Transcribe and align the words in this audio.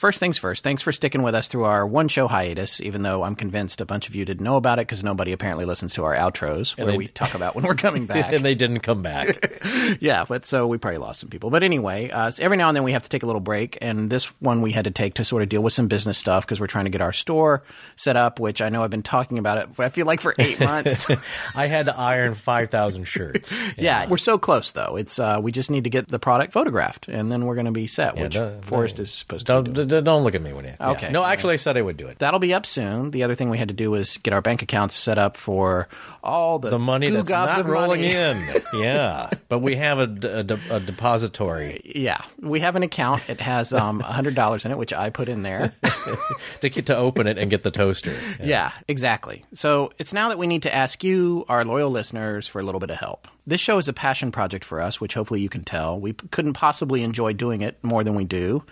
First 0.00 0.18
things 0.18 0.38
first, 0.38 0.64
thanks 0.64 0.80
for 0.80 0.92
sticking 0.92 1.22
with 1.22 1.34
us 1.34 1.46
through 1.46 1.64
our 1.64 1.86
one 1.86 2.08
show 2.08 2.26
hiatus, 2.26 2.80
even 2.80 3.02
though 3.02 3.22
I'm 3.22 3.34
convinced 3.34 3.82
a 3.82 3.84
bunch 3.84 4.08
of 4.08 4.14
you 4.14 4.24
didn't 4.24 4.42
know 4.42 4.56
about 4.56 4.78
it 4.78 4.86
because 4.88 5.04
nobody 5.04 5.32
apparently 5.32 5.66
listens 5.66 5.92
to 5.92 6.04
our 6.04 6.14
outros 6.14 6.74
where 6.78 6.86
they- 6.86 6.96
we 6.96 7.06
talk 7.08 7.34
about 7.34 7.54
when 7.54 7.66
we're 7.66 7.74
coming 7.74 8.06
back. 8.06 8.32
and 8.32 8.42
they 8.42 8.54
didn't 8.54 8.80
come 8.80 9.02
back. 9.02 9.60
yeah, 10.00 10.24
but 10.26 10.46
so 10.46 10.66
we 10.66 10.78
probably 10.78 10.96
lost 10.96 11.20
some 11.20 11.28
people. 11.28 11.50
But 11.50 11.62
anyway, 11.62 12.08
uh, 12.08 12.30
so 12.30 12.42
every 12.42 12.56
now 12.56 12.68
and 12.68 12.76
then 12.76 12.82
we 12.82 12.92
have 12.92 13.02
to 13.02 13.10
take 13.10 13.22
a 13.24 13.26
little 13.26 13.42
break, 13.42 13.76
and 13.82 14.08
this 14.08 14.24
one 14.40 14.62
we 14.62 14.72
had 14.72 14.84
to 14.84 14.90
take 14.90 15.12
to 15.16 15.24
sort 15.26 15.42
of 15.42 15.50
deal 15.50 15.62
with 15.62 15.74
some 15.74 15.86
business 15.86 16.16
stuff 16.16 16.46
because 16.46 16.60
we're 16.60 16.66
trying 16.66 16.86
to 16.86 16.90
get 16.90 17.02
our 17.02 17.12
store 17.12 17.62
set 17.96 18.16
up, 18.16 18.40
which 18.40 18.62
I 18.62 18.70
know 18.70 18.82
I've 18.82 18.88
been 18.90 19.02
talking 19.02 19.36
about 19.38 19.58
it. 19.58 19.68
I 19.78 19.90
feel 19.90 20.06
like 20.06 20.22
for 20.22 20.34
eight 20.38 20.58
months. 20.60 21.10
I 21.54 21.66
had 21.66 21.84
to 21.86 21.94
iron 21.98 22.32
five 22.32 22.70
thousand 22.70 23.04
shirts. 23.04 23.54
yeah, 23.76 24.08
we're 24.08 24.16
so 24.16 24.38
close 24.38 24.72
though. 24.72 24.96
It's 24.96 25.18
uh, 25.18 25.40
we 25.42 25.52
just 25.52 25.70
need 25.70 25.84
to 25.84 25.90
get 25.90 26.08
the 26.08 26.18
product 26.18 26.54
photographed, 26.54 27.06
and 27.06 27.30
then 27.30 27.44
we're 27.44 27.54
going 27.56 27.66
to 27.66 27.70
be 27.72 27.86
set. 27.86 28.16
which 28.16 28.32
don't- 28.32 28.64
Forrest 28.64 28.98
is 28.98 29.10
supposed 29.10 29.46
to. 29.46 29.60
be 29.60 29.89
Don't 29.90 30.24
look 30.24 30.34
at 30.34 30.42
me 30.42 30.52
when 30.52 30.64
you. 30.64 30.74
yeah. 30.78 30.90
Okay. 30.92 31.10
No, 31.10 31.24
actually, 31.24 31.54
I 31.54 31.56
said 31.56 31.76
I 31.76 31.82
would 31.82 31.96
do 31.96 32.06
it. 32.06 32.18
That'll 32.18 32.40
be 32.40 32.54
up 32.54 32.64
soon. 32.66 33.10
The 33.10 33.22
other 33.22 33.34
thing 33.34 33.50
we 33.50 33.58
had 33.58 33.68
to 33.68 33.74
do 33.74 33.90
was 33.90 34.16
get 34.18 34.32
our 34.32 34.40
bank 34.40 34.62
accounts 34.62 34.94
set 34.94 35.18
up 35.18 35.36
for 35.36 35.88
all 36.22 36.58
the 36.58 36.70
The 36.70 36.78
money 36.78 37.10
that's 37.10 37.28
not 37.30 37.66
rolling 37.66 38.00
money. 38.02 38.14
in. 38.14 38.36
Yeah, 38.74 39.30
but 39.48 39.58
we 39.58 39.74
have 39.76 39.98
a, 39.98 40.56
a 40.70 40.76
a 40.76 40.80
depository 40.80 41.80
Yeah, 41.96 42.20
we 42.40 42.60
have 42.60 42.76
an 42.76 42.82
account. 42.82 43.28
It 43.28 43.40
has 43.40 43.72
um, 43.72 44.00
hundred 44.00 44.34
dollars 44.34 44.64
in 44.64 44.70
it, 44.70 44.78
which 44.78 44.92
I 44.92 45.10
put 45.10 45.28
in 45.28 45.42
there. 45.42 45.72
to 46.60 46.68
get 46.68 46.86
to 46.86 46.96
open 46.96 47.26
it 47.26 47.36
and 47.38 47.50
get 47.50 47.62
the 47.62 47.70
toaster. 47.70 48.12
Yeah, 48.42 48.72
exactly. 48.88 49.44
So 49.54 49.92
it's 49.98 50.12
now 50.12 50.28
that 50.30 50.38
we 50.38 50.46
need 50.46 50.62
to 50.62 50.74
ask 50.74 51.04
you, 51.04 51.44
our 51.48 51.64
loyal 51.64 51.90
listeners, 51.90 52.46
for 52.48 52.58
a 52.58 52.62
little 52.62 52.80
bit 52.80 52.90
of 52.90 52.96
help. 52.98 53.28
This 53.46 53.60
show 53.60 53.78
is 53.78 53.86
a 53.88 53.92
passion 53.92 54.30
project 54.32 54.64
for 54.64 54.80
us, 54.80 55.00
which 55.00 55.14
hopefully 55.14 55.40
you 55.40 55.48
can 55.48 55.62
tell. 55.64 56.00
We 56.00 56.12
couldn't 56.12 56.54
possibly 56.54 57.02
enjoy 57.02 57.32
doing 57.34 57.60
it 57.60 57.82
more 57.82 58.02
than 58.04 58.14
we 58.14 58.24
do, 58.24 58.62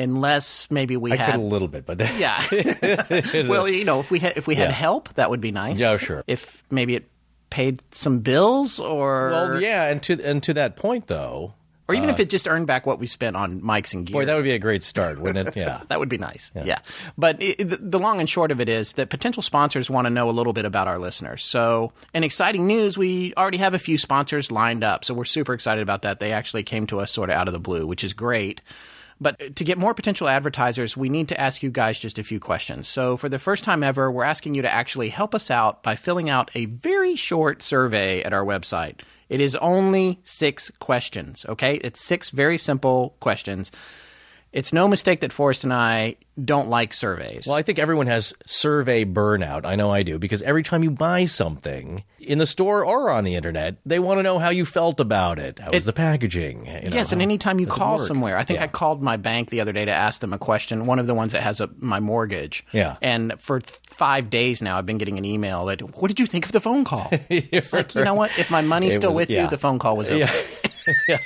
unless 0.00 0.70
maybe 0.70 0.96
we 0.96 1.12
I 1.12 1.16
had. 1.16 1.26
could 1.32 1.40
a 1.40 1.42
little 1.42 1.68
bit, 1.68 1.86
but 1.86 2.00
yeah. 2.18 2.42
well, 3.48 3.68
you 3.68 3.84
know, 3.84 4.00
if 4.00 4.10
we 4.10 4.18
had 4.18 4.36
if 4.36 4.46
we 4.46 4.54
had 4.54 4.68
Yeah. 4.68 4.74
help, 4.74 5.12
that 5.14 5.30
would 5.30 5.40
be 5.40 5.52
nice. 5.52 5.78
Yeah, 5.78 5.96
sure. 5.98 6.24
If 6.26 6.62
maybe 6.70 6.94
it 6.96 7.08
paid 7.50 7.82
some 7.90 8.20
bills, 8.20 8.78
or 8.80 9.30
well, 9.30 9.60
yeah. 9.60 9.88
And 9.88 10.02
to 10.04 10.20
and 10.24 10.42
to 10.44 10.54
that 10.54 10.76
point, 10.76 11.06
though, 11.08 11.54
or 11.88 11.94
even 11.96 12.08
if 12.08 12.20
uh, 12.20 12.22
it 12.22 12.30
just 12.30 12.46
earned 12.46 12.68
back 12.68 12.86
what 12.86 13.00
we 13.00 13.08
spent 13.08 13.34
on 13.34 13.60
mics 13.60 13.92
and 13.92 14.06
gear. 14.06 14.12
boy, 14.14 14.24
that 14.24 14.34
would 14.36 14.44
be 14.44 14.52
a 14.52 14.58
great 14.60 14.84
start, 14.84 15.18
wouldn't 15.20 15.48
it? 15.48 15.56
Yeah. 15.56 15.80
That 15.88 15.98
would 15.98 16.08
be 16.08 16.18
nice. 16.18 16.52
Yeah. 16.54 16.78
But 17.18 17.42
it, 17.42 17.58
the, 17.58 17.76
the 17.78 17.98
long 17.98 18.20
and 18.20 18.30
short 18.30 18.52
of 18.52 18.60
it 18.60 18.68
is 18.68 18.92
that 18.92 19.10
potential 19.10 19.42
sponsors 19.42 19.90
want 19.90 20.06
to 20.06 20.10
know 20.10 20.30
a 20.30 20.36
little 20.38 20.52
bit 20.52 20.64
about 20.64 20.86
our 20.86 21.00
listeners. 21.00 21.42
So, 21.44 21.90
in 22.14 22.22
exciting 22.22 22.68
news, 22.68 22.96
we 22.96 23.34
already 23.36 23.58
have 23.58 23.74
a 23.74 23.78
few 23.80 23.98
sponsors 23.98 24.52
lined 24.52 24.84
up. 24.84 25.04
So, 25.04 25.12
we're 25.14 25.24
super 25.24 25.52
excited 25.52 25.82
about 25.82 26.02
that. 26.02 26.20
They 26.20 26.30
actually 26.32 26.62
came 26.62 26.86
to 26.86 27.00
us 27.00 27.10
sort 27.10 27.28
of 27.30 27.34
out 27.34 27.48
of 27.48 27.52
the 27.52 27.58
blue, 27.58 27.84
which 27.88 28.04
is 28.04 28.12
great. 28.14 28.60
But 29.20 29.40
uh, 29.40 29.48
to 29.54 29.64
get 29.64 29.78
more 29.78 29.94
potential 29.94 30.28
advertisers, 30.28 30.96
we 30.96 31.08
need 31.08 31.28
to 31.28 31.40
ask 31.40 31.62
you 31.62 31.70
guys 31.70 31.98
just 31.98 32.18
a 32.18 32.24
few 32.24 32.40
questions. 32.40 32.88
So, 32.88 33.16
for 33.16 33.28
the 33.28 33.38
first 33.38 33.64
time 33.64 33.82
ever, 33.82 34.10
we're 34.10 34.24
asking 34.24 34.54
you 34.54 34.62
to 34.62 34.72
actually 34.72 35.10
help 35.10 35.34
us 35.34 35.50
out 35.50 35.82
by 35.82 35.94
filling 35.94 36.30
out 36.30 36.50
a 36.54 36.64
very 36.66 37.16
short 37.16 37.62
survey 37.62 38.22
at 38.22 38.32
our 38.32 38.44
website. 38.44 39.00
It 39.28 39.40
is 39.40 39.54
only 39.56 40.18
six 40.24 40.70
questions, 40.80 41.46
okay? 41.48 41.76
It's 41.76 42.00
six 42.00 42.30
very 42.30 42.58
simple 42.58 43.14
questions. 43.20 43.70
It's 44.52 44.72
no 44.72 44.88
mistake 44.88 45.20
that 45.20 45.32
Forrest 45.32 45.62
and 45.64 45.72
I 45.72 46.16
don't 46.42 46.68
like 46.68 46.92
surveys. 46.92 47.46
Well, 47.46 47.56
I 47.56 47.62
think 47.62 47.78
everyone 47.78 48.08
has 48.08 48.32
survey 48.46 49.04
burnout. 49.04 49.64
I 49.64 49.76
know 49.76 49.92
I 49.92 50.02
do 50.02 50.18
because 50.18 50.42
every 50.42 50.62
time 50.64 50.82
you 50.82 50.90
buy 50.90 51.26
something 51.26 52.02
in 52.18 52.38
the 52.38 52.46
store 52.46 52.84
or 52.84 53.10
on 53.10 53.22
the 53.24 53.36
internet, 53.36 53.76
they 53.86 53.98
want 54.00 54.18
to 54.18 54.22
know 54.22 54.38
how 54.40 54.50
you 54.50 54.64
felt 54.64 54.98
about 54.98 55.38
it. 55.38 55.58
How 55.60 55.70
was 55.70 55.84
the 55.84 55.92
packaging? 55.92 56.66
You 56.66 56.72
know, 56.72 56.96
yes, 56.96 57.12
and 57.12 57.22
anytime 57.22 57.60
you 57.60 57.66
call 57.66 57.98
somewhere, 58.00 58.36
I 58.36 58.42
think 58.44 58.58
Yeah. 58.58 58.64
I 58.64 58.68
called 58.68 59.02
my 59.04 59.16
bank 59.16 59.50
the 59.50 59.60
other 59.60 59.72
day 59.72 59.84
to 59.84 59.92
ask 59.92 60.20
them 60.20 60.32
a 60.32 60.38
question. 60.38 60.86
One 60.86 60.98
of 60.98 61.06
the 61.06 61.14
ones 61.14 61.30
that 61.32 61.42
has 61.42 61.60
a, 61.60 61.68
my 61.78 62.00
mortgage. 62.00 62.64
Yeah. 62.72 62.96
And 63.02 63.34
for 63.38 63.60
th- 63.60 63.78
five 63.90 64.30
days 64.30 64.62
now, 64.62 64.78
I've 64.78 64.86
been 64.86 64.98
getting 64.98 65.18
an 65.18 65.24
email 65.24 65.66
that, 65.66 65.80
"What 66.00 66.08
did 66.08 66.18
you 66.18 66.26
think 66.26 66.46
of 66.46 66.52
the 66.52 66.60
phone 66.60 66.84
call?" 66.84 67.08
it's 67.28 67.72
like 67.72 67.94
you 67.94 68.02
know 68.02 68.14
what? 68.14 68.36
If 68.38 68.50
my 68.50 68.62
money's 68.62 68.94
It 68.94 68.96
still 68.96 69.10
was- 69.10 69.16
with 69.28 69.30
yeah. 69.30 69.44
you, 69.44 69.50
the 69.50 69.58
phone 69.58 69.78
call 69.78 69.96
was 69.96 70.10
over. 70.10 70.18
Yeah. 70.20 70.32
yeah. 71.08 71.18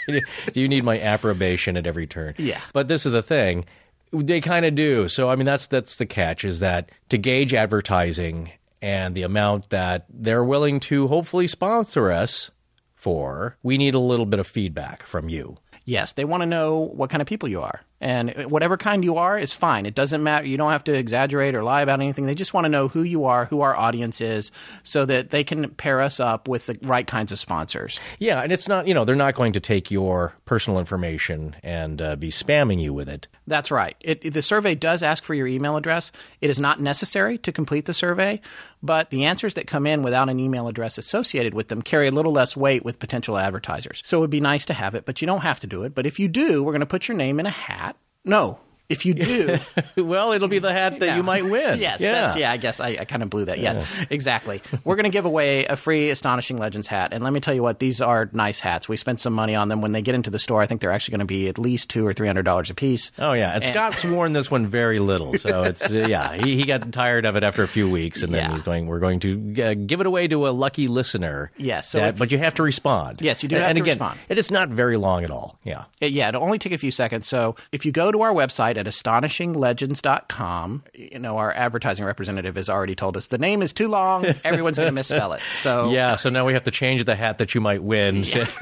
Do 0.52 0.60
you 0.60 0.68
need 0.68 0.84
my 0.84 1.00
approbation 1.00 1.76
at 1.76 1.86
every 1.86 2.06
turn? 2.06 2.34
Yeah. 2.38 2.60
But 2.72 2.88
this 2.88 3.06
is 3.06 3.12
the 3.12 3.22
thing. 3.22 3.64
They 4.12 4.40
kind 4.40 4.64
of 4.64 4.74
do. 4.74 5.08
So 5.08 5.28
I 5.28 5.36
mean 5.36 5.46
that's 5.46 5.66
that's 5.66 5.96
the 5.96 6.06
catch 6.06 6.44
is 6.44 6.60
that 6.60 6.90
to 7.08 7.18
gauge 7.18 7.52
advertising 7.54 8.52
and 8.80 9.14
the 9.14 9.22
amount 9.22 9.70
that 9.70 10.06
they're 10.10 10.44
willing 10.44 10.78
to 10.80 11.08
hopefully 11.08 11.46
sponsor 11.46 12.10
us 12.12 12.50
for, 12.94 13.56
we 13.62 13.76
need 13.76 13.94
a 13.94 13.98
little 13.98 14.26
bit 14.26 14.40
of 14.40 14.46
feedback 14.46 15.02
from 15.04 15.28
you. 15.28 15.58
Yes, 15.84 16.14
they 16.14 16.24
want 16.24 16.42
to 16.42 16.46
know 16.46 16.78
what 16.78 17.10
kind 17.10 17.20
of 17.20 17.28
people 17.28 17.48
you 17.48 17.60
are. 17.60 17.80
And 18.00 18.50
whatever 18.50 18.76
kind 18.76 19.02
you 19.02 19.16
are 19.16 19.38
is 19.38 19.54
fine. 19.54 19.86
It 19.86 19.94
doesn't 19.94 20.22
matter. 20.22 20.46
You 20.46 20.58
don't 20.58 20.70
have 20.70 20.84
to 20.84 20.92
exaggerate 20.92 21.54
or 21.54 21.62
lie 21.62 21.80
about 21.80 22.00
anything. 22.00 22.26
They 22.26 22.34
just 22.34 22.52
want 22.52 22.66
to 22.66 22.68
know 22.68 22.88
who 22.88 23.02
you 23.02 23.24
are, 23.24 23.46
who 23.46 23.62
our 23.62 23.74
audience 23.74 24.20
is, 24.20 24.50
so 24.82 25.06
that 25.06 25.30
they 25.30 25.42
can 25.42 25.70
pair 25.70 26.02
us 26.02 26.20
up 26.20 26.46
with 26.46 26.66
the 26.66 26.78
right 26.82 27.06
kinds 27.06 27.32
of 27.32 27.38
sponsors. 27.38 27.98
Yeah, 28.18 28.42
and 28.42 28.52
it's 28.52 28.68
not, 28.68 28.86
you 28.86 28.92
know, 28.92 29.06
they're 29.06 29.14
not 29.14 29.34
going 29.34 29.54
to 29.54 29.60
take 29.60 29.90
your 29.90 30.34
personal 30.44 30.78
information 30.78 31.56
and 31.62 32.02
uh, 32.02 32.16
be 32.16 32.28
spamming 32.28 32.80
you 32.80 32.92
with 32.92 33.08
it. 33.08 33.26
That's 33.46 33.70
right. 33.70 33.96
It, 34.00 34.34
the 34.34 34.42
survey 34.42 34.74
does 34.74 35.02
ask 35.02 35.24
for 35.24 35.34
your 35.34 35.46
email 35.46 35.76
address. 35.76 36.12
It 36.42 36.50
is 36.50 36.60
not 36.60 36.80
necessary 36.80 37.38
to 37.38 37.52
complete 37.52 37.86
the 37.86 37.94
survey, 37.94 38.40
but 38.84 39.10
the 39.10 39.24
answers 39.24 39.54
that 39.54 39.66
come 39.66 39.86
in 39.86 40.02
without 40.02 40.28
an 40.28 40.38
email 40.38 40.68
address 40.68 40.98
associated 40.98 41.54
with 41.54 41.68
them 41.68 41.80
carry 41.80 42.06
a 42.06 42.12
little 42.12 42.32
less 42.32 42.56
weight 42.56 42.84
with 42.84 42.98
potential 42.98 43.38
advertisers. 43.38 44.02
So 44.04 44.18
it 44.18 44.20
would 44.20 44.30
be 44.30 44.40
nice 44.40 44.66
to 44.66 44.74
have 44.74 44.94
it, 44.94 45.06
but 45.06 45.22
you 45.22 45.26
don't 45.26 45.40
have 45.40 45.60
to 45.60 45.66
do 45.66 45.84
it. 45.84 45.94
But 45.94 46.06
if 46.06 46.18
you 46.18 46.28
do, 46.28 46.62
we're 46.62 46.72
going 46.72 46.80
to 46.80 46.86
put 46.86 47.08
your 47.08 47.16
name 47.16 47.40
in 47.40 47.46
a 47.46 47.50
hat. 47.50 47.96
No, 48.26 48.60
if 48.88 49.06
you 49.06 49.14
do, 49.14 49.58
well, 49.96 50.32
it'll 50.32 50.48
be 50.48 50.58
the 50.58 50.72
hat 50.72 51.00
that 51.00 51.16
you 51.16 51.22
might 51.22 51.44
win. 51.44 51.78
Yes, 51.78 52.00
yeah. 52.00 52.12
that's 52.12 52.36
yeah. 52.36 52.50
I 52.52 52.56
guess 52.56 52.80
I, 52.80 52.88
I 53.00 53.04
kind 53.04 53.22
of 53.22 53.30
blew 53.30 53.46
that. 53.46 53.58
Yes, 53.58 53.84
exactly. 54.10 54.60
We're 54.84 54.96
going 54.96 55.04
to 55.04 55.10
give 55.10 55.24
away 55.24 55.64
a 55.66 55.76
free 55.76 56.10
Astonishing 56.10 56.58
Legends 56.58 56.86
hat, 56.86 57.12
and 57.12 57.24
let 57.24 57.32
me 57.32 57.40
tell 57.40 57.54
you 57.54 57.62
what, 57.62 57.78
these 57.78 58.00
are 58.00 58.28
nice 58.32 58.60
hats. 58.60 58.88
We 58.88 58.96
spent 58.96 59.20
some 59.20 59.32
money 59.32 59.54
on 59.54 59.68
them. 59.68 59.80
When 59.80 59.92
they 59.92 60.02
get 60.02 60.14
into 60.14 60.30
the 60.30 60.38
store, 60.38 60.60
I 60.62 60.66
think 60.66 60.80
they're 60.80 60.92
actually 60.92 61.12
going 61.12 61.20
to 61.20 61.24
be 61.26 61.48
at 61.48 61.58
least 61.58 61.88
two 61.90 62.06
or 62.06 62.12
three 62.12 62.26
hundred 62.26 62.44
dollars 62.44 62.70
a 62.70 62.74
piece. 62.74 63.10
Oh 63.18 63.32
yeah, 63.32 63.54
and, 63.54 63.64
Scott's 63.64 64.04
worn 64.04 64.32
this 64.34 64.50
one 64.50 64.66
very 64.66 64.98
little, 64.98 65.36
so 65.38 65.62
it's 65.64 65.90
uh, 65.90 66.06
yeah. 66.08 66.34
He, 66.34 66.56
he 66.56 66.64
got 66.64 66.92
tired 66.92 67.24
of 67.24 67.36
it 67.36 67.42
after 67.42 67.62
a 67.62 67.68
few 67.68 67.88
weeks, 67.90 68.22
and 68.22 68.34
then 68.34 68.44
Yeah. 68.50 68.52
he's 68.54 68.62
going. 68.62 68.86
We're 68.86 69.00
going 69.00 69.20
to 69.20 69.62
uh, 69.62 69.74
give 69.74 70.00
it 70.00 70.06
away 70.06 70.28
to 70.28 70.46
a 70.46 70.50
lucky 70.50 70.88
listener. 70.88 71.50
Yes, 71.56 71.88
so 71.88 71.98
that- 71.98 72.08
if- 72.10 72.18
but 72.18 72.30
you 72.32 72.38
have 72.38 72.54
to 72.54 72.62
respond. 72.62 73.18
Yes, 73.20 73.42
you 73.42 73.48
do 73.48 73.56
And, 73.56 73.62
have 73.62 73.70
and 73.70 73.76
to 73.78 73.82
again, 73.82 73.94
respond. 73.94 74.20
It 74.28 74.38
is 74.38 74.50
not 74.50 74.68
very 74.68 74.96
long 74.96 75.24
at 75.24 75.30
all. 75.30 75.58
Yeah. 75.64 75.84
It- 76.00 76.12
yeah, 76.12 76.28
it'll 76.28 76.42
only 76.42 76.58
take 76.58 76.72
a 76.72 76.78
few 76.78 76.90
seconds. 76.90 77.26
So 77.26 77.56
if 77.72 77.86
you 77.86 77.92
go 77.92 78.12
to 78.12 78.20
our 78.22 78.32
website 78.32 78.73
at 78.76 78.86
astonishinglegends.com, 78.86 80.84
you 80.94 81.18
know, 81.18 81.36
our 81.38 81.52
advertising 81.52 82.04
representative 82.04 82.56
has 82.56 82.68
already 82.68 82.94
told 82.94 83.16
us 83.16 83.28
the 83.28 83.38
name 83.38 83.62
is 83.62 83.72
too 83.72 83.88
long. 83.88 84.24
Everyone's 84.44 84.76
going 84.76 84.88
to 84.88 84.92
misspell 84.92 85.32
it. 85.32 85.40
So 85.56 85.90
Yeah, 85.90 86.16
so 86.16 86.30
now 86.30 86.46
we 86.46 86.52
have 86.54 86.64
to 86.64 86.70
change 86.70 87.04
the 87.04 87.14
hat 87.14 87.38
that 87.38 87.54
you 87.54 87.60
might 87.60 87.82
win. 87.82 88.16
no, 88.16 88.22
Just 88.24 88.60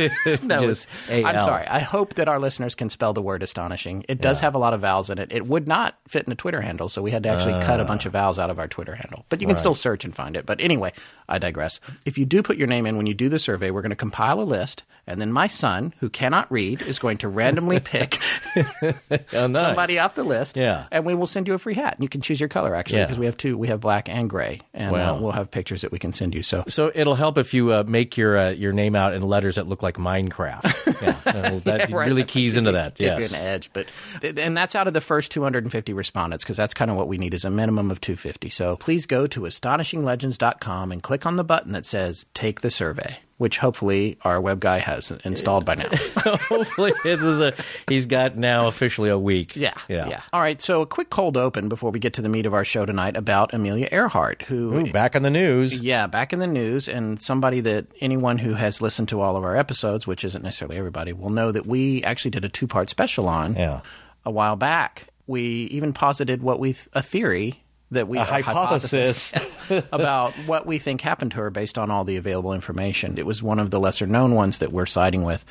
it's- 1.09 1.25
I'm 1.25 1.39
sorry. 1.41 1.67
I 1.67 1.81
hope 1.81 2.15
that 2.15 2.28
our 2.28 2.39
listeners 2.39 2.75
can 2.75 2.91
spell 2.91 3.12
the 3.12 3.23
word 3.23 3.43
astonishing. 3.43 4.05
It 4.09 4.21
does 4.21 4.41
have 4.41 4.55
a 4.55 4.59
lot 4.59 4.75
of 4.75 4.81
vowels 4.81 5.11
in 5.11 5.19
it. 5.19 5.33
It 5.33 5.47
would 5.47 5.67
not 5.69 5.97
fit 6.09 6.27
in 6.27 6.33
a 6.33 6.37
Twitter 6.37 6.61
handle, 6.61 6.89
so 6.89 7.03
we 7.03 7.11
had 7.11 7.23
to 7.25 7.29
actually 7.29 7.61
cut 7.65 7.81
a 7.81 7.84
bunch 7.84 8.06
of 8.06 8.15
ah. 8.15 8.21
vowels 8.21 8.39
out 8.39 8.50
of 8.50 8.59
our 8.59 8.69
Twitter 8.69 8.94
handle. 8.94 9.25
But 9.29 9.41
you 9.41 9.47
can 9.47 9.56
still 9.56 9.75
search 9.75 10.05
and 10.05 10.15
find 10.15 10.37
it. 10.37 10.47
But 10.47 10.61
anyway, 10.61 10.93
I 11.29 11.39
digress. 11.39 11.81
If 12.05 12.19
you 12.19 12.25
do 12.25 12.43
put 12.43 12.56
your 12.56 12.67
name 12.69 12.87
in 12.87 12.97
when 12.97 13.06
you 13.06 13.15
do 13.15 13.29
the 13.29 13.39
survey, 13.39 13.71
we're 13.71 13.83
going 13.83 13.91
to 13.91 13.97
compile 13.97 14.41
a 14.41 14.43
list, 14.44 14.83
and 15.06 15.21
then 15.21 15.33
my 15.33 15.47
son, 15.47 15.94
who 16.00 16.09
cannot 16.09 16.50
read, 16.50 16.83
is 16.83 16.99
going 16.99 17.19
to 17.19 17.29
randomly 17.29 17.81
pick 17.81 18.19
Oh, 18.56 19.47
nice. 19.47 19.62
somebody 19.62 19.99
off 20.03 20.15
the 20.15 20.25
list. 20.25 20.57
Yeah. 20.57 20.87
And 20.93 21.07
we 21.07 21.15
will 21.15 21.27
send 21.27 21.47
you 21.49 21.55
a 21.55 21.59
free 21.59 21.75
hat. 21.75 21.95
And 21.95 22.03
you 22.03 22.09
can 22.09 22.21
choose 22.21 22.39
your 22.41 22.49
color, 22.49 22.75
actually, 22.75 22.99
Yeah. 22.99 23.05
because 23.07 23.19
we 23.19 23.27
have 23.27 23.37
two. 23.37 23.57
We 23.57 23.69
have 23.69 23.81
black 23.81 24.09
and 24.09 24.29
gray. 24.29 24.61
And 24.75 24.93
Wow. 24.93 25.17
uh, 25.17 25.21
we'll 25.21 25.33
have 25.33 25.51
pictures 25.51 25.81
that 25.83 25.93
we 25.93 25.99
can 25.99 26.13
send 26.13 26.35
you. 26.35 26.43
So 26.43 26.65
So 26.69 26.93
it'll 26.95 27.15
help 27.15 27.39
if 27.39 27.55
you 27.55 27.73
uh, 27.73 27.85
make 27.87 28.17
your 28.17 28.37
uh, 28.39 28.51
your 28.51 28.73
name 28.73 28.95
out 28.97 29.15
in 29.15 29.23
letters 29.23 29.55
that 29.57 29.67
look 29.69 29.83
like 29.83 29.97
Minecraft. 29.97 30.62
Yeah, 31.03 31.17
that'll- 31.25 31.62
Yeah, 31.65 31.87
right. 31.97 32.07
really 32.07 32.23
keys 32.25 32.57
into 32.57 32.73
that. 32.73 32.95
give 32.97 33.19
Yes. 33.21 33.33
an 33.33 33.45
edge. 33.47 33.71
But 33.73 33.87
and 34.23 34.57
that's 34.57 34.75
out 34.75 34.87
of 34.87 34.95
the 34.95 35.01
first 35.01 35.33
250 35.33 35.93
respondents 35.93 36.44
because 36.44 36.56
that's 36.56 36.75
kind 36.75 36.91
of 36.91 36.97
what 36.97 37.09
we 37.09 37.19
need 37.19 37.35
is 37.35 37.44
a 37.44 37.50
minimum 37.50 37.91
of 37.91 38.00
250. 38.00 38.49
So 38.50 38.76
please 38.76 39.06
go 39.06 39.26
to 39.26 39.41
astonishinglegends.com 39.41 40.93
and 40.93 41.03
click 41.03 41.26
on 41.26 41.37
the 41.37 41.44
button 41.44 41.73
that 41.73 41.87
says 41.87 42.26
"Take 42.35 42.61
the 42.61 42.71
survey," 42.71 43.19
which 43.43 43.59
hopefully 43.59 44.17
our 44.23 44.41
web 44.41 44.61
guy 44.61 44.79
has 44.79 45.11
installed 45.25 45.65
by 45.65 45.75
now. 45.75 45.89
Hopefully, 46.49 46.93
this 47.03 47.21
is 47.21 47.41
a 47.41 47.53
he's 47.89 48.06
got 48.06 48.37
now 48.37 48.69
officially 48.69 49.11
a 49.11 49.19
week. 49.19 49.56
Yeah, 49.56 49.75
yeah. 49.89 50.23
All 50.33 50.41
right. 50.41 50.61
So 50.62 50.81
a 50.83 50.87
quick 50.87 51.11
cold 51.11 51.37
open 51.37 51.69
before 51.69 51.91
we 51.91 51.99
get 51.99 52.15
to 52.15 52.23
the 52.23 52.29
meat 52.29 52.47
of 52.47 52.55
our 52.55 52.65
show 52.65 52.87
tonight 52.87 53.17
about 53.17 53.53
Amelia 53.53 53.89
Earhart, 53.91 54.43
who 54.43 54.75
Ooh, 54.79 54.93
back 54.93 55.17
on 55.17 55.23
the 55.23 55.31
news. 55.31 55.77
Yeah, 55.77 56.06
back 56.06 56.33
in 56.33 56.39
the 56.39 56.47
news, 56.47 56.89
and 56.89 57.21
somebody 57.21 57.61
that 57.61 57.87
anyone 58.00 58.39
who 58.39 58.55
has 58.55 58.81
listened 58.81 59.09
to 59.09 59.21
all 59.21 59.37
of 59.37 59.43
our 59.43 59.56
episodes, 59.56 60.06
which 60.06 60.25
isn't 60.25 60.43
necessarily 60.45 60.79
everybody, 60.79 61.12
will 61.12 61.31
know 61.31 61.50
that 61.50 61.67
we 61.67 62.03
actually 62.05 62.31
did 62.31 62.45
a 62.45 62.49
two 62.49 62.69
part 62.69 62.88
special 62.88 63.29
on 63.29 63.56
Yeah. 63.56 63.81
a 64.25 64.31
while 64.31 64.55
back. 64.56 65.09
We 65.27 65.43
even 65.73 65.93
posited 65.93 66.43
what 66.43 66.61
we 66.61 66.75
th- 66.75 66.88
a 66.93 67.03
theory 67.03 67.62
that 67.93 68.09
we 68.09 68.19
A 68.19 68.25
hypothesis. 68.25 69.33
yes, 69.35 69.56
about 69.93 70.33
what 70.47 70.67
we 70.67 70.79
think 70.79 71.00
happened 71.00 71.31
to 71.33 71.39
her 71.39 71.50
based 71.50 71.79
on 71.79 71.91
all 71.91 72.05
the 72.05 72.17
available 72.17 72.53
information. 72.53 73.19
It 73.19 73.27
was 73.27 73.43
one 73.43 73.59
of 73.59 73.71
the 73.71 73.81
lesser 73.81 74.06
known 74.06 74.35
ones 74.35 74.59
that 74.59 74.73
we're 74.73 74.87
siding 74.87 75.25
with, 75.25 75.44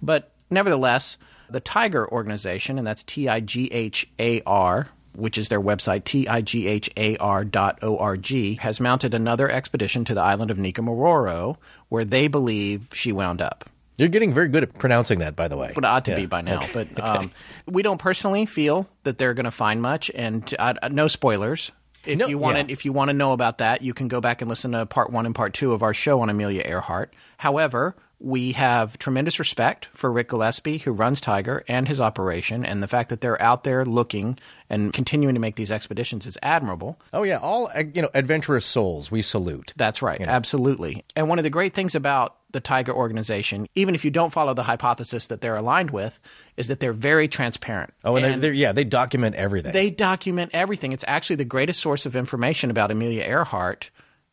but 0.00 0.32
nevertheless. 0.50 1.16
The 1.50 1.60
TIGHAR 1.60 2.08
Organization, 2.10 2.78
and 2.78 2.86
that's 2.86 3.02
T 3.02 3.28
I 3.28 3.40
G 3.40 3.66
H 3.66 4.08
A 4.18 4.40
R, 4.46 4.88
which 5.14 5.38
is 5.38 5.48
their 5.48 5.60
website, 5.60 6.04
T-I-G-H-A-R 6.04 7.44
dot 7.44 7.78
O-R-G, 7.82 8.54
has 8.56 8.80
mounted 8.80 9.14
another 9.14 9.50
expedition 9.50 10.04
to 10.06 10.14
the 10.14 10.22
island 10.22 10.50
of 10.50 10.56
Nikumaroro, 10.56 11.56
where 11.88 12.04
they 12.04 12.28
believe 12.28 12.88
she 12.92 13.12
wound 13.12 13.40
up. 13.40 13.68
You're 13.96 14.08
getting 14.08 14.32
very 14.32 14.48
good 14.48 14.62
at 14.62 14.78
pronouncing 14.78 15.18
that, 15.18 15.36
by 15.36 15.48
the 15.48 15.56
way. 15.56 15.72
But 15.74 15.84
it 15.84 15.86
ought 15.86 16.04
to 16.06 16.16
be 16.16 16.26
by 16.26 16.40
now. 16.40 16.66
But 16.72 16.98
um, 17.00 17.30
we 17.66 17.82
don't 17.82 17.98
personally 17.98 18.46
feel 18.46 18.88
that 19.02 19.18
they're 19.18 19.34
going 19.34 19.44
to 19.44 19.50
find 19.50 19.82
much, 19.82 20.10
and 20.14 20.52
uh, 20.58 20.74
no 20.90 21.08
spoilers. 21.08 21.70
If 22.04 22.18
No, 22.18 22.26
you 22.26 22.38
want 22.38 22.56
yeah. 22.56 22.62
to, 22.64 22.72
if 22.72 22.84
you 22.84 22.92
want 22.92 23.08
to 23.08 23.12
know 23.14 23.32
about 23.32 23.58
that, 23.58 23.82
you 23.82 23.94
can 23.94 24.08
go 24.08 24.20
back 24.20 24.42
and 24.42 24.48
listen 24.48 24.72
to 24.72 24.86
part 24.86 25.10
one 25.10 25.26
and 25.26 25.34
part 25.34 25.54
two 25.54 25.72
of 25.72 25.82
our 25.82 25.94
show 25.94 26.20
on 26.20 26.28
Amelia 26.30 26.62
Earhart. 26.64 27.14
However, 27.38 27.94
we 28.22 28.52
have 28.52 28.98
tremendous 28.98 29.38
respect 29.38 29.88
for 29.92 30.10
Ric 30.12 30.28
Gillespie, 30.28 30.78
who 30.78 30.92
runs 30.92 31.20
TIGHAR, 31.20 31.64
and 31.66 31.88
his 31.88 32.00
operation, 32.00 32.64
and 32.64 32.82
the 32.82 32.86
fact 32.86 33.10
that 33.10 33.20
they're 33.20 33.40
out 33.42 33.64
there 33.64 33.84
looking 33.84 34.38
and 34.70 34.92
continuing 34.92 35.34
to 35.34 35.40
make 35.40 35.56
these 35.56 35.70
expeditions 35.70 36.24
is 36.24 36.38
admirable. 36.40 36.98
Oh 37.12 37.24
yeah, 37.24 37.38
all 37.38 37.70
uh, 37.74 37.82
you 37.92 38.00
know, 38.00 38.10
adventurous 38.14 38.64
souls 38.64 39.10
we 39.10 39.22
salute. 39.22 39.72
That's 39.76 40.02
right, 40.02 40.20
absolutely. 40.20 41.04
And 41.16 41.28
one 41.28 41.38
of 41.38 41.42
the 41.42 41.50
great 41.50 41.74
things 41.74 41.94
about 41.94 42.36
the 42.52 42.60
TIGHAR 42.60 42.94
organization, 42.94 43.66
even 43.74 43.94
if 43.94 44.04
you 44.04 44.10
don't 44.10 44.32
follow 44.32 44.54
the 44.54 44.62
hypothesis 44.62 45.26
that 45.28 45.40
they're 45.40 45.56
aligned 45.56 45.90
with, 45.90 46.20
is 46.56 46.68
that 46.68 46.80
they're 46.80 46.92
very 46.92 47.26
transparent. 47.26 47.92
Oh, 48.04 48.16
and, 48.16 48.24
they're, 48.24 48.38
they're 48.38 48.52
yeah, 48.52 48.72
they 48.72 48.84
document 48.84 49.34
everything. 49.34 49.72
They 49.72 49.90
document 49.90 50.52
everything. 50.54 50.92
It's 50.92 51.04
actually 51.08 51.36
the 51.36 51.44
greatest 51.44 51.80
source 51.80 52.06
of 52.06 52.14
information 52.14 52.70
about 52.70 52.90
Amelia 52.90 53.22
Earhart, 53.22 53.90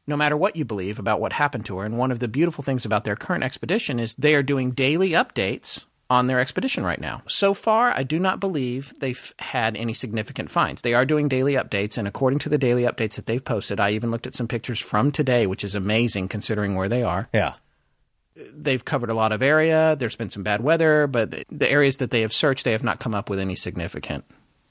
no 0.09 0.17
matter 0.17 0.35
what 0.35 0.55
you 0.55 0.65
believe 0.65 0.99
about 0.99 1.21
what 1.21 1.31
happened 1.31 1.65
to 1.67 1.77
her. 1.77 1.85
And 1.85 1.97
one 1.97 2.11
of 2.11 2.19
the 2.19 2.27
beautiful 2.27 2.63
things 2.63 2.85
about 2.85 3.05
their 3.05 3.15
current 3.15 3.43
expedition 3.43 3.99
is 3.99 4.15
they 4.15 4.35
are 4.35 4.43
doing 4.43 4.71
daily 4.71 5.11
updates 5.11 5.83
on 6.09 6.25
their 6.27 6.39
expedition 6.39 6.83
right 6.83 6.99
now. 6.99 7.21
So 7.27 7.53
far, 7.53 7.91
I 7.91 8.01
do 8.01 8.17
not 8.17 8.39
believe 8.39 8.93
they've 8.99 9.33
had 9.37 9.77
any 9.77 9.93
significant 9.93 10.49
finds. 10.49 10.81
They 10.81 10.95
are 10.95 11.05
doing 11.05 11.27
daily 11.27 11.53
updates, 11.53 11.97
and 11.97 12.07
according 12.07 12.39
to 12.39 12.49
the 12.49 12.57
daily 12.57 12.83
updates 12.83 13.15
that 13.15 13.27
they've 13.27 13.43
posted, 13.43 13.79
I 13.79 13.91
even 13.91 14.09
looked 14.09 14.25
at 14.25 14.33
some 14.33 14.47
pictures 14.47 14.79
from 14.79 15.11
today, 15.11 15.45
which 15.45 15.63
is 15.63 15.75
amazing 15.75 16.27
considering 16.27 16.75
where 16.75 16.89
they 16.89 17.03
are 17.03 17.29
yeah. 17.31 17.53
they've 18.35 18.83
covered 18.83 19.11
a 19.11 19.13
lot 19.13 19.31
of 19.31 19.43
area. 19.43 19.95
There's 19.99 20.15
been 20.15 20.31
some 20.31 20.43
bad 20.43 20.61
weather, 20.61 21.05
but 21.05 21.43
the 21.51 21.69
areas 21.69 21.97
that 21.97 22.09
they 22.09 22.21
have 22.21 22.33
searched, 22.33 22.65
they 22.65 22.71
have 22.71 22.83
not 22.83 22.99
come 22.99 23.13
up 23.13 23.29
with 23.29 23.39
any 23.39 23.55
significant 23.55 24.25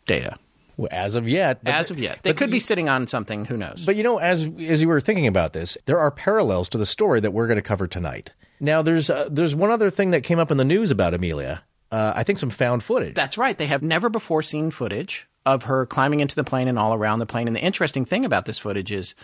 data 0.06 0.38
Well, 0.78 0.88
as 0.92 1.16
of 1.16 1.28
yet, 1.28 1.62
but 1.64 1.74
as 1.74 1.90
of 1.90 1.98
yet. 1.98 2.20
They 2.22 2.32
could 2.32 2.52
be 2.52 2.60
sitting 2.60 2.88
on 2.88 3.08
something. 3.08 3.44
Who 3.44 3.56
knows? 3.56 3.84
But 3.84 3.96
you 3.96 4.04
know, 4.04 4.18
as 4.18 4.48
as 4.60 4.80
you 4.80 4.86
were 4.86 5.00
thinking 5.00 5.26
about 5.26 5.52
this, 5.52 5.76
there 5.84 5.98
are 5.98 6.10
parallels 6.10 6.68
to 6.70 6.78
the 6.78 6.86
story 6.86 7.18
that 7.20 7.32
we're 7.32 7.48
going 7.48 7.56
to 7.56 7.62
cover 7.62 7.88
tonight. 7.88 8.32
Now, 8.60 8.80
there's 8.80 9.10
uh, 9.10 9.28
there's 9.30 9.56
one 9.56 9.72
other 9.72 9.90
thing 9.90 10.12
that 10.12 10.22
came 10.22 10.38
up 10.38 10.52
in 10.52 10.56
the 10.56 10.64
news 10.64 10.92
about 10.92 11.14
Amelia. 11.14 11.64
Uh, 11.90 12.12
I 12.14 12.22
think 12.22 12.38
some 12.38 12.50
found 12.50 12.84
footage. 12.84 13.14
That's 13.14 13.36
right. 13.36 13.58
They 13.58 13.66
have 13.66 13.82
never 13.82 14.08
before 14.08 14.42
seen 14.42 14.70
footage 14.70 15.26
of 15.44 15.64
her 15.64 15.84
climbing 15.84 16.20
into 16.20 16.36
the 16.36 16.44
plane 16.44 16.68
and 16.68 16.78
all 16.78 16.94
around 16.94 17.18
the 17.18 17.26
plane. 17.26 17.48
And 17.48 17.56
the 17.56 17.62
interesting 17.62 18.04
thing 18.04 18.24
about 18.24 18.44
this 18.44 18.58
footage 18.58 18.92
is, 18.92 19.14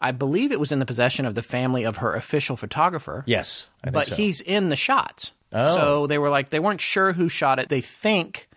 I 0.00 0.12
believe 0.12 0.52
it 0.52 0.60
was 0.60 0.70
in 0.70 0.78
the 0.78 0.86
possession 0.86 1.26
of 1.26 1.34
the 1.34 1.42
family 1.42 1.84
of 1.84 1.96
her 1.96 2.14
official 2.14 2.56
photographer. 2.56 3.24
yes, 3.26 3.68
but 3.92 4.08
so. 4.08 4.14
he's 4.14 4.40
in 4.40 4.68
the 4.68 4.76
shots. 4.76 5.32
Oh. 5.52 5.74
So 5.74 6.06
they 6.06 6.18
were 6.18 6.30
like, 6.30 6.50
they 6.50 6.60
weren't 6.60 6.80
sure 6.80 7.12
who 7.12 7.28
shot 7.28 7.58
it. 7.58 7.70
They 7.70 7.80
think 7.80 8.48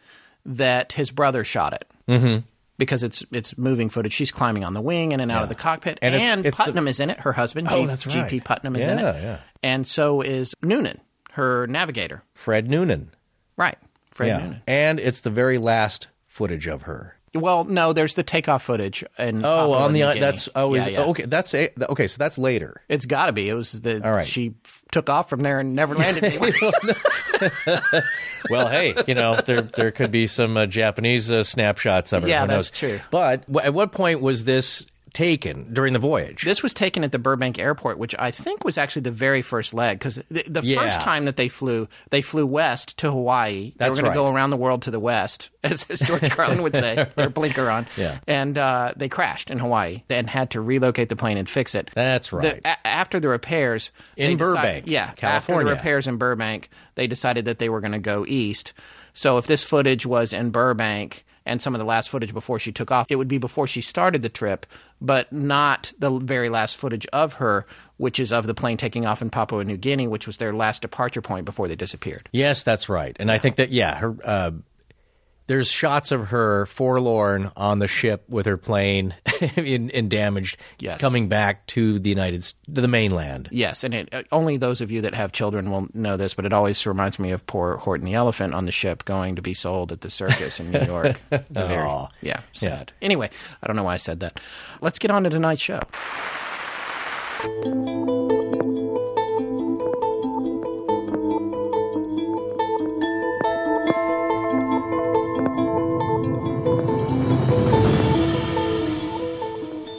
that 0.46 0.94
his 0.94 1.10
brother 1.10 1.44
shot 1.44 1.74
it. 1.74 1.88
Mm-hmm. 2.08 2.40
Because 2.78 3.04
it's 3.04 3.24
it's 3.32 3.58
moving 3.58 3.90
footage. 3.90 4.12
She's 4.14 4.32
climbing 4.32 4.66
on 4.66 4.74
the 4.74 4.82
wing 4.82 5.14
in 5.14 5.22
and 5.22 5.32
out 5.32 5.44
of 5.44 5.50
the 5.50 5.56
cockpit. 5.56 5.98
And 6.02 6.14
And, 6.14 6.40
it's- 6.42 6.50
it's 6.50 6.58
the- 6.58 6.64
Putnam 6.66 6.88
is 6.90 7.00
in 7.00 7.10
it, 7.10 7.20
her 7.22 7.32
husband. 7.32 7.70
Oh, 7.72 7.82
G- 7.82 7.86
that's 7.86 8.06
right. 8.08 8.30
GP 8.30 8.44
Putnam 8.44 8.76
is 8.76 8.86
in 8.86 9.00
it. 9.00 9.02
yeah. 9.02 9.38
And 9.64 9.88
so 9.88 10.22
is 10.22 10.54
Noonan, 10.62 11.00
her 11.32 11.68
navigator. 11.68 12.22
Fred 12.34 12.70
Noonan. 12.70 13.12
Right. 13.58 13.78
Fred 14.12 14.28
yeah, 14.28 14.38
Noonan. 14.40 14.62
and 14.68 15.00
it's 15.00 15.22
the 15.22 15.30
very 15.30 15.58
last 15.58 16.08
footage 16.28 16.68
of 16.68 16.84
her. 16.84 17.15
Well, 17.36 17.64
no, 17.66 17.94
there's 17.94 18.16
the 18.16 18.24
takeoff 18.24 18.64
footage. 18.64 19.04
And 19.18 19.46
Oh, 19.46 19.74
on 19.74 19.94
the 19.94 20.00
Guinea. 20.02 20.20
that's 20.20 20.50
oh 20.56 20.74
is 20.74 20.86
Yeah, 20.88 20.94
yeah. 20.94 21.04
okay. 21.06 21.24
That's 21.26 21.54
a, 21.54 21.70
okay. 21.90 22.08
So 22.08 22.18
that's 22.18 22.38
later. 22.38 22.82
It's 22.90 23.06
got 23.06 23.28
to 23.28 23.32
be. 23.34 23.50
It 23.50 23.54
was 23.54 23.74
the. 23.82 24.04
All 24.04 24.12
right. 24.14 24.28
She 24.28 24.56
took 24.92 25.10
off 25.10 25.30
from 25.30 25.42
there 25.42 25.60
and 25.60 25.76
never 25.76 25.96
landed 25.96 26.24
anywhere. 26.26 26.54
Well, 28.50 28.70
hey, 28.70 28.94
you 29.08 29.16
know 29.16 29.42
there 29.44 29.62
there 29.62 29.92
could 29.92 30.12
be 30.12 30.28
some 30.28 30.56
uh, 30.56 30.68
Japanese 30.68 31.32
uh, 31.32 31.44
snapshots 31.44 32.14
of 32.14 32.24
it. 32.26 32.30
Yeah, 32.30 32.42
Who 32.42 32.48
knows? 32.48 32.70
that's 32.70 32.80
true. 32.80 33.00
But 33.10 33.46
w- 33.52 33.66
at 33.66 33.74
what 33.74 33.92
point 33.92 34.22
was 34.22 34.46
this 34.46 34.86
taken 35.16 35.74
during 35.74 35.94
the 35.94 36.00
voyage? 36.00 36.44
This 36.44 36.62
was 36.62 36.74
taken 36.76 37.04
at 37.04 37.12
the 37.12 37.18
Burbank 37.18 37.58
Airport, 37.58 37.98
which 37.98 38.14
I 38.20 38.30
think 38.30 38.64
was 38.64 38.78
actually 38.78 39.02
the 39.02 39.12
very 39.12 39.42
first 39.42 39.74
leg 39.74 39.98
because 39.98 40.20
the, 40.30 40.44
the 40.48 40.62
Yeah. 40.62 40.80
first 40.82 41.02
time 41.02 41.26
that 41.26 41.38
they 41.38 41.48
flew, 41.50 41.88
they 42.12 42.22
flew 42.22 42.46
west 42.46 42.98
to 42.98 43.10
Hawaii. 43.10 43.72
they 43.72 43.86
That's 43.86 43.98
were 43.98 44.04
going 44.04 44.14
to 44.14 44.20
go 44.20 44.32
around 44.32 44.52
the 44.52 44.58
world 44.58 44.84
to 44.84 44.92
the 44.92 45.00
west, 45.00 45.50
as, 45.64 45.88
as 45.90 46.02
George 46.02 46.30
Carlin 46.30 46.62
would 46.62 46.76
say, 46.76 47.08
their 47.16 47.30
blinker 47.30 47.68
on. 47.70 47.88
Yeah. 47.98 48.20
And 48.28 48.56
uh, 48.58 48.94
they 48.96 49.10
crashed 49.10 49.50
in 49.50 49.58
Hawaii 49.58 50.04
and 50.12 50.30
had 50.30 50.52
to 50.52 50.62
relocate 50.62 51.10
the 51.10 51.16
plane 51.16 51.38
and 51.38 51.50
fix 51.50 51.74
it. 51.74 51.90
That's 51.96 52.30
The- 52.30 52.38
right. 52.38 52.62
a- 52.64 52.86
after 52.88 53.20
the 53.20 53.30
repairs 53.30 53.90
In 54.18 54.30
they 54.32 54.36
decide- 54.36 54.54
Burbank, 54.56 54.84
yeah, 54.88 55.04
After 55.06 55.16
California. 55.22 55.66
the 55.72 55.76
repairs 55.78 56.06
in 56.08 56.18
Burbank, 56.18 56.70
they 56.94 57.08
decided 57.08 57.46
that 57.46 57.58
they 57.58 57.70
were 57.70 57.80
going 57.82 57.94
to 57.94 58.00
go 58.00 58.24
east. 58.28 58.74
So 59.14 59.38
if 59.38 59.48
this 59.48 59.64
footage 59.64 60.06
was 60.06 60.34
in 60.34 60.52
Burbank 60.52 61.25
and 61.46 61.62
some 61.62 61.76
of 61.76 61.80
the 61.80 61.86
last 61.86 62.10
footage 62.10 62.34
before 62.34 62.60
she 62.60 62.72
took 62.72 62.92
off, 62.92 63.08
it 63.10 63.16
would 63.16 63.28
be 63.28 63.38
before 63.38 63.68
she 63.68 63.82
started 63.82 64.22
the 64.22 64.30
trip, 64.30 64.66
but 65.00 65.32
not 65.32 65.94
the 66.00 66.10
very 66.20 66.50
last 66.50 66.78
footage 66.78 67.06
of 67.08 67.34
her, 67.34 67.66
which 67.98 68.20
is 68.20 68.32
of 68.32 68.48
the 68.48 68.54
plane 68.54 68.78
taking 68.78 69.06
off 69.06 69.22
in 69.22 69.30
Papua 69.30 69.64
New 69.64 69.78
Guinea, 69.78 70.08
which 70.08 70.28
was 70.28 70.38
their 70.38 70.54
last 70.54 70.82
departure 70.82 71.22
point 71.22 71.46
before 71.46 71.68
they 71.68 71.76
disappeared. 71.76 72.30
Yes, 72.32 72.64
that's 72.64 72.90
right. 72.90 73.16
And 73.20 73.32
I 73.32 73.38
think 73.38 73.58
that 73.58 73.72
yeah, 73.72 73.96
her 73.96 74.16
uh, 74.24 74.52
there's 75.48 75.68
shots 75.68 76.12
of 76.12 76.30
her 76.30 76.66
forlorn 76.66 77.52
on 77.56 77.80
the 77.80 77.88
ship 77.88 78.24
with 78.28 78.46
her 78.46 78.58
plane 78.58 79.14
in, 79.56 79.90
in 79.92 80.10
damaged, 80.10 80.58
Yes. 80.80 81.00
coming 81.00 81.28
back 81.28 81.66
to 81.68 82.00
the 82.00 82.10
United 82.10 82.42
to 82.44 82.56
the 82.82 82.88
mainland. 82.88 83.50
Yes, 83.52 83.84
and 83.84 83.94
it, 83.94 84.10
uh, 84.12 84.24
only 84.32 84.58
those 84.58 84.82
of 84.82 84.92
you 84.92 85.02
that 85.02 85.14
have 85.14 85.32
children 85.32 85.70
will 85.72 85.88
know 85.94 86.18
this, 86.18 86.34
but 86.34 86.46
it 86.46 86.54
always 86.54 86.86
reminds 86.86 87.20
me 87.20 87.32
of 87.32 87.46
poor 87.46 87.78
Horton 87.78 88.06
the 88.06 88.14
elephant 88.16 88.54
on 88.54 88.66
the 88.66 88.72
ship 88.72 89.06
going 89.06 89.36
to 89.36 89.42
be 89.42 89.54
sold 89.54 89.92
at 89.92 90.02
the 90.02 90.10
circus 90.10 90.60
in 90.60 90.72
New 90.72 90.80
York. 90.86 91.20
Very, 91.52 92.08
yeah, 92.22 92.42
sad. 92.54 92.92
Anyway, 93.02 93.30
I 93.62 93.68
don't 93.68 93.76
know 93.76 93.84
why 93.84 93.94
I 93.94 93.98
said 93.98 94.20
that. 94.22 94.40
Let's 94.82 95.00
get 95.00 95.12
on 95.12 95.24
to 95.26 95.30
tonight's 95.30 95.62
show. 95.62 95.82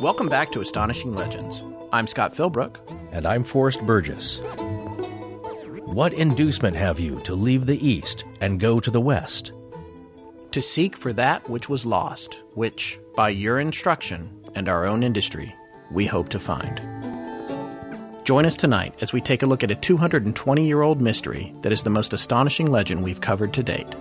Welcome 0.01 0.29
back 0.29 0.53
to 0.53 0.61
Astonishing 0.61 1.15
Legends. 1.15 1.63
I'm 1.93 2.07
Scott 2.07 2.35
Philbrook. 2.35 2.77
And 3.13 3.27
I'm 3.27 3.45
Forrest 3.45 3.81
Burgess. 3.87 4.41
What 5.85 6.13
inducement 6.13 6.77
have 6.77 7.01
you 7.01 7.21
to 7.21 7.35
leave 7.35 7.67
the 7.67 7.87
east 7.87 8.25
and 8.41 8.61
go 8.61 8.81
to 8.81 8.91
the 8.91 9.01
west? 9.01 9.53
to 10.57 10.63
seek 10.63 10.97
for 10.97 11.13
that 11.13 11.47
which 11.51 11.69
was 11.69 11.85
lost, 11.85 12.41
which, 12.55 12.99
by 13.15 13.29
your 13.29 13.61
instruction 13.61 14.31
and 14.55 14.71
our 14.71 14.87
own 14.87 15.03
industry, 15.03 15.55
we 15.91 16.07
hope 16.07 16.31
to 16.31 16.41
find. 16.41 16.81
Join 18.25 18.47
us 18.47 18.57
tonight 18.57 18.95
as 19.03 19.13
we 19.13 19.21
take 19.21 19.43
a 19.43 19.47
look 19.47 19.63
at 19.63 19.71
a 19.71 19.75
220 19.75 20.67
year 20.67 20.81
old 20.81 21.03
mystery 21.03 21.55
that 21.61 21.73
is 21.73 21.83
the 21.83 21.91
most 21.91 22.15
astonishing 22.15 22.71
legend 22.71 23.05
we've 23.05 23.21
covered 23.21 23.53
to 23.53 23.63
date. 23.63 23.95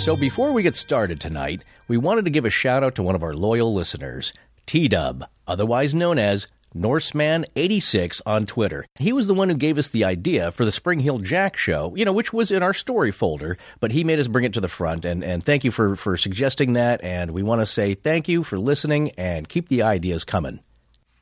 So 0.00 0.16
before 0.16 0.52
we 0.52 0.62
get 0.62 0.74
started 0.74 1.20
tonight, 1.20 1.62
we 1.86 1.98
wanted 1.98 2.24
to 2.24 2.30
give 2.30 2.46
a 2.46 2.50
shout 2.50 2.82
out 2.82 2.94
to 2.94 3.02
one 3.02 3.14
of 3.14 3.22
our 3.22 3.34
loyal 3.34 3.74
listeners, 3.74 4.32
T 4.64 4.88
Dub, 4.88 5.26
otherwise 5.46 5.94
known 5.94 6.18
as 6.18 6.46
Norseman86 6.74 8.22
on 8.24 8.46
Twitter. 8.46 8.86
He 8.98 9.12
was 9.12 9.26
the 9.26 9.34
one 9.34 9.50
who 9.50 9.56
gave 9.56 9.76
us 9.76 9.90
the 9.90 10.04
idea 10.04 10.52
for 10.52 10.64
the 10.64 10.70
Springheel 10.70 11.22
Jack 11.22 11.54
show, 11.58 11.94
you 11.96 12.06
know, 12.06 12.14
which 12.14 12.32
was 12.32 12.50
in 12.50 12.62
our 12.62 12.72
story 12.72 13.10
folder, 13.10 13.58
but 13.78 13.90
he 13.90 14.02
made 14.02 14.18
us 14.18 14.26
bring 14.26 14.46
it 14.46 14.54
to 14.54 14.60
the 14.62 14.68
front. 14.68 15.04
And, 15.04 15.22
and 15.22 15.44
thank 15.44 15.64
you 15.64 15.70
for, 15.70 15.94
for 15.96 16.16
suggesting 16.16 16.72
that. 16.72 17.04
And 17.04 17.32
we 17.32 17.42
want 17.42 17.60
to 17.60 17.66
say 17.66 17.92
thank 17.92 18.26
you 18.26 18.42
for 18.42 18.58
listening 18.58 19.10
and 19.18 19.50
keep 19.50 19.68
the 19.68 19.82
ideas 19.82 20.24
coming. 20.24 20.60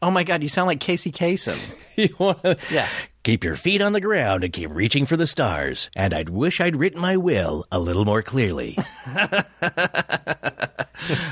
Oh 0.01 0.13
my 0.13 0.23
god, 0.23 0.45
you 0.45 0.49
sound 0.49 0.69
like 0.69 0.79
Casey 0.79 1.11
Kasem. 1.11 1.59
you 1.97 2.15
want 2.21 2.45
to 2.45 2.57
Yeah. 2.71 2.87
Keep 3.29 3.45
your 3.45 3.57
feet 3.57 3.83
on 3.83 3.93
the 3.93 4.01
ground 4.01 4.43
and 4.43 4.55
keep 4.55 4.71
reaching 4.73 5.05
for 5.05 5.15
the 5.15 5.27
stars. 5.27 5.91
And 5.95 6.15
I'd 6.15 6.31
wish 6.31 6.63
I'd 6.63 6.75
written 6.77 6.99
my 6.99 7.19
will 7.19 7.67
a 7.71 7.79
little 7.79 8.07
more 8.07 8.23
clearly. 8.23 8.79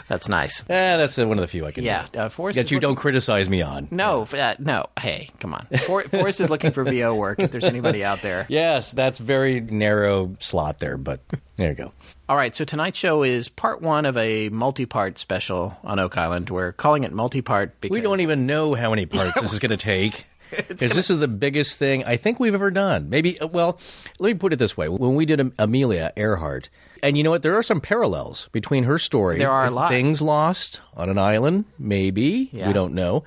That's 0.09 0.29
nice. 0.29 0.61
Eh, 0.71 0.97
that's 0.97 1.19
uh, 1.19 1.26
one 1.26 1.38
of 1.38 1.43
the 1.43 1.49
few 1.49 1.67
I 1.67 1.73
can 1.73 1.83
Yeah, 1.85 2.07
do. 2.12 2.19
uh, 2.21 2.29
Forrest 2.29 2.55
That 2.57 2.71
you 2.71 2.76
looking- 2.76 2.88
don't 2.91 2.97
criticize 2.97 3.49
me 3.49 3.62
on. 3.62 3.88
No, 3.91 4.26
uh, 4.33 4.55
no. 4.59 4.87
Hey, 4.99 5.31
come 5.41 5.55
on. 5.55 5.67
For- 5.87 6.03
Forrest 6.09 6.41
is 6.41 6.49
looking 6.50 6.71
for 6.71 6.85
VO 6.85 7.15
work 7.15 7.41
if 7.41 7.50
there's 7.50 7.65
anybody 7.65 8.05
out 8.05 8.23
there. 8.23 8.47
Yes, 8.49 8.93
that's 8.93 9.19
very 9.19 9.61
narrow 9.61 10.37
slot 10.38 10.79
there, 10.79 10.97
but 10.97 11.21
there 11.57 11.71
you 11.71 11.75
go. 11.75 11.93
All 12.29 12.37
right, 12.37 12.55
so 12.55 12.65
tonight's 12.65 12.99
show 12.99 13.23
is 13.23 13.49
part 13.49 13.83
one 13.83 14.07
of 14.07 14.17
a 14.17 14.49
multi-part 14.50 15.19
special 15.19 15.76
on 15.83 15.99
Oak 15.99 16.17
Island. 16.17 16.49
We're 16.50 16.73
calling 16.73 17.05
it 17.05 17.12
multi-part 17.12 17.81
because 17.81 17.93
We 17.95 18.00
don't 18.03 18.21
even 18.21 18.47
know 18.47 18.75
how 18.75 18.91
many 18.91 19.07
parts 19.07 19.33
this 19.41 19.53
is 19.53 19.59
going 19.59 19.71
to 19.71 19.76
take. 19.76 20.26
Because 20.69 20.93
this 20.93 21.11
is 21.11 21.19
the 21.19 21.29
biggest 21.29 21.79
thing 21.79 22.05
I 22.05 22.17
think 22.17 22.41
we've 22.41 22.55
ever 22.55 22.71
done. 22.71 23.09
Maybe, 23.09 23.38
uh, 23.41 23.47
well, 23.47 23.79
let 24.19 24.29
me 24.29 24.35
put 24.35 24.53
it 24.53 24.57
this 24.57 24.76
way. 24.76 24.88
When 24.88 25.15
we 25.15 25.26
did 25.26 25.53
Amelia 25.59 26.12
Earhart, 26.17 26.69
and 27.03 27.17
you 27.17 27.25
know 27.25 27.31
what? 27.31 27.43
There 27.43 27.57
are 27.57 27.62
some 27.62 27.81
parallels 27.81 28.49
between 28.53 28.85
her 28.85 28.99
story. 28.99 29.38
There 29.38 29.50
are 29.50 29.67
a 29.67 29.71
lot. 29.71 29.91
Things 29.91 30.23
lost 30.23 30.81
on 30.95 31.09
an 31.09 31.19
island, 31.19 31.67
maybe. 31.79 32.50
Yeah. 32.53 32.69
We 32.69 32.73
don't 32.73 32.95
know. 32.95 33.25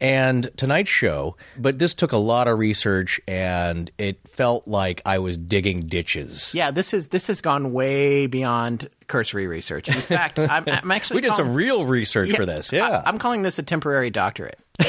And 0.00 0.50
tonight's 0.56 0.90
show, 0.90 1.36
but 1.56 1.78
this 1.78 1.94
took 1.94 2.10
a 2.10 2.16
lot 2.16 2.48
of 2.48 2.58
research 2.58 3.20
and 3.28 3.88
it 3.98 4.18
felt 4.30 4.66
like 4.66 5.00
I 5.06 5.20
was 5.20 5.38
digging 5.38 5.86
ditches. 5.86 6.52
Yeah, 6.52 6.72
this 6.72 6.92
is 6.92 7.08
this 7.08 7.28
has 7.28 7.40
gone 7.40 7.72
way 7.72 8.26
beyond 8.26 8.88
cursory 9.06 9.46
research. 9.46 9.88
In 9.88 10.00
fact, 10.00 10.40
I'm, 10.40 10.64
I'm 10.66 10.90
actually 10.90 11.16
We 11.18 11.20
did 11.20 11.34
some 11.34 11.54
real 11.54 11.86
research 11.86 12.34
for 12.34 12.44
this. 12.44 12.72
Yeah. 12.72 13.02
I, 13.04 13.08
am 13.08 13.18
calling 13.18 13.42
this 13.42 13.60
a 13.60 13.62
temporary 13.62 14.10
doctorate. 14.10 14.58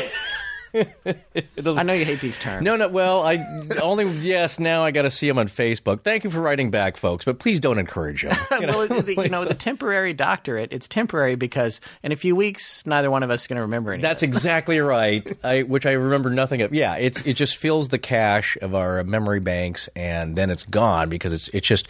I 0.75 1.84
know 1.84 1.94
you 1.94 2.06
hate 2.06 2.22
these 2.22 2.38
terms. 2.38 2.63
No, 2.63 2.75
no. 2.75 2.88
Well, 2.88 3.24
I 3.24 3.44
only 3.82 4.10
yes. 4.20 4.60
Now 4.60 4.84
I 4.84 4.92
got 4.92 5.03
to 5.03 5.12
see 5.12 5.27
him 5.27 5.38
on 5.38 5.48
Facebook. 5.48 6.01
Thank 6.01 6.24
you 6.24 6.30
for 6.30 6.42
writing 6.42 6.72
back, 6.72 6.98
folks. 6.98 7.25
But 7.25 7.39
please 7.39 7.60
don't 7.60 7.77
encourage 7.77 8.24
him. 8.24 8.34
You 8.60 8.68
know? 8.68 8.77
well, 8.80 8.88
the, 8.88 9.15
you 9.24 9.30
know, 9.30 9.46
the 9.46 9.53
temporary 9.53 10.13
doctorate, 10.13 10.72
it's 10.72 10.88
temporary 10.88 11.36
because 11.36 11.82
in 12.01 12.12
a 12.12 12.15
few 12.15 12.36
weeks, 12.36 12.86
neither 12.86 13.12
one 13.12 13.24
of 13.24 13.30
us 13.30 13.42
is 13.42 13.48
going 13.48 13.58
to 13.58 13.62
remember 13.63 13.92
anything. 13.92 14.08
That's 14.08 14.24
exactly 14.24 14.80
right. 14.80 15.27
I, 15.44 15.63
which 15.63 15.86
I 15.86 15.92
remember 15.92 16.30
nothing 16.30 16.62
of. 16.62 16.74
Yeah, 16.74 16.96
it's 16.96 17.22
it 17.22 17.34
just 17.34 17.58
fills 17.58 17.89
the 17.89 18.00
cache 18.00 18.58
of 18.62 18.74
our 18.74 19.03
memory 19.03 19.39
banks, 19.39 19.89
and 19.96 20.36
then 20.36 20.50
it's 20.50 20.63
gone 20.63 21.10
because 21.10 21.34
it's 21.34 21.50
it's 21.50 21.68
just, 21.68 21.88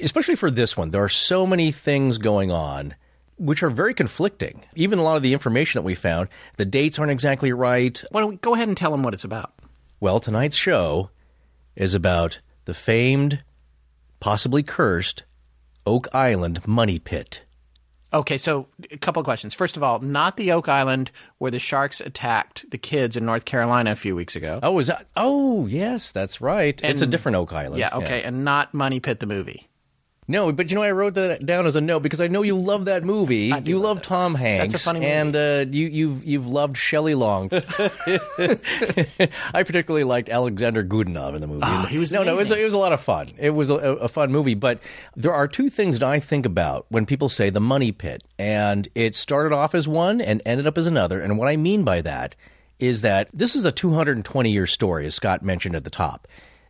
especially 0.00 0.36
for 0.36 0.50
this 0.50 0.76
one, 0.76 0.90
there 0.90 1.04
are 1.04 1.08
so 1.08 1.46
many 1.46 1.70
things 1.70 2.18
going 2.18 2.50
on. 2.50 2.94
Which 3.38 3.62
are 3.62 3.70
very 3.70 3.92
conflicting. 3.94 4.64
Even 4.74 4.98
a 4.98 5.02
lot 5.02 5.16
of 5.16 5.22
the 5.22 5.32
information 5.32 5.78
that 5.78 5.84
we 5.84 5.94
found, 5.94 6.28
the 6.56 6.64
dates 6.64 6.98
aren't 6.98 7.12
exactly 7.12 7.52
right. 7.52 8.02
Why 8.10 8.20
don't 8.20 8.30
we 8.30 8.36
go 8.36 8.54
ahead 8.54 8.68
and 8.68 8.76
tell 8.76 8.90
them 8.90 9.02
what 9.02 9.14
it's 9.14 9.24
about? 9.24 9.52
Well, 10.00 10.20
tonight's 10.20 10.56
show 10.56 11.10
is 11.74 11.94
about 11.94 12.38
the 12.64 12.74
famed, 12.74 13.42
possibly 14.20 14.62
cursed, 14.62 15.24
Oak 15.86 16.08
Island 16.14 16.66
money 16.66 16.98
pit. 16.98 17.42
Okay, 18.12 18.38
so 18.38 18.68
a 18.90 18.96
couple 18.96 19.20
of 19.20 19.24
questions. 19.24 19.52
First 19.52 19.76
of 19.76 19.82
all, 19.82 19.98
not 19.98 20.36
the 20.36 20.52
Oak 20.52 20.68
Island 20.68 21.10
where 21.38 21.50
the 21.50 21.58
sharks 21.58 22.00
attacked 22.00 22.70
the 22.70 22.78
kids 22.78 23.16
in 23.16 23.26
North 23.26 23.44
Carolina 23.44 23.92
a 23.92 23.96
few 23.96 24.16
weeks 24.16 24.36
ago. 24.36 24.58
Oh, 24.62 24.78
is 24.78 24.86
that? 24.86 25.06
Oh, 25.16 25.66
yes, 25.66 26.12
that's 26.12 26.40
right. 26.40 26.80
it's 26.82 27.02
a 27.02 27.06
different 27.06 27.36
Oak 27.36 27.52
Island. 27.52 27.78
yeah, 27.78 27.90
okay, 27.92 28.22
and 28.22 28.44
not 28.44 28.72
Money 28.72 29.00
Pit 29.00 29.20
the 29.20 29.26
movie. 29.26 29.68
No, 30.28 30.50
but 30.52 30.70
you 30.70 30.74
know, 30.74 30.82
I 30.82 30.90
wrote 30.90 31.14
that 31.14 31.46
down 31.46 31.66
as 31.66 31.76
a 31.76 31.80
note 31.80 32.00
because 32.00 32.20
I 32.20 32.26
know 32.26 32.42
you 32.42 32.58
love 32.58 32.86
that 32.86 33.04
movie. 33.04 33.52
You 33.64 33.78
love 33.78 33.96
love 33.96 34.02
Tom 34.02 34.34
Hanks, 34.34 34.72
That's 34.72 34.82
a 34.82 34.84
funny 34.84 35.00
movie. 35.00 35.12
and 35.12 35.36
uh, 35.36 35.64
you 35.70 35.86
you've 35.86 36.24
you've 36.24 36.48
loved 36.48 36.76
Shelley 36.76 37.14
Long. 37.14 37.48
I 37.52 39.62
particularly 39.62 40.04
liked 40.04 40.28
Alexander 40.28 40.84
Godunov 40.84 41.34
in 41.34 41.40
the 41.40 41.46
movie. 41.46 41.62
Oh, 41.64 41.82
he 41.82 41.98
was 41.98 42.12
no, 42.12 42.22
no, 42.22 42.34
it 42.34 42.36
was, 42.36 42.50
it 42.50 42.64
was 42.64 42.74
a 42.74 42.78
lot 42.78 42.92
of 42.92 43.00
fun. 43.00 43.28
It 43.38 43.50
was 43.50 43.70
a, 43.70 43.76
a 43.76 44.08
fun 44.08 44.32
movie, 44.32 44.54
but 44.54 44.80
there 45.14 45.32
are 45.32 45.46
two 45.46 45.70
things 45.70 45.98
that 45.98 46.08
I 46.08 46.18
think 46.18 46.44
about 46.44 46.86
when 46.88 47.06
people 47.06 47.28
say 47.28 47.50
the 47.50 47.60
money 47.60 47.92
pit, 47.92 48.22
and 48.38 48.88
it 48.94 49.16
started 49.16 49.54
off 49.54 49.74
as 49.74 49.86
one 49.86 50.20
and 50.20 50.42
ended 50.44 50.66
up 50.66 50.76
as 50.76 50.86
another. 50.86 51.20
And 51.20 51.38
what 51.38 51.48
I 51.48 51.56
mean 51.56 51.84
by 51.84 52.00
that 52.02 52.34
is 52.78 53.02
that 53.02 53.30
this 53.32 53.56
is 53.56 53.64
a 53.64 53.72
220 53.72 54.50
year 54.50 54.66
story, 54.66 55.06
as 55.06 55.14
Scott 55.14 55.42
mentioned 55.42 55.76
at 55.76 55.84
the 55.84 55.90
top. 55.90 56.26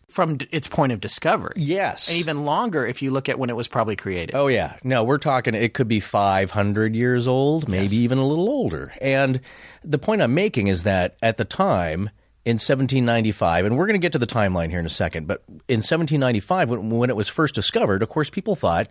From 0.08 0.38
d- 0.38 0.48
its 0.52 0.68
point 0.68 0.92
of 0.92 1.00
discovery. 1.00 1.54
Yes, 1.56 2.08
And 2.08 2.16
even 2.18 2.44
longer 2.44 2.86
if 2.86 3.02
you 3.02 3.10
look 3.10 3.28
at 3.28 3.38
when 3.38 3.50
it 3.50 3.56
was 3.56 3.68
probably 3.68 3.96
created. 3.96 4.34
Oh 4.34 4.46
yeah, 4.46 4.76
no, 4.84 5.02
we're 5.04 5.18
talking. 5.18 5.54
It 5.54 5.75
could 5.75 5.88
be 5.88 6.00
five 6.00 6.52
hundred 6.52 6.94
years 6.94 7.26
old, 7.26 7.68
maybe 7.68 7.96
even 7.96 8.18
a 8.18 8.26
little 8.26 8.48
older. 8.48 8.92
And 9.00 9.40
the 9.84 9.98
point 9.98 10.22
I'm 10.22 10.32
making 10.34 10.68
is 10.68 10.84
that 10.84 11.16
at 11.22 11.36
the 11.38 11.44
time 11.44 12.10
in 12.44 12.54
1795, 12.54 13.64
and 13.64 13.76
we're 13.76 13.86
going 13.86 14.00
to 14.00 14.04
get 14.04 14.12
to 14.12 14.18
the 14.20 14.26
timeline 14.26 14.70
here 14.70 14.78
in 14.78 14.86
a 14.86 14.90
second, 14.90 15.26
but 15.26 15.42
in 15.68 15.78
1795, 15.78 16.70
when, 16.70 16.90
when 16.90 17.10
it 17.10 17.16
was 17.16 17.28
first 17.28 17.56
discovered, 17.56 18.02
of 18.04 18.08
course, 18.08 18.30
people 18.30 18.54
thought 18.54 18.88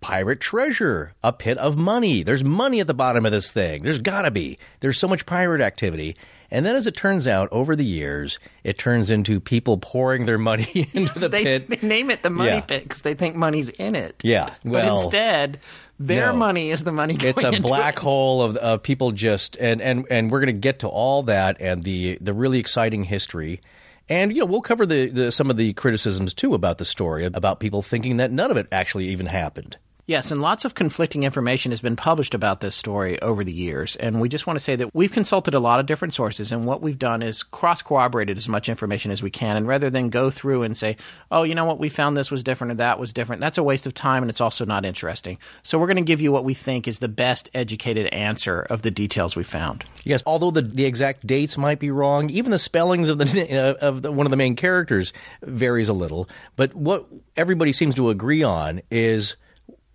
pirate 0.00 0.38
treasure, 0.40 1.12
a 1.24 1.32
pit 1.32 1.58
of 1.58 1.76
money. 1.76 2.22
There's 2.22 2.44
money 2.44 2.78
at 2.80 2.86
the 2.86 2.94
bottom 2.94 3.26
of 3.26 3.32
this 3.32 3.50
thing. 3.50 3.82
There's 3.82 3.98
got 3.98 4.22
to 4.22 4.30
be. 4.30 4.56
There's 4.80 4.98
so 4.98 5.08
much 5.08 5.26
pirate 5.26 5.60
activity. 5.60 6.14
And 6.50 6.64
then, 6.64 6.76
as 6.76 6.86
it 6.86 6.94
turns 6.96 7.26
out, 7.26 7.48
over 7.52 7.74
the 7.74 7.84
years, 7.84 8.38
it 8.64 8.78
turns 8.78 9.10
into 9.10 9.40
people 9.40 9.78
pouring 9.78 10.26
their 10.26 10.38
money 10.38 10.88
into 10.94 11.18
the 11.18 11.28
they, 11.28 11.44
pit. 11.44 11.68
they 11.68 11.86
name 11.86 12.10
it 12.10 12.22
the 12.22 12.30
Money 12.30 12.50
Yeah. 12.50 12.60
Pit 12.60 12.82
because 12.84 13.02
they 13.02 13.14
think 13.14 13.36
money's 13.36 13.68
in 13.68 13.94
it. 13.96 14.20
Yeah, 14.24 14.50
But 14.64 14.72
well, 14.72 14.96
instead, 15.02 15.58
their 15.98 16.32
no. 16.32 16.38
money 16.38 16.70
is 16.70 16.84
the 16.84 16.92
money 16.92 17.16
it's 17.18 17.42
a 17.42 17.60
black 17.60 17.96
it. 17.96 18.02
hole 18.02 18.42
of, 18.42 18.56
of 18.58 18.82
people 18.82 19.12
just 19.12 19.56
and 19.56 19.80
and 19.80 20.06
and 20.10 20.30
we're 20.30 20.40
going 20.40 20.54
to 20.54 20.60
get 20.60 20.80
to 20.80 20.88
all 20.88 21.22
that 21.24 21.58
and 21.60 21.82
the 21.84 22.18
the 22.20 22.34
really 22.34 22.58
exciting 22.58 23.04
history 23.04 23.62
and 24.08 24.30
you 24.30 24.40
know 24.40 24.44
we'll 24.44 24.60
cover 24.60 24.84
the, 24.84 25.08
the 25.08 25.32
some 25.32 25.48
of 25.48 25.56
the 25.56 25.72
criticisms 25.72 26.34
too 26.34 26.52
about 26.52 26.76
the 26.76 26.84
story 26.84 27.24
about 27.24 27.60
people 27.60 27.80
thinking 27.80 28.18
that 28.18 28.30
none 28.30 28.50
of 28.50 28.58
it 28.58 28.66
actually 28.70 29.08
even 29.08 29.24
happened 29.24 29.78
Yes, 30.08 30.30
and 30.30 30.40
lots 30.40 30.64
of 30.64 30.76
conflicting 30.76 31.24
information 31.24 31.72
has 31.72 31.80
been 31.80 31.96
published 31.96 32.32
about 32.32 32.60
this 32.60 32.76
story 32.76 33.20
over 33.22 33.42
the 33.42 33.50
years. 33.50 33.96
And 33.96 34.20
we 34.20 34.28
just 34.28 34.46
want 34.46 34.56
to 34.56 34.64
say 34.64 34.76
that 34.76 34.94
we've 34.94 35.10
consulted 35.10 35.52
a 35.52 35.58
lot 35.58 35.80
of 35.80 35.86
different 35.86 36.14
sources, 36.14 36.52
and 36.52 36.64
what 36.64 36.80
we've 36.80 36.98
done 36.98 37.22
is 37.22 37.42
cross 37.42 37.82
corroborated 37.82 38.36
as 38.36 38.46
much 38.46 38.68
information 38.68 39.10
as 39.10 39.20
we 39.20 39.30
can. 39.30 39.56
And 39.56 39.66
rather 39.66 39.90
than 39.90 40.08
go 40.10 40.30
through 40.30 40.62
and 40.62 40.76
say, 40.76 40.96
oh, 41.32 41.42
you 41.42 41.56
know 41.56 41.64
what, 41.64 41.80
we 41.80 41.88
found 41.88 42.16
this 42.16 42.30
was 42.30 42.44
different 42.44 42.70
or 42.70 42.76
that 42.76 43.00
was 43.00 43.12
different, 43.12 43.40
that's 43.40 43.58
a 43.58 43.64
waste 43.64 43.84
of 43.84 43.94
time 43.94 44.22
and 44.22 44.30
it's 44.30 44.40
also 44.40 44.64
not 44.64 44.84
interesting. 44.84 45.38
So 45.64 45.76
we're 45.76 45.88
going 45.88 45.96
to 45.96 46.02
give 46.02 46.20
you 46.20 46.30
what 46.30 46.44
we 46.44 46.54
think 46.54 46.86
is 46.86 47.00
the 47.00 47.08
best 47.08 47.50
educated 47.52 48.06
answer 48.12 48.62
of 48.62 48.82
the 48.82 48.92
details 48.92 49.34
we 49.34 49.42
found. 49.42 49.84
yes 50.04 50.22
although 50.24 50.52
the 50.52 50.62
the 50.62 50.84
exact 50.84 51.26
dates 51.26 51.58
might 51.58 51.80
be 51.80 51.90
wrong 51.90 52.30
even 52.30 52.50
the 52.50 52.58
spellings 52.58 53.08
of 53.08 53.18
the 53.18 53.26
uh, 53.82 53.86
of 53.86 54.02
the, 54.02 54.12
one 54.12 54.26
of 54.26 54.30
the 54.30 54.36
main 54.36 54.54
characters 54.54 55.12
varies 55.42 55.88
a 55.88 55.92
little 55.92 56.28
but 56.54 56.74
what 56.74 57.06
everybody 57.36 57.72
seems 57.72 57.94
to 57.94 58.10
agree 58.10 58.42
on 58.42 58.80
is 58.90 59.36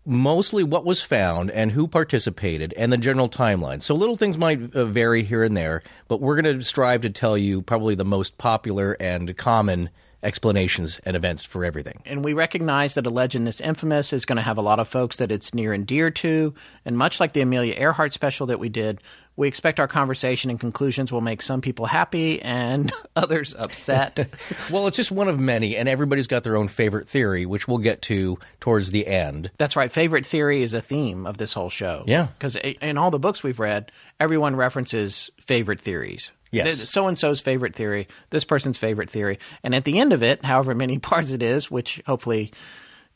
mostly 0.05 0.63
what 0.63 0.85
was 0.85 1.01
found 1.01 1.51
and 1.51 1.71
who 1.71 1.87
participated 1.87 2.73
and 2.75 2.91
the 2.91 2.97
general 2.97 3.29
timeline. 3.29 3.81
So 3.81 3.93
little 3.93 4.15
things 4.15 4.37
might 4.37 4.75
uh, 4.75 4.85
vary 4.85 5.23
here 5.23 5.43
and 5.43 5.55
there, 5.55 5.83
but 6.07 6.21
we're 6.21 6.41
going 6.41 6.59
to 6.59 6.65
strive 6.65 7.01
to 7.01 7.09
tell 7.09 7.37
you 7.37 7.61
probably 7.61 7.95
the 7.95 8.05
most 8.05 8.37
popular 8.37 8.97
and 8.99 9.35
common 9.37 9.89
explanations 10.23 10.99
and 11.03 11.15
events 11.15 11.43
for 11.43 11.65
everything. 11.65 12.01
And 12.05 12.23
we 12.23 12.33
recognize 12.33 12.93
that 12.93 13.07
a 13.07 13.09
legend 13.09 13.47
this 13.47 13.59
infamous 13.59 14.13
is 14.13 14.25
going 14.25 14.35
to 14.35 14.43
have 14.43 14.57
a 14.57 14.61
lot 14.61 14.79
of 14.79 14.87
folks 14.87 15.17
that 15.17 15.31
it's 15.31 15.53
near 15.53 15.73
and 15.73 15.85
dear 15.85 16.11
to. 16.11 16.53
And 16.85 16.97
much 16.97 17.19
like 17.19 17.33
the 17.33 17.41
Amelia 17.41 17.73
Earhart 17.75 18.13
special 18.13 18.45
that 18.47 18.59
we 18.59 18.69
did, 18.69 19.01
we 19.35 19.47
expect 19.47 19.79
our 19.79 19.87
conversation 19.87 20.49
and 20.49 20.59
conclusions 20.59 21.11
will 21.11 21.21
make 21.21 21.41
some 21.41 21.61
people 21.61 21.85
happy 21.85 22.41
and 22.41 22.91
others 23.15 23.55
upset. 23.57 24.27
Well, 24.69 24.87
it's 24.87 24.97
just 24.97 25.11
one 25.11 25.27
of 25.27 25.39
many, 25.39 25.75
and 25.75 25.89
everybody's 25.89 26.27
got 26.27 26.43
their 26.43 26.55
own 26.55 26.67
favorite 26.67 27.07
theory, 27.07 27.45
which 27.45 27.67
we'll 27.67 27.79
get 27.79 28.01
to 28.03 28.37
towards 28.59 28.91
the 28.91 29.05
end. 29.05 29.51
That's 29.57 29.75
right. 29.75 29.91
Favorite 29.91 30.25
theory 30.25 30.61
is 30.61 30.73
a 30.73 30.81
theme 30.81 31.25
of 31.25 31.37
this 31.37 31.53
whole 31.53 31.69
show. 31.69 32.03
Yeah. 32.07 32.27
Because 32.37 32.55
in 32.55 32.97
all 32.97 33.11
the 33.11 33.19
books 33.19 33.43
we've 33.43 33.59
read, 33.59 33.91
everyone 34.19 34.55
references 34.55 35.29
favorite 35.39 35.79
theories. 35.79 36.31
Yes. 36.51 36.89
So 36.89 37.07
and 37.07 37.17
so's 37.17 37.41
favorite 37.41 37.75
theory, 37.75 38.07
this 38.29 38.43
person's 38.43 38.77
favorite 38.77 39.09
theory. 39.09 39.39
And 39.63 39.73
at 39.73 39.85
the 39.85 39.99
end 39.99 40.13
of 40.13 40.21
it, 40.21 40.43
however 40.43 40.75
many 40.75 40.99
parts 40.99 41.31
it 41.31 41.41
is, 41.41 41.71
which 41.71 42.01
hopefully, 42.05 42.51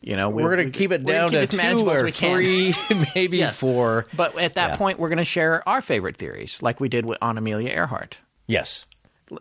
you 0.06 0.16
know, 0.16 0.30
we, 0.30 0.44
We're 0.44 0.56
going 0.56 0.72
to 0.72 0.78
keep 0.78 0.92
it 0.92 1.04
down 1.04 1.32
keep 1.32 1.50
to 1.50 1.58
two 1.58 1.90
or 1.90 2.10
three, 2.12 2.74
maybe 3.16 3.38
Yes. 3.38 3.60
four. 3.60 4.06
But 4.16 4.38
at 4.40 4.54
that 4.54 4.70
Yeah. 4.72 4.76
point, 4.78 5.00
we're 5.00 5.10
going 5.10 5.18
to 5.18 5.26
share 5.26 5.68
our 5.68 5.82
favorite 5.82 6.16
theories, 6.18 6.62
like 6.62 6.80
we 6.80 6.88
did 6.90 7.06
with, 7.06 7.18
on 7.22 7.38
Amelia 7.40 7.70
Earhart. 7.72 8.20
Yes. 8.46 8.86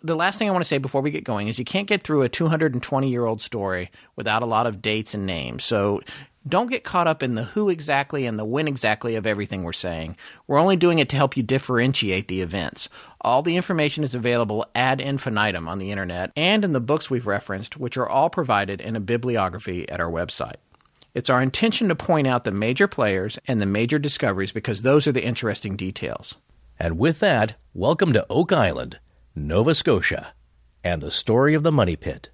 The 0.02 0.16
last 0.16 0.38
thing 0.38 0.48
I 0.48 0.52
want 0.52 0.64
to 0.64 0.68
say 0.68 0.78
before 0.78 1.02
we 1.02 1.10
get 1.10 1.24
going 1.24 1.48
is 1.48 1.58
you 1.58 1.64
can't 1.66 1.86
get 1.86 2.02
through 2.02 2.22
a 2.22 2.28
220 2.30 3.08
year 3.10 3.26
old 3.26 3.42
story 3.42 3.90
without 4.16 4.42
a 4.42 4.46
lot 4.46 4.66
of 4.66 4.80
dates 4.80 5.12
and 5.12 5.26
names. 5.26 5.62
So 5.64 6.00
don't 6.46 6.70
get 6.70 6.84
caught 6.84 7.06
up 7.06 7.22
in 7.22 7.34
the 7.34 7.44
who 7.44 7.70
exactly 7.70 8.26
and 8.26 8.38
the 8.38 8.44
when 8.44 8.68
exactly 8.68 9.14
of 9.14 9.26
everything 9.26 9.62
we're 9.62 9.72
saying. 9.72 10.16
We're 10.46 10.58
only 10.58 10.76
doing 10.76 10.98
it 10.98 11.08
to 11.10 11.16
help 11.16 11.36
you 11.36 11.42
differentiate 11.42 12.28
the 12.28 12.42
events. 12.42 12.88
All 13.20 13.42
the 13.42 13.56
information 13.56 14.04
is 14.04 14.14
available 14.14 14.66
ad 14.74 15.00
infinitum 15.00 15.66
on 15.66 15.78
the 15.78 15.90
internet 15.90 16.32
and 16.36 16.64
in 16.64 16.72
the 16.72 16.80
books 16.80 17.08
we've 17.08 17.26
referenced, 17.26 17.78
which 17.78 17.96
are 17.96 18.08
all 18.08 18.28
provided 18.28 18.80
in 18.80 18.94
a 18.94 19.00
bibliography 19.00 19.88
at 19.88 20.00
our 20.00 20.10
website. 20.10 20.56
It's 21.14 21.30
our 21.30 21.40
intention 21.40 21.88
to 21.88 21.94
point 21.94 22.26
out 22.26 22.44
the 22.44 22.50
major 22.50 22.88
players 22.88 23.38
and 23.46 23.60
the 23.60 23.66
major 23.66 23.98
discoveries 23.98 24.52
because 24.52 24.82
those 24.82 25.06
are 25.06 25.12
the 25.12 25.24
interesting 25.24 25.76
details. 25.76 26.34
And 26.78 26.98
with 26.98 27.20
that, 27.20 27.54
welcome 27.72 28.12
to 28.12 28.26
Oak 28.28 28.52
Island, 28.52 28.98
Nova 29.34 29.74
Scotia, 29.74 30.34
and 30.82 31.00
the 31.00 31.12
story 31.12 31.54
of 31.54 31.62
the 31.62 31.72
money 31.72 31.96
pit. 31.96 32.30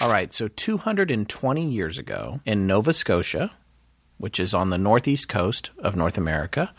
All 0.00 0.10
right, 0.10 0.32
so 0.32 0.48
220 0.48 1.64
years 1.64 1.98
ago 1.98 2.40
in 2.44 2.66
Nova 2.66 2.92
Scotia, 2.92 3.50
which 4.18 4.38
is 4.38 4.52
on 4.52 4.70
the 4.70 4.78
northeast 4.78 5.28
coast 5.28 5.70
of 5.78 5.96
North 5.96 6.18
America, 6.18 6.72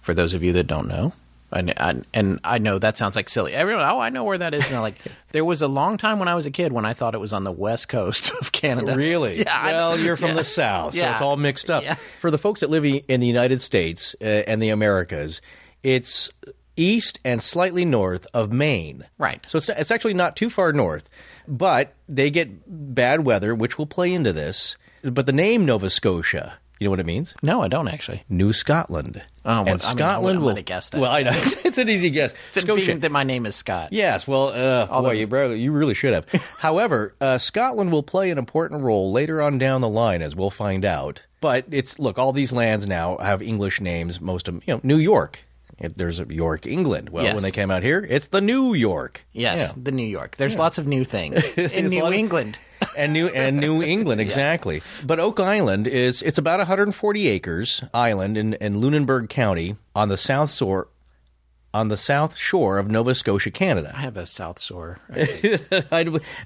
for 0.00 0.12
those 0.14 0.34
of 0.34 0.42
you 0.42 0.52
that 0.52 0.66
don't 0.66 0.86
know, 0.88 1.14
and, 1.52 1.76
and, 1.80 2.06
and 2.14 2.38
I 2.44 2.58
know 2.58 2.78
that 2.78 2.96
sounds 2.96 3.16
like 3.16 3.28
silly. 3.28 3.52
Everyone, 3.54 3.84
oh, 3.84 3.98
I 3.98 4.10
know 4.10 4.22
where 4.24 4.38
that 4.38 4.54
is. 4.54 4.66
And 4.68 4.76
I'm 4.76 4.82
like, 4.82 4.94
there 5.32 5.44
was 5.44 5.62
a 5.62 5.68
long 5.68 5.96
time 5.96 6.18
when 6.20 6.28
I 6.28 6.34
was 6.36 6.46
a 6.46 6.50
kid 6.50 6.70
when 6.72 6.84
I 6.84 6.92
thought 6.92 7.14
it 7.14 7.18
was 7.18 7.32
on 7.32 7.42
the 7.44 7.50
west 7.50 7.88
coast 7.88 8.30
of 8.40 8.52
Canada. 8.52 8.94
Really? 8.94 9.38
Yeah. 9.50 9.64
Well, 9.64 9.98
you're 9.98 10.16
from 10.16 10.28
yeah. 10.28 10.34
the 10.34 10.44
South, 10.44 10.94
so 10.94 11.00
Yeah. 11.00 11.12
it's 11.12 11.22
all 11.22 11.36
mixed 11.36 11.70
up. 11.70 11.82
Yeah. 11.82 11.96
For 12.20 12.30
the 12.30 12.38
folks 12.38 12.60
that 12.60 12.70
live 12.70 12.84
in 12.84 13.20
the 13.20 13.26
United 13.26 13.60
States 13.62 14.14
uh, 14.22 14.26
and 14.26 14.62
the 14.62 14.68
Americas, 14.68 15.40
it's 15.82 16.30
east 16.80 17.20
and 17.24 17.42
slightly 17.42 17.84
north 17.84 18.26
of 18.32 18.50
Maine. 18.52 19.04
Right. 19.18 19.44
So 19.48 19.58
it's, 19.58 19.68
it's 19.68 19.90
actually 19.90 20.14
not 20.14 20.36
too 20.36 20.50
far 20.50 20.72
north, 20.72 21.08
but 21.46 21.94
they 22.08 22.30
get 22.30 22.50
bad 22.94 23.24
weather, 23.24 23.54
which 23.54 23.78
will 23.78 23.86
play 23.86 24.12
into 24.12 24.32
this. 24.32 24.76
But 25.02 25.26
the 25.26 25.32
name 25.32 25.64
Nova 25.64 25.90
Scotia, 25.90 26.54
you 26.78 26.86
know 26.86 26.90
what 26.92 27.00
it 27.00 27.06
means? 27.06 27.34
No, 27.42 27.62
I 27.62 27.68
don't 27.68 27.88
actually. 27.88 28.24
New 28.28 28.52
Scotland. 28.54 29.22
Oh, 29.44 29.50
well, 29.50 29.52
I 29.52 29.58
mean, 29.58 29.60
and 29.60 29.68
I 29.68 29.72
would- 29.72 29.80
Scotland 29.80 30.38
I'm 30.38 30.44
will 30.44 30.62
guess 30.62 30.90
that. 30.90 31.00
Well, 31.00 31.10
I 31.10 31.22
know 31.22 31.32
it's 31.34 31.78
an 31.78 31.88
easy 31.90 32.08
guess. 32.10 32.32
It's 32.54 32.64
being 32.64 33.00
that 33.00 33.12
my 33.12 33.22
name 33.22 33.44
is 33.46 33.54
Scott. 33.56 33.92
Yes, 33.92 34.26
well, 34.26 34.48
uh, 34.48 34.86
boy, 35.02 35.12
you, 35.12 35.52
you 35.54 35.72
really 35.72 35.94
should 35.94 36.14
have. 36.14 36.26
However, 36.58 37.14
uh, 37.20 37.38
Scotland 37.38 37.92
will 37.92 38.02
play 38.02 38.30
an 38.30 38.38
important 38.38 38.82
role 38.82 39.12
later 39.12 39.42
on 39.42 39.58
down 39.58 39.82
the 39.82 39.88
line, 39.88 40.22
as 40.22 40.34
we'll 40.34 40.50
find 40.50 40.84
out. 40.84 41.26
But 41.42 41.66
it's 41.70 41.98
look, 41.98 42.18
all 42.18 42.32
these 42.32 42.52
lands 42.52 42.86
now 42.86 43.18
have 43.18 43.40
English 43.42 43.80
names. 43.80 44.20
Most 44.20 44.48
of 44.48 44.54
them, 44.54 44.62
you 44.66 44.74
know, 44.74 44.80
New 44.82 44.98
York. 44.98 45.38
It, 45.80 45.96
there's 45.96 46.20
a 46.20 46.26
York, 46.28 46.66
England. 46.66 47.08
Well, 47.08 47.24
Yes. 47.24 47.34
when 47.34 47.42
they 47.42 47.50
came 47.50 47.70
out 47.70 47.82
here, 47.82 48.06
it's 48.08 48.28
the 48.28 48.40
New 48.40 48.74
York. 48.74 49.24
Yes, 49.32 49.58
Yeah. 49.76 49.82
the 49.82 49.92
New 49.92 50.06
York. 50.06 50.36
There's 50.36 50.58
lots 50.58 50.76
of 50.78 50.86
new 50.86 51.04
things 51.04 51.42
in 51.56 51.88
New 51.88 52.04
of- 52.06 52.12
England. 52.12 52.58
and 52.96 53.12
New 53.12 53.28
and 53.28 53.58
New 53.60 53.82
England 53.82 54.20
exactly. 54.26 54.82
But 55.04 55.20
Oak 55.20 55.38
Island 55.40 55.86
is 55.86 56.22
it's 56.22 56.38
about 56.38 56.58
140 56.60 57.28
acres 57.28 57.82
island 57.92 58.36
in, 58.38 58.54
in 58.54 58.80
Lunenburg 58.80 59.28
County 59.28 59.76
on 59.94 60.08
the 60.08 60.16
south 60.16 60.50
shore 60.52 60.88
on 61.72 61.88
the 61.88 61.96
south 61.96 62.36
shore 62.36 62.78
of 62.78 62.90
Nova 62.90 63.14
Scotia, 63.14 63.50
Canada. 63.50 63.92
I 63.94 64.00
have 64.00 64.16
a 64.16 64.26
South 64.26 64.60
Shore. 64.60 64.98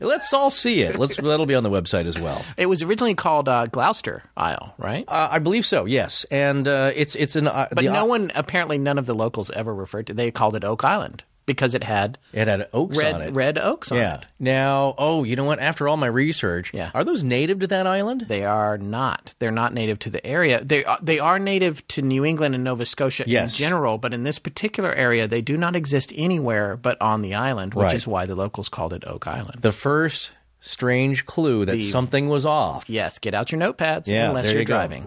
Let's 0.00 0.32
all 0.32 0.50
see 0.50 0.82
it. 0.82 0.98
Let's 0.98 1.16
that'll 1.16 1.46
be 1.46 1.54
on 1.54 1.62
the 1.62 1.70
website 1.70 2.06
as 2.06 2.18
well. 2.18 2.44
It 2.56 2.66
was 2.66 2.82
originally 2.82 3.14
called 3.14 3.48
uh, 3.48 3.66
Gloucester 3.66 4.22
Isle, 4.36 4.74
right? 4.78 5.04
Uh, 5.08 5.28
I 5.30 5.38
believe 5.38 5.66
so. 5.66 5.84
Yes, 5.84 6.24
and 6.30 6.68
uh, 6.68 6.92
it's 6.94 7.14
it's 7.14 7.36
an 7.36 7.48
uh, 7.48 7.68
but 7.72 7.84
no 7.84 8.04
one, 8.04 8.30
apparently, 8.34 8.78
none 8.78 8.98
of 8.98 9.06
the 9.06 9.14
locals 9.14 9.50
ever 9.50 9.74
referred 9.74 10.06
to. 10.08 10.14
They 10.14 10.30
called 10.30 10.56
it 10.56 10.64
Oak 10.64 10.84
Island 10.84 11.24
because 11.46 11.74
it 11.74 11.84
had 11.84 12.18
it 12.32 12.48
had 12.48 12.68
oaks 12.72 12.98
on 12.98 13.04
it. 13.04 13.24
red 13.26 13.36
red 13.36 13.58
oaks 13.58 13.92
on 13.92 13.98
yeah. 13.98 14.14
it. 14.16 14.26
Now, 14.38 14.94
oh, 14.98 15.24
you 15.24 15.36
know 15.36 15.44
what? 15.44 15.58
After 15.58 15.88
all 15.88 15.96
my 15.96 16.06
research, 16.06 16.72
Yeah. 16.74 16.90
are 16.94 17.04
those 17.04 17.22
native 17.22 17.60
to 17.60 17.66
that 17.68 17.86
island? 17.86 18.26
They 18.28 18.44
are 18.44 18.78
not. 18.78 19.34
They're 19.38 19.50
not 19.50 19.72
native 19.74 19.98
to 20.00 20.10
the 20.10 20.24
area. 20.26 20.62
They 20.64 20.84
are, 20.84 20.98
they 21.02 21.18
are 21.18 21.38
native 21.38 21.86
to 21.88 22.02
New 22.02 22.24
England 22.24 22.54
and 22.54 22.64
Nova 22.64 22.86
Scotia 22.86 23.24
Yes. 23.26 23.52
in 23.54 23.58
general, 23.58 23.98
but 23.98 24.14
in 24.14 24.22
this 24.22 24.38
particular 24.38 24.92
area, 24.94 25.28
they 25.28 25.42
do 25.42 25.56
not 25.56 25.76
exist 25.76 26.12
anywhere 26.16 26.76
but 26.76 27.00
on 27.00 27.22
the 27.22 27.34
island, 27.34 27.74
which 27.74 27.84
Right. 27.84 27.94
is 27.94 28.06
why 28.06 28.26
the 28.26 28.34
locals 28.34 28.68
called 28.68 28.92
it 28.92 29.04
Oak 29.06 29.26
Island. 29.26 29.58
The 29.60 29.72
first 29.72 30.30
strange 30.66 31.26
clue 31.26 31.64
that 31.66 31.72
The- 31.72 31.80
something 31.90 32.28
was 32.28 32.46
off. 32.46 32.84
yes, 32.88 33.18
get 33.18 33.34
out 33.34 33.52
your 33.52 33.60
notepads 33.60 34.06
Yeah, 34.06 34.28
unless 34.28 34.50
you're 34.50 34.60
you 34.60 34.64
driving. 34.64 35.06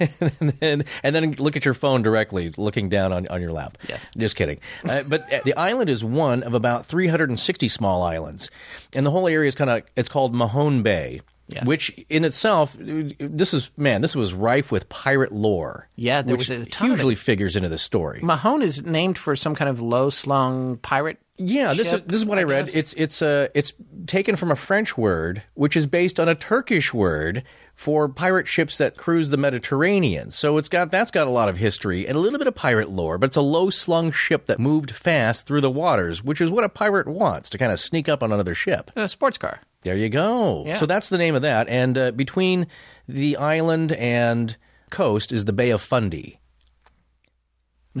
and, 0.60 0.84
and 1.02 1.14
then 1.16 1.32
look 1.38 1.56
at 1.56 1.64
your 1.64 1.74
phone 1.74 2.02
directly, 2.02 2.52
looking 2.56 2.88
down 2.88 3.12
on, 3.12 3.26
on 3.28 3.40
your 3.40 3.52
lap. 3.52 3.78
Yes. 3.88 4.10
Just 4.16 4.36
kidding. 4.36 4.58
Uh, 4.88 5.02
but 5.04 5.32
uh, 5.32 5.40
the 5.44 5.54
island 5.56 5.88
is 5.90 6.04
one 6.04 6.42
of 6.42 6.54
about 6.54 6.86
360 6.86 7.68
small 7.68 8.02
islands. 8.02 8.50
And 8.94 9.06
the 9.06 9.10
whole 9.10 9.26
area 9.28 9.48
is 9.48 9.54
kind 9.54 9.70
of, 9.70 9.82
it's 9.96 10.08
called 10.08 10.34
Mahone 10.34 10.82
Bay. 10.82 11.22
Yes. 11.50 11.66
Which 11.66 11.90
in 12.10 12.26
itself, 12.26 12.76
this 12.78 13.54
is 13.54 13.70
man, 13.78 14.02
this 14.02 14.14
was 14.14 14.34
rife 14.34 14.70
with 14.70 14.86
pirate 14.90 15.32
lore. 15.32 15.88
Yeah, 15.96 16.20
there 16.20 16.36
which 16.36 16.50
was 16.50 16.66
a 16.66 16.70
ton 16.70 16.90
of 16.90 16.98
hugely 16.98 17.14
figures 17.14 17.56
into 17.56 17.70
the 17.70 17.78
story. 17.78 18.20
Mahone 18.22 18.60
is 18.60 18.84
named 18.84 19.16
for 19.16 19.34
some 19.34 19.54
kind 19.54 19.70
of 19.70 19.80
low 19.80 20.10
slung 20.10 20.76
pirate. 20.76 21.16
Yeah, 21.38 21.72
this 21.72 21.92
is 21.92 22.02
this 22.04 22.16
is 22.16 22.24
what 22.24 22.38
I, 22.38 22.42
read. 22.42 22.66
guess. 22.66 22.74
It's 22.74 22.92
it's 22.94 23.22
uh 23.22 23.48
it's 23.54 23.72
taken 24.06 24.36
from 24.36 24.50
a 24.50 24.56
French 24.56 24.98
word, 24.98 25.42
which 25.54 25.76
is 25.76 25.86
based 25.86 26.18
on 26.18 26.28
a 26.28 26.34
Turkish 26.34 26.92
word 26.92 27.44
for 27.74 28.08
pirate 28.08 28.48
ships 28.48 28.78
that 28.78 28.96
cruise 28.96 29.30
the 29.30 29.36
Mediterranean. 29.36 30.32
So 30.32 30.58
it's 30.58 30.68
got 30.68 30.90
that's 30.90 31.12
got 31.12 31.28
a 31.28 31.30
lot 31.30 31.48
of 31.48 31.56
history 31.56 32.08
and 32.08 32.16
a 32.16 32.20
little 32.20 32.38
bit 32.38 32.48
of 32.48 32.56
pirate 32.56 32.90
lore, 32.90 33.18
but 33.18 33.26
it's 33.26 33.36
a 33.36 33.40
low 33.40 33.70
slung 33.70 34.10
ship 34.10 34.46
that 34.46 34.58
moved 34.58 34.90
fast 34.90 35.46
through 35.46 35.60
the 35.60 35.70
waters, 35.70 36.22
which 36.24 36.40
is 36.40 36.50
what 36.50 36.64
a 36.64 36.68
pirate 36.68 37.06
wants 37.06 37.50
to 37.50 37.58
kind 37.58 37.70
of 37.70 37.78
sneak 37.78 38.08
up 38.08 38.22
on 38.22 38.32
another 38.32 38.54
ship. 38.54 38.90
a 38.96 39.08
sports 39.08 39.38
car. 39.38 39.60
There 39.82 39.96
you 39.96 40.08
go. 40.08 40.64
Yeah. 40.66 40.74
So 40.74 40.86
that's 40.86 41.08
the 41.08 41.18
name 41.18 41.36
of 41.36 41.42
that. 41.42 41.68
And 41.68 41.96
uh, 41.96 42.10
between 42.10 42.66
the 43.06 43.36
island 43.36 43.92
and 43.92 44.56
coast 44.90 45.30
is 45.30 45.44
the 45.44 45.52
Bay 45.52 45.70
of 45.70 45.80
Fundy. 45.80 46.37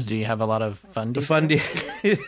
Do 0.06 0.16
you 0.16 0.24
have 0.24 0.40
a 0.40 0.46
lot 0.46 0.62
of 0.62 0.78
fun? 0.78 1.12
do 1.12 1.20
you 1.20 1.26
Fundy, 1.26 1.62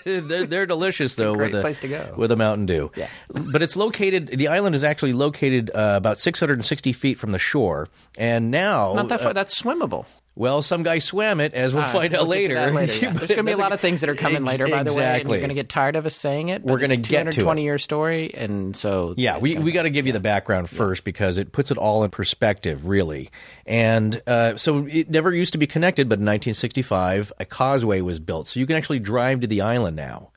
they're, 0.05 0.47
they're 0.47 0.67
delicious 0.67 1.15
though. 1.17 1.35
great 1.35 1.53
with 1.53 1.61
a, 1.61 1.63
place 1.63 1.79
to 1.79 1.89
go. 1.89 2.15
with 2.17 2.33
a 2.33 2.37
Mountain 2.37 2.67
Dew. 2.67 2.91
Yeah. 2.97 3.09
but 3.29 3.63
it's 3.63 3.77
located. 3.77 4.29
The 4.29 4.49
island 4.49 4.75
is 4.75 4.85
actually 4.85 5.13
located 5.13 5.71
uh, 5.75 5.95
about 5.97 6.19
660 6.19 6.93
feet 6.93 7.19
from 7.19 7.31
the 7.31 7.39
shore, 7.39 7.89
and 8.19 8.51
now, 8.51 8.95
Not 8.95 9.09
that 9.09 9.21
uh, 9.21 9.25
far. 9.25 9.35
That's 9.35 9.61
swimmable. 9.61 10.07
Well, 10.41 10.63
some 10.63 10.83
guy 10.83 11.01
swam 11.01 11.39
it, 11.39 11.53
as 11.53 11.75
we'll 11.75 11.83
All 11.83 11.93
right, 11.93 12.01
find 12.11 12.15
out 12.15 12.27
we'll 12.27 12.39
get 12.39 12.49
to 12.49 12.55
later. 12.55 12.71
later, 12.73 12.93
yeah. 13.05 13.13
There's 13.15 13.29
going 13.29 13.45
to 13.45 13.45
be 13.45 13.53
a 13.53 13.59
lot 13.59 13.73
of 13.73 13.81
things 13.81 14.01
that 14.01 14.09
are 14.09 14.15
coming 14.15 14.43
later, 14.43 14.67
by 14.69 14.83
the 14.83 14.95
way, 14.95 15.03
and 15.05 15.17
Exactly. 15.17 15.33
you're 15.33 15.41
going 15.41 15.49
to 15.51 15.55
get 15.55 15.69
tired 15.69 15.97
of 15.97 16.07
us 16.07 16.17
saying 16.17 16.49
it. 16.49 16.63
We're 16.63 16.79
going 16.79 16.89
gonna 16.89 17.03
get 17.03 17.25
to 17.25 17.29
it. 17.29 17.33
220 17.33 17.63
year 17.63 17.77
story, 17.77 18.33
and 18.33 18.75
so 18.75 19.13
Yeah, 19.19 19.37
we, 19.37 19.53
gonna 19.53 19.65
we 19.67 19.73
got 19.73 19.83
to 19.83 19.91
give 19.91 20.07
you 20.07 20.15
the 20.15 20.19
background 20.19 20.71
first 20.71 21.05
because 21.05 21.37
it 21.37 21.53
puts 21.53 21.71
it 21.71 21.77
all 21.77 22.05
in 22.05 22.11
perspective, 22.11 22.87
really. 22.87 23.31
And 23.67 24.23
uh, 24.27 24.57
so 24.57 24.87
it 24.91 25.11
never 25.11 25.31
used 25.35 25.53
to 25.53 25.59
be 25.59 25.67
connected, 25.67 26.09
but 26.09 26.15
in 26.21 26.25
1965, 26.25 27.35
a 27.39 27.45
causeway 27.45 28.01
was 28.01 28.19
built. 28.19 28.47
So 28.47 28.61
you 28.61 28.67
can 28.67 28.77
actually 28.77 29.01
drive 29.01 29.41
to 29.41 29.47
the 29.47 29.61
island 29.61 29.95
now. 29.95 30.31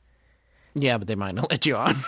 Yeah, 0.74 0.98
but 0.98 1.08
they 1.08 1.14
might 1.14 1.34
not 1.34 1.50
let 1.50 1.64
you 1.64 1.76
on. 1.76 1.96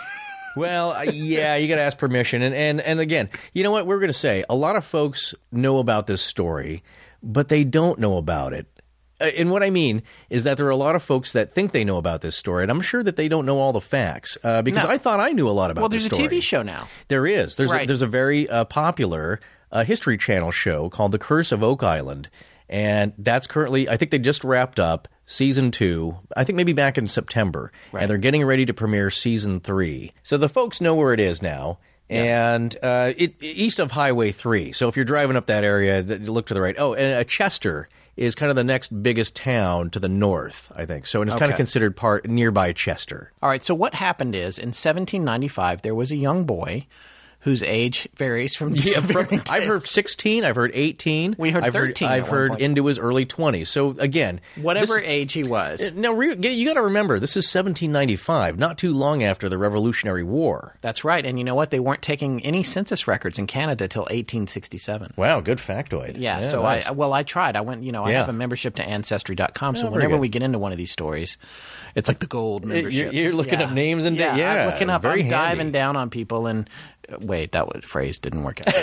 Well, 0.55 0.93
uh, 0.93 1.03
yeah, 1.03 1.55
you 1.55 1.67
got 1.67 1.75
to 1.75 1.81
ask 1.81 1.99
permission. 1.99 2.41
And, 2.41 2.55
and, 2.55 2.81
and 2.81 2.99
again, 2.99 3.29
you 3.53 3.61
know 3.61 3.69
what 3.69 3.85
we're 3.85 3.99
going 3.99 4.07
to 4.09 4.13
say? 4.13 4.43
A 4.49 4.55
lot 4.55 4.75
of 4.75 4.83
folks 4.83 5.35
know 5.51 5.77
about 5.77 6.07
this 6.07 6.23
story, 6.23 6.81
but 7.23 7.49
they 7.49 7.63
don't 7.63 7.99
know 7.99 8.17
about 8.17 8.53
it. 8.53 8.67
Uh, 9.19 9.25
And 9.37 9.49
what 9.51 9.63
I 9.63 9.69
mean 9.69 10.03
is 10.29 10.43
that 10.43 10.57
there 10.57 10.67
are 10.67 10.71
a 10.71 10.75
lot 10.77 10.95
of 10.95 11.03
folks 11.03 11.33
that 11.33 11.51
think 11.53 11.71
they 11.71 11.83
know 11.83 11.97
about 11.97 12.21
this 12.21 12.35
story, 12.35 12.63
and 12.63 12.71
I'm 12.71 12.81
sure 12.81 13.03
that 13.03 13.15
they 13.15 13.27
don't 13.27 13.45
know 13.45 13.57
all 13.59 13.73
the 13.73 13.81
facts 13.81 14.37
uh, 14.43 14.61
because 14.61 14.83
No. 14.83 14.89
I 14.89 14.97
thought 14.97 15.19
I 15.19 15.31
knew 15.31 15.49
a 15.49 15.51
lot 15.51 15.71
about 15.71 15.81
well, 15.81 15.89
there's 15.89 16.05
a. 16.05 16.09
TV 16.09 16.41
show 16.41 16.61
now. 16.61 16.87
There 17.07 17.25
is. 17.25 17.55
There's 17.55 17.71
a, 17.71 17.85
there's 17.85 18.01
a 18.03 18.07
very 18.07 18.47
uh, 18.49 18.65
popular 18.65 19.39
uh, 19.71 19.83
History 19.83 20.17
Channel 20.17 20.51
show 20.51 20.89
called 20.89 21.11
The 21.11 21.19
Curse 21.19 21.51
of 21.51 21.63
Oak 21.63 21.83
Island, 21.83 22.29
and 22.69 23.13
that's 23.17 23.47
currently 23.47 23.89
I 23.89 23.97
think 23.97 24.11
they 24.11 24.19
just 24.19 24.43
wrapped 24.43 24.79
up 24.79 25.07
season 25.25 25.71
two. 25.71 26.17
I 26.35 26.43
think 26.43 26.55
maybe 26.55 26.73
back 26.73 26.97
in 26.97 27.07
September, 27.07 27.71
and 27.93 28.09
they're 28.09 28.17
getting 28.17 28.45
ready 28.45 28.65
to 28.65 28.73
premiere 28.73 29.09
season 29.09 29.59
three. 29.59 30.11
So 30.23 30.37
the 30.37 30.47
folks 30.49 30.79
know 30.79 30.93
where 30.95 31.13
it 31.13 31.19
is 31.19 31.41
now. 31.41 31.79
And 32.09 32.75
uh, 32.81 33.13
it 33.17 33.35
east 33.41 33.79
of 33.79 33.91
Highway 33.91 34.31
Three. 34.31 34.71
So 34.71 34.87
if 34.87 34.95
you're 34.95 35.05
driving 35.05 35.35
up 35.35 35.47
that 35.47 35.63
area, 35.63 36.01
look 36.01 36.47
to 36.47 36.53
the 36.53 36.61
right. 36.61 36.75
Oh, 36.77 36.93
and 36.93 37.15
uh, 37.15 37.23
Chester 37.23 37.89
is 38.15 38.33
kind 38.33 38.49
of 38.49 38.55
the 38.55 38.63
next 38.63 39.03
biggest 39.03 39.35
town 39.35 39.89
to 39.91 39.99
the 39.99 40.09
north, 40.09 40.71
I 40.75 40.85
think. 40.85 41.05
So 41.05 41.21
and 41.21 41.29
it's 41.29 41.37
kind 41.37 41.51
of 41.51 41.57
considered 41.57 41.95
part 41.95 42.27
nearby 42.27 42.73
Chester. 42.73 43.31
All 43.43 43.49
right. 43.49 43.63
So 43.63 43.75
what 43.75 43.93
happened 43.93 44.35
is 44.35 44.57
in 44.57 44.69
1795 44.69 45.83
there 45.83 45.95
was 45.95 46.11
a 46.11 46.15
young 46.15 46.45
boy 46.45 46.87
whose 47.47 47.63
age 47.63 48.09
varies 48.17 48.55
from 48.55 48.75
Yeah, 48.75 48.99
from, 48.99 49.27
I've 49.49 49.63
heard 49.63 49.83
16. 49.83 50.43
I've 50.43 50.57
heard 50.57 50.71
18. 50.73 51.35
We 51.37 51.49
heard 51.51 51.63
I've 51.63 51.71
13 51.73 52.07
Heard, 52.07 52.13
I've 52.13 52.27
heard 52.27 52.49
point. 52.49 52.61
into 52.61 52.85
his 52.87 52.99
early 52.99 53.25
20s. 53.25 53.67
So 53.67 53.91
again, 53.99 54.41
whatever 54.57 54.95
this- 54.95 55.03
age 55.07 55.31
he 55.33 55.43
was. 55.45 55.93
now 55.93 56.11
re- 56.11 56.35
you 56.35 56.67
got 56.67 56.73
to 56.73 56.81
remember 56.81 57.19
this 57.19 57.37
is 57.37 57.45
1795, 57.45 58.59
not 58.59 58.77
too 58.77 58.93
long 58.93 59.23
after 59.23 59.47
the 59.47 59.57
Revolutionary 59.57 60.23
War. 60.23 60.75
That's 60.81 61.03
right. 61.05 61.25
And 61.25 61.37
you 61.37 61.45
know 61.45 61.55
what? 61.55 61.71
They 61.71 61.79
weren't 61.79 62.01
taking 62.01 62.43
any 62.43 62.63
census 62.63 63.07
records 63.07 63.39
in 63.39 63.47
Canada 63.47 63.87
till 63.87 64.03
1867. 64.03 65.13
Wow, 65.15 65.39
good 65.39 65.57
factoid. 65.59 66.17
Yeah, 66.19 66.41
so 66.41 66.61
nice. 66.63 66.85
I 66.87 66.91
well 66.91 67.13
I 67.13 67.23
tried. 67.23 67.55
I 67.55 67.61
went, 67.61 67.83
you 67.83 67.91
know, 67.91 68.03
I 68.03 68.11
Yeah. 68.11 68.17
have 68.19 68.29
a 68.29 68.33
membership 68.33 68.75
to 68.75 68.83
ancestry.com. 68.83 69.75
So 69.77 69.89
whenever 69.89 70.17
we 70.17 70.27
get 70.29 70.43
into 70.43 70.59
one 70.59 70.71
of 70.73 70.77
these 70.77 70.91
stories, 70.91 71.37
it's 71.95 72.07
like 72.07 72.19
the 72.19 72.27
gold 72.27 72.65
membership. 72.65 73.13
you're 73.13 73.33
looking 73.33 73.61
up 73.61 73.71
names 73.71 74.05
and 74.05 74.17
da- 74.17 74.35
yeah, 74.35 74.35
yeah, 74.35 74.53
I'm 74.65 74.71
looking 74.73 74.89
up 74.89 75.05
I'm 75.05 75.11
handy. 75.17 75.29
diving 75.29 75.71
down 75.71 75.95
on 75.95 76.09
people 76.09 76.47
and 76.47 76.69
uh, 76.96 76.96
wait, 77.21 77.51
that 77.53 77.83
phrase 77.83 78.19
didn't 78.19 78.43
work 78.43 78.61
out. 78.67 78.73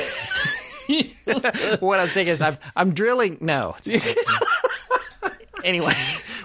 what 1.80 2.00
I'm 2.00 2.08
saying 2.08 2.28
is 2.28 2.42
I'm 2.42 2.58
I'm 2.76 2.92
drilling 2.94 3.38
no. 3.40 3.76
anyway, 5.64 5.94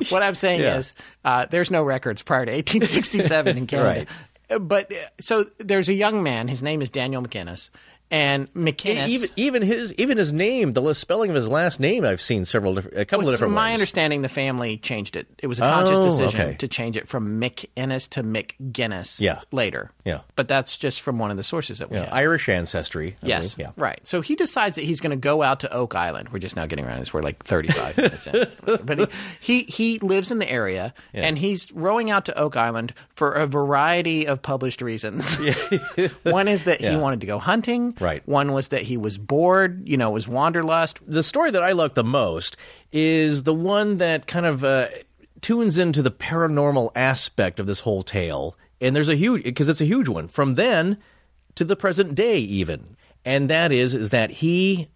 what 0.09 0.23
I'm 0.23 0.35
saying 0.35 0.61
Yeah. 0.61 0.77
is 0.77 0.93
uh, 1.25 1.45
there's 1.49 1.71
no 1.71 1.83
records 1.83 2.21
prior 2.21 2.45
to 2.45 2.51
1867 2.51 3.57
in 3.57 3.67
Canada. 3.67 4.05
Uh, 4.49 4.59
But 4.59 4.91
uh, 4.91 4.95
so 5.19 5.45
there's 5.59 5.89
a 5.89 5.93
young 5.93 6.23
man. 6.23 6.47
His 6.47 6.63
name 6.63 6.81
is 6.81 6.89
Daniel 6.89 7.21
McInnes, 7.21 7.69
and 8.11 8.51
McInnes. 8.53 9.07
even 9.07 9.29
even 9.35 9.61
his 9.61 9.93
even 9.93 10.17
his 10.17 10.33
name, 10.33 10.73
the 10.73 10.93
spelling 10.93 11.29
of 11.29 11.35
his 11.35 11.47
last 11.47 11.79
name, 11.79 12.03
I've 12.05 12.21
seen 12.21 12.45
several 12.45 12.75
different, 12.75 12.97
a 12.97 13.05
couple 13.05 13.25
Well, 13.25 13.29
of 13.29 13.33
different 13.35 13.49
from 13.51 13.55
my 13.55 13.69
ways. 13.69 13.73
understanding, 13.75 14.21
the 14.21 14.29
family 14.29 14.77
changed 14.77 15.15
it. 15.15 15.27
It 15.43 15.47
was 15.47 15.59
a 15.59 15.63
conscious 15.63 15.99
Oh, 15.99 16.03
decision 16.03 16.41
okay. 16.41 16.53
to 16.55 16.67
change 16.67 16.97
it 16.97 17.07
from 17.07 17.39
McInnes 17.39 18.07
to 18.09 18.23
McGuinness 18.23 19.19
Yeah. 19.19 19.41
later. 19.51 19.91
Yeah. 20.05 20.21
But 20.35 20.47
that's 20.47 20.77
just 20.77 21.01
from 21.01 21.19
one 21.19 21.31
of 21.31 21.37
the 21.37 21.43
sources 21.43 21.79
that 21.79 21.89
we 21.91 21.97
Yeah, 21.97 22.05
have. 22.05 22.13
Irish 22.13 22.49
ancestry. 22.49 23.15
I 23.23 23.27
Yes, 23.27 23.53
believe. 23.55 23.67
Yeah. 23.67 23.83
right. 23.83 23.99
So 24.07 24.21
he 24.21 24.35
decides 24.35 24.75
that 24.75 24.83
he's 24.85 25.01
going 25.01 25.11
to 25.11 25.15
go 25.17 25.43
out 25.43 25.59
to 25.61 25.71
Oak 25.73 25.95
Island. 25.95 26.29
We're 26.29 26.39
just 26.39 26.55
now 26.55 26.65
getting 26.65 26.85
around 26.85 26.99
this. 26.99 27.13
We're 27.13 27.21
like 27.21 27.43
35 27.43 27.97
minutes 27.97 28.27
in. 28.27 28.47
But 28.83 29.11
he, 29.39 29.63
he, 29.63 29.63
he 29.63 29.99
lives 29.99 30.31
in 30.31 30.39
the 30.39 30.49
area, 30.49 30.93
and 31.13 31.37
he's 31.37 31.71
rowing 31.73 32.09
out 32.09 32.25
to 32.25 32.37
Oak 32.37 32.55
Island 32.55 32.93
for 33.15 33.31
a 33.33 33.45
variety 33.45 34.25
of 34.27 34.41
published 34.41 34.81
reasons. 34.81 35.35
One 36.23 36.47
is 36.47 36.63
that 36.63 36.81
he 36.81 36.95
wanted 36.95 37.21
to 37.21 37.27
go 37.27 37.39
hunting. 37.39 37.95
Right. 37.99 38.27
One 38.27 38.53
was 38.53 38.69
that 38.69 38.83
he 38.83 38.97
was 38.97 39.17
bored, 39.17 39.87
you 39.87 39.97
know, 39.97 40.11
was 40.11 40.27
wanderlust. 40.27 40.99
the 41.05 41.23
story 41.23 41.51
that 41.51 41.63
I 41.63 41.73
like 41.73 41.95
the 41.95 42.03
most 42.03 42.57
is 42.91 43.43
the 43.43 43.53
one 43.53 43.97
that 43.97 44.27
kind 44.27 44.45
of 44.45 44.63
uh, 44.63 44.87
tunes 45.41 45.77
into 45.77 46.01
the 46.01 46.11
paranormal 46.11 46.91
aspect 46.95 47.59
of 47.59 47.67
this 47.67 47.81
whole 47.81 48.03
tale. 48.03 48.55
And 48.81 48.95
there's 48.95 49.09
a 49.09 49.15
huge 49.15 49.43
because 49.43 49.69
it's 49.69 49.81
a 49.81 49.85
huge 49.85 50.07
one 50.07 50.27
from 50.27 50.55
then 50.55 50.97
to 51.55 51.65
the 51.65 51.75
present 51.75 52.15
day 52.15 52.39
even. 52.39 52.95
And 53.25 53.49
that 53.49 53.71
is 53.71 53.93
is 53.93 54.11
that 54.11 54.31
he 54.31 54.87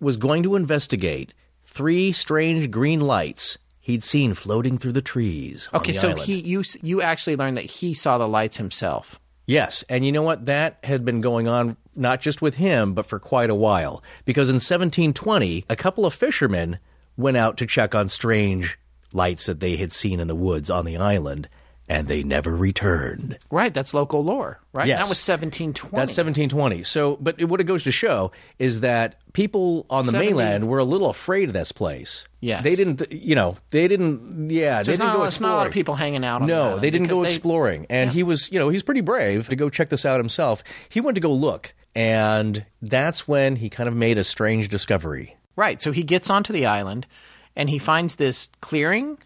was 0.00 0.16
going 0.16 0.42
to 0.44 0.54
investigate 0.54 1.32
three 1.64 2.12
strange 2.12 2.70
green 2.70 3.00
lights 3.00 3.58
he'd 3.80 4.02
seen 4.02 4.32
floating 4.34 4.78
through 4.78 4.92
the 4.92 5.02
trees. 5.02 5.68
Okay, 5.74 5.92
the 5.92 5.98
so 5.98 6.08
island. 6.10 6.24
he 6.24 6.40
you 6.40 6.62
you 6.82 7.02
actually 7.02 7.36
learned 7.36 7.56
that 7.56 7.64
he 7.64 7.92
saw 7.94 8.18
the 8.18 8.28
lights 8.28 8.56
himself. 8.56 9.20
Yes, 9.46 9.84
and 9.88 10.06
you 10.06 10.12
know 10.12 10.22
what? 10.22 10.46
That 10.46 10.78
had 10.84 11.04
been 11.04 11.20
going 11.20 11.48
on 11.48 11.76
not 11.96 12.20
just 12.20 12.42
with 12.42 12.54
him, 12.56 12.94
but 12.94 13.06
for 13.06 13.18
quite 13.18 13.50
a 13.50 13.54
while. 13.54 14.02
Because 14.24 14.48
in 14.48 14.54
1720, 14.56 15.64
a 15.68 15.76
couple 15.76 16.06
of 16.06 16.14
fishermen 16.14 16.78
went 17.16 17.36
out 17.36 17.56
to 17.58 17.66
check 17.66 17.94
on 17.94 18.08
strange 18.08 18.78
lights 19.12 19.46
that 19.46 19.60
they 19.60 19.76
had 19.76 19.92
seen 19.92 20.20
in 20.20 20.26
the 20.26 20.34
woods 20.34 20.68
on 20.70 20.84
the 20.84 20.96
island, 20.96 21.48
and 21.88 22.08
they 22.08 22.22
never 22.22 22.56
returned. 22.56 23.38
Right, 23.50 23.72
that's 23.72 23.94
local 23.94 24.24
lore, 24.24 24.58
right? 24.72 24.88
Yes. 24.88 24.98
That 24.98 25.02
was 25.08 25.28
1720. 25.28 25.90
That's 25.94 26.16
1720. 26.16 26.82
So, 26.82 27.16
but 27.20 27.40
what 27.44 27.60
it 27.60 27.64
goes 27.64 27.84
to 27.84 27.92
show 27.92 28.32
is 28.58 28.80
that 28.80 29.20
people 29.34 29.86
on 29.90 30.06
the 30.06 30.12
70 30.12 30.26
mainland 30.28 30.66
were 30.68 30.78
a 30.78 30.84
little 30.84 31.10
afraid 31.10 31.48
of 31.48 31.52
this 31.52 31.70
place. 31.72 32.24
Yes. 32.40 32.64
They 32.64 32.74
didn't, 32.74 33.12
you 33.12 33.34
know, 33.34 33.56
they 33.70 33.86
didn't, 33.86 34.50
yeah, 34.50 34.80
So 34.82 34.86
they 34.90 34.92
didn't 34.96 35.06
not, 35.08 35.16
go 35.18 35.24
it's 35.24 35.40
not 35.40 35.52
a 35.52 35.56
lot 35.56 35.66
of 35.66 35.72
people 35.72 35.94
hanging 35.94 36.24
out 36.24 36.40
on 36.42 36.48
the 36.48 36.54
No, 36.54 36.62
island 36.64 36.82
they 36.82 36.90
didn't 36.90 37.06
go 37.08 37.20
they- 37.20 37.28
exploring. 37.28 37.86
And 37.90 38.10
he 38.10 38.22
was, 38.22 38.50
you 38.50 38.58
know, 38.58 38.68
he's 38.70 38.82
pretty 38.82 39.00
brave 39.02 39.48
to 39.50 39.56
go 39.56 39.68
check 39.70 39.90
this 39.90 40.04
out 40.04 40.18
himself. 40.18 40.64
He 40.88 41.00
went 41.00 41.14
to 41.16 41.20
go 41.20 41.32
look, 41.32 41.74
and 41.94 42.64
that's 42.82 43.28
when 43.28 43.56
he 43.56 43.70
kind 43.70 43.88
of 43.88 43.94
made 43.94 44.18
a 44.18 44.24
strange 44.24 44.68
discovery. 44.68 45.36
Right. 45.56 45.80
So 45.80 45.92
he 45.92 46.02
gets 46.02 46.30
onto 46.30 46.52
the 46.52 46.66
island 46.66 47.06
and 47.54 47.70
he 47.70 47.78
finds 47.78 48.16
this 48.16 48.48
clearing, 48.60 49.18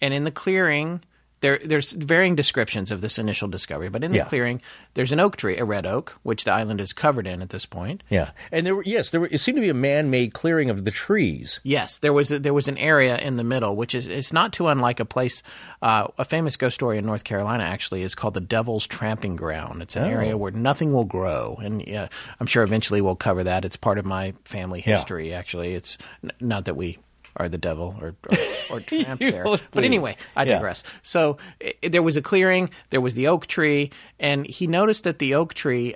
and 0.00 0.14
in 0.14 0.24
the 0.24 0.30
clearing, 0.30 1.02
there 1.40 1.58
there's 1.64 1.92
varying 1.92 2.34
descriptions 2.34 2.90
of 2.90 3.00
this 3.00 3.18
initial 3.18 3.46
discovery, 3.48 3.88
but 3.88 4.02
in 4.02 4.10
the 4.10 4.18
Yeah. 4.18 4.24
clearing, 4.24 4.62
there's 4.94 5.12
an 5.12 5.20
oak 5.20 5.36
tree, 5.36 5.56
a 5.58 5.64
red 5.64 5.84
oak, 5.86 6.14
which 6.22 6.44
the 6.44 6.52
island 6.52 6.80
is 6.80 6.92
covered 6.92 7.26
in 7.26 7.42
at 7.42 7.50
this 7.50 7.66
point. 7.66 8.02
Yeah. 8.08 8.30
And 8.50 8.66
there 8.66 8.74
were, 8.74 8.82
yes, 8.84 9.10
there 9.10 9.20
were, 9.20 9.28
it 9.30 9.38
seemed 9.38 9.56
to 9.56 9.62
be 9.62 9.68
a 9.68 9.74
man 9.74 10.08
made 10.10 10.32
clearing 10.32 10.70
of 10.70 10.84
the 10.84 10.90
trees. 10.90 11.60
Yes, 11.62 11.98
there 11.98 12.12
was 12.12 12.32
a, 12.32 12.38
there 12.38 12.54
was 12.54 12.68
an 12.68 12.78
area 12.78 13.18
in 13.18 13.36
the 13.36 13.44
middle, 13.44 13.76
which 13.76 13.94
is 13.94 14.06
it's 14.06 14.32
not 14.32 14.52
too 14.52 14.68
unlike 14.68 14.98
a 14.98 15.04
place. 15.04 15.42
Uh, 15.82 16.08
a 16.18 16.24
famous 16.24 16.56
ghost 16.56 16.74
story 16.74 16.96
in 16.98 17.04
North 17.04 17.24
Carolina 17.24 17.64
actually 17.64 18.02
is 18.02 18.14
called 18.14 18.34
the 18.34 18.40
Devil's 18.40 18.86
Tramping 18.86 19.36
Ground. 19.36 19.82
It's 19.82 19.94
an 19.96 20.04
Oh. 20.04 20.08
area 20.08 20.36
where 20.36 20.52
nothing 20.52 20.92
will 20.92 21.04
grow, 21.04 21.58
and 21.62 21.86
yeah, 21.86 22.08
I'm 22.40 22.46
sure 22.46 22.62
eventually 22.62 23.00
we'll 23.02 23.14
cover 23.16 23.44
that. 23.44 23.64
It's 23.64 23.76
part 23.76 23.98
of 23.98 24.04
my 24.06 24.32
family 24.44 24.82
Yeah. 24.86 24.96
history. 24.96 25.34
Actually, 25.34 25.74
it's 25.74 25.98
n- 26.24 26.32
not 26.40 26.64
that 26.64 26.76
we 26.76 26.98
are 27.36 27.48
the 27.48 27.58
devil 27.58 27.94
or 28.00 28.14
or, 28.30 28.36
or 28.70 28.80
tramp 28.80 29.20
there, 29.20 29.44
Please. 29.44 29.62
but 29.70 29.84
anyway, 29.84 30.16
I 30.34 30.44
Yeah. 30.44 30.54
digress. 30.54 30.82
So 31.02 31.36
i 31.82 31.88
there 31.88 32.02
was 32.02 32.16
a 32.16 32.22
clearing, 32.22 32.70
there 32.90 33.00
was 33.00 33.14
the 33.14 33.28
oak 33.28 33.46
tree, 33.46 33.90
and 34.18 34.46
he 34.46 34.66
noticed 34.66 35.04
that 35.04 35.18
the 35.18 35.34
oak 35.34 35.54
tree 35.54 35.94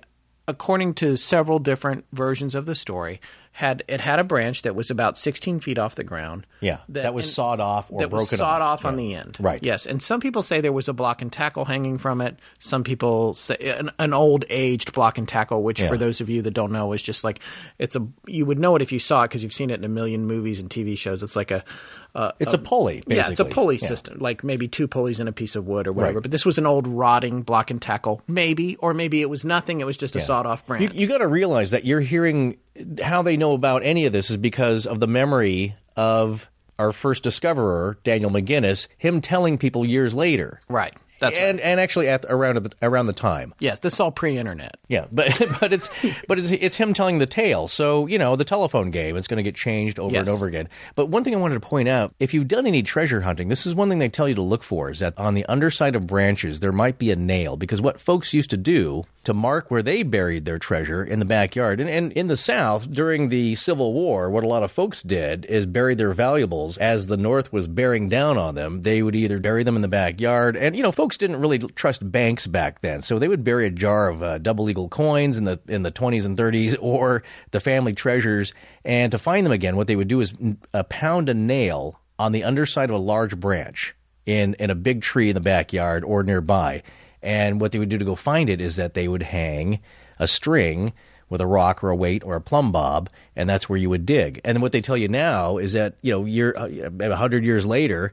according 0.48 0.94
to 0.94 1.16
several 1.16 1.60
different 1.60 2.04
versions 2.12 2.54
of 2.56 2.66
the 2.66 2.74
story, 2.74 3.20
had 3.52 3.82
it 3.88 4.00
had 4.00 4.18
a 4.20 4.24
branch 4.24 4.62
that 4.62 4.76
was 4.76 4.90
about 4.92 5.18
16 5.18 5.58
feet 5.60 5.76
off 5.76 5.96
the 5.96 6.04
ground. 6.04 6.46
Yeah. 6.60 6.78
That, 6.88 7.12
was 7.12 7.24
and- 7.26 7.32
sawed 7.32 7.60
off 7.60 7.90
or 7.90 7.98
that 7.98 8.08
broken 8.08 8.20
was 8.30 8.38
sawed 8.38 8.62
off, 8.62 8.82
Yeah. 8.84 8.88
on 8.88 8.96
the 8.96 9.14
end. 9.14 9.36
Right. 9.40 9.58
Yes, 9.62 9.86
and 9.86 10.00
some 10.00 10.20
people 10.20 10.42
say 10.44 10.60
there 10.60 10.72
was 10.72 10.88
a 10.88 10.92
block 10.92 11.20
and 11.20 11.32
tackle 11.32 11.64
hanging 11.64 11.98
from 11.98 12.20
it. 12.20 12.38
Some 12.60 12.84
people 12.84 13.34
say 13.34 13.56
an, 13.56 13.90
an 13.98 14.14
old 14.14 14.44
aged 14.50 14.92
block 14.92 15.18
and 15.18 15.26
tackle, 15.28 15.62
which 15.64 15.80
Yeah. 15.80 15.88
for 15.88 15.96
those 15.98 16.20
of 16.20 16.30
you 16.30 16.42
that 16.42 16.52
don't 16.52 16.70
know 16.70 16.92
is 16.92 17.02
just 17.02 17.24
like 17.24 17.40
it's 17.78 17.96
a 17.96 18.06
you 18.26 18.46
would 18.46 18.58
know 18.58 18.76
it 18.76 18.82
if 18.82 18.92
you 18.92 19.00
saw 19.00 19.24
it 19.24 19.28
because 19.28 19.42
you've 19.42 19.52
seen 19.52 19.70
it 19.70 19.78
in 19.80 19.84
a 19.84 19.88
million 19.88 20.26
movies 20.26 20.60
and 20.60 20.70
TV 20.70 20.96
shows. 20.96 21.22
It's 21.22 21.36
like 21.36 21.50
a 21.50 21.64
uh, 22.14 22.32
It's 22.38 22.52
a 22.52 22.58
pulley, 22.58 22.96
basically. 23.06 23.16
yeah, 23.16 23.30
it's 23.30 23.40
a 23.40 23.44
pulley 23.44 23.76
Yeah. 23.80 23.88
system, 23.88 24.18
like 24.18 24.42
maybe 24.44 24.68
two 24.68 24.86
pulleys 24.88 25.20
and 25.20 25.28
a 25.28 25.32
piece 25.32 25.56
of 25.56 25.66
wood 25.66 25.86
or 25.86 25.92
whatever. 25.92 26.16
Right. 26.16 26.22
But 26.22 26.30
this 26.30 26.44
was 26.46 26.58
an 26.58 26.66
old 26.66 26.86
rotting 26.86 27.42
block 27.42 27.70
and 27.70 27.80
tackle, 27.80 28.22
maybe, 28.26 28.76
or 28.76 28.94
maybe 28.94 29.20
it 29.20 29.30
was 29.30 29.44
nothing. 29.44 29.80
It 29.80 29.84
was 29.84 29.96
just 29.96 30.16
a 30.16 30.20
sawed 30.20 30.46
off 30.46 30.64
branch. 30.66 30.92
You, 30.94 31.00
you 31.02 31.06
got 31.06 31.18
to 31.18 31.28
realize 31.28 31.70
that 31.72 31.84
you're 31.84 32.00
hearing 32.00 32.56
how 33.02 33.22
they 33.22 33.36
know 33.36 33.52
about 33.52 33.82
any 33.84 34.06
of 34.06 34.12
this 34.12 34.30
is 34.30 34.36
because 34.36 34.86
of 34.86 35.00
the 35.00 35.06
memory 35.06 35.74
of 35.96 36.48
our 36.78 36.92
first 36.92 37.22
discoverer, 37.22 37.98
Daniel 38.04 38.30
McGinnis, 38.30 38.88
him 38.96 39.20
telling 39.20 39.58
people 39.58 39.84
years 39.84 40.14
later. 40.14 40.60
right. 40.68 40.94
That's 41.20 41.36
and 41.36 41.58
right. 41.58 41.64
and 41.64 41.78
actually 41.80 42.08
at 42.08 42.24
around 42.28 42.56
the, 42.62 42.72
around 42.82 43.06
the 43.06 43.12
time. 43.12 43.54
Yes, 43.60 43.78
this 43.78 43.94
is 43.94 44.00
all 44.00 44.10
pre-internet. 44.10 44.76
Yeah, 44.88 45.06
but 45.12 45.28
but 45.60 45.72
it's 45.72 45.88
but 46.26 46.38
it's 46.38 46.50
it's 46.50 46.76
him 46.76 46.92
telling 46.94 47.18
the 47.18 47.26
tale. 47.26 47.68
So 47.68 48.06
you 48.06 48.18
know 48.18 48.34
the 48.36 48.44
telephone 48.44 48.90
game. 48.90 49.16
It's 49.16 49.28
going 49.28 49.36
to 49.36 49.42
get 49.42 49.54
changed 49.54 49.98
over 49.98 50.12
Yes. 50.12 50.20
and 50.26 50.28
over 50.34 50.46
again. 50.46 50.68
But 50.94 51.06
one 51.06 51.22
thing 51.22 51.34
I 51.34 51.38
wanted 51.38 51.54
to 51.54 51.60
point 51.60 51.88
out: 51.88 52.14
if 52.18 52.34
you've 52.34 52.48
done 52.48 52.66
any 52.66 52.82
treasure 52.82 53.20
hunting, 53.20 53.48
this 53.48 53.66
is 53.66 53.74
one 53.74 53.88
thing 53.88 53.98
they 53.98 54.08
tell 54.08 54.28
you 54.28 54.34
to 54.34 54.42
look 54.42 54.62
for: 54.62 54.90
is 54.90 54.98
that 54.98 55.16
on 55.16 55.34
the 55.34 55.44
underside 55.46 55.94
of 55.94 56.06
branches 56.06 56.60
there 56.60 56.72
might 56.72 56.98
be 56.98 57.10
a 57.10 57.16
nail. 57.16 57.56
Because 57.56 57.80
what 57.80 58.00
folks 58.00 58.34
used 58.34 58.50
to 58.50 58.56
do 58.56 59.04
to 59.24 59.34
mark 59.34 59.70
where 59.70 59.82
they 59.82 60.02
buried 60.02 60.46
their 60.46 60.58
treasure 60.58 61.04
in 61.04 61.18
the 61.18 61.24
backyard, 61.24 61.80
and, 61.80 61.90
and 61.90 62.10
in 62.12 62.28
the 62.28 62.36
South 62.36 62.90
during 62.90 63.28
the 63.28 63.54
Civil 63.54 63.92
War, 63.92 64.30
what 64.30 64.44
a 64.44 64.48
lot 64.48 64.62
of 64.62 64.72
folks 64.72 65.02
did 65.02 65.44
is 65.44 65.66
bury 65.66 65.94
their 65.94 66.12
valuables 66.12 66.78
as 66.78 67.06
the 67.06 67.18
North 67.18 67.52
was 67.52 67.68
bearing 67.68 68.08
down 68.08 68.38
on 68.38 68.54
them. 68.54 68.82
They 68.82 69.02
would 69.02 69.14
either 69.14 69.38
bury 69.38 69.62
them 69.62 69.76
in 69.76 69.82
the 69.82 69.88
backyard, 69.88 70.56
and 70.56 70.74
you 70.74 70.82
know 70.82 70.92
folks 70.92 71.18
didn't 71.18 71.40
really 71.40 71.58
trust 71.58 72.10
banks 72.10 72.46
back 72.46 72.80
then, 72.80 73.02
so 73.02 73.18
they 73.18 73.28
would 73.28 73.44
bury 73.44 73.66
a 73.66 73.70
jar 73.70 74.08
of 74.08 74.22
uh, 74.22 74.38
double 74.38 74.70
eagle 74.70 74.88
coins 74.88 75.36
in 75.36 75.44
the 75.44 75.60
in 75.68 75.82
the 75.82 75.92
20s 75.92 76.24
and 76.24 76.38
30s 76.38 76.76
or 76.80 77.22
the 77.50 77.60
family 77.60 77.92
treasures. 77.92 78.54
And 78.84 79.12
to 79.12 79.18
find 79.18 79.44
them 79.44 79.52
again, 79.52 79.76
what 79.76 79.86
they 79.86 79.96
would 79.96 80.08
do 80.08 80.20
is 80.20 80.32
uh, 80.72 80.82
pound 80.84 81.28
a 81.28 81.34
nail 81.34 82.00
on 82.18 82.32
the 82.32 82.44
underside 82.44 82.88
of 82.88 82.96
a 82.96 82.98
large 82.98 83.38
branch 83.38 83.94
in 84.24 84.54
in 84.54 84.70
a 84.70 84.74
big 84.74 85.02
tree 85.02 85.28
in 85.28 85.34
the 85.34 85.40
backyard 85.40 86.04
or 86.04 86.22
nearby. 86.22 86.82
And 87.22 87.60
what 87.60 87.72
they 87.72 87.78
would 87.78 87.88
do 87.88 87.98
to 87.98 88.04
go 88.04 88.14
find 88.14 88.48
it 88.48 88.60
is 88.60 88.76
that 88.76 88.94
they 88.94 89.06
would 89.08 89.22
hang 89.22 89.80
a 90.18 90.26
string 90.26 90.92
with 91.28 91.40
a 91.40 91.46
rock 91.46 91.84
or 91.84 91.90
a 91.90 91.96
weight 91.96 92.24
or 92.24 92.34
a 92.34 92.40
plumb 92.40 92.72
bob, 92.72 93.08
and 93.36 93.48
that's 93.48 93.68
where 93.68 93.78
you 93.78 93.88
would 93.90 94.04
dig. 94.04 94.40
And 94.44 94.60
what 94.62 94.72
they 94.72 94.80
tell 94.80 94.96
you 94.96 95.08
now 95.08 95.58
is 95.58 95.74
that 95.74 95.94
you 96.02 96.12
know 96.12 96.24
you're 96.24 96.58
uh, 96.58 96.68
a 97.00 97.16
hundred 97.16 97.44
years 97.44 97.64
later, 97.66 98.12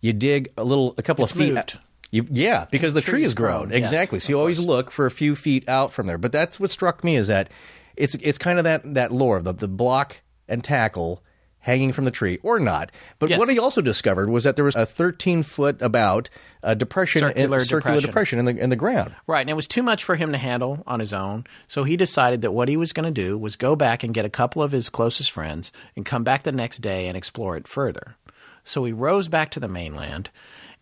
you 0.00 0.12
dig 0.12 0.52
a 0.56 0.64
little, 0.64 0.94
a 0.98 1.02
couple 1.02 1.24
It's 1.24 1.32
of 1.32 1.38
feet. 1.38 1.54
moved. 1.54 1.78
You, 2.10 2.26
yeah, 2.30 2.66
because 2.70 2.94
the 2.94 3.00
tree 3.00 3.12
tree 3.18 3.22
has 3.24 3.34
grown. 3.34 3.68
grown, 3.68 3.70
yes, 3.70 3.78
exactly. 3.78 4.20
so 4.20 4.30
you 4.30 4.38
always 4.38 4.58
look 4.60 4.90
for 4.90 5.06
a 5.06 5.10
few 5.10 5.34
feet 5.36 5.68
out 5.68 5.92
from 5.92 6.06
there. 6.06 6.18
But 6.18 6.32
that's 6.32 6.58
what 6.58 6.70
struck 6.70 7.02
me 7.04 7.16
is 7.16 7.26
that 7.26 7.50
it's 7.96 8.14
it's 8.16 8.38
kind 8.38 8.58
of 8.58 8.64
that 8.64 8.94
that 8.94 9.12
lore, 9.12 9.42
the 9.42 9.52
the 9.52 9.68
block 9.68 10.16
and 10.48 10.62
tackle 10.62 11.22
hanging 11.66 11.92
from 11.92 12.04
the 12.04 12.10
tree 12.10 12.38
or 12.42 12.58
not. 12.60 12.90
But 13.18 13.28
Yes. 13.28 13.38
what 13.40 13.48
he 13.48 13.58
also 13.58 13.82
discovered 13.82 14.30
was 14.30 14.44
that 14.44 14.54
there 14.56 14.64
was 14.64 14.76
a 14.76 14.86
13 14.86 15.42
foot 15.42 15.82
about 15.82 16.30
uh, 16.62 16.74
depression, 16.74 17.20
Circular 17.20 17.58
in, 17.58 17.64
circular 17.64 17.96
depression. 18.00 18.06
depression 18.06 18.38
in 18.38 18.44
the 18.46 18.56
in 18.62 18.70
the 18.70 18.76
ground. 18.76 19.14
Right, 19.26 19.40
and 19.40 19.50
it 19.50 19.54
was 19.56 19.66
too 19.68 19.82
much 19.82 20.04
for 20.04 20.14
him 20.16 20.32
to 20.32 20.38
handle 20.38 20.82
on 20.86 21.00
his 21.00 21.12
own. 21.12 21.44
So 21.66 21.82
he 21.84 21.96
decided 21.96 22.40
that 22.42 22.52
what 22.52 22.68
he 22.68 22.76
was 22.76 22.92
going 22.92 23.12
to 23.12 23.22
do 23.22 23.36
was 23.36 23.56
go 23.56 23.74
back 23.76 24.02
and 24.04 24.14
get 24.14 24.24
a 24.24 24.30
couple 24.30 24.62
of 24.62 24.72
his 24.72 24.88
closest 24.88 25.30
friends 25.32 25.72
and 25.96 26.06
come 26.06 26.24
back 26.24 26.44
the 26.44 26.52
next 26.52 26.78
day 26.78 27.08
and 27.08 27.16
explore 27.16 27.56
it 27.56 27.66
further. 27.68 28.16
So 28.64 28.84
he 28.84 28.92
rows 28.92 29.28
back 29.28 29.50
to 29.52 29.60
the 29.60 29.68
mainland, 29.68 30.30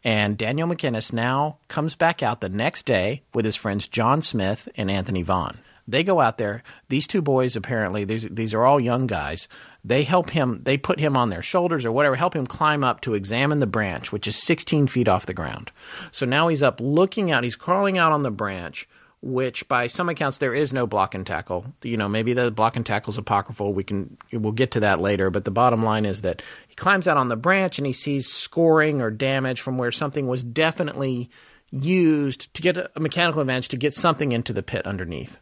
and 0.05 0.37
Daniel 0.37 0.69
McInnes 0.69 1.13
now 1.13 1.57
comes 1.69 1.97
back 1.97 2.23
out 2.23 2.41
the 2.41 2.49
next 2.49 2.85
day 2.87 3.23
with 3.33 3.45
his 3.47 3.57
friends 3.57 3.89
John 3.89 4.21
Smith 4.23 4.69
and 4.77 4.91
Anthony 4.91 5.23
Vaughn. 5.23 5.57
They 5.87 6.03
go 6.03 6.21
out 6.21 6.39
there. 6.39 6.63
These 6.89 7.07
two 7.07 7.21
boys, 7.21 7.57
apparently, 7.57 8.05
these 8.05 8.25
these 8.31 8.55
are 8.55 8.65
all 8.65 8.81
young 8.81 9.07
guys. 9.07 9.49
They 9.85 10.05
help 10.05 10.31
him. 10.31 10.63
They 10.65 10.77
put 10.77 10.99
him 10.99 11.17
on 11.17 11.31
their 11.31 11.43
shoulders 11.43 11.85
or 11.85 11.93
whatever, 11.93 12.17
help 12.17 12.35
him 12.35 12.47
climb 12.47 12.83
up 12.83 13.01
to 13.03 13.15
examine 13.15 13.61
the 13.61 13.67
branch, 13.67 14.13
which 14.13 14.27
is 14.27 14.43
16 14.43 14.87
feet 14.87 15.09
off 15.09 15.27
the 15.27 15.35
ground. 15.35 15.71
So 16.11 16.25
now 16.25 16.49
he's 16.49 16.63
up, 16.63 16.81
looking 16.81 17.31
out. 17.31 17.45
He's 17.45 17.57
crawling 17.57 17.99
out 17.99 18.13
on 18.13 18.23
the 18.23 18.31
branch, 18.31 18.89
which 19.21 19.69
by 19.69 19.87
some 19.87 20.09
accounts 20.09 20.39
there 20.39 20.55
is 20.55 20.73
no 20.73 20.87
block 20.87 21.15
and 21.15 21.27
tackle. 21.27 21.67
You 21.83 21.97
know, 21.97 22.09
maybe 22.09 22.33
the 22.33 22.51
block 22.51 22.77
and 22.77 22.87
tackle 22.87 23.13
is 23.13 23.19
apocryphal. 23.19 23.75
We 23.75 23.85
can 23.85 24.17
we'll 24.33 24.53
get 24.53 24.71
to 24.73 24.81
that 24.81 25.01
later. 25.01 25.31
But 25.31 25.45
the 25.45 25.51
bottom 25.51 25.83
line 25.83 26.07
is 26.07 26.23
that 26.23 26.43
he 26.69 26.75
climbs 26.75 27.07
out 27.07 27.17
on 27.17 27.29
the 27.29 27.37
branch 27.37 27.79
and 27.79 27.87
he 27.87 27.93
sees 27.93 28.27
scoring 28.27 29.03
or 29.03 29.11
damage 29.11 29.61
from 29.61 29.77
where 29.77 29.93
something 29.93 30.27
was 30.27 30.45
definitely 30.45 31.31
used 31.71 32.55
to 32.55 32.63
get 32.63 32.77
a 32.77 33.01
mechanical 33.01 33.41
advantage 33.41 33.69
to 33.69 33.77
get 33.77 33.95
something 33.95 34.33
into 34.33 34.53
the 34.53 34.63
pit 34.63 34.87
underneath 34.87 35.41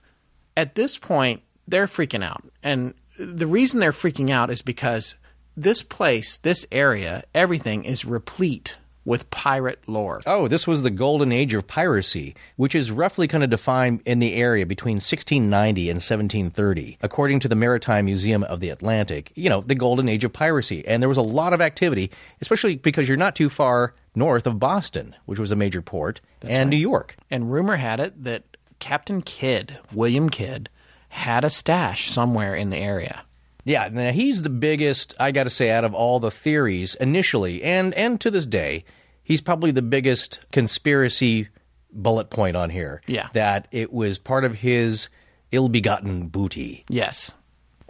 at 0.57 0.75
this 0.75 0.99
point, 0.99 1.43
they're 1.67 1.87
freaking 1.87 2.25
out. 2.25 2.45
And 2.63 2.95
the 3.23 3.47
reason 3.47 3.81
they're 3.81 3.93
freaking 3.93 4.31
out 4.31 4.51
is 4.51 4.63
because 4.63 5.15
this 5.57 5.83
place, 5.83 6.39
this 6.39 6.67
area, 6.73 7.25
everything 7.35 7.85
is 7.85 8.05
replete 8.05 8.77
with 9.05 9.29
pirate 9.31 9.81
lore. 9.87 10.21
Oh, 10.27 10.47
this 10.47 10.67
was 10.67 10.83
the 10.83 10.91
golden 10.91 11.33
age 11.33 11.55
of 11.55 11.67
piracy, 11.67 12.35
which 12.57 12.75
is 12.75 12.91
roughly 12.91 13.27
kind 13.27 13.43
of 13.43 13.51
defined 13.51 14.01
in 14.07 14.21
the 14.21 14.35
area 14.35 14.65
between 14.65 14.97
1690 14.97 15.91
and 15.91 15.97
1730, 15.97 16.99
according 17.03 17.41
to 17.41 17.49
the 17.49 17.57
Maritime 17.57 18.05
Museum 18.05 18.45
of 18.45 18.61
the 18.61 18.69
Atlantic. 18.69 19.33
You 19.35 19.51
know, 19.51 19.61
the 19.61 19.75
golden 19.75 20.09
age 20.09 20.25
of 20.25 20.33
piracy. 20.33 20.87
And 20.87 21.03
there 21.03 21.09
was 21.09 21.19
a 21.19 21.23
lot 21.23 21.53
of 21.53 21.61
activity, 21.61 22.11
especially 22.41 22.77
because 22.77 23.09
you're 23.09 23.17
not 23.17 23.35
too 23.35 23.49
far 23.49 23.95
north 24.15 24.47
of 24.47 24.61
Boston, 24.61 25.17
which 25.27 25.39
was 25.39 25.51
a 25.51 25.57
major 25.57 25.83
port, 25.83 26.21
and 26.43 26.71
New 26.71 26.77
York. 26.77 27.17
And 27.31 27.53
rumor 27.53 27.77
had 27.77 27.99
it 27.99 28.23
that 28.23 28.45
Captain 28.79 29.23
Kidd, 29.23 29.79
William 29.93 30.29
Kidd, 30.29 30.69
had 31.13 31.45
a 31.45 31.51
stash 31.51 32.11
somewhere 32.11 32.55
in 32.55 32.71
the 32.71 32.79
area. 32.79 33.23
Yeah, 33.65 33.89
now 33.93 34.13
he's 34.13 34.43
the 34.43 34.51
biggest, 34.51 35.15
I 35.21 35.31
got 35.31 35.45
to 35.45 35.51
say, 35.51 35.71
out 35.71 35.85
of 35.85 35.95
all 35.95 36.19
the 36.19 36.31
theories 36.31 36.95
initially, 36.97 37.63
and 37.63 37.93
and 37.95 38.21
to 38.23 38.31
this 38.31 38.47
day, 38.47 38.85
he's 39.23 39.43
probably 39.43 39.71
the 39.71 39.83
biggest 39.83 40.41
conspiracy 40.51 41.49
bullet 41.93 42.31
point 42.31 42.57
on 42.57 42.71
here. 42.71 43.03
Yeah. 43.07 43.29
That 43.35 43.69
it 43.71 43.93
was 43.93 44.19
part 44.19 44.45
of 44.45 44.55
his 44.55 45.11
ill-begotten 45.53 46.29
booty. 46.29 46.85
Yes. 46.89 47.35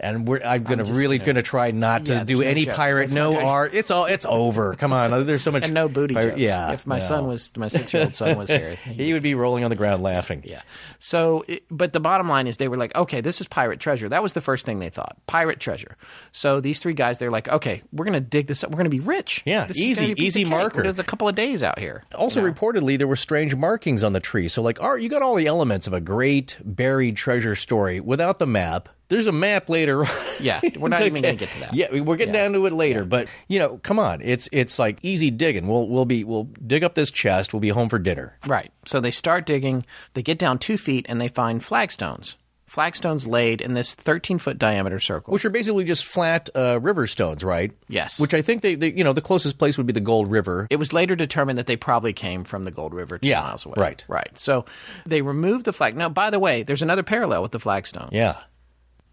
And 0.03 0.27
we're, 0.27 0.41
I'm 0.43 0.63
gonna 0.63 0.83
just 0.83 0.97
really 0.99 1.17
gonna- 1.17 1.27
gonna 1.33 1.41
try 1.41 1.71
not 1.71 2.05
to 2.05 2.13
Yeah, 2.13 2.23
do 2.25 2.41
any 2.41 2.65
jokes. 2.65 2.75
pirate, 2.77 3.11
no 3.13 3.39
art. 3.39 3.73
It's 3.73 3.89
all, 3.89 4.05
it's 4.05 4.25
over. 4.27 4.73
Come 4.73 4.93
on, 4.93 5.13
oh, 5.13 5.23
there's 5.23 5.41
so 5.41 5.51
much 5.51 5.63
And 5.65 5.73
no 5.73 5.87
booty 5.87 6.13
pirate- 6.13 6.29
jokes. 6.31 6.39
Yeah, 6.41 6.73
If 6.73 6.85
my 6.85 6.99
no. 6.99 7.03
son 7.05 7.27
was, 7.27 7.51
my 7.57 7.67
six 7.69 7.93
year 7.93 8.03
old 8.03 8.13
son 8.15 8.37
was 8.37 8.49
here. 8.49 8.75
he 8.83 9.13
would 9.13 9.23
be 9.23 9.33
rolling 9.35 9.63
on 9.63 9.69
the 9.69 9.75
ground 9.75 10.03
laughing. 10.03 10.41
Yeah. 10.45 10.61
So, 10.99 11.45
but 11.71 11.93
the 11.93 11.99
bottom 11.99 12.27
line 12.29 12.47
is 12.47 12.57
they 12.57 12.67
were 12.67 12.77
like, 12.77 12.95
okay, 12.95 13.21
this 13.21 13.41
is 13.41 13.47
pirate 13.47 13.79
treasure. 13.79 14.09
That 14.09 14.21
was 14.21 14.33
the 14.33 14.41
first 14.41 14.65
thing 14.65 14.79
they 14.79 14.89
thought. 14.89 15.17
Pirate 15.27 15.59
treasure. 15.59 15.97
So 16.31 16.59
these 16.59 16.79
three 16.79 16.93
guys, 16.93 17.17
they're 17.17 17.31
like, 17.31 17.47
okay, 17.49 17.81
we're 17.91 18.05
going 18.05 18.13
to 18.13 18.19
dig 18.21 18.47
this 18.47 18.63
up. 18.63 18.71
We're 18.71 18.77
going 18.77 18.85
to 18.85 18.89
be 18.89 18.99
rich. 18.99 19.41
Yeah, 19.45 19.65
This 19.65 19.79
easy- 19.79 19.95
gonna 19.95 20.07
be 20.07 20.11
a 20.11 20.15
piece 20.25 20.37
easy 20.37 20.45
marker. 20.45 20.83
There's 20.83 20.99
a 20.99 21.03
couple 21.03 21.27
of 21.27 21.35
days 21.35 21.63
out 21.63 21.79
here. 21.79 22.03
Also, 22.15 22.41
you 22.41 22.47
know? 22.47 22.53
reportedly, 22.53 22.97
there 22.97 23.07
were 23.07 23.15
strange 23.15 23.55
markings 23.55 24.03
on 24.03 24.13
the 24.13 24.19
tree. 24.19 24.47
So, 24.47 24.61
like, 24.61 24.81
art, 24.81 25.01
you 25.01 25.09
got 25.09 25.21
all 25.21 25.35
the 25.35 25.47
elements 25.47 25.87
of 25.87 25.93
a 25.93 26.01
great 26.01 26.57
buried 26.63 27.15
treasure 27.15 27.55
story 27.55 27.99
without 27.99 28.39
the 28.39 28.47
map. 28.47 28.89
There's 29.13 29.27
a 29.27 29.31
map 29.31 29.69
later. 29.69 30.03
on. 30.05 30.11
Yeah, 30.39 30.59
we're 30.77 30.89
not 30.89 31.01
even 31.01 31.21
gonna 31.21 31.35
get 31.35 31.51
to 31.51 31.59
that. 31.61 31.73
Yeah, 31.73 31.87
we- 31.91 32.01
we're 32.01 32.17
getting 32.17 32.33
Yeah. 32.33 32.43
down 32.43 32.53
to 32.53 32.65
it 32.65 32.73
later. 32.73 33.05
But 33.05 33.29
you 33.47 33.59
know, 33.59 33.79
come 33.83 33.99
on, 33.99 34.21
it's 34.21 34.49
it's 34.51 34.79
like 34.79 34.97
easy 35.03 35.31
digging. 35.31 35.67
We'll 35.67 35.87
we'll 35.87 36.05
be 36.05 36.23
we'll 36.23 36.49
dig 36.65 36.83
up 36.83 36.95
this 36.95 37.11
chest. 37.11 37.53
We'll 37.53 37.59
be 37.61 37.69
home 37.69 37.89
for 37.89 37.99
dinner. 37.99 38.37
Right. 38.47 38.71
So 38.85 38.99
they 38.99 39.11
start 39.11 39.45
digging. 39.45 39.85
They 40.15 40.23
get 40.23 40.37
down 40.39 40.57
two 40.59 40.77
feet 40.77 41.05
and 41.07 41.21
they 41.21 41.27
find 41.29 41.61
flagstones. 41.63 42.35
Flagstones 42.65 43.27
laid 43.27 43.61
in 43.61 43.75
this 43.75 43.93
13 43.93 44.39
foot 44.39 44.57
diameter 44.57 44.99
circle. 44.99 45.31
Which 45.31 45.45
are 45.45 45.51
basically 45.51 45.83
just 45.83 46.05
flat 46.05 46.49
uh, 46.55 46.79
river 46.81 47.05
stones, 47.05 47.43
right? 47.43 47.71
Yes. 47.87 48.19
Which 48.19 48.33
I 48.33 48.41
think 48.41 48.63
they, 48.63 48.73
they, 48.73 48.91
you 48.91 49.03
know, 49.03 49.13
the 49.13 49.21
closest 49.21 49.59
place 49.59 49.77
would 49.77 49.85
be 49.85 49.93
the 49.93 49.99
Gold 49.99 50.31
River. 50.31 50.65
It 50.71 50.77
was 50.77 50.91
later 50.91 51.15
determined 51.15 51.59
that 51.59 51.67
they 51.67 51.75
probably 51.75 52.13
came 52.13 52.43
from 52.43 52.63
the 52.63 52.71
Gold 52.71 52.95
River 52.95 53.19
two 53.19 53.27
Yeah, 53.27 53.41
miles 53.41 53.67
away. 53.67 53.75
right. 53.77 54.03
Right. 54.07 54.35
So 54.39 54.65
they 55.05 55.21
removed 55.21 55.65
the 55.65 55.73
flag. 55.73 55.95
Now, 55.95 56.09
by 56.09 56.31
the 56.31 56.39
way, 56.39 56.63
there's 56.63 56.81
another 56.81 57.03
parallel 57.03 57.43
with 57.43 57.51
the 57.51 57.59
flagstone. 57.59 58.09
Yeah. 58.11 58.37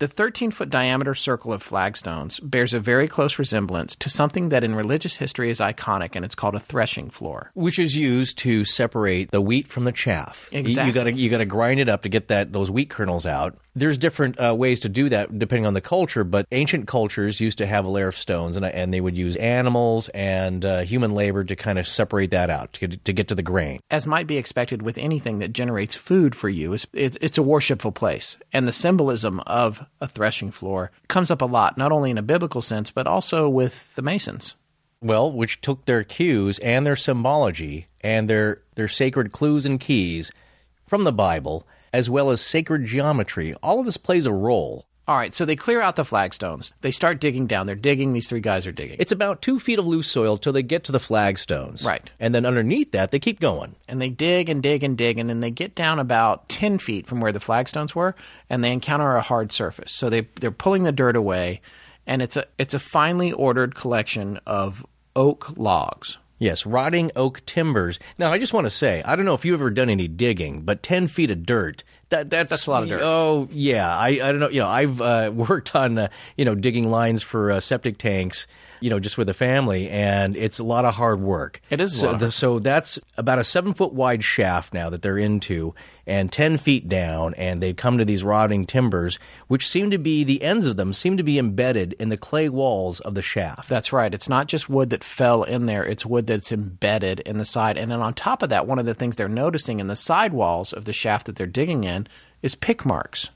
The 0.01 0.09
13 0.09 0.51
foot 0.51 0.71
diameter 0.71 1.15
circle 1.15 1.53
of 1.53 1.63
flagstones 1.63 2.41
bears 2.41 2.73
a 2.73 2.81
very 2.81 3.07
close 3.07 3.39
resemblance 3.39 3.95
to 3.97 4.09
something 4.09 4.49
that 4.49 4.65
in 4.65 4.75
religious 4.75 5.17
history 5.17 5.51
is 5.51 5.61
iconic, 5.61 6.17
and 6.17 6.25
it's 6.25 6.35
called 6.35 6.55
a 6.55 6.59
threshing 6.59 7.11
floor. 7.11 7.51
which 7.53 7.79
is 7.79 7.95
used 7.99 8.39
to 8.39 8.65
separate 8.65 9.31
the 9.31 9.43
wheat 9.43 9.69
from 9.69 9.85
the 9.85 9.93
chaff. 9.93 10.49
You- 10.53 10.63
You, 10.63 10.93
got 10.93 11.05
to 11.05 11.13
you 11.13 11.29
got 11.29 11.39
to 11.39 11.45
grind 11.45 11.81
it 11.81 11.91
up 11.91 12.01
to 12.03 12.09
get 12.09 12.29
that 12.29 12.51
those 12.55 12.71
wheat 12.71 12.89
kernels 12.89 13.27
out. 13.27 13.59
There's 13.75 13.99
different 13.99 14.41
uh, 14.41 14.55
ways 14.55 14.81
to 14.81 14.89
do 14.89 15.09
that 15.11 15.39
depending 15.39 15.65
on 15.67 15.75
the 15.75 15.81
culture, 15.81 16.25
but 16.25 16.47
ancient 16.51 16.89
cultures 16.89 17.39
used 17.39 17.59
to 17.59 17.67
have 17.67 17.85
a 17.85 17.89
layer 17.89 18.09
of 18.09 18.17
stones, 18.17 18.57
and 18.57 18.65
and 18.65 18.93
they 18.95 19.01
would 19.03 19.17
use 19.19 19.37
animals 19.37 20.09
and 20.09 20.65
uh, 20.65 20.81
human 20.81 21.15
labor 21.15 21.45
to 21.45 21.55
kind 21.55 21.79
of 21.79 21.87
separate 21.87 22.31
that 22.31 22.49
out 22.49 22.73
to 22.73 22.89
get, 22.89 23.05
to 23.05 23.13
get 23.13 23.29
to 23.29 23.35
the 23.35 23.43
grain. 23.43 23.81
As 23.91 24.07
might 24.07 24.27
be 24.27 24.39
expected 24.39 24.81
with 24.81 24.97
anything 24.97 25.39
that 25.41 25.53
generates 25.53 25.95
food 25.95 26.35
for 26.35 26.49
you, 26.49 26.73
it's, 26.73 26.87
it's, 26.95 27.19
it's 27.21 27.39
a 27.39 27.43
worshipful 27.43 27.93
place. 27.93 28.39
And 28.53 28.67
the 28.67 28.73
symbolism 28.73 29.41
of 29.41 29.85
a 30.01 30.09
threshing 30.09 30.51
floor 30.51 30.91
comes 31.09 31.31
up 31.31 31.43
a 31.43 31.47
lot, 31.47 31.79
not 31.79 31.93
only 31.93 32.11
in 32.11 32.19
a 32.19 32.23
biblical 32.23 32.63
sense, 32.63 32.91
but 32.91 33.07
also 33.07 33.49
with 33.49 33.95
the 33.95 34.03
Masons. 34.03 34.55
Well, 35.03 35.33
which 35.33 35.61
took 35.61 35.85
their 35.85 36.05
cues 36.05 36.59
and 36.59 36.87
their 36.87 36.97
symbology 36.97 37.87
and 38.03 38.29
their 38.29 38.63
their 38.75 38.89
sacred 38.89 39.33
clues 39.33 39.65
and 39.65 39.81
keys 39.81 40.31
from 40.87 41.05
the 41.05 41.13
Bible, 41.13 41.67
as 41.93 42.11
well 42.11 42.31
as 42.31 42.41
sacred 42.41 42.85
geometry. 42.85 43.55
All 43.63 43.81
of 43.81 43.87
this 43.87 43.97
plays 43.97 44.27
a 44.27 44.33
role. 44.33 44.87
All 45.11 45.17
right, 45.17 45.35
so 45.35 45.45
they 45.45 45.57
clear 45.57 45.81
out 45.81 45.97
the 45.97 46.05
flagstones. 46.05 46.73
They 46.83 46.93
start 46.93 47.19
digging 47.21 47.49
down. 47.49 47.67
They're 47.67 47.75
digging. 47.75 48.13
These 48.13 48.29
three 48.29 48.39
guys 48.39 48.65
are 48.65 48.71
digging. 48.71 48.95
It's 49.01 49.11
about 49.11 49.43
two 49.43 49.59
feet 49.59 49.81
of 49.81 49.85
loose 49.85 50.09
soil 50.09 50.39
till 50.39 50.53
they 50.53 50.63
get 50.63 50.85
to 50.85 50.93
the 50.93 51.01
flagstones. 51.01 51.85
Right. 51.85 52.09
And 52.21 52.33
then 52.33 52.47
underneath 52.47 52.93
that, 52.93 53.11
they 53.11 53.19
keep 53.19 53.41
going. 53.41 53.75
and 53.89 54.01
they 54.01 54.09
dig 54.09 54.49
and 54.49 54.63
dig 54.63 54.85
and 54.85 54.97
dig, 54.97 55.19
and 55.19 55.29
then 55.29 55.41
they 55.41 55.51
get 55.51 55.75
down 55.75 55.99
about 55.99 56.49
10 56.49 56.79
feet 56.79 57.09
from 57.09 57.21
where 57.21 57.33
the 57.33 57.41
flagstones 57.41 57.93
were, 57.93 58.15
and 58.49 58.63
they 58.63 58.71
encounter 58.71 59.17
a 59.17 59.21
hard 59.21 59.51
surface. 59.51 59.91
So 59.91 60.11
they, 60.11 60.29
they're 60.39 60.53
pulling 60.53 60.85
the 60.85 60.93
dirt 60.93 61.17
away, 61.17 61.61
and 62.07 62.23
it's 62.23 62.37
a, 62.37 62.45
it's 62.57 62.75
a 62.75 62.79
finely 62.79 63.33
ordered 63.33 63.75
collection 63.75 64.39
of 64.47 64.87
oak 65.17 65.59
logs. 65.59 66.19
Yes, 66.39 66.65
rotting 66.65 67.11
oak 67.17 67.45
timbers. 67.45 67.99
Now, 68.17 68.33
I 68.33 68.39
just 68.39 68.55
want 68.55 68.67
to 68.67 68.71
say, 68.71 69.03
I 69.05 69.15
don't 69.15 69.27
know 69.27 69.35
if 69.35 69.45
you've 69.45 69.61
ever 69.61 69.71
done 69.71 69.91
any 69.91 70.09
digging, 70.09 70.63
but 70.63 70.83
10 70.83 71.09
feet 71.09 71.31
of 71.31 71.45
dirt, 71.45 71.85
that, 72.11 72.31
that's, 72.31 72.51
That's 72.51 72.67
a 72.67 72.71
lot 72.71 72.83
of 72.83 72.89
dirt. 72.89 73.01
Oh, 73.03 73.49
yeah. 73.51 73.97
I, 73.97 74.09
I 74.09 74.19
don't 74.19 74.41
know. 74.41 74.49
You 74.49 74.61
know, 74.61 74.69
I've 74.69 75.01
uh, 75.01 75.31
worked 75.35 75.75
on, 75.75 75.99
uh, 75.99 76.09
you 76.37 76.45
know, 76.45 76.55
digging 76.55 76.89
lines 76.89 77.23
for 77.23 77.51
uh, 77.51 77.61
septic 77.61 77.99
tanks, 77.99 78.47
you 78.81 78.91
know, 78.91 78.99
just 79.01 79.17
with 79.19 79.27
the 79.27 79.35
family, 79.35 79.89
and 79.91 80.37
it's 80.37 80.59
a 80.59 80.65
lot 80.65 80.85
of 80.85 80.95
hard 80.95 81.21
work. 81.21 81.61
It 81.71 81.81
is 81.81 81.93
a 81.95 81.97
so, 81.97 82.15
the- 82.15 82.31
so 82.31 82.59
that's 82.59 82.99
about 83.17 83.39
a 83.39 83.45
seven 83.45 83.75
foot 83.75 83.93
wide 83.93 84.25
shaft 84.25 84.73
now 84.75 84.91
that 84.91 85.03
they're 85.03 85.19
into, 85.19 85.75
and 86.07 86.33
10 86.33 86.57
feet 86.59 86.89
down, 86.89 87.35
and 87.35 87.63
they 87.63 87.73
come 87.73 87.99
to 87.99 88.05
these 88.05 88.25
rotting 88.25 88.65
timbers, 88.65 89.19
which 89.49 89.69
seem 89.69 89.91
to 89.91 89.99
be, 89.99 90.25
the 90.25 90.43
ends 90.43 90.67
of 90.67 90.77
them 90.77 90.93
seem 90.93 91.17
to 91.17 91.23
be 91.23 91.39
embedded 91.39 91.93
in 92.01 92.09
the 92.09 92.17
clay 92.19 92.49
walls 92.49 93.01
of 93.01 93.15
the 93.15 93.23
shaft. 93.23 93.69
That's 93.69 93.93
right. 93.93 94.13
It's 94.13 94.29
not 94.29 94.49
just 94.49 94.69
wood 94.69 94.91
that 94.91 95.05
fell 95.05 95.43
in 95.45 95.67
there, 95.67 95.85
it's 95.85 96.05
wood 96.07 96.27
that's 96.27 96.51
embedded 96.51 97.21
in 97.21 97.39
the 97.39 97.45
side. 97.45 97.77
And 97.79 97.91
then 97.93 98.01
on 98.01 98.15
top 98.15 98.43
of 98.43 98.49
that, 98.49 98.67
one 98.67 98.79
of 98.79 98.87
the 98.87 98.95
things 98.95 99.17
they're 99.17 99.29
noticing 99.29 99.79
in 99.79 99.87
the 99.87 99.95
side 99.97 100.33
walls 100.33 100.73
of 100.73 100.85
the 100.85 100.93
shaft 100.93 101.27
that 101.27 101.37
they're 101.37 101.47
digging 101.47 101.85
in 101.85 102.07
is 102.43 102.55
pick 102.55 102.85
marks. 102.87 103.31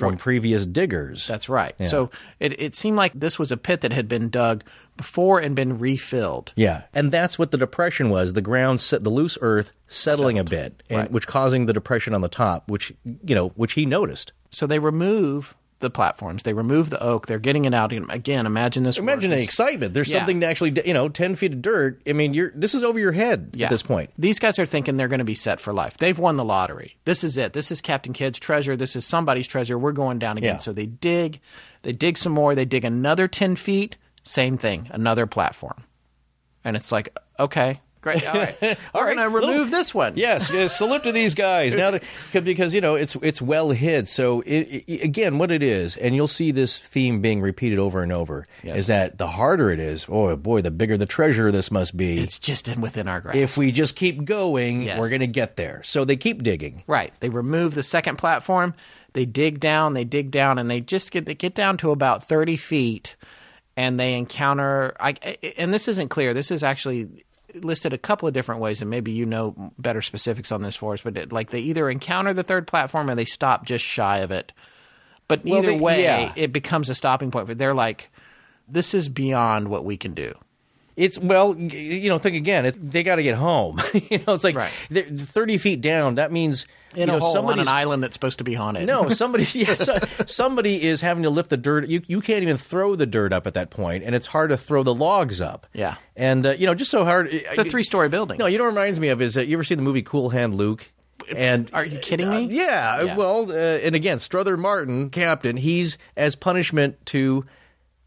From 0.00 0.16
previous 0.16 0.66
diggers. 0.66 1.26
That's 1.26 1.48
right. 1.48 1.74
So 1.86 2.10
it, 2.40 2.60
it 2.60 2.74
seemed 2.74 2.96
like 2.96 3.12
this 3.14 3.38
was 3.38 3.52
a 3.52 3.56
pit 3.56 3.82
that 3.82 3.92
had 3.92 4.08
been 4.08 4.28
dug 4.30 4.64
before 4.96 5.38
and 5.38 5.54
been 5.56 5.78
refilled. 5.78 6.52
Yeah, 6.56 6.82
and 6.92 7.10
that's 7.12 7.38
what 7.38 7.50
the 7.52 7.56
depression 7.58 8.10
was. 8.10 8.34
The 8.34 8.42
ground, 8.42 8.80
set, 8.80 9.02
the 9.04 9.10
loose 9.10 9.38
earth 9.40 9.72
settling 9.86 10.38
a 10.38 10.44
bit, 10.44 10.82
and, 10.90 10.98
Right. 11.00 11.10
which 11.10 11.26
causing 11.26 11.66
the 11.66 11.72
depression 11.72 12.14
on 12.14 12.20
the 12.20 12.28
top, 12.28 12.68
which 12.70 12.92
you 13.04 13.34
know, 13.34 13.48
which 13.50 13.74
he 13.74 13.86
noticed. 13.86 14.32
So 14.50 14.66
they 14.66 14.78
remove 14.78 15.56
the 15.80 15.90
platforms. 15.90 16.44
They 16.44 16.52
remove 16.52 16.90
the 16.90 17.02
oak. 17.02 17.26
They're 17.26 17.38
getting 17.38 17.64
it 17.64 17.74
out. 17.74 17.92
Again, 17.92 18.46
imagine 18.46 18.84
this. 18.84 18.98
Imagine 18.98 19.30
the 19.30 19.42
excitement. 19.42 19.92
There's 19.94 20.08
Yeah. 20.08 20.18
something 20.18 20.40
to 20.40 20.46
actually, 20.46 20.80
you 20.86 20.94
know, 20.94 21.08
ten 21.08 21.34
feet 21.34 21.52
of 21.52 21.60
dirt. 21.62 22.00
I 22.06 22.12
mean, 22.12 22.32
you're 22.34 22.52
this 22.54 22.74
is 22.74 22.82
over 22.82 22.98
your 22.98 23.12
head 23.12 23.50
Yeah. 23.54 23.66
at 23.66 23.70
this 23.70 23.82
point. 23.82 24.10
These 24.18 24.38
guys 24.38 24.58
are 24.58 24.66
thinking 24.66 24.96
they're 24.96 25.08
going 25.08 25.18
to 25.18 25.24
be 25.24 25.34
set 25.34 25.60
for 25.60 25.72
life. 25.72 25.96
They've 25.98 26.18
won 26.18 26.36
the 26.36 26.44
lottery. 26.44 26.96
This 27.04 27.24
is 27.24 27.36
it. 27.36 27.52
This 27.52 27.70
is 27.70 27.80
Captain 27.80 28.12
Kidd's 28.12 28.38
treasure. 28.38 28.76
This 28.76 28.94
is 28.96 29.04
somebody's 29.04 29.46
treasure. 29.46 29.78
We're 29.78 29.92
going 29.92 30.18
down 30.18 30.38
again. 30.38 30.54
Yeah. 30.54 30.58
So 30.58 30.72
they 30.72 30.86
dig. 30.86 31.40
They 31.82 31.92
dig 31.92 32.16
some 32.18 32.32
more. 32.32 32.54
They 32.54 32.64
dig 32.66 32.84
another 32.84 33.26
10 33.26 33.56
feet. 33.56 33.96
Same 34.22 34.58
thing. 34.58 34.88
Another 34.92 35.26
platform. 35.26 35.84
And 36.62 36.76
it's 36.76 36.92
like, 36.92 37.16
okay, 37.38 37.80
great. 38.00 38.26
All 38.26 38.34
right. 38.34 38.56
We're 38.62 38.76
All 38.94 39.04
right, 39.04 39.16
going 39.16 39.28
to 39.28 39.34
little- 39.34 39.50
remove 39.50 39.70
this 39.70 39.94
one. 39.94 40.14
Yes, 40.16 40.50
yes. 40.52 40.76
Salute 40.76 41.02
to 41.04 41.12
these 41.12 41.34
guys 41.34 41.74
now 41.74 41.90
that, 41.90 42.02
because 42.32 42.74
you 42.74 42.80
know 42.80 42.94
it's 42.94 43.16
it's 43.16 43.40
well 43.42 43.70
hid. 43.70 44.08
So 44.08 44.40
it, 44.42 44.84
it- 44.86 45.02
again, 45.02 45.38
what 45.38 45.50
it 45.52 45.62
is, 45.62 45.96
and 45.96 46.14
you'll 46.14 46.26
see 46.26 46.50
this 46.50 46.78
theme 46.78 47.20
being 47.20 47.40
repeated 47.40 47.78
over 47.78 48.02
and 48.02 48.12
over, 48.12 48.46
Yes. 48.62 48.78
is 48.80 48.86
that 48.88 49.18
the 49.18 49.26
harder 49.28 49.70
it 49.70 49.80
is, 49.80 50.06
oh 50.08 50.34
boy, 50.36 50.60
the 50.62 50.70
bigger 50.70 50.96
the 50.96 51.06
treasure 51.06 51.50
this 51.52 51.70
must 51.70 51.96
be. 51.96 52.18
It's 52.18 52.38
just 52.38 52.68
in 52.68 52.80
within 52.80 53.08
our 53.08 53.20
grasp. 53.20 53.36
if 53.36 53.56
we 53.56 53.72
just 53.72 53.96
keep 53.96 54.24
going, 54.24 54.82
Yes. 54.82 54.98
we're 54.98 55.08
going 55.10 55.20
to 55.20 55.26
get 55.26 55.56
there. 55.56 55.82
So 55.84 56.04
they 56.04 56.16
keep 56.16 56.42
digging. 56.42 56.82
Right. 56.86 57.12
They 57.20 57.28
remove 57.28 57.74
the 57.74 57.82
second 57.82 58.16
platform. 58.16 58.74
They 59.12 59.24
dig 59.24 59.58
down. 59.60 59.94
They 59.94 60.04
dig 60.04 60.30
down, 60.30 60.58
and 60.58 60.70
they 60.70 60.80
just 60.80 61.10
get 61.10 61.26
they 61.26 61.34
get 61.34 61.54
down 61.54 61.76
to 61.78 61.90
about 61.90 62.22
thirty 62.28 62.56
feet, 62.56 63.16
and 63.76 63.98
they 63.98 64.14
encounter. 64.14 64.94
I, 65.00 65.16
and 65.58 65.74
this 65.74 65.88
isn't 65.88 66.10
clear. 66.10 66.32
This 66.32 66.52
is 66.52 66.62
actually 66.62 67.24
listed 67.54 67.92
a 67.92 67.98
couple 67.98 68.26
of 68.28 68.34
different 68.34 68.60
ways, 68.60 68.80
and 68.80 68.90
maybe 68.90 69.10
you 69.12 69.26
know 69.26 69.72
better 69.78 70.02
specifics 70.02 70.50
on 70.52 70.62
this 70.62 70.76
for 70.76 70.94
us. 70.94 71.02
But 71.02 71.16
it, 71.16 71.32
like 71.32 71.50
they 71.50 71.60
either 71.60 71.88
encounter 71.90 72.32
the 72.34 72.42
third 72.42 72.66
platform 72.66 73.10
or 73.10 73.14
they 73.14 73.24
stop 73.24 73.64
just 73.64 73.84
shy 73.84 74.18
of 74.18 74.30
it. 74.30 74.52
But 75.28 75.44
Well, 75.44 75.58
either 75.58 75.68
they- 75.72 75.78
way, 75.78 76.02
yeah. 76.02 76.32
it 76.36 76.52
becomes 76.52 76.88
a 76.90 76.94
stopping 76.94 77.30
point. 77.30 77.46
For 77.46 77.54
they're 77.54 77.74
like, 77.74 78.10
"This 78.68 78.94
is 78.94 79.08
beyond 79.08 79.68
what 79.68 79.84
we 79.84 79.96
can 79.96 80.12
do." 80.14 80.34
It's 80.96 81.18
well, 81.18 81.56
you 81.56 82.08
know. 82.10 82.18
Think 82.18 82.36
again. 82.36 82.66
It, 82.66 82.76
they 82.90 83.02
got 83.02 83.16
to 83.16 83.22
get 83.22 83.36
home. 83.36 83.80
you 83.94 84.18
know, 84.26 84.34
it's 84.34 84.44
like 84.44 84.56
Right. 84.56 84.72
thirty 84.90 85.56
feet 85.56 85.80
down. 85.80 86.16
That 86.16 86.32
means 86.32 86.66
In 86.94 87.00
you 87.00 87.06
know 87.06 87.16
a 87.16 87.20
hole 87.20 87.46
on 87.48 87.58
an 87.60 87.68
island 87.68 88.02
that's 88.02 88.14
supposed 88.14 88.38
to 88.38 88.44
be 88.44 88.54
haunted. 88.54 88.86
no 88.86 89.08
somebody. 89.10 89.46
Yeah, 89.54 89.74
so, 89.74 89.98
somebody 90.26 90.82
is 90.82 91.00
having 91.00 91.22
to 91.24 91.30
lift 91.30 91.50
the 91.50 91.56
dirt. 91.56 91.88
You 91.88 92.02
you 92.06 92.20
can't 92.20 92.42
even 92.42 92.56
throw 92.56 92.96
the 92.96 93.06
dirt 93.06 93.32
up 93.32 93.46
at 93.46 93.54
that 93.54 93.70
point, 93.70 94.04
and 94.04 94.14
it's 94.14 94.26
hard 94.26 94.50
to 94.50 94.56
throw 94.56 94.82
the 94.82 94.94
logs 94.94 95.40
up. 95.40 95.66
Yeah. 95.72 95.96
and 96.16 96.46
uh, 96.46 96.50
you 96.52 96.66
know, 96.66 96.74
just 96.74 96.90
so 96.90 97.04
hard. 97.04 97.28
it's 97.28 97.58
a 97.58 97.64
three-story 97.64 98.08
building. 98.08 98.38
No, 98.38 98.46
you 98.46 98.58
know 98.58 98.64
what 98.64 98.72
it 98.72 98.76
reminds 98.76 98.98
me 99.00 99.08
of 99.08 99.20
is 99.22 99.34
that 99.34 99.46
you 99.46 99.56
ever 99.56 99.64
seen 99.64 99.76
the 99.78 99.84
movie 99.84 100.02
Cool 100.02 100.30
Hand 100.30 100.54
Luke? 100.54 100.90
And 101.34 101.70
Are 101.72 101.84
you 101.84 101.98
kidding 102.00 102.28
me? 102.28 102.36
Uh, 102.36 102.48
yeah, 102.48 103.02
Yeah. 103.02 103.16
Well, 103.16 103.50
uh, 103.50 103.54
and 103.54 103.94
again, 103.94 104.18
Strother 104.18 104.56
Martin, 104.56 105.10
Captain, 105.10 105.56
he's 105.56 105.96
as 106.16 106.34
punishment 106.34 107.04
to 107.06 107.44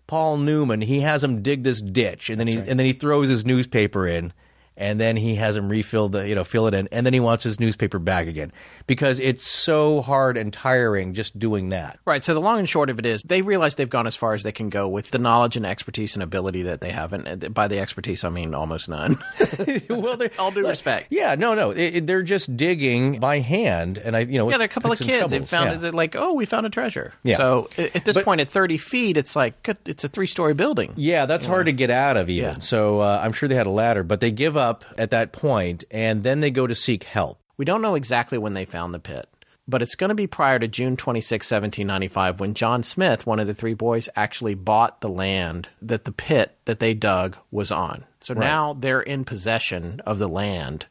Paul 0.08 0.38
Newman. 0.38 0.82
He 0.82 1.00
has 1.02 1.24
him 1.24 1.41
dig 1.41 1.63
this 1.63 1.82
ditch, 1.82 2.30
and 2.30 2.38
then 2.39 2.48
he 2.48 2.58
and 2.58 2.78
then 2.78 2.86
he 2.86 2.91
throws 2.93 3.30
his 3.30 3.46
newspaper 3.46 4.06
in, 4.08 4.34
and 4.78 5.00
then 5.00 5.16
he 5.16 5.36
has 5.36 5.56
him 5.56 5.70
refill 5.70 6.10
the 6.10 6.28
you 6.28 6.36
know 6.36 6.44
fill 6.44 6.68
it 6.68 6.74
in, 6.74 6.88
and 6.92 7.06
then 7.06 7.14
he 7.14 7.20
wants 7.20 7.44
his 7.44 7.60
newspaper 7.60 8.00
back 8.00 8.28
again 8.28 8.52
because 8.88 9.20
it's 9.20 9.44
so 9.44 10.02
hard 10.02 10.38
and 10.38 10.52
tiring 10.54 11.14
just 11.14 11.38
doing 11.40 11.70
that. 11.70 12.00
Right. 12.06 12.24
So 12.24 12.34
the 12.34 12.42
long 12.42 12.60
and 12.60 12.68
short 12.68 12.90
of 12.90 13.00
it 13.00 13.06
is 13.06 13.24
they 13.24 13.42
realize 13.42 13.76
they've 13.76 13.90
gone 13.90 14.08
as 14.08 14.16
far 14.16 14.34
as 14.34 14.44
they 14.44 14.52
can 14.52 14.70
go 14.70 14.88
with 14.88 15.12
the 15.12 15.20
knowledge 15.20 15.56
and 15.58 15.66
expertise 15.66 16.16
and 16.16 16.24
ability 16.24 16.64
that 16.64 16.82
they 16.82 16.92
have. 16.92 17.14
And 17.14 17.54
by 17.54 17.68
the 17.68 17.80
expertise, 17.80 18.24
I 18.24 18.30
mean 18.30 18.54
almost 18.54 18.90
none. 18.90 19.18
well, 19.90 20.18
they're, 20.18 20.32
All 20.40 20.52
due 20.52 20.68
respect. 20.68 21.08
yeah, 21.10 21.36
no, 21.36 21.54
no, 21.54 21.72
it, 21.72 21.96
it- 21.96 22.08
they're 22.08 22.24
just 22.24 22.58
digging 22.58 23.20
by 23.20 23.40
hand, 23.40 23.98
and 23.98 24.16
I 24.16 24.20
you 24.22 24.38
know 24.38 24.50
Yeah, 24.50 24.58
they're 24.58 24.66
a 24.66 24.70
couple 24.70 24.92
of 24.92 25.00
and 25.00 25.10
kids. 25.10 25.32
They 25.32 25.40
found 25.42 25.70
yeah. 25.70 25.76
it. 25.76 25.82
They're 25.82 25.92
like, 25.92 26.16
oh, 26.16 26.34
we 26.34 26.46
found 26.46 26.66
a 26.66 26.70
treasure. 26.70 27.14
Yeah. 27.24 27.38
So 27.38 27.70
at 27.78 28.04
this 28.06 28.16
But- 28.16 28.26
point, 28.26 28.42
at 28.42 28.50
30 28.50 28.78
feet, 28.78 29.18
it's 29.18 29.36
like 29.36 29.54
it's 29.86 30.04
a 30.04 30.08
three 30.10 30.28
story 30.28 30.54
building. 30.54 30.94
Yeah, 30.98 31.26
that's 31.26 31.46
hard 31.46 31.68
to 31.68 31.72
get 31.72 31.90
out 31.90 32.18
of 32.18 32.30
even. 32.30 32.54
Yeah. 32.56 32.60
So 32.60 33.00
uh, 33.00 33.22
I'm 33.24 33.32
sure 33.34 33.48
they 33.48 33.56
had 33.56 33.68
a 33.68 33.72
ladder, 33.72 34.04
but 34.04 34.20
they 34.20 34.32
give 34.32 34.58
up 34.58 34.62
at 34.97 35.12
that 35.12 35.32
point, 35.32 35.84
and 35.91 36.23
then 36.23 36.39
they 36.39 36.52
go 36.52 36.67
to 36.67 36.76
seek 36.76 37.04
help. 37.04 37.39
We 37.58 37.65
don't 37.65 37.82
know 37.82 37.95
exactly 37.95 38.38
when 38.38 38.54
they 38.54 38.65
found 38.65 38.93
the 38.93 38.99
pit, 38.99 39.30
but 39.67 39.82
it's 39.82 39.95
going 39.95 40.10
to 40.10 40.15
be 40.15 40.28
prior 40.28 40.60
to 40.60 40.67
June 40.67 40.97
26, 40.97 41.45
1795, 41.52 42.39
when 42.39 42.54
John 42.54 42.84
Smith, 42.84 43.26
one 43.26 43.39
of 43.39 43.47
the 43.47 43.54
three 43.54 43.73
boys, 43.73 44.10
actually 44.15 44.56
bought 44.56 45.02
the 45.02 45.10
land 45.10 45.69
that 45.82 46.06
the 46.06 46.12
pit 46.12 46.58
that 46.65 46.80
they 46.80 46.93
dug 46.93 47.38
was 47.52 47.71
on. 47.71 48.06
So 48.19 48.34
now 48.34 48.73
they're 48.73 49.02
in 49.02 49.26
possession 49.26 50.02
of 50.06 50.17
the 50.17 50.30
land 50.30 50.86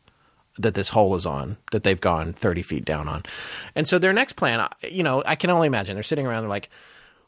that 0.58 0.74
this 0.74 0.90
hole 0.90 1.14
is 1.14 1.26
on, 1.26 1.56
that 1.70 1.82
they've 1.82 2.00
gone 2.00 2.32
30 2.34 2.62
feet 2.62 2.84
down 2.84 3.08
on. 3.08 3.22
And 3.74 3.88
so 3.88 3.98
their 3.98 4.12
next 4.12 4.34
plan, 4.34 4.68
you 4.82 5.02
know, 5.02 5.22
I 5.24 5.34
can 5.34 5.50
only 5.50 5.66
imagine 5.66 5.96
they're 5.96 6.02
sitting 6.02 6.26
around, 6.26 6.42
they're 6.42 6.50
like, 6.50 6.68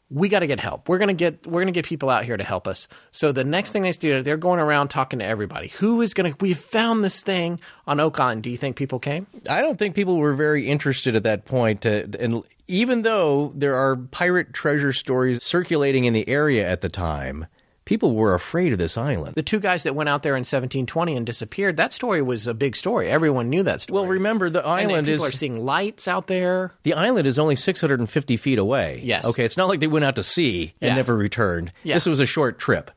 we 0.09 0.29
got 0.29 0.39
to 0.39 0.47
get 0.47 0.59
help. 0.59 0.87
We're 0.87 0.99
gonna 0.99 1.13
get 1.13 1.45
we're 1.47 1.61
gonna 1.61 1.71
get 1.71 1.85
people 1.85 2.09
out 2.09 2.25
here 2.25 2.37
to 2.37 2.43
help 2.43 2.67
us. 2.67 2.87
So 3.11 3.31
the 3.31 3.43
next 3.43 3.71
thing 3.71 3.81
they 3.81 3.91
do, 3.91 4.21
they're 4.21 4.37
going 4.37 4.59
around 4.59 4.89
talking 4.89 5.19
to 5.19 5.25
everybody. 5.25 5.69
Who 5.79 6.01
is 6.01 6.13
gonna? 6.13 6.33
We've 6.39 6.57
found 6.57 7.03
this 7.03 7.23
thing 7.23 7.59
on 7.87 7.99
Oak 7.99 8.19
Island. 8.19 8.43
Do 8.43 8.49
you 8.49 8.57
think 8.57 8.75
people 8.75 8.99
came? 8.99 9.27
I 9.49 9.61
don't 9.61 9.77
think 9.79 9.95
people 9.95 10.17
were 10.17 10.33
very 10.33 10.67
interested 10.67 11.15
at 11.15 11.23
that 11.23 11.45
point, 11.45 11.85
and 11.85 12.43
even 12.67 13.01
though 13.01 13.51
there 13.55 13.75
are 13.75 13.95
pirate 13.95 14.53
treasure 14.53 14.93
stories 14.93 15.43
circulating 15.43 16.05
in 16.05 16.13
the 16.13 16.27
area 16.27 16.67
at 16.67 16.81
the 16.81 16.89
time, 16.89 17.47
people 17.85 18.13
were 18.15 18.33
afraid 18.33 18.71
of 18.73 18.79
this 18.79 18.97
island. 18.97 19.35
The 19.35 19.43
two 19.43 19.59
guys 19.59 19.83
that 19.83 19.95
went 19.95 20.09
out 20.09 20.23
there 20.23 20.33
in 20.33 20.39
1720 20.41 21.15
and 21.15 21.25
disappeared. 21.25 21.77
That 21.77 21.93
story 21.93 22.21
was 22.21 22.47
a 22.47 22.53
big 22.53 22.75
story. 22.75 23.09
Everyone 23.09 23.49
knew 23.49 23.63
that 23.63 23.81
story. 23.81 23.95
Well, 24.01 24.07
remember 24.07 24.49
the 24.49 24.65
island 24.65 24.97
and 24.97 25.07
people 25.07 25.25
is 25.25 25.29
are 25.33 25.37
seeing 25.37 25.63
lights 25.65 26.07
out 26.07 26.27
there. 26.27 26.71
the 26.83 26.93
island 26.93 27.27
is 27.27 27.37
only 27.39 27.55
650 27.55 28.37
feet 28.37 28.57
away. 28.59 29.01
Yes. 29.03 29.25
Okay, 29.25 29.45
it's 29.45 29.57
not 29.57 29.69
like 29.69 29.79
they 29.79 29.87
went 29.87 30.05
out 30.05 30.15
to 30.17 30.23
sea 30.23 30.73
and 30.81 30.89
Yeah. 30.89 30.95
never 30.95 31.15
returned. 31.15 31.71
Yeah. 31.83 31.95
This 31.95 32.05
was 32.05 32.19
a 32.19 32.25
short 32.25 32.59
trip, 32.59 32.91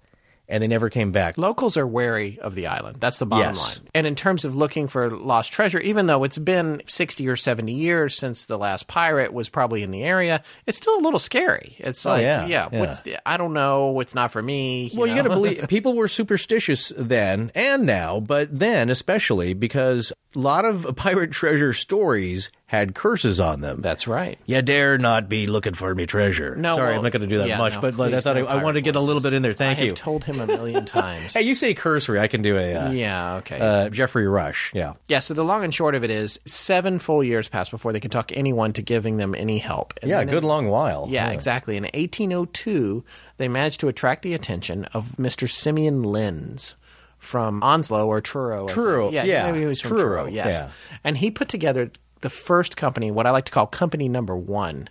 and 0.48 0.62
they 0.62 0.68
never 0.68 0.88
came 0.88 1.12
back. 1.12 1.37
Locals 1.37 1.76
are 1.76 1.87
wary 1.87 2.38
of 2.40 2.54
the 2.54 2.66
island. 2.66 2.98
That's 3.00 3.18
the 3.18 3.26
bottom 3.26 3.54
Yes. 3.54 3.78
line. 3.78 3.88
And 3.94 4.06
in 4.06 4.14
terms 4.14 4.44
of 4.44 4.56
looking 4.56 4.88
for 4.88 5.11
lost 5.11 5.52
treasure, 5.52 5.78
even 5.80 6.06
though 6.06 6.24
it's 6.24 6.38
been 6.38 6.82
60 6.87 7.28
or 7.28 7.37
70 7.37 7.72
years 7.72 8.16
since 8.16 8.44
the 8.46 8.56
last 8.58 8.87
pirate 8.88 9.32
was 9.32 9.48
probably 9.48 9.82
in 9.82 9.90
the 9.90 10.02
area, 10.02 10.42
it's 10.66 10.78
still 10.78 10.96
a 10.96 11.02
little 11.02 11.18
scary. 11.18 11.76
It's 11.78 12.04
oh, 12.06 12.11
like, 12.11 12.20
Oh, 12.20 12.22
yeah, 12.22 12.46
yeah, 12.46 12.96
yeah. 13.04 13.20
I 13.26 13.37
don't 13.37 13.52
know. 13.52 14.00
It's 14.00 14.14
not 14.14 14.32
for 14.32 14.42
me. 14.42 14.90
Well, 14.94 15.06
you 15.06 15.14
know? 15.14 15.22
got 15.22 15.28
to 15.28 15.34
believe 15.34 15.68
people 15.68 15.94
were 15.94 16.08
superstitious 16.08 16.92
then 16.96 17.52
and 17.54 17.84
now, 17.84 18.20
but 18.20 18.58
then 18.58 18.88
especially 18.90 19.54
because 19.54 20.12
a 20.34 20.38
lot 20.38 20.64
of 20.64 20.96
pirate 20.96 21.30
treasure 21.32 21.72
stories 21.72 22.48
had 22.68 22.94
curses 22.94 23.40
on 23.40 23.62
them. 23.62 23.81
That's 23.81 24.07
right. 24.07 24.38
You 24.44 24.61
dare 24.61 24.98
not 24.98 25.26
be 25.26 25.46
looking 25.46 25.72
for 25.72 25.94
me 25.94 26.04
treasure. 26.04 26.54
No, 26.54 26.74
Sorry, 26.76 26.90
well, 26.90 26.98
I'm 26.98 27.02
not 27.02 27.12
going 27.12 27.22
to 27.22 27.26
do 27.26 27.38
that 27.38 27.48
yeah, 27.48 27.57
much, 27.57 27.76
no, 27.76 27.81
but 27.81 27.94
please, 27.94 28.22
thought 28.22 28.37
no 28.37 28.44
I, 28.46 28.59
I 28.59 28.62
want 28.62 28.74
to 28.74 28.83
get 28.83 28.94
a 28.94 29.00
little 29.00 29.22
bit 29.22 29.33
in 29.33 29.40
there. 29.40 29.54
Thank 29.54 29.78
I 29.78 29.83
you. 29.85 29.88
have 29.88 29.96
told 29.96 30.22
him 30.24 30.38
a 30.38 30.46
million 30.46 30.85
times. 31.00 31.33
hey, 31.33 31.40
you 31.40 31.54
say 31.54 31.72
cursory, 31.72 32.20
I 32.20 32.28
can 32.28 32.42
do 32.42 32.59
a 32.59 32.74
uh, 32.74 32.90
yeah, 32.90 33.37
okay. 33.37 33.59
uh, 33.59 33.88
Geoffrey 33.88 34.28
Rush. 34.28 34.70
Yeah. 34.74 34.92
Yeah, 35.09 35.20
so 35.20 35.33
the 35.33 35.44
long 35.44 35.64
and 35.64 35.74
short 35.74 35.94
of 35.94 36.04
it 36.04 36.11
is 36.11 36.38
seven 36.44 36.98
full 36.98 37.24
years 37.24 37.48
passed 37.48 37.70
before 37.70 37.94
they 37.94 38.00
could 38.00 38.12
talk 38.12 38.33
anyone 38.37 38.74
to 38.74 38.83
giving 38.83 39.16
them 39.16 39.35
any 39.35 39.57
help. 39.57 39.94
And 40.02 40.11
Yeah, 40.11 40.20
a 40.20 40.26
good 40.26 40.42
in- 40.42 40.48
long 40.48 40.68
while. 40.68 41.07
Yeah, 41.09 41.31
exactly. 41.31 41.74
In 41.78 41.85
1802, 41.85 43.02
they 43.38 43.48
managed 43.48 43.81
to 43.81 43.88
attract 43.88 44.20
the 44.20 44.35
attention 44.35 44.85
of 44.87 45.09
Mr. 45.18 45.50
Simeon 45.50 46.02
Lynds 46.02 46.74
from 47.16 47.62
Onslow 47.62 48.07
or 48.07 48.20
Truro. 48.20 48.68
Truro, 48.68 49.11
Yeah, 49.11 49.24
yeah, 49.24 49.46
maybe 49.50 49.61
he 49.61 49.66
was 49.66 49.81
from 49.81 49.96
Truro, 49.96 50.02
Truro, 50.02 50.26
yes. 50.26 50.52
yeah. 50.54 50.70
And 51.02 51.16
he 51.16 51.31
put 51.31 51.48
together 51.48 51.90
the 52.20 52.31
first 52.31 52.76
company, 52.76 53.11
what 53.11 53.26
I 53.26 53.31
like 53.31 53.44
to 53.46 53.52
call 53.52 53.66
company 53.66 54.09
number 54.09 54.37
one, 54.37 54.88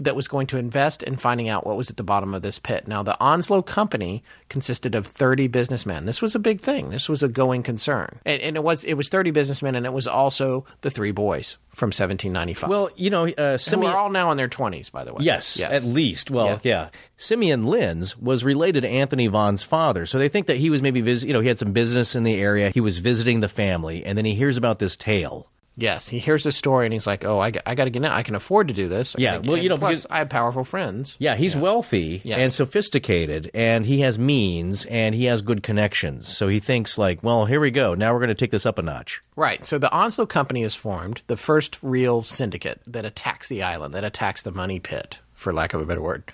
that 0.00 0.14
was 0.14 0.28
going 0.28 0.46
to 0.46 0.58
invest 0.58 1.02
in 1.02 1.16
finding 1.16 1.48
out 1.48 1.66
what 1.66 1.76
was 1.76 1.90
at 1.90 1.96
the 1.96 2.04
bottom 2.04 2.32
of 2.32 2.42
this 2.42 2.58
pit. 2.60 2.86
Now, 2.86 3.02
the 3.02 3.18
Onslow 3.20 3.62
company 3.62 4.22
consisted 4.48 4.94
of 4.94 5.06
30 5.06 5.48
businessmen. 5.48 6.06
This 6.06 6.22
was 6.22 6.36
a 6.36 6.38
big 6.38 6.60
thing. 6.60 6.90
This 6.90 7.08
was 7.08 7.22
a 7.22 7.28
going 7.28 7.64
concern. 7.64 8.20
And, 8.24 8.40
and 8.40 8.56
it 8.56 8.62
was 8.62 8.84
it 8.84 8.94
was 8.94 9.08
30 9.08 9.32
businessmen, 9.32 9.74
and 9.74 9.84
it 9.84 9.92
was 9.92 10.06
also 10.06 10.64
the 10.82 10.90
three 10.90 11.10
boys 11.10 11.56
from 11.70 11.88
1795. 11.88 12.70
Well, 12.70 12.90
you 12.96 13.10
know, 13.10 13.26
uh, 13.26 13.58
Simeon. 13.58 13.92
are 13.92 13.98
all 13.98 14.10
now 14.10 14.30
in 14.30 14.36
their 14.36 14.48
20s, 14.48 14.90
by 14.92 15.04
the 15.04 15.12
way. 15.12 15.24
Yes, 15.24 15.58
yes. 15.58 15.70
at 15.72 15.82
least. 15.84 16.30
Well, 16.30 16.46
Yeah. 16.46 16.58
yeah. 16.62 16.88
Simeon 17.16 17.66
Lynds 17.66 18.16
was 18.16 18.44
related 18.44 18.82
to 18.82 18.88
Anthony 18.88 19.26
Vaughn's 19.26 19.64
father, 19.64 20.06
so 20.06 20.18
they 20.18 20.28
think 20.28 20.46
that 20.46 20.58
he 20.58 20.70
was 20.70 20.80
maybe 20.80 21.00
visit. 21.00 21.26
You 21.26 21.32
know, 21.32 21.40
he 21.40 21.48
had 21.48 21.58
some 21.58 21.72
business 21.72 22.14
in 22.14 22.22
the 22.22 22.40
area. 22.40 22.70
He 22.70 22.80
was 22.80 22.98
visiting 22.98 23.40
the 23.40 23.48
family, 23.48 24.04
and 24.04 24.16
then 24.16 24.24
he 24.24 24.34
hears 24.34 24.56
about 24.56 24.78
this 24.78 24.96
tale. 24.96 25.48
Yes, 25.80 26.08
he 26.08 26.18
hears 26.18 26.42
this 26.42 26.56
story 26.56 26.86
and 26.86 26.92
he's 26.92 27.06
like, 27.06 27.24
"Oh, 27.24 27.38
I, 27.38 27.52
got- 27.52 27.62
I 27.64 27.76
got 27.76 27.84
to 27.84 27.90
get 27.90 28.04
out. 28.04 28.10
I 28.10 28.24
can 28.24 28.34
afford 28.34 28.66
to 28.68 28.74
do 28.74 28.88
this." 28.88 29.14
Yeah, 29.16 29.38
well, 29.38 29.56
you 29.56 29.68
know, 29.68 29.76
plus 29.78 30.02
because- 30.02 30.06
I 30.10 30.18
have 30.18 30.28
powerful 30.28 30.64
friends. 30.64 31.14
Yeah, 31.20 31.36
he's 31.36 31.56
wealthy 31.56 32.20
Yes. 32.24 32.38
and 32.40 32.52
sophisticated, 32.52 33.50
and 33.54 33.86
he 33.86 34.00
has 34.00 34.18
means 34.18 34.84
and 34.86 35.14
he 35.14 35.26
has 35.26 35.40
good 35.40 35.62
connections. 35.62 36.26
So 36.28 36.48
he 36.48 36.58
thinks 36.58 36.98
like, 36.98 37.22
well, 37.22 37.44
here 37.44 37.60
we 37.60 37.70
go. 37.70 37.94
Now 37.94 38.12
we're 38.12 38.18
going 38.18 38.28
to 38.28 38.34
take 38.34 38.50
this 38.50 38.66
up 38.66 38.78
a 38.78 38.82
notch. 38.82 39.22
Right. 39.36 39.64
So 39.64 39.78
the 39.78 39.90
Onslow 39.92 40.26
Company 40.26 40.64
is 40.64 40.74
formed, 40.74 41.22
the 41.28 41.36
first 41.36 41.78
real 41.80 42.24
syndicate 42.24 42.80
that 42.88 43.04
attacks 43.04 43.48
the 43.48 43.62
island, 43.62 43.94
that 43.94 44.02
attacks 44.04 44.42
the 44.42 44.50
money 44.52 44.80
pit, 44.80 45.20
for 45.32 45.52
lack 45.52 45.74
of 45.74 45.80
a 45.80 45.86
better 45.86 46.02
word. 46.02 46.24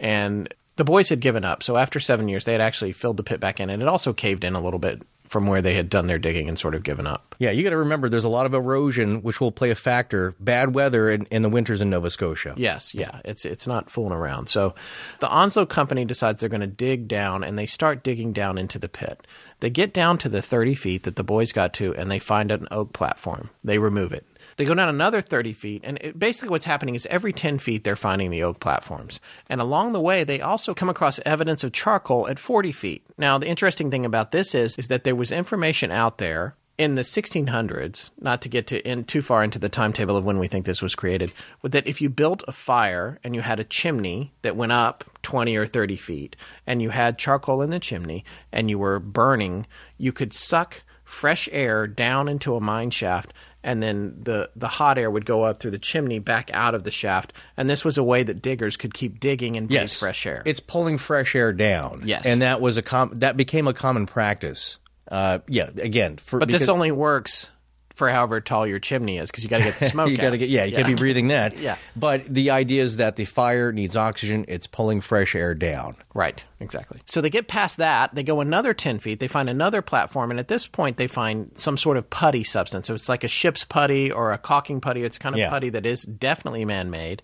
And 0.00 0.48
the 0.76 0.84
boys 0.84 1.08
had 1.10 1.20
given 1.20 1.44
up. 1.44 1.62
So 1.62 1.76
after 1.76 2.00
seven 2.00 2.28
years, 2.28 2.44
they 2.46 2.52
had 2.52 2.60
actually 2.60 2.92
filled 2.92 3.16
the 3.18 3.22
pit 3.22 3.38
back 3.38 3.60
in, 3.60 3.68
and 3.70 3.82
it 3.82 3.88
also 3.88 4.12
caved 4.12 4.44
in 4.44 4.54
a 4.54 4.60
little 4.62 4.78
bit 4.80 5.02
from 5.34 5.48
where 5.48 5.60
they 5.60 5.74
had 5.74 5.90
done 5.90 6.06
their 6.06 6.16
digging 6.16 6.48
and 6.48 6.56
sort 6.56 6.76
of 6.76 6.84
given 6.84 7.08
up. 7.08 7.34
Yeah, 7.40 7.50
you 7.50 7.64
got 7.64 7.70
to 7.70 7.76
remember 7.76 8.08
there's 8.08 8.22
a 8.22 8.28
lot 8.28 8.46
of 8.46 8.54
erosion, 8.54 9.20
which 9.20 9.40
will 9.40 9.50
play 9.50 9.70
a 9.70 9.74
factor. 9.74 10.36
Bad 10.38 10.76
weather 10.76 11.10
in, 11.10 11.26
in 11.26 11.42
the 11.42 11.48
winters 11.48 11.80
in 11.80 11.90
Nova 11.90 12.08
Scotia. 12.08 12.54
Yes, 12.56 12.94
yeah, 12.94 13.18
it's 13.24 13.44
it's 13.44 13.66
not 13.66 13.90
fooling 13.90 14.12
around. 14.12 14.48
So 14.48 14.76
the 15.18 15.28
Onslow 15.28 15.66
company 15.66 16.04
decides 16.04 16.38
they're 16.38 16.48
going 16.48 16.60
to 16.60 16.68
dig 16.68 17.08
down, 17.08 17.42
and 17.42 17.58
they 17.58 17.66
start 17.66 18.04
digging 18.04 18.32
down 18.32 18.58
into 18.58 18.78
the 18.78 18.88
pit. 18.88 19.26
They 19.58 19.70
get 19.70 19.92
down 19.92 20.18
to 20.18 20.28
the 20.28 20.40
thirty 20.40 20.76
feet 20.76 21.02
that 21.02 21.16
the 21.16 21.24
boys 21.24 21.50
got 21.50 21.74
to, 21.74 21.92
and 21.96 22.12
they 22.12 22.20
find 22.20 22.52
an 22.52 22.68
oak 22.70 22.92
platform. 22.92 23.50
They 23.64 23.78
remove 23.78 24.12
it. 24.12 24.24
They 24.56 24.64
go 24.64 24.74
down 24.74 24.88
another 24.88 25.20
30 25.20 25.52
feet, 25.52 25.82
and 25.84 25.98
it, 26.00 26.18
basically 26.18 26.50
what's 26.50 26.64
happening 26.64 26.94
is 26.94 27.06
every 27.06 27.32
10 27.32 27.58
feet 27.58 27.84
they're 27.84 27.96
finding 27.96 28.30
the 28.30 28.42
oak 28.42 28.60
platforms. 28.60 29.20
And 29.48 29.60
along 29.60 29.92
the 29.92 30.00
way, 30.00 30.24
they 30.24 30.40
also 30.40 30.74
come 30.74 30.88
across 30.88 31.20
evidence 31.24 31.64
of 31.64 31.72
charcoal 31.72 32.28
at 32.28 32.38
40 32.38 32.72
feet. 32.72 33.04
Now, 33.18 33.38
the 33.38 33.48
interesting 33.48 33.90
thing 33.90 34.04
about 34.04 34.32
this 34.32 34.54
is, 34.54 34.76
is 34.78 34.88
that 34.88 35.04
there 35.04 35.16
was 35.16 35.32
information 35.32 35.90
out 35.90 36.18
there 36.18 36.56
in 36.76 36.96
the 36.96 37.02
1600s, 37.02 38.10
not 38.20 38.42
to 38.42 38.48
get 38.48 38.66
to 38.66 38.88
in 38.88 39.04
too 39.04 39.22
far 39.22 39.44
into 39.44 39.58
the 39.58 39.68
timetable 39.68 40.16
of 40.16 40.24
when 40.24 40.38
we 40.38 40.48
think 40.48 40.66
this 40.66 40.82
was 40.82 40.94
created, 40.94 41.32
but 41.62 41.72
that 41.72 41.86
if 41.86 42.00
you 42.00 42.08
built 42.08 42.42
a 42.48 42.52
fire 42.52 43.18
and 43.22 43.34
you 43.34 43.42
had 43.42 43.60
a 43.60 43.64
chimney 43.64 44.32
that 44.42 44.56
went 44.56 44.72
up 44.72 45.04
20 45.22 45.56
or 45.56 45.66
30 45.66 45.96
feet, 45.96 46.36
and 46.66 46.82
you 46.82 46.90
had 46.90 47.16
charcoal 47.16 47.62
in 47.62 47.70
the 47.70 47.78
chimney 47.78 48.24
and 48.50 48.68
you 48.68 48.78
were 48.78 48.98
burning, 48.98 49.66
you 49.98 50.12
could 50.12 50.32
suck 50.32 50.82
fresh 51.04 51.48
air 51.52 51.86
down 51.86 52.28
into 52.28 52.56
a 52.56 52.60
mine 52.60 52.90
shaft 52.90 53.32
and 53.64 53.82
then 53.82 54.14
the, 54.22 54.48
the 54.54 54.68
hot 54.68 54.98
air 54.98 55.10
would 55.10 55.24
go 55.26 55.42
up 55.42 55.58
through 55.58 55.72
the 55.72 55.78
chimney 55.78 56.20
back 56.20 56.50
out 56.54 56.74
of 56.74 56.84
the 56.84 56.90
shaft 56.92 57.32
and 57.56 57.68
this 57.68 57.84
was 57.84 57.98
a 57.98 58.02
way 58.04 58.22
that 58.22 58.40
diggers 58.42 58.76
could 58.76 58.94
keep 58.94 59.18
digging 59.18 59.56
and 59.56 59.66
breathe 59.68 59.90
fresh 59.90 60.26
air 60.26 60.42
It's 60.44 60.60
pulling 60.60 60.98
fresh 60.98 61.34
air 61.34 61.52
down. 61.52 62.02
Yes. 62.04 62.26
and 62.26 62.42
that 62.42 62.60
was 62.60 62.76
a 62.76 62.82
com- 62.82 63.10
that 63.14 63.36
became 63.36 63.66
a 63.66 63.74
common 63.74 64.06
practice. 64.06 64.78
Uh, 65.10 65.40
yeah, 65.48 65.70
again, 65.76 66.16
for, 66.16 66.38
but 66.38 66.48
this 66.48 66.68
only 66.68 66.90
works 66.92 67.48
for 67.94 68.10
however 68.10 68.40
tall 68.40 68.66
your 68.66 68.78
chimney 68.78 69.18
is 69.18 69.30
because 69.30 69.44
you 69.44 69.50
got 69.50 69.58
to 69.58 69.64
get 69.64 69.78
the 69.78 69.84
smoke 69.88 70.10
you 70.10 70.16
got 70.16 70.30
to 70.30 70.38
get 70.38 70.48
yeah, 70.48 70.64
you 70.64 70.74
can't 70.74 70.86
be 70.88 70.94
breathing 70.94 71.28
that. 71.28 71.56
Yeah. 71.64 71.76
but 71.96 72.24
the 72.32 72.50
idea 72.50 72.82
is 72.82 72.96
that 72.98 73.16
the 73.16 73.24
fire 73.24 73.70
needs 73.72 73.96
oxygen. 73.96 74.44
It's 74.48 74.66
pulling 74.66 75.00
fresh 75.00 75.34
air 75.34 75.54
down. 75.54 75.96
Right, 76.12 76.44
exactly. 76.60 77.00
So 77.06 77.20
they 77.20 77.30
get 77.30 77.48
past 77.48 77.76
that, 77.78 78.14
they 78.14 78.22
go 78.22 78.40
another 78.40 78.74
10 78.74 78.98
feet, 78.98 79.20
they 79.20 79.28
find 79.28 79.48
another 79.48 79.80
platform, 79.82 80.30
and 80.30 80.38
at 80.40 80.48
this 80.48 80.66
point 80.66 80.96
they 80.96 81.06
find 81.06 81.50
some 81.54 81.76
sort 81.76 81.96
of 81.96 82.10
putty 82.10 82.44
substance. 82.44 82.86
So 82.86 82.94
it's 82.94 83.08
like 83.08 83.24
a 83.24 83.28
ship's 83.28 83.64
putty 83.64 84.10
or 84.12 84.32
a 84.32 84.38
caulking 84.38 84.80
putty. 84.80 85.04
It's 85.04 85.18
kind 85.18 85.34
of 85.34 85.38
Yeah. 85.38 85.50
putty 85.50 85.70
that 85.70 85.86
is 85.86 86.02
definitely 86.02 86.64
man 86.64 86.90
made. 86.90 87.22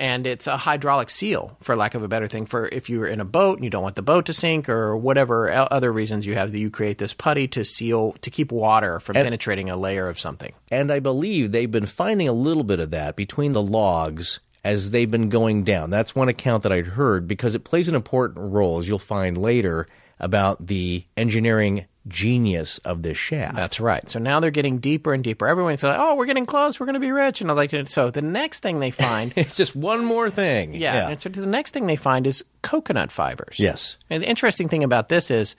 And 0.00 0.26
it's 0.26 0.46
a 0.46 0.56
hydraulic 0.56 1.10
seal, 1.10 1.58
for 1.60 1.76
lack 1.76 1.94
of 1.94 2.02
a 2.02 2.08
better 2.08 2.26
thing, 2.26 2.46
for 2.46 2.66
if 2.66 2.88
you're 2.88 3.06
in 3.06 3.20
a 3.20 3.24
boat 3.26 3.58
and 3.58 3.64
you 3.64 3.68
don't 3.68 3.82
want 3.82 3.96
the 3.96 4.02
boat 4.02 4.26
to 4.26 4.32
sink 4.32 4.70
or 4.70 4.96
whatever 4.96 5.52
other 5.52 5.92
reasons 5.92 6.26
you 6.26 6.36
have, 6.36 6.52
that 6.52 6.58
you 6.58 6.70
create 6.70 6.96
this 6.96 7.12
putty 7.12 7.46
to 7.48 7.66
seal, 7.66 8.12
to 8.22 8.30
keep 8.30 8.50
water 8.50 8.98
from 8.98 9.12
penetrating 9.12 9.68
a 9.68 9.76
layer 9.76 10.08
of 10.08 10.18
something. 10.18 10.54
And 10.70 10.90
I 10.90 11.00
believe 11.00 11.52
they've 11.52 11.70
been 11.70 11.84
finding 11.84 12.28
a 12.28 12.32
little 12.32 12.64
bit 12.64 12.80
of 12.80 12.92
that 12.92 13.14
between 13.14 13.52
the 13.52 13.62
logs 13.62 14.40
as 14.64 14.90
they've 14.90 15.10
been 15.10 15.28
going 15.28 15.64
down. 15.64 15.90
That's 15.90 16.14
one 16.14 16.30
account 16.30 16.62
that 16.62 16.72
I'd 16.72 16.86
heard 16.86 17.28
because 17.28 17.54
it 17.54 17.64
plays 17.64 17.86
an 17.86 17.94
important 17.94 18.52
role, 18.52 18.78
as 18.78 18.88
you'll 18.88 18.98
find 18.98 19.36
later, 19.36 19.86
about 20.18 20.66
the 20.66 21.04
engineering 21.14 21.84
genius 22.08 22.78
of 22.78 23.02
this 23.02 23.18
shaft. 23.18 23.56
That's 23.56 23.78
right. 23.80 24.08
So 24.08 24.18
now 24.18 24.40
they're 24.40 24.50
getting 24.50 24.78
deeper 24.78 25.12
and 25.12 25.22
deeper. 25.22 25.46
Everyone's 25.46 25.82
like, 25.82 25.96
"Oh, 25.98 26.14
we're 26.14 26.26
getting 26.26 26.46
close. 26.46 26.80
We're 26.80 26.86
going 26.86 26.94
to 26.94 27.00
be 27.00 27.12
rich." 27.12 27.40
And 27.40 27.50
I'm 27.50 27.56
like, 27.56 27.74
so 27.88 28.10
the 28.10 28.22
next 28.22 28.60
thing 28.60 28.80
they 28.80 28.90
find, 28.90 29.32
it's 29.36 29.56
just 29.56 29.76
one 29.76 30.04
more 30.04 30.30
thing. 30.30 30.74
yeah, 30.74 31.08
And 31.08 31.20
so 31.20 31.28
the 31.28 31.46
next 31.46 31.72
thing 31.72 31.86
they 31.86 31.96
find 31.96 32.26
is 32.26 32.44
coconut 32.62 33.12
fibers. 33.12 33.58
Yes. 33.58 33.96
And 34.08 34.22
the 34.22 34.28
interesting 34.28 34.68
thing 34.68 34.82
about 34.84 35.08
this 35.08 35.30
is 35.30 35.56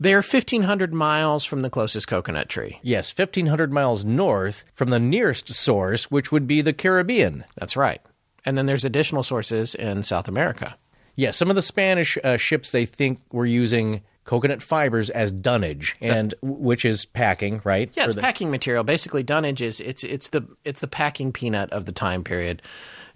they're 0.00 0.16
1,500 0.22 0.92
miles 0.92 1.44
from 1.44 1.62
the 1.62 1.70
closest 1.70 2.08
coconut 2.08 2.48
tree. 2.48 2.80
Yes, 2.82 3.16
1,500 3.16 3.72
miles 3.72 4.04
north 4.04 4.64
from 4.74 4.90
the 4.90 4.98
nearest 4.98 5.52
source, 5.54 6.10
which 6.10 6.32
would 6.32 6.46
be 6.46 6.60
the 6.60 6.72
Caribbean. 6.72 7.44
That's 7.56 7.76
right. 7.76 8.00
And 8.44 8.58
then 8.58 8.66
there's 8.66 8.84
additional 8.84 9.22
sources 9.22 9.74
in 9.74 10.02
South 10.02 10.26
America. 10.28 10.76
Yeah, 11.14 11.30
some 11.30 11.48
of 11.48 11.56
the 11.56 11.62
Spanish 11.62 12.18
uh, 12.24 12.36
ships 12.36 12.72
they 12.72 12.84
think 12.84 13.20
were 13.30 13.46
using 13.46 14.02
coconut 14.24 14.62
fibers 14.62 15.10
as 15.10 15.32
dunnage, 15.32 15.96
and 16.00 16.34
which 16.42 16.84
is 16.84 17.04
packing, 17.04 17.60
right? 17.64 17.90
Yeah, 17.94 18.06
it's 18.06 18.14
the- 18.14 18.20
packing 18.20 18.50
material. 18.50 18.84
Basically, 18.84 19.22
dunnage 19.22 19.62
is 19.62 19.80
it's 19.80 20.04
it's 20.04 20.28
the 20.30 20.46
it's 20.64 20.80
the 20.80 20.88
packing 20.88 21.32
peanut 21.32 21.70
of 21.72 21.86
the 21.86 21.92
time 21.92 22.24
period. 22.24 22.62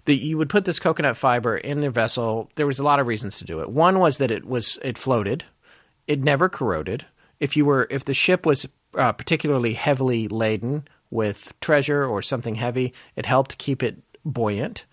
That 0.05 0.23
you 0.23 0.37
would 0.37 0.49
put 0.49 0.65
this 0.65 0.79
coconut 0.79 1.17
fiber 1.17 1.57
in 1.57 1.81
the 1.81 1.89
vessel. 1.91 2.49
There 2.55 2.65
was 2.65 2.79
a 2.79 2.83
lot 2.83 2.99
of 2.99 3.07
reasons 3.07 3.37
to 3.39 3.45
do 3.45 3.59
it. 3.59 3.69
One 3.69 3.99
was 3.99 4.17
that 4.17 4.31
it 4.31 4.45
was 4.45 4.79
it 4.81 4.97
floated, 4.97 5.43
it 6.07 6.23
never 6.23 6.49
corroded. 6.49 7.05
If 7.39 7.55
you 7.55 7.65
were 7.65 7.87
if 7.89 8.05
the 8.05 8.13
ship 8.13 8.45
was 8.45 8.67
uh, 8.97 9.11
particularly 9.11 9.73
heavily 9.73 10.27
laden 10.27 10.87
with 11.11 11.53
treasure 11.59 12.05
or 12.05 12.21
something 12.21 12.55
heavy, 12.55 12.93
it 13.15 13.25
helped 13.25 13.57
keep 13.57 13.83
it 13.83 14.01
buoyant. 14.25 14.85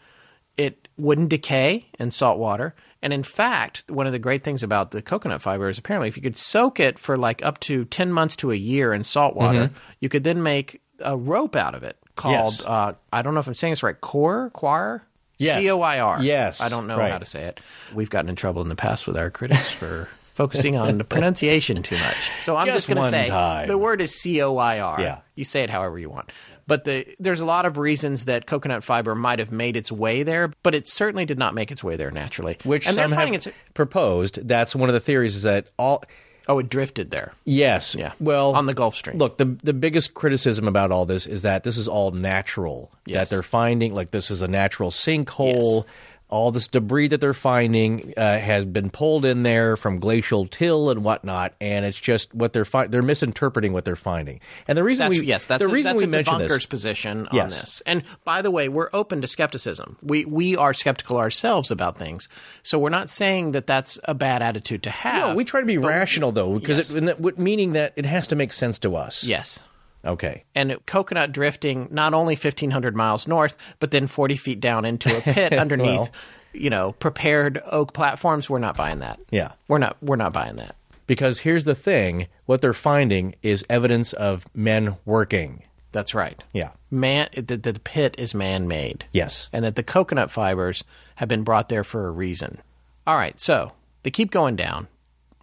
It 0.57 0.89
wouldn't 0.97 1.29
decay 1.29 1.87
in 1.99 2.11
salt 2.11 2.39
water. 2.39 2.75
And 3.03 3.13
in 3.13 3.23
fact, 3.23 3.85
one 3.89 4.07
of 4.07 4.13
the 4.13 4.19
great 4.19 4.43
things 4.43 4.63
about 4.63 4.91
the 4.91 5.03
coconut 5.03 5.43
fiber 5.43 5.69
is 5.69 5.79
apparently 5.79 6.09
if 6.09 6.17
you 6.17 6.23
could 6.23 6.37
soak 6.37 6.81
it 6.81 6.99
for 6.99 7.17
like 7.17 7.45
up 7.45 7.61
to 7.61 7.85
10 7.85 8.13
months 8.13 8.37
to 8.37 8.51
a 8.51 8.55
year 8.57 8.93
in 8.93 9.05
salt 9.05 9.37
water, 9.37 9.71
you 10.01 10.09
could 10.09 10.25
then 10.25 10.43
make 10.43 10.81
a 11.01 11.17
rope 11.17 11.55
out 11.57 11.75
of 11.75 11.83
it 11.83 11.97
called, 12.17 12.55
Yes. 12.55 12.65
uh, 12.65 12.95
I 13.13 13.23
don't 13.23 13.35
know 13.35 13.41
if 13.41 13.47
I'm 13.47 13.55
saying 13.55 13.73
this 13.73 13.83
right, 13.83 14.01
core, 14.01 14.51
choir? 14.55 15.03
Yes. 15.39 15.61
C 15.61 15.71
O 15.71 15.81
I 15.83 16.01
R. 16.01 16.23
Yes, 16.23 16.63
I 16.63 16.71
don't 16.71 16.87
know 16.87 16.97
right. 16.97 17.13
how 17.13 17.19
to 17.19 17.27
say 17.27 17.43
it. 17.45 17.61
We've 17.95 18.09
gotten 18.09 18.31
in 18.31 18.37
trouble 18.37 18.63
in 18.63 18.71
the 18.71 18.77
past 18.77 19.07
with 19.07 19.19
our 19.19 19.31
critics 19.31 19.71
for 19.71 20.09
focusing 20.35 20.77
on 20.77 20.97
the 20.97 21.05
pronunciation 21.05 21.83
too 21.83 21.99
much. 21.99 22.31
So 22.41 22.57
I'm 22.57 22.67
Just 22.67 22.87
just, 22.87 22.89
going 22.89 23.03
to 23.03 23.11
say 23.11 23.27
time. 23.29 23.69
the 23.69 23.77
word 23.77 24.01
is 24.01 24.15
C 24.15 24.41
O 24.43 24.57
I 24.57 24.81
R. 24.81 24.99
Yeah. 24.99 25.19
You 25.35 25.45
say 25.45 25.63
it 25.63 25.69
however 25.69 25.99
you 25.99 26.09
want. 26.09 26.33
But 26.67 26.85
the, 26.85 27.07
there's 27.19 27.41
a 27.41 27.45
lot 27.45 27.65
of 27.65 27.79
reasons 27.79 28.25
that 28.25 28.47
coconut 28.47 28.83
fiber 28.83 29.15
might 29.15 29.39
have 29.39 29.53
made 29.53 29.77
its 29.77 29.93
way 29.93 30.23
there, 30.25 30.53
but 30.63 30.75
it 30.75 30.87
certainly 30.89 31.25
did 31.25 31.39
not 31.39 31.55
make 31.55 31.71
its 31.71 31.85
way 31.85 31.97
there 31.97 32.11
naturally. 32.11 32.59
which 32.65 32.87
and 32.87 32.97
some 32.97 33.13
have 33.13 33.33
it's 33.33 33.47
proposed. 33.75 34.47
That's 34.49 34.75
one 34.75 34.89
of 34.89 34.95
the 34.95 35.01
theories 35.01 35.37
is 35.37 35.45
that 35.45 35.71
all. 35.79 36.03
oh, 36.49 36.59
it 36.59 36.69
drifted 36.69 37.11
there. 37.11 37.35
Yes. 37.45 37.95
Yeah. 37.95 38.13
Well, 38.19 38.55
on 38.55 38.67
the 38.67 38.75
Gulf 38.75 38.97
Stream. 38.97 39.19
Look, 39.19 39.39
the 39.39 39.45
the 39.63 39.73
biggest 39.73 40.15
criticism 40.15 40.67
about 40.67 40.91
all 40.91 41.07
this 41.07 41.27
is 41.27 41.43
that 41.43 41.63
this 41.63 41.79
is 41.79 41.87
all 41.87 42.11
natural. 42.11 42.91
Yes. 43.05 43.29
That 43.29 43.35
they're 43.37 43.43
finding 43.45 43.95
like 43.95 44.11
this 44.11 44.31
is 44.31 44.43
a 44.43 44.49
natural 44.49 44.91
sinkhole. 44.91 45.85
All 46.29 46.51
this 46.51 46.67
debris 46.67 47.07
that 47.09 47.21
they're 47.21 47.33
finding 47.33 48.13
uh, 48.17 48.39
has 48.41 48.65
been 48.65 48.91
pulled 48.91 49.25
in 49.25 49.45
there 49.45 49.77
from 49.77 50.01
glacial 50.01 50.47
till 50.47 50.91
and 50.91 51.05
whatnot, 51.05 51.55
and 51.61 51.85
it's 51.87 52.01
just 52.01 52.35
what 52.35 52.53
they're 52.53 52.65
fi- 52.65 52.89
they're 52.89 53.01
misinterpreting 53.03 53.73
what 53.73 53.85
they're 53.85 53.95
finding. 53.95 54.41
And 54.67 54.77
the 54.77 54.83
reason 54.83 55.07
That's, 55.09 55.21
we 55.21 55.25
yes, 55.27 55.45
that's 55.47 55.63
the 55.63 55.69
a, 55.71 55.73
reason 55.73 55.93
that's 55.93 56.01
we 56.01 56.05
a 56.05 56.09
mention 56.09 56.39
this. 56.39 56.67
position 56.67 57.29
on 57.29 57.37
Yes. 57.37 57.61
this. 57.61 57.83
And 57.87 58.03
by 58.25 58.43
the 58.43 58.51
way, 58.51 58.69
we're 58.69 58.91
open 58.93 59.21
to 59.21 59.29
skepticism. 59.29 59.99
We 60.03 60.25
we 60.25 60.57
are 60.57 60.75
skeptical 60.75 61.17
ourselves 61.17 61.71
about 61.71 61.97
things, 61.97 62.29
so 62.65 62.77
we're 62.79 62.91
not 62.91 63.09
saying 63.09 63.53
that 63.53 63.69
that's 63.69 63.99
a 64.05 64.15
bad 64.15 64.43
attitude 64.43 64.83
to 64.83 64.91
have. 64.91 65.29
No, 65.29 65.35
we 65.37 65.45
try 65.45 65.61
to 65.61 65.67
be 65.67 65.79
rational 65.79 66.33
though, 66.33 66.59
because 66.59 66.91
Yes. 66.93 67.19
it, 67.21 67.39
meaning 67.39 67.73
that 67.75 67.93
it 67.95 68.05
has 68.05 68.27
to 68.29 68.37
make 68.37 68.53
sense 68.53 68.81
to 68.81 68.97
us. 68.97 69.23
yes. 69.23 69.61
Okay. 70.07 70.45
And 70.55 70.77
coconut 70.87 71.33
drifting 71.33 71.89
not 71.91 72.15
only 72.15 72.35
1,500 72.35 72.95
miles 72.97 73.27
north, 73.27 73.57
but 73.81 73.91
then 73.91 74.07
40 74.07 74.37
feet 74.37 74.61
down 74.61 74.85
into 74.85 75.17
a 75.17 75.21
pit 75.21 75.53
underneath, 75.59 75.99
Well. 75.99 76.09
you 76.53 76.71
know, 76.71 76.93
prepared 76.93 77.61
oak 77.67 77.93
platforms. 77.93 78.49
We're 78.49 78.59
not 78.59 78.77
buying 78.77 79.01
that. 79.01 79.19
Yeah. 79.31 79.53
We're 79.69 79.79
not. 79.79 79.97
We're 80.01 80.17
not 80.17 80.33
buying 80.33 80.57
that. 80.57 80.77
Because 81.07 81.41
here's 81.41 81.65
the 81.65 81.75
thing: 81.75 82.27
what 82.47 82.61
they're 82.61 82.73
finding 82.73 83.35
is 83.43 83.65
evidence 83.71 84.13
of 84.13 84.45
men 84.55 84.97
working. 85.05 85.63
That's 85.93 86.15
right. 86.15 86.43
Yeah. 86.53 86.71
Man, 86.91 87.29
the, 87.35 87.57
the 87.57 87.75
pit 87.81 88.15
is 88.19 88.35
man-made. 88.35 89.07
Yes. 89.13 89.49
and 89.53 89.65
that 89.65 89.77
the 89.77 89.83
coconut 89.83 90.31
fibers 90.31 90.85
have 91.17 91.29
been 91.29 91.43
brought 91.43 91.69
there 91.69 91.85
for 91.85 92.07
a 92.07 92.11
reason. 92.11 92.59
All 93.07 93.17
right, 93.17 93.39
so 93.41 93.73
they 94.03 94.11
keep 94.11 94.31
going 94.31 94.57
down. 94.57 94.89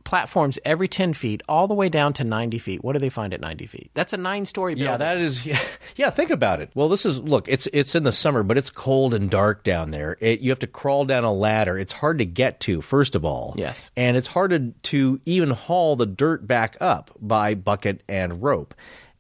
Platforms 0.04 0.60
every 0.66 0.88
10 0.88 1.14
feet, 1.14 1.42
all 1.48 1.68
the 1.68 1.74
way 1.74 1.90
down 1.90 2.14
to 2.14 2.24
90 2.24 2.60
feet. 2.60 2.84
What 2.84 2.94
do 2.94 3.00
they 3.00 3.10
find 3.10 3.34
at 3.34 3.42
90 3.42 3.66
feet? 3.68 3.92
That's 3.94 4.14
a 4.14 4.18
nine 4.18 4.46
story 4.46 4.76
building. 4.76 4.92
Yeah, 4.92 4.98
that 4.98 5.18
is. 5.18 5.46
Yeah, 5.96 6.10
think 6.10 6.32
about 6.32 6.60
it. 6.60 6.72
Well, 6.74 6.90
this 6.90 7.06
is 7.06 7.20
look. 7.20 7.48
It's 7.48 7.68
it's 7.72 7.94
in 7.94 8.04
the 8.04 8.12
summer, 8.12 8.42
but 8.42 8.58
it's 8.58 8.70
cold 8.72 9.14
and 9.14 9.30
dark 9.30 9.64
down 9.64 9.92
there. 9.92 10.18
It, 10.20 10.40
you 10.40 10.50
have 10.50 10.60
to 10.60 10.68
crawl 10.68 11.06
down 11.06 11.24
a 11.24 11.32
ladder. 11.32 11.78
It's 11.78 11.94
hard 11.94 12.18
to 12.18 12.26
get 12.26 12.60
to, 12.62 12.82
first 12.82 13.14
of 13.14 13.24
all. 13.24 13.54
Yes. 13.58 13.92
and 13.96 14.18
it's 14.18 14.26
hard 14.28 14.50
to, 14.52 14.74
to 14.90 15.22
even 15.26 15.52
haul 15.52 15.96
the 15.96 16.06
dirt 16.08 16.48
back 16.48 16.78
up 16.82 17.12
by 17.20 17.54
bucket 17.54 18.02
and 18.10 18.42
rope. 18.42 18.74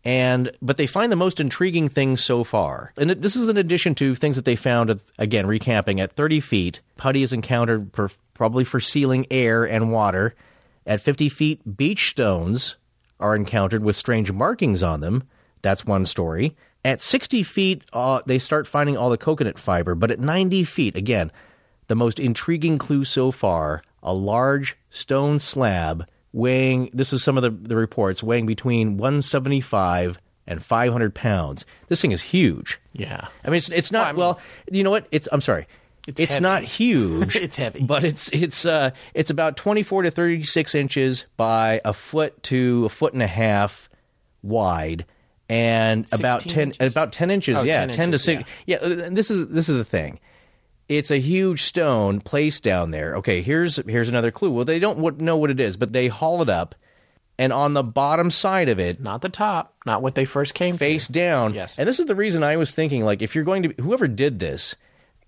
And 0.03 0.51
but 0.61 0.77
they 0.77 0.87
find 0.87 1.11
the 1.11 1.15
most 1.15 1.39
intriguing 1.39 1.87
things 1.89 2.21
so 2.23 2.43
far, 2.43 2.91
and 2.97 3.11
it, 3.11 3.21
this 3.21 3.35
is 3.35 3.47
in 3.47 3.55
addition 3.57 3.95
to 3.95 4.15
things 4.15 4.35
that 4.35 4.43
they 4.45 4.55
found 4.57 4.89
at, 4.89 4.99
again 5.17 5.45
recamping 5.45 5.99
at 6.01 6.11
30 6.11 6.39
feet. 6.41 6.81
Putty 6.97 7.23
is 7.23 7.31
encountered 7.33 7.93
per, 7.93 8.09
probably 8.33 8.63
for 8.63 8.79
sealing 8.81 9.27
air 9.31 9.63
and 9.63 9.91
water. 9.93 10.35
At 10.85 11.01
50 11.01 11.29
feet, 11.29 11.77
beach 11.77 12.09
stones 12.09 12.75
are 13.19 13.35
encountered 13.35 13.83
with 13.83 13.95
strange 13.95 14.31
markings 14.31 14.83
on 14.83 14.99
them. 14.99 15.23
That's 15.61 15.85
one 15.85 16.05
story. 16.05 16.55
At 16.83 17.01
60 17.01 17.43
feet, 17.43 17.83
uh, 17.93 18.21
they 18.25 18.39
start 18.39 18.67
finding 18.67 18.97
all 18.97 19.09
the 19.09 19.17
coconut 19.17 19.57
fiber, 19.57 19.95
but 19.95 20.11
at 20.11 20.19
90 20.19 20.65
feet, 20.65 20.97
again, 20.97 21.31
the 21.87 21.95
most 21.95 22.19
intriguing 22.19 22.77
clue 22.77 23.05
so 23.05 23.31
far 23.31 23.81
a 24.01 24.13
large 24.13 24.75
stone 24.89 25.39
slab 25.39 26.05
weighing, 26.33 26.89
this 26.93 27.13
is 27.13 27.23
some 27.23 27.37
of 27.37 27.43
the, 27.43 27.51
the 27.51 27.75
reports, 27.77 28.21
weighing 28.21 28.45
between 28.45 28.97
175 28.97 30.19
and 30.45 30.63
500 30.63 31.15
pounds. 31.15 31.65
This 31.87 32.01
thing 32.01 32.11
is 32.11 32.21
huge. 32.21 32.81
Yeah. 32.91 33.27
I 33.45 33.47
mean, 33.47 33.57
it's, 33.57 33.69
it's 33.69 33.91
not, 33.91 34.15
well, 34.15 34.39
you 34.69 34.83
know 34.83 34.91
what? 34.91 35.07
It's, 35.11 35.29
I'm 35.31 35.39
sorry. 35.39 35.67
It's 36.07 36.19
It's, 36.19 36.39
not 36.39 36.63
huge. 36.63 37.35
It's 37.45 37.55
heavy. 37.57 37.81
But 37.83 38.03
it's 38.03 38.29
it's 38.29 38.65
uh 38.65 38.91
it's 39.13 39.29
about 39.29 39.55
24 39.57 40.03
to 40.03 40.11
36 40.11 40.75
inches 40.75 41.25
by 41.37 41.79
a 41.85 41.93
foot 41.93 42.41
to 42.43 42.85
a 42.85 42.89
foot 42.89 43.13
and 43.13 43.21
a 43.21 43.27
half 43.27 43.89
wide 44.41 45.05
and 45.49 46.05
about 46.13 46.41
10 46.41 46.63
inches? 46.69 46.91
about 46.91 47.11
10 47.13 47.29
inches 47.31 47.57
Oh, 47.57 47.63
yeah 47.63 47.79
10 47.85 47.89
10, 47.91 48.05
inches, 48.09 48.21
to 48.25 48.37
6 48.37 48.49
yeah. 48.65 48.77
uh, 48.77 49.09
this 49.11 49.29
is 49.29 49.47
this 49.49 49.69
is 49.69 49.77
the 49.77 49.83
thing 49.83 50.19
it's 50.89 51.11
a 51.11 51.17
huge 51.19 51.61
stone 51.63 52.19
placed 52.21 52.63
down 52.63 52.91
there 52.91 53.15
okay 53.17 53.41
here's 53.41 53.77
here's 53.87 54.09
another 54.09 54.31
clue 54.31 54.49
well 54.51 54.65
they 54.65 54.79
don't 54.79 55.19
know 55.21 55.37
what 55.37 55.49
it 55.49 55.59
is 55.59 55.75
but 55.77 55.91
they 55.93 56.07
haul 56.07 56.41
it 56.41 56.49
up 56.49 56.75
and 57.37 57.51
on 57.51 57.73
the 57.73 57.83
bottom 57.83 58.29
side 58.29 58.69
of 58.69 58.79
it 58.79 58.99
Not 59.01 59.21
the 59.21 59.29
top, 59.29 59.73
not 59.85 60.01
what 60.01 60.15
they 60.15 60.23
first 60.25 60.53
came 60.53 60.77
face 60.77 61.07
to. 61.07 61.13
down. 61.13 61.53
Yes. 61.55 61.79
And 61.79 61.87
this 61.87 61.99
is 61.99 62.05
the 62.05 62.13
reason 62.15 62.43
I 62.43 62.57
was 62.57 62.75
thinking, 62.75 63.03
like, 63.03 63.23
if 63.23 63.33
you're 63.33 63.43
going 63.43 63.63
to, 63.63 63.73
whoever 63.81 64.07
did 64.07 64.37
this 64.37 64.75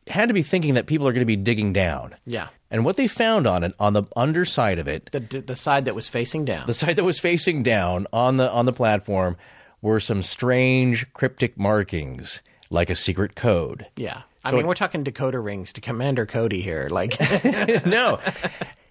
had 0.08 0.28
to 0.30 0.34
be 0.34 0.43
thinking 0.43 0.76
that 0.76 0.86
people 0.86 1.08
are 1.08 1.14
going 1.14 1.22
to 1.22 1.26
be 1.26 1.36
digging 1.36 1.74
down. 1.74 2.16
Yeah. 2.26 2.49
And 2.72 2.84
what 2.86 2.97
they 2.97 3.08
found 3.08 3.47
on 3.47 3.64
it, 3.64 3.74
on 3.80 3.93
the 3.93 4.03
underside 4.16 4.80
of 4.80 4.88
it, 4.88 5.10
The, 5.12 5.20
the 5.41 5.56
side 5.56 5.86
that 5.86 5.95
was 5.95 6.08
facing 6.08 6.45
down. 6.45 6.68
the 6.68 6.74
side 6.74 6.95
that 6.97 7.03
was 7.03 7.20
facing 7.20 7.64
down 7.64 8.06
on 8.14 8.38
the 8.38 8.51
on 8.51 8.66
the 8.66 8.74
platform, 8.74 9.38
were 9.82 9.99
some 9.99 10.22
strange 10.22 11.12
cryptic 11.14 11.58
markings, 11.58 12.41
like 12.70 12.89
a 12.89 12.95
secret 12.95 13.36
code. 13.36 13.88
yeah. 13.95 14.24
I 14.43 14.49
So 14.51 14.56
mean, 14.58 14.66
it- 14.66 14.68
we're 14.68 14.74
talking 14.76 15.03
decoder 15.03 15.43
rings 15.43 15.74
to 15.74 15.82
Commander 15.82 16.26
Cody 16.28 16.62
here. 16.62 16.88
Like, 16.91 17.18
no. 17.86 18.20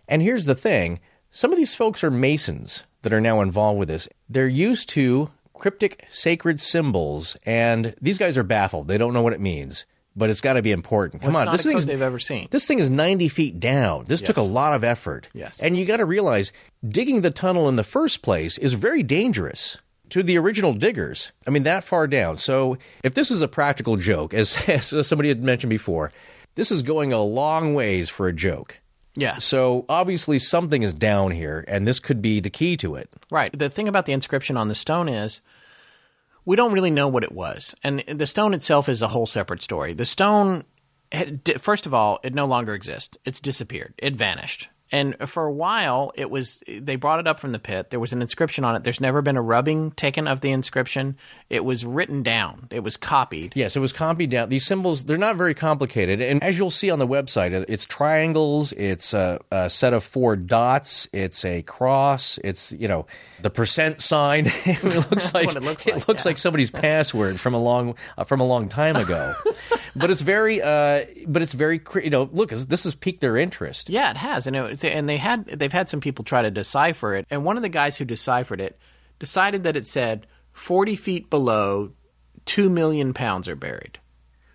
And 0.08 0.20
here's 0.22 0.46
the 0.46 0.54
thing 0.56 1.00
some 1.30 1.52
of 1.52 1.58
these 1.58 1.74
folks 1.74 2.02
are 2.04 2.10
Masons 2.10 2.82
that 3.02 3.12
are 3.12 3.20
now 3.20 3.40
involved 3.40 3.78
with 3.78 3.88
this. 3.88 4.08
They're 4.28 4.48
used 4.48 4.88
to 4.90 5.30
cryptic 5.52 6.06
sacred 6.10 6.60
symbols, 6.60 7.36
and 7.46 7.94
these 8.00 8.18
guys 8.18 8.36
are 8.38 8.42
baffled. 8.42 8.88
They 8.88 8.98
don't 8.98 9.12
know 9.14 9.22
what 9.22 9.32
it 9.32 9.40
means, 9.40 9.84
but 10.16 10.30
it's 10.30 10.40
got 10.40 10.54
to 10.54 10.62
be 10.62 10.70
important. 10.70 11.22
Come 11.22 11.34
it's 11.34 11.46
on, 11.46 11.52
this 11.52 11.64
thing's 11.64 11.86
they've 11.86 12.00
ever 12.00 12.18
seen. 12.18 12.48
This 12.50 12.66
thing 12.66 12.78
is 12.78 12.90
90 12.90 13.28
feet 13.28 13.60
down. 13.60 14.04
This 14.06 14.20
took 14.20 14.36
a 14.36 14.42
lot 14.42 14.74
of 14.74 14.84
effort. 14.84 15.28
Yes. 15.32 15.60
And 15.60 15.76
you 15.76 15.84
got 15.84 15.96
to 15.98 16.04
realize 16.04 16.52
digging 16.86 17.22
the 17.22 17.30
tunnel 17.30 17.68
in 17.68 17.76
the 17.76 17.84
first 17.84 18.22
place 18.22 18.58
is 18.58 18.74
very 18.74 19.02
dangerous 19.02 19.78
to 20.10 20.22
the 20.22 20.38
original 20.38 20.72
diggers. 20.72 21.32
I 21.46 21.50
mean, 21.50 21.64
that 21.64 21.82
far 21.82 22.06
down. 22.06 22.36
So 22.36 22.78
if 23.02 23.14
this 23.14 23.30
is 23.30 23.40
a 23.40 23.48
practical 23.48 23.96
joke, 23.96 24.34
as, 24.34 24.56
as 24.68 25.06
somebody 25.06 25.28
had 25.28 25.42
mentioned 25.42 25.70
before, 25.70 26.12
this 26.54 26.70
is 26.70 26.82
going 26.82 27.12
a 27.12 27.22
long 27.22 27.74
ways 27.74 28.08
for 28.08 28.28
a 28.28 28.32
joke. 28.32 28.78
yeah. 29.16 29.38
So 29.38 29.84
obviously 29.88 30.38
something 30.38 30.82
is 30.84 30.92
down 30.92 31.32
here, 31.32 31.64
and 31.66 31.88
this 31.88 31.98
could 31.98 32.22
be 32.22 32.38
the 32.38 32.50
key 32.50 32.76
to 32.76 32.94
it. 32.94 33.10
Right. 33.30 33.56
The 33.58 33.68
thing 33.68 33.88
about 33.88 34.06
the 34.06 34.12
inscription 34.12 34.56
on 34.56 34.68
the 34.68 34.74
stone 34.76 35.08
is 35.08 35.40
we 36.44 36.56
don't 36.56 36.72
really 36.72 36.90
know 36.90 37.08
what 37.08 37.24
it 37.24 37.32
was. 37.32 37.74
And 37.82 38.04
the 38.06 38.26
stone 38.26 38.54
itself 38.54 38.88
is 38.88 39.02
a 39.02 39.08
whole 39.08 39.26
separate 39.26 39.62
story. 39.62 39.94
The 39.94 40.04
stone, 40.04 40.64
first 41.58 41.86
of 41.86 41.94
all, 41.94 42.20
it 42.22 42.34
no 42.34 42.46
longer 42.46 42.74
exists. 42.74 43.16
It's 43.24 43.40
disappeared. 43.40 43.94
It 43.98 44.14
vanished. 44.16 44.68
And 44.92 45.16
for 45.28 45.44
a 45.44 45.52
while, 45.52 46.12
it 46.14 46.30
was 46.30 46.62
they 46.68 46.96
brought 46.96 47.18
it 47.18 47.26
up 47.26 47.40
from 47.40 47.52
the 47.52 47.58
pit. 47.58 47.90
There 47.90 47.98
was 47.98 48.12
an 48.12 48.20
inscription 48.20 48.64
on 48.64 48.76
it. 48.76 48.84
There's 48.84 49.00
never 49.00 49.22
been 49.22 49.36
a 49.36 49.42
rubbing 49.42 49.92
taken 49.92 50.28
of 50.28 50.40
the 50.40 50.50
inscription. 50.50 51.16
It 51.48 51.64
was 51.64 51.84
written 51.84 52.22
down. 52.22 52.68
It 52.70 52.80
was 52.80 52.96
copied. 52.96 53.52
Yes, 53.56 53.76
it 53.76 53.80
was 53.80 53.92
copied 53.92 54.30
down. 54.30 54.50
These 54.50 54.66
symbols, 54.66 55.04
they're 55.04 55.16
not 55.16 55.36
very 55.36 55.54
complicated. 55.54 56.20
And 56.20 56.42
as 56.42 56.58
you'll 56.58 56.70
see 56.70 56.90
on 56.90 56.98
the 56.98 57.08
website, 57.08 57.64
it's 57.68 57.86
triangles, 57.86 58.72
it's 58.72 59.14
a, 59.14 59.40
a 59.50 59.70
set 59.70 59.94
of 59.94 60.04
four 60.04 60.36
dots, 60.36 61.08
it's 61.12 61.44
a 61.44 61.62
cross, 61.62 62.38
it's, 62.44 62.72
you 62.72 62.86
know, 62.86 63.06
the 63.44 63.50
percent 63.50 64.00
sign. 64.02 64.46
it 64.64 64.82
looks 65.10 65.32
like 65.32 65.54
it 65.54 65.62
looks 65.62 65.86
like, 65.86 66.06
yeah. 66.06 66.22
like 66.24 66.38
somebody's 66.38 66.70
password 66.70 67.38
from 67.38 67.54
a 67.54 67.62
long 67.62 67.94
uh, 68.18 68.24
from 68.24 68.40
a 68.40 68.44
long 68.44 68.68
time 68.68 68.96
ago. 68.96 69.32
but 69.96 70.10
it's 70.10 70.22
very 70.22 70.60
uh, 70.60 71.04
but 71.26 71.42
it's 71.42 71.52
very 71.52 71.80
you 72.02 72.10
know, 72.10 72.28
look, 72.32 72.50
this 72.50 72.84
has 72.84 72.94
piqued 72.94 73.20
their 73.20 73.36
interest. 73.36 73.88
Yeah, 73.88 74.10
it 74.10 74.16
has, 74.16 74.46
and 74.46 74.56
it, 74.56 74.83
and 74.84 75.08
they 75.08 75.16
had 75.16 75.46
they've 75.46 75.72
had 75.72 75.88
some 75.88 76.00
people 76.00 76.24
try 76.24 76.42
to 76.42 76.50
decipher 76.50 77.14
it, 77.14 77.26
and 77.30 77.44
one 77.44 77.56
of 77.56 77.62
the 77.62 77.68
guys 77.68 77.96
who 77.96 78.04
deciphered 78.04 78.60
it 78.60 78.78
decided 79.18 79.62
that 79.62 79.76
it 79.76 79.86
said 79.86 80.26
forty 80.52 80.96
feet 80.96 81.30
below, 81.30 81.92
two 82.44 82.68
million 82.68 83.14
pounds 83.14 83.48
are 83.48 83.56
buried. 83.56 83.98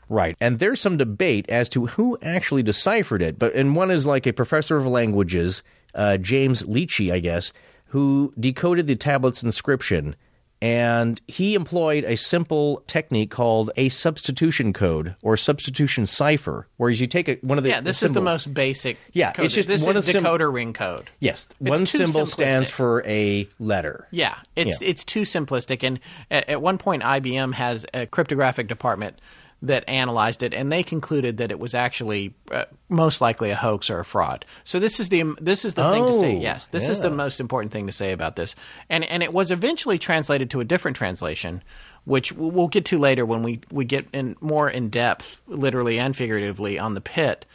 Right. 0.08 0.36
And 0.42 0.58
there's 0.58 0.82
some 0.82 0.98
debate 0.98 1.48
as 1.50 1.70
to 1.70 1.86
who 1.86 2.18
actually 2.24 2.64
deciphered 2.64 3.22
it. 3.22 3.38
But 3.38 3.54
and 3.54 3.76
one 3.76 3.92
is 3.92 4.08
like 4.08 4.26
a 4.26 4.34
professor 4.34 4.78
of 4.78 4.86
languages, 4.88 5.62
uh, 5.94 6.18
James 6.18 6.64
Leachy, 6.64 7.12
I 7.12 7.20
guess, 7.20 7.54
who 7.88 8.34
decoded 8.40 8.88
the 8.88 8.96
tablet's 8.96 9.44
inscription 9.44 10.16
and 10.62 11.22
he 11.28 11.56
employed 11.56 12.04
a 12.04 12.18
simple 12.18 12.84
technique 12.88 13.32
called 13.32 13.72
a 13.78 13.90
substitution 13.90 14.74
code 14.74 15.16
or 15.24 15.38
substitution 15.38 16.06
cipher, 16.06 16.68
whereas 16.78 17.00
you 17.00 17.08
take 17.08 17.30
a, 17.30 17.36
one 17.42 17.58
of 17.58 17.64
the 17.64 17.70
yeah. 17.70 17.82
This 17.82 18.02
the 18.02 18.08
is 18.08 18.12
the 18.12 18.22
most 18.22 18.54
basic. 18.54 18.98
Yeah, 19.14 19.32
code. 19.32 19.46
it's 19.46 19.54
just 19.54 19.68
this 19.68 19.86
one 19.86 19.96
is 19.96 20.06
the 20.06 20.14
decoder 20.14 20.52
ring 20.52 20.74
code. 20.74 21.10
Yes, 21.20 21.48
It's 21.62 21.70
one 21.70 21.86
symbol 21.86 22.26
stands 22.26 22.70
for 22.70 23.04
a 23.06 23.48
letter. 23.60 24.08
Yeah, 24.12 24.36
it's 24.56 24.82
Yeah. 24.82 24.90
it's 24.90 25.06
too 25.06 25.22
simplistic. 25.22 25.82
And 25.82 26.00
at, 26.30 26.50
at 26.50 26.62
one 26.62 26.78
point, 26.78 27.04
IBM 27.04 27.54
has 27.54 27.86
a 27.94 28.06
cryptographic 28.06 28.68
department 28.68 29.20
that 29.62 29.88
analyzed 29.90 30.42
it, 30.42 30.54
and 30.54 30.72
they 30.72 30.84
concluded 30.84 31.38
that 31.38 31.52
it 31.52 31.60
was 31.60 31.74
actually 31.74 32.34
uh, 32.52 32.66
most 32.88 33.20
likely 33.20 33.50
a 33.50 33.56
hoax 33.56 33.90
or 33.90 34.00
a 34.00 34.06
fraud. 34.06 34.46
So 34.64 34.80
this 34.80 35.00
is 35.00 35.10
the 35.10 35.36
this 35.42 35.66
is 35.66 35.74
the 35.74 35.92
thing 35.92 36.08
to 36.08 36.14
say. 36.14 36.38
Oh, 36.38 36.40
Yes, 36.40 36.68
this 36.68 36.88
is 36.88 37.02
the 37.02 37.10
most 37.10 37.40
important 37.40 37.74
thing 37.74 37.86
to 37.88 37.92
say 37.92 38.12
about 38.14 38.36
this. 38.36 38.56
And 38.90 39.04
and 39.04 39.22
it 39.22 39.34
was 39.34 39.52
eventually 39.52 39.98
translated 40.00 40.50
to 40.52 40.62
a 40.62 40.66
different 40.66 40.96
translation, 40.96 41.62
which 42.06 42.32
we'll 42.32 42.70
get 42.70 42.86
to 42.86 42.98
later 42.98 43.26
when 43.26 43.44
we 43.44 43.60
we 43.70 43.84
get 43.84 44.08
in 44.14 44.38
more 44.40 44.70
in 44.70 44.90
depth, 44.90 45.42
literally 45.48 46.00
and 46.00 46.16
figuratively, 46.16 46.80
on 46.80 46.94
the 46.94 47.02
pit. 47.02 47.46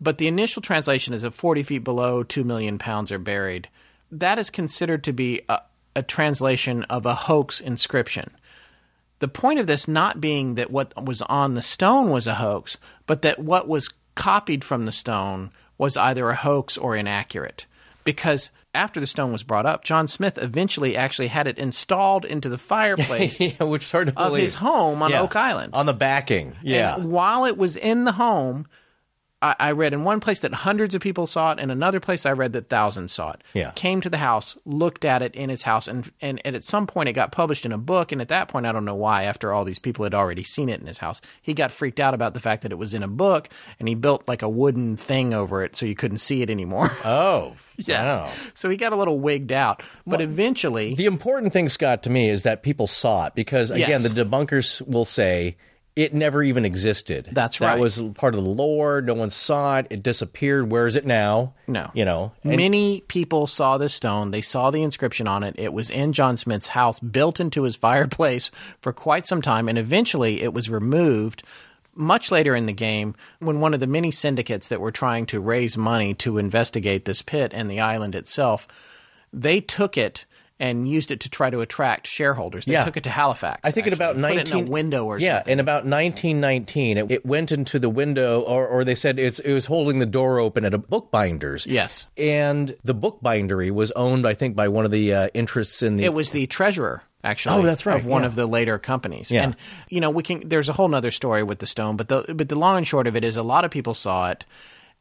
But 0.00 0.18
the 0.18 0.28
initial 0.28 0.62
translation 0.62 1.14
is 1.14 1.24
of 1.24 1.34
40 1.34 1.62
feet 1.62 1.84
below, 1.84 2.22
2 2.22 2.44
million 2.44 2.78
pounds 2.78 3.10
are 3.12 3.18
buried. 3.18 3.68
That 4.10 4.38
is 4.38 4.50
considered 4.50 5.02
to 5.04 5.12
be 5.12 5.42
a, 5.48 5.60
a 5.94 6.02
translation 6.02 6.84
of 6.84 7.06
a 7.06 7.14
hoax 7.14 7.60
inscription. 7.60 8.30
The 9.18 9.28
point 9.28 9.58
of 9.58 9.66
this 9.66 9.88
not 9.88 10.20
being 10.20 10.56
that 10.56 10.70
what 10.70 10.92
was 11.02 11.22
on 11.22 11.54
the 11.54 11.62
stone 11.62 12.10
was 12.10 12.26
a 12.26 12.34
hoax, 12.34 12.76
but 13.06 13.22
that 13.22 13.38
what 13.38 13.66
was 13.66 13.92
copied 14.14 14.62
from 14.64 14.84
the 14.84 14.92
stone 14.92 15.50
was 15.78 15.96
either 15.96 16.28
a 16.30 16.36
hoax 16.36 16.76
or 16.76 16.96
inaccurate. 16.96 17.66
Because 18.04 18.50
after 18.74 19.00
the 19.00 19.06
stone 19.06 19.32
was 19.32 19.42
brought 19.42 19.66
up, 19.66 19.84
John 19.84 20.06
Smith 20.06 20.38
eventually 20.38 20.96
actually 20.96 21.28
had 21.28 21.46
it 21.46 21.58
installed 21.58 22.24
into 22.24 22.48
the 22.48 22.58
fireplace 22.58 23.40
Yeah, 23.40 23.64
which 23.64 23.84
is 23.84 23.92
hard 23.92 24.08
to 24.08 24.12
of 24.18 24.28
believe. 24.28 24.42
his 24.42 24.54
home 24.54 25.02
on 25.02 25.10
Yeah. 25.10 25.22
Oak 25.22 25.34
Island. 25.34 25.72
on 25.74 25.86
the 25.86 25.94
backing. 25.94 26.54
Yeah, 26.62 26.96
And 26.96 27.10
while 27.10 27.46
it 27.46 27.56
was 27.56 27.76
in 27.76 28.04
the 28.04 28.12
home, 28.12 28.66
I, 29.42 29.54
I 29.58 29.72
read 29.72 29.92
in 29.92 30.02
one 30.04 30.20
place 30.20 30.40
that 30.40 30.52
hundreds 30.54 30.94
of 30.94 31.02
people 31.02 31.26
saw 31.26 31.52
it, 31.52 31.58
and 31.60 31.70
another 31.70 32.00
place 32.00 32.24
I 32.24 32.32
read 32.32 32.54
that 32.54 32.70
thousands 32.70 33.12
saw 33.12 33.32
it. 33.32 33.42
Yeah. 33.52 33.70
Came 33.72 34.00
to 34.00 34.08
the 34.08 34.16
house, 34.16 34.56
looked 34.64 35.04
at 35.04 35.20
it 35.20 35.34
in 35.34 35.50
his 35.50 35.62
house, 35.62 35.86
and, 35.88 36.10
and 36.22 36.40
and 36.44 36.56
at 36.56 36.64
some 36.64 36.86
point 36.86 37.10
it 37.10 37.12
got 37.12 37.32
published 37.32 37.66
in 37.66 37.72
a 37.72 37.78
book. 37.78 38.12
And 38.12 38.20
at 38.22 38.28
that 38.28 38.48
point, 38.48 38.64
I 38.64 38.72
don't 38.72 38.86
know 38.86 38.94
why. 38.94 39.24
After 39.24 39.52
all 39.52 39.64
these 39.64 39.78
people 39.78 40.04
had 40.04 40.14
already 40.14 40.42
seen 40.42 40.68
it 40.70 40.80
in 40.80 40.86
his 40.86 40.98
house, 40.98 41.20
he 41.42 41.52
got 41.52 41.70
freaked 41.70 42.00
out 42.00 42.14
about 42.14 42.32
the 42.32 42.40
fact 42.40 42.62
that 42.62 42.72
it 42.72 42.76
was 42.78 42.94
in 42.94 43.02
a 43.02 43.08
book, 43.08 43.50
and 43.78 43.88
he 43.88 43.94
built 43.94 44.26
like 44.26 44.40
a 44.42 44.48
wooden 44.48 44.96
thing 44.96 45.34
over 45.34 45.62
it 45.62 45.76
so 45.76 45.84
you 45.84 45.94
couldn't 45.94 46.18
see 46.18 46.40
it 46.42 46.48
anymore. 46.50 46.90
Oh, 47.04 47.56
wow. 47.86 48.30
So 48.54 48.70
he 48.70 48.78
got 48.78 48.92
a 48.94 48.96
little 48.96 49.20
wigged 49.20 49.52
out. 49.52 49.82
But 50.06 50.22
eventually, 50.22 50.94
The 50.94 51.04
important 51.04 51.52
thing, 51.52 51.68
Scott, 51.68 52.02
to 52.04 52.10
me 52.10 52.30
is 52.30 52.42
that 52.44 52.62
people 52.62 52.86
saw 52.86 53.26
it 53.26 53.34
because, 53.34 53.70
again, 53.70 53.90
Yes. 53.90 54.12
the 54.14 54.24
debunkers 54.24 54.80
will 54.86 55.04
say 55.04 55.56
it 55.96 56.12
never 56.14 56.42
even 56.42 56.64
existed. 56.66 57.30
That's 57.32 57.58
That 57.58 57.66
right. 57.66 57.80
was 57.80 58.00
part 58.16 58.34
of 58.34 58.44
the 58.44 58.48
lore. 58.50 59.00
No 59.00 59.14
one 59.14 59.30
saw 59.30 59.78
it. 59.78 59.86
It 59.88 60.02
disappeared. 60.02 60.70
Where 60.70 60.86
is 60.86 60.94
it 60.94 61.06
now? 61.06 61.54
No. 61.66 61.90
You 61.94 62.04
know? 62.04 62.32
And- 62.44 62.56
Many 62.56 63.00
people 63.08 63.46
saw 63.46 63.78
this 63.78 63.94
stone. 63.94 64.30
They 64.30 64.42
saw 64.42 64.70
the 64.70 64.82
inscription 64.82 65.26
on 65.26 65.42
it. 65.42 65.54
It 65.58 65.72
was 65.72 65.88
in 65.88 66.12
John 66.12 66.36
Smith's 66.36 66.68
house, 66.68 67.00
built 67.00 67.40
into 67.40 67.62
his 67.62 67.76
fireplace 67.86 68.50
for 68.80 68.92
quite 68.92 69.26
some 69.26 69.40
time, 69.40 69.68
and 69.68 69.78
eventually 69.78 70.42
it 70.42 70.52
was 70.52 70.68
removed 70.68 71.42
much 71.98 72.30
later 72.30 72.54
in 72.54 72.66
the 72.66 72.74
game 72.74 73.14
when 73.38 73.58
one 73.60 73.72
of 73.72 73.80
the 73.80 73.86
many 73.86 74.10
syndicates 74.10 74.68
that 74.68 74.82
were 74.82 74.92
trying 74.92 75.24
to 75.24 75.40
raise 75.40 75.78
money 75.78 76.12
to 76.12 76.36
investigate 76.36 77.06
this 77.06 77.22
pit 77.22 77.52
and 77.54 77.70
the 77.70 77.80
island 77.80 78.14
itself, 78.14 78.68
they 79.32 79.62
took 79.62 79.96
it 79.96 80.26
and 80.58 80.88
used 80.88 81.10
it 81.10 81.20
to 81.20 81.28
try 81.28 81.50
to 81.50 81.60
attract 81.60 82.06
shareholders. 82.06 82.64
They 82.64 82.72
Yeah. 82.72 82.84
took 82.84 82.96
it 82.96 83.02
to 83.04 83.10
Halifax. 83.10 83.60
I 83.62 83.70
think 83.72 83.86
in 83.86 83.92
about 83.92 84.14
Put 84.14 84.22
19 84.22 84.38
it 84.40 84.50
in 84.52 84.68
window 84.70 85.04
or 85.04 85.18
yeah, 85.18 85.38
something. 85.38 85.52
in 85.52 85.60
about 85.60 85.84
1919, 85.84 86.96
it, 86.96 87.10
it 87.10 87.26
went 87.26 87.52
into 87.52 87.78
the 87.78 87.90
window, 87.90 88.40
or, 88.40 88.66
or 88.66 88.84
they 88.84 88.94
said 88.94 89.18
it's, 89.18 89.38
it 89.40 89.52
was 89.52 89.66
holding 89.66 89.98
the 89.98 90.06
door 90.06 90.40
open 90.40 90.64
at 90.64 90.72
a 90.74 90.78
bookbinder's. 90.78 91.66
Yes. 91.66 92.06
and 92.16 92.74
the 92.84 92.94
bookbindery 92.94 93.70
was 93.70 93.90
owned, 93.92 94.26
I 94.26 94.34
think, 94.34 94.56
by 94.56 94.68
one 94.68 94.84
of 94.84 94.90
the 94.90 95.12
uh, 95.12 95.28
interests 95.34 95.82
in 95.82 95.96
the. 95.98 96.04
It 96.04 96.14
was 96.14 96.30
the 96.30 96.46
treasurer, 96.46 97.02
actually. 97.22 97.56
Oh, 97.58 97.62
that's 97.62 97.84
right, 97.86 97.96
Of 98.00 98.06
one 98.06 98.22
yeah. 98.22 98.28
of 98.28 98.34
the 98.34 98.46
later 98.46 98.78
companies. 98.78 99.30
Yeah. 99.30 99.44
And 99.44 99.56
you 99.90 100.00
know, 100.00 100.10
we 100.10 100.22
can. 100.22 100.48
There's 100.48 100.68
a 100.68 100.72
whole 100.72 100.92
other 100.94 101.10
story 101.10 101.42
with 101.42 101.58
the 101.58 101.66
stone, 101.66 101.96
but 101.96 102.08
the 102.08 102.34
but 102.34 102.48
the 102.48 102.56
long 102.56 102.78
and 102.78 102.86
short 102.86 103.06
of 103.06 103.14
it 103.16 103.24
is, 103.24 103.36
a 103.36 103.42
lot 103.42 103.64
of 103.64 103.70
people 103.70 103.94
saw 103.94 104.30
it. 104.30 104.44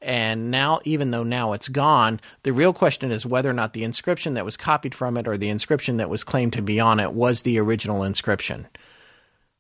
And 0.01 0.51
now, 0.51 0.81
even 0.83 1.11
though 1.11 1.23
now 1.23 1.53
it's 1.53 1.67
gone, 1.67 2.19
the 2.43 2.53
real 2.53 2.73
question 2.73 3.11
is 3.11 3.25
whether 3.25 3.49
or 3.49 3.53
not 3.53 3.73
the 3.73 3.83
inscription 3.83 4.35
that 4.35 4.45
was 4.45 4.57
copied 4.57 4.93
from 4.93 5.17
it 5.17 5.27
or 5.27 5.37
the 5.37 5.49
inscription 5.49 5.97
that 5.97 6.09
was 6.09 6.23
claimed 6.23 6.53
to 6.53 6.61
be 6.61 6.79
on 6.79 6.99
it 6.99 7.13
was 7.13 7.41
the 7.41 7.59
original 7.59 8.03
inscription. 8.03 8.67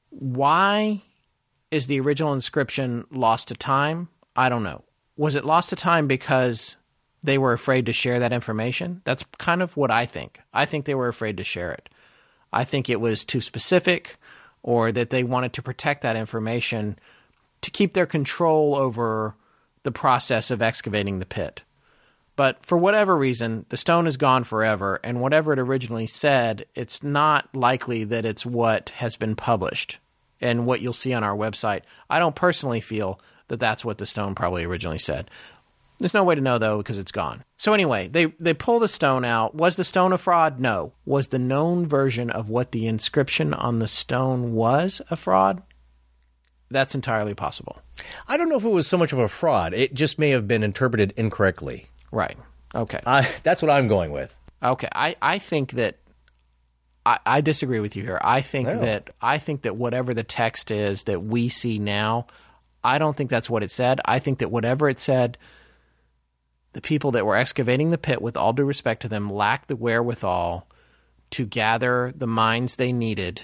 Why 0.09 1.01
is 1.71 1.87
the 1.87 1.99
original 1.99 2.33
inscription 2.33 3.05
lost 3.09 3.47
to 3.47 3.55
time? 3.55 4.09
I 4.35 4.49
don't 4.49 4.63
know. 4.63 4.83
Was 5.17 5.35
it 5.35 5.45
lost 5.45 5.69
to 5.69 5.75
time 5.75 6.07
because 6.07 6.75
they 7.23 7.37
were 7.37 7.53
afraid 7.53 7.85
to 7.87 7.93
share 7.93 8.19
that 8.19 8.33
information? 8.33 9.01
That's 9.03 9.25
kind 9.37 9.61
of 9.61 9.75
what 9.75 9.89
I 9.89 10.05
think. 10.05 10.41
I 10.53 10.65
think 10.65 10.85
they 10.85 10.95
were 10.95 11.07
afraid 11.07 11.37
to 11.37 11.43
share 11.43 11.71
it. 11.71 11.89
I 12.53 12.63
think 12.63 12.89
it 12.89 13.01
was 13.01 13.25
too 13.25 13.41
specific 13.41 14.17
or 14.61 14.91
that 14.91 15.09
they 15.09 15.23
wanted 15.23 15.53
to 15.53 15.61
protect 15.61 16.01
that 16.01 16.15
information 16.15 16.97
to 17.61 17.71
keep 17.71 17.93
their 17.93 18.05
control 18.05 18.75
over 18.75 19.35
the 19.85 19.91
process 19.91 20.51
of 20.51 20.61
excavating 20.61 21.19
the 21.19 21.25
pit. 21.25 21.61
But 22.35 22.65
for 22.65 22.77
whatever 22.77 23.15
reason, 23.15 23.65
the 23.69 23.77
stone 23.77 24.07
is 24.07 24.17
gone 24.17 24.43
forever, 24.43 24.99
and 25.03 25.21
whatever 25.21 25.53
it 25.53 25.59
originally 25.59 26.07
said, 26.07 26.65
it's 26.75 27.01
not 27.01 27.47
likely 27.55 28.03
that 28.03 28.25
it's 28.25 28.45
what 28.45 28.89
has 28.89 29.15
been 29.15 29.37
published 29.37 29.99
and 30.41 30.65
what 30.65 30.81
you'll 30.81 30.91
see 30.91 31.13
on 31.13 31.23
our 31.23 31.35
website. 31.35 31.83
I 32.09 32.19
don't 32.19 32.35
personally 32.35 32.81
feel 32.81 33.21
that 33.47 33.61
that's 33.61 33.85
what 33.85 33.99
the 33.99 34.05
stone 34.05 34.35
probably 34.35 34.65
originally 34.65 34.97
said. 34.97 35.29
There's 35.97 36.13
no 36.13 36.25
way 36.25 36.35
to 36.35 36.41
know 36.41 36.57
though 36.57 36.79
because 36.79 36.97
it's 36.97 37.11
gone. 37.11 37.45
So 37.55 37.73
anyway, 37.73 38.09
they 38.09 38.25
they 38.37 38.53
pull 38.53 38.79
the 38.79 38.89
stone 38.89 39.23
out. 39.23 39.55
Was 39.55 39.77
the 39.77 39.85
stone 39.85 40.11
a 40.11 40.17
fraud? 40.17 40.59
No. 40.59 40.91
Was 41.05 41.29
the 41.29 41.39
known 41.39 41.87
version 41.87 42.29
of 42.29 42.49
what 42.49 42.73
the 42.73 42.85
inscription 42.85 43.53
on 43.53 43.79
the 43.79 43.87
stone 43.87 44.53
was 44.53 45.01
a 45.09 45.15
fraud? 45.15 45.63
That's 46.71 46.95
entirely 46.95 47.33
possible. 47.33 47.79
I 48.27 48.37
don't 48.37 48.49
know 48.49 48.57
if 48.57 48.63
it 48.63 48.69
was 48.69 48.87
so 48.87 48.97
much 48.97 49.13
of 49.13 49.19
a 49.19 49.27
fraud. 49.27 49.73
It 49.73 49.93
just 49.93 50.17
may 50.17 50.29
have 50.31 50.47
been 50.47 50.63
interpreted 50.63 51.13
incorrectly. 51.15 51.85
Right. 52.11 52.37
Okay. 52.73 52.99
I, 53.05 53.29
that's 53.43 53.61
what 53.61 53.69
I'm 53.71 53.87
going 53.87 54.11
with. 54.11 54.35
Okay, 54.63 54.89
I, 54.93 55.15
I 55.21 55.37
think 55.37 55.73
that 55.73 55.97
I, 57.05 57.19
I 57.25 57.41
disagree 57.41 57.79
with 57.79 57.95
you 57.95 58.01
here. 58.03 58.19
I 58.23 58.41
think 58.41 58.67
Oh. 58.69 58.79
that 58.79 59.11
I 59.21 59.37
think 59.37 59.61
that 59.61 59.75
whatever 59.75 60.13
the 60.13 60.23
text 60.23 60.71
is 60.71 61.03
that 61.03 61.23
we 61.23 61.49
see 61.49 61.77
now, 61.77 62.25
I 62.83 62.97
don't 62.97 63.15
think 63.15 63.29
that's 63.29 63.49
what 63.49 63.63
it 63.63 63.69
said. 63.71 64.01
I 64.05 64.17
think 64.19 64.39
that 64.39 64.49
whatever 64.51 64.89
it 64.89 64.97
said, 64.99 65.37
the 66.73 66.81
people 66.81 67.11
that 67.11 67.25
were 67.25 67.35
excavating 67.35 67.91
the 67.91 67.97
pit, 67.97 68.21
with 68.21 68.35
all 68.35 68.53
due 68.53 68.65
respect 68.65 69.01
to 69.03 69.07
them, 69.07 69.29
lacked 69.29 69.67
the 69.67 69.75
wherewithal 69.75 70.67
to 71.31 71.45
gather 71.45 72.11
the 72.15 72.27
minds 72.27 72.75
they 72.75 72.91
needed 72.91 73.41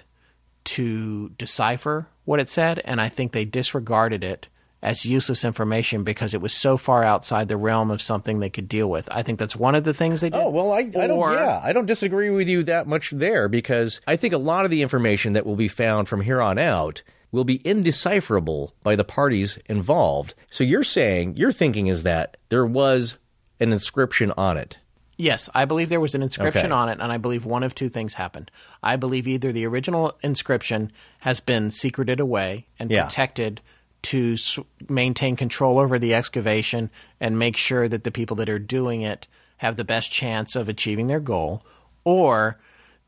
to 0.66 1.30
decipher 1.38 2.07
what 2.26 2.39
it 2.39 2.49
said, 2.49 2.80
and 2.86 3.01
I 3.01 3.09
think 3.09 3.32
they 3.32 3.45
disregarded 3.45 4.24
it 4.24 4.47
as 4.84 5.05
useless 5.05 5.45
information 5.45 6.03
because 6.03 6.34
it 6.34 6.41
was 6.41 6.53
so 6.53 6.76
far 6.76 7.03
outside 7.03 7.47
the 7.47 7.57
realm 7.57 7.91
of 7.91 8.01
something 8.01 8.39
they 8.39 8.49
could 8.49 8.68
deal 8.68 8.89
with. 8.89 9.07
I 9.12 9.22
think 9.22 9.38
that's 9.38 9.55
one 9.55 9.76
of 9.76 9.84
the 9.84 9.93
things 9.93 10.22
they 10.22 10.32
did. 10.32 10.39
Oh 10.41 10.49
well, 10.49 10.72
I, 10.72 10.78
I 10.80 10.84
don't. 10.84 11.12
Or- 11.12 11.34
Yeah, 11.34 11.62
I 11.64 11.72
don't 11.72 11.86
disagree 11.86 12.30
with 12.32 12.47
you 12.47 12.64
that 12.64 12.88
much 12.88 13.12
there 13.12 13.47
because 13.47 14.01
I 14.07 14.16
think 14.16 14.34
a 14.34 14.38
lot 14.39 14.66
of 14.66 14.72
the 14.72 14.82
information 14.82 15.34
that 15.34 15.45
will 15.45 15.55
be 15.55 15.68
found 15.68 16.07
from 16.07 16.22
here 16.22 16.41
on 16.41 16.57
out 16.57 17.03
will 17.32 17.43
be 17.43 17.62
indecipherable 17.64 18.74
by 18.84 18.95
the 18.95 19.03
parties 19.03 19.57
involved. 19.68 20.34
So 20.49 20.64
you're 20.64 20.84
saying 20.84 21.38
your 21.38 21.51
thinking 21.51 21.88
is 21.88 22.03
that 22.03 22.38
there 22.49 22.66
was 22.66 23.18
an 23.59 23.72
inscription 23.72 24.34
on 24.36 24.57
it. 24.57 24.80
Yes, 25.22 25.49
I 25.53 25.65
believe 25.65 25.89
there 25.89 25.99
was 25.99 26.15
an 26.15 26.24
inscription 26.24 26.72
Okay. 26.72 26.74
on 26.74 26.89
it, 26.89 26.97
and 26.99 27.11
I 27.11 27.17
believe 27.17 27.45
one 27.45 27.61
of 27.61 27.76
two 27.76 27.89
things 27.89 28.15
happened. 28.15 28.49
I 28.82 28.95
believe 28.95 29.28
either 29.28 29.51
the 29.51 29.67
original 29.67 30.17
inscription 30.24 30.91
has 31.19 31.39
been 31.39 31.69
secreted 31.69 32.19
away 32.19 32.65
and 32.80 32.89
Yeah. 32.89 33.03
protected 33.03 33.61
to 34.03 34.34
s- 34.34 34.57
maintain 34.89 35.36
control 35.36 35.78
over 35.78 35.99
the 35.99 36.15
excavation 36.15 36.89
and 37.19 37.38
make 37.38 37.55
sure 37.55 37.88
that 37.88 38.03
the 38.03 38.09
people 38.09 38.36
that 38.38 38.49
are 38.49 38.57
doing 38.57 39.03
it 39.03 39.28
have 39.57 39.76
the 39.76 39.84
best 39.84 40.11
chance 40.11 40.55
of 40.55 40.67
achieving 40.67 41.05
their 41.05 41.19
goal, 41.19 41.63
or 42.03 42.57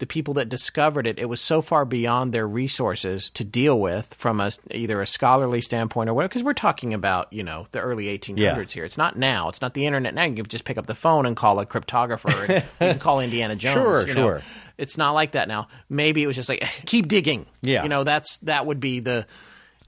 the 0.04 0.08
people 0.08 0.34
that 0.34 0.50
discovered 0.50 1.08
it, 1.08 1.18
it 1.18 1.30
was 1.30 1.40
so 1.40 1.62
far 1.62 1.86
beyond 1.86 2.34
their 2.34 2.46
resources 2.46 3.30
to 3.30 3.46
deal 3.46 3.80
with 3.80 4.14
from 4.16 4.42
a, 4.42 4.52
either 4.70 5.02
a 5.02 5.08
scholarly 5.08 5.62
standpoint 5.62 6.10
or 6.10 6.14
whatever, 6.14 6.28
because 6.28 6.44
we're 6.44 6.52
talking 6.54 6.94
about, 6.94 7.32
you 7.32 7.42
know, 7.42 7.68
the 7.72 7.80
early 7.80 8.08
1800s 8.18 8.72
here. 8.72 8.84
It's 8.84 8.98
not 8.98 9.16
now. 9.18 9.48
It's 9.48 9.62
not 9.62 9.74
the 9.76 9.86
internet 9.86 10.14
now. 10.14 10.24
You 10.26 10.36
can 10.36 10.46
just 10.48 10.66
pick 10.66 10.78
up 10.78 10.88
the 10.88 10.94
phone 10.94 11.26
and 11.26 11.38
call 11.38 11.58
a 11.60 11.66
cryptographer. 11.66 12.50
and 12.50 12.64
you 12.82 12.88
can 12.94 13.00
call 13.00 13.22
Indiana 13.22 13.56
Jones. 13.56 13.76
Sure, 13.76 14.02
you 14.06 14.14
know. 14.14 14.22
sure. 14.28 14.42
It's 14.78 14.98
not 14.98 15.12
like 15.12 15.32
that 15.32 15.48
now. 15.48 15.70
Maybe 15.88 16.22
it 16.22 16.28
was 16.28 16.36
just 16.36 16.50
like, 16.50 16.62
keep 16.86 17.08
digging. 17.08 17.46
Yeah. 17.62 17.84
You 17.84 17.90
know, 17.90 18.04
that's, 18.04 18.36
that 18.40 18.66
would 18.66 18.82
be 18.82 19.00
the, 19.00 19.26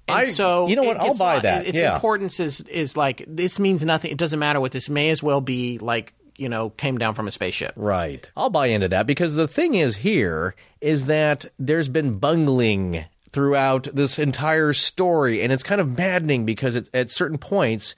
and 0.08 0.18
I- 0.20 0.24
so 0.30 0.68
you 0.70 0.78
know 0.78 0.84
what? 0.84 0.96
I'll 0.96 1.16
buy 1.18 1.36
lo- 1.36 1.42
that. 1.42 1.68
Its 1.68 1.78
Yeah. 1.82 1.96
importance 1.96 2.40
is 2.40 2.62
is 2.62 2.96
like 2.96 3.26
this 3.28 3.60
means 3.60 3.84
nothing. 3.84 4.12
It 4.12 4.18
doesn't 4.18 4.40
matter 4.40 4.62
what 4.62 4.72
this 4.72 4.88
may 4.88 5.10
as 5.10 5.22
well 5.22 5.42
be 5.42 5.78
like. 5.80 6.14
You 6.38 6.50
know, 6.50 6.70
came 6.72 6.98
down 6.98 7.14
from 7.14 7.28
a 7.28 7.32
spaceship. 7.32 7.74
Right. 7.76 8.30
I'll 8.36 8.50
buy 8.50 8.68
into 8.68 8.88
that 8.90 9.08
because 9.08 9.36
the 9.36 9.48
thing 9.48 9.76
is 9.76 9.98
here 9.98 10.56
is 10.82 11.06
that 11.06 11.46
there's 11.58 11.88
been 11.90 12.18
bungling 12.20 13.06
throughout 13.32 13.88
this 13.94 14.18
entire 14.20 14.74
story, 14.74 15.42
and 15.42 15.52
it's 15.54 15.64
kind 15.64 15.80
of 15.82 15.98
maddening 15.98 16.46
because 16.46 16.76
it, 16.76 16.90
at 16.94 17.10
certain 17.10 17.38
points, 17.38 17.96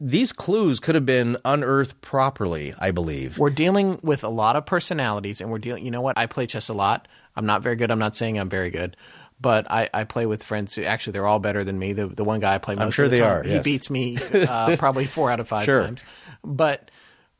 these 0.00 0.32
clues 0.32 0.80
could 0.80 0.94
have 0.94 1.04
been 1.06 1.36
unearthed 1.44 2.00
properly, 2.00 2.72
I 2.78 2.90
believe. 2.90 3.36
We're 3.38 3.50
dealing 3.50 3.98
with 4.02 4.24
a 4.24 4.28
lot 4.28 4.56
of 4.56 4.64
personalities, 4.66 5.40
and 5.40 5.50
we're 5.50 5.58
dealing. 5.58 5.84
You 5.84 5.90
know 5.90 6.00
what? 6.00 6.16
I 6.16 6.26
play 6.26 6.46
chess 6.46 6.68
a 6.68 6.72
lot. 6.74 7.06
I'm 7.36 7.46
not 7.46 7.62
very 7.62 7.76
good. 7.76 7.90
I'm 7.90 7.98
not 7.98 8.16
saying 8.16 8.38
I'm 8.38 8.48
very 8.48 8.70
good, 8.70 8.96
but 9.40 9.70
I, 9.70 9.88
I 9.92 10.04
play 10.04 10.26
with 10.26 10.42
friends 10.42 10.74
who 10.74 10.82
actually 10.84 11.12
they're 11.12 11.26
all 11.26 11.38
better 11.40 11.64
than 11.64 11.78
me. 11.78 11.92
The 11.92 12.06
the 12.06 12.24
one 12.24 12.40
guy 12.40 12.54
I 12.54 12.58
play 12.58 12.74
most 12.74 12.94
sure 12.94 13.04
of 13.04 13.10
the 13.10 13.18
they 13.18 13.22
time, 13.22 13.30
are, 13.40 13.42
He 13.42 13.58
beats 13.60 13.90
me 13.90 14.18
uh, 14.34 14.76
probably 14.76 15.06
four 15.06 15.30
out 15.30 15.38
of 15.40 15.48
five 15.48 15.64
Sure. 15.64 15.82
times. 15.82 16.02
But 16.42 16.90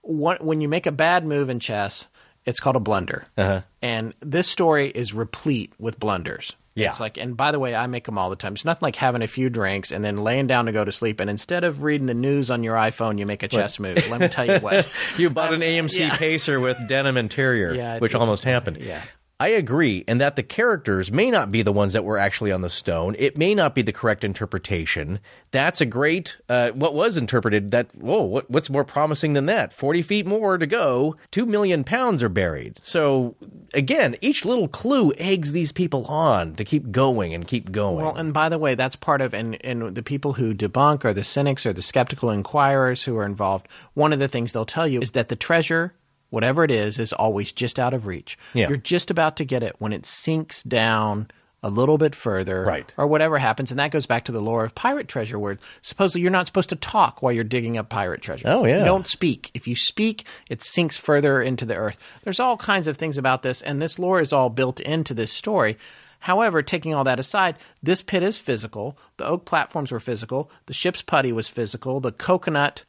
when 0.02 0.60
you 0.60 0.68
make 0.68 0.86
a 0.86 0.92
bad 0.92 1.26
move 1.26 1.48
in 1.50 1.60
chess, 1.60 2.06
it's 2.44 2.60
called 2.60 2.76
a 2.76 2.80
blunder. 2.80 3.26
Uh-huh. 3.36 3.62
And 3.82 4.14
this 4.20 4.48
story 4.48 4.88
is 4.88 5.12
replete 5.14 5.72
with 5.78 5.98
blunders. 6.00 6.54
Yeah. 6.74 6.88
It's 6.88 7.00
like, 7.00 7.18
and 7.18 7.36
by 7.36 7.50
the 7.52 7.58
way, 7.58 7.74
I 7.74 7.86
make 7.88 8.04
them 8.04 8.16
all 8.16 8.30
the 8.30 8.36
time. 8.36 8.54
It's 8.54 8.64
nothing 8.64 8.86
like 8.86 8.96
having 8.96 9.22
a 9.22 9.26
few 9.26 9.50
drinks 9.50 9.90
and 9.90 10.02
then 10.04 10.16
laying 10.18 10.46
down 10.46 10.66
to 10.66 10.72
go 10.72 10.84
to 10.84 10.92
sleep. 10.92 11.20
And 11.20 11.28
instead 11.28 11.64
of 11.64 11.82
reading 11.82 12.06
the 12.06 12.14
news 12.14 12.48
on 12.50 12.62
your 12.62 12.76
iPhone, 12.76 13.18
you 13.18 13.26
make 13.26 13.42
a 13.42 13.48
chess 13.48 13.78
move. 13.80 13.96
Let 14.08 14.20
me 14.20 14.28
tell 14.28 14.46
you 14.46 14.58
what. 14.60 14.88
You 15.18 15.28
bought 15.30 15.52
an 15.52 15.60
AMC 15.60 15.98
yeah. 15.98 16.16
Pacer 16.16 16.60
with 16.60 16.78
denim 16.88 17.16
interior, 17.16 17.74
Yeah, 17.74 17.98
which 17.98 18.12
did. 18.12 18.20
almost 18.20 18.44
happened. 18.44 18.78
Yeah. 18.78 19.02
I 19.40 19.48
agree, 19.48 20.04
and 20.06 20.20
that 20.20 20.36
the 20.36 20.42
characters 20.42 21.10
may 21.10 21.30
not 21.30 21.50
be 21.50 21.62
the 21.62 21.72
ones 21.72 21.94
that 21.94 22.04
were 22.04 22.18
actually 22.18 22.52
on 22.52 22.60
the 22.60 22.68
stone. 22.68 23.16
It 23.18 23.38
may 23.38 23.54
not 23.54 23.74
be 23.74 23.80
the 23.80 23.90
correct 23.90 24.22
interpretation. 24.22 25.18
That's 25.50 25.80
a 25.80 25.86
great. 25.86 26.36
Uh, 26.46 26.72
what 26.72 26.92
was 26.92 27.16
interpreted? 27.16 27.70
That 27.70 27.88
whoa, 27.96 28.20
what, 28.20 28.50
what's 28.50 28.68
more 28.68 28.84
promising 28.84 29.32
than 29.32 29.46
that? 29.46 29.72
Forty 29.72 30.02
feet 30.02 30.26
more 30.26 30.58
to 30.58 30.66
go. 30.66 31.16
Two 31.30 31.46
million 31.46 31.84
pounds 31.84 32.22
are 32.22 32.28
buried. 32.28 32.80
So 32.82 33.34
again, 33.72 34.14
each 34.20 34.44
little 34.44 34.68
clue 34.68 35.14
eggs 35.16 35.52
these 35.52 35.72
people 35.72 36.04
on 36.04 36.54
to 36.56 36.64
keep 36.64 36.90
going 36.90 37.32
and 37.32 37.46
keep 37.46 37.72
going. 37.72 38.04
Well, 38.04 38.14
and 38.14 38.34
by 38.34 38.50
the 38.50 38.58
way, 38.58 38.74
that's 38.74 38.94
part 38.94 39.22
of 39.22 39.32
and 39.32 39.56
and 39.64 39.94
the 39.94 40.02
people 40.02 40.34
who 40.34 40.52
debunk 40.52 41.02
or 41.02 41.14
the 41.14 41.24
cynics 41.24 41.64
or 41.64 41.72
the 41.72 41.80
skeptical 41.80 42.28
inquirers 42.28 43.04
who 43.04 43.16
are 43.16 43.24
involved. 43.24 43.68
One 43.94 44.12
of 44.12 44.18
the 44.18 44.28
things 44.28 44.52
they'll 44.52 44.66
tell 44.66 44.86
you 44.86 45.00
is 45.00 45.12
that 45.12 45.30
the 45.30 45.36
treasure, 45.36 45.94
whatever 46.30 46.64
it 46.64 46.70
is, 46.70 46.98
is 46.98 47.12
always 47.12 47.52
just 47.52 47.78
out 47.78 47.92
of 47.94 48.06
reach. 48.06 48.38
Yeah. 48.54 48.68
You're 48.68 48.78
just 48.78 49.10
about 49.10 49.36
to 49.36 49.44
get 49.44 49.62
it 49.62 49.76
when 49.78 49.92
it 49.92 50.06
sinks 50.06 50.62
down 50.62 51.28
a 51.62 51.68
little 51.68 51.98
bit 51.98 52.14
further, 52.14 52.64
Right. 52.64 52.94
Or 52.96 53.06
whatever 53.06 53.36
happens, 53.36 53.70
and 53.70 53.78
that 53.78 53.90
goes 53.90 54.06
back 54.06 54.24
to 54.24 54.32
the 54.32 54.40
lore 54.40 54.64
of 54.64 54.74
pirate 54.74 55.08
treasure, 55.08 55.38
where 55.38 55.58
supposedly 55.82 56.22
you're 56.22 56.30
not 56.30 56.46
supposed 56.46 56.70
to 56.70 56.76
talk 56.76 57.20
while 57.20 57.32
you're 57.34 57.44
digging 57.44 57.76
up 57.76 57.90
pirate 57.90 58.22
treasure. 58.22 58.48
Oh, 58.48 58.64
yeah. 58.64 58.78
You 58.78 58.84
don't 58.86 59.06
speak. 59.06 59.50
If 59.52 59.68
you 59.68 59.76
speak, 59.76 60.24
it 60.48 60.62
sinks 60.62 60.96
further 60.96 61.42
into 61.42 61.66
the 61.66 61.74
earth. 61.76 61.98
There's 62.24 62.40
all 62.40 62.56
kinds 62.56 62.86
of 62.86 62.96
things 62.96 63.18
about 63.18 63.42
this, 63.42 63.60
and 63.60 63.82
this 63.82 63.98
lore 63.98 64.22
is 64.22 64.32
all 64.32 64.48
built 64.48 64.80
into 64.80 65.12
this 65.12 65.32
story. 65.32 65.76
However, 66.20 66.62
taking 66.62 66.94
all 66.94 67.04
that 67.04 67.18
aside, 67.18 67.56
this 67.82 68.00
pit 68.00 68.22
is 68.22 68.38
physical. 68.38 68.96
The 69.18 69.26
oak 69.26 69.44
platforms 69.44 69.92
were 69.92 70.00
physical. 70.00 70.50
The 70.64 70.74
ship's 70.74 71.02
putty 71.02 71.30
was 71.32 71.48
physical. 71.48 72.00
The 72.00 72.12
coconut, 72.12 72.84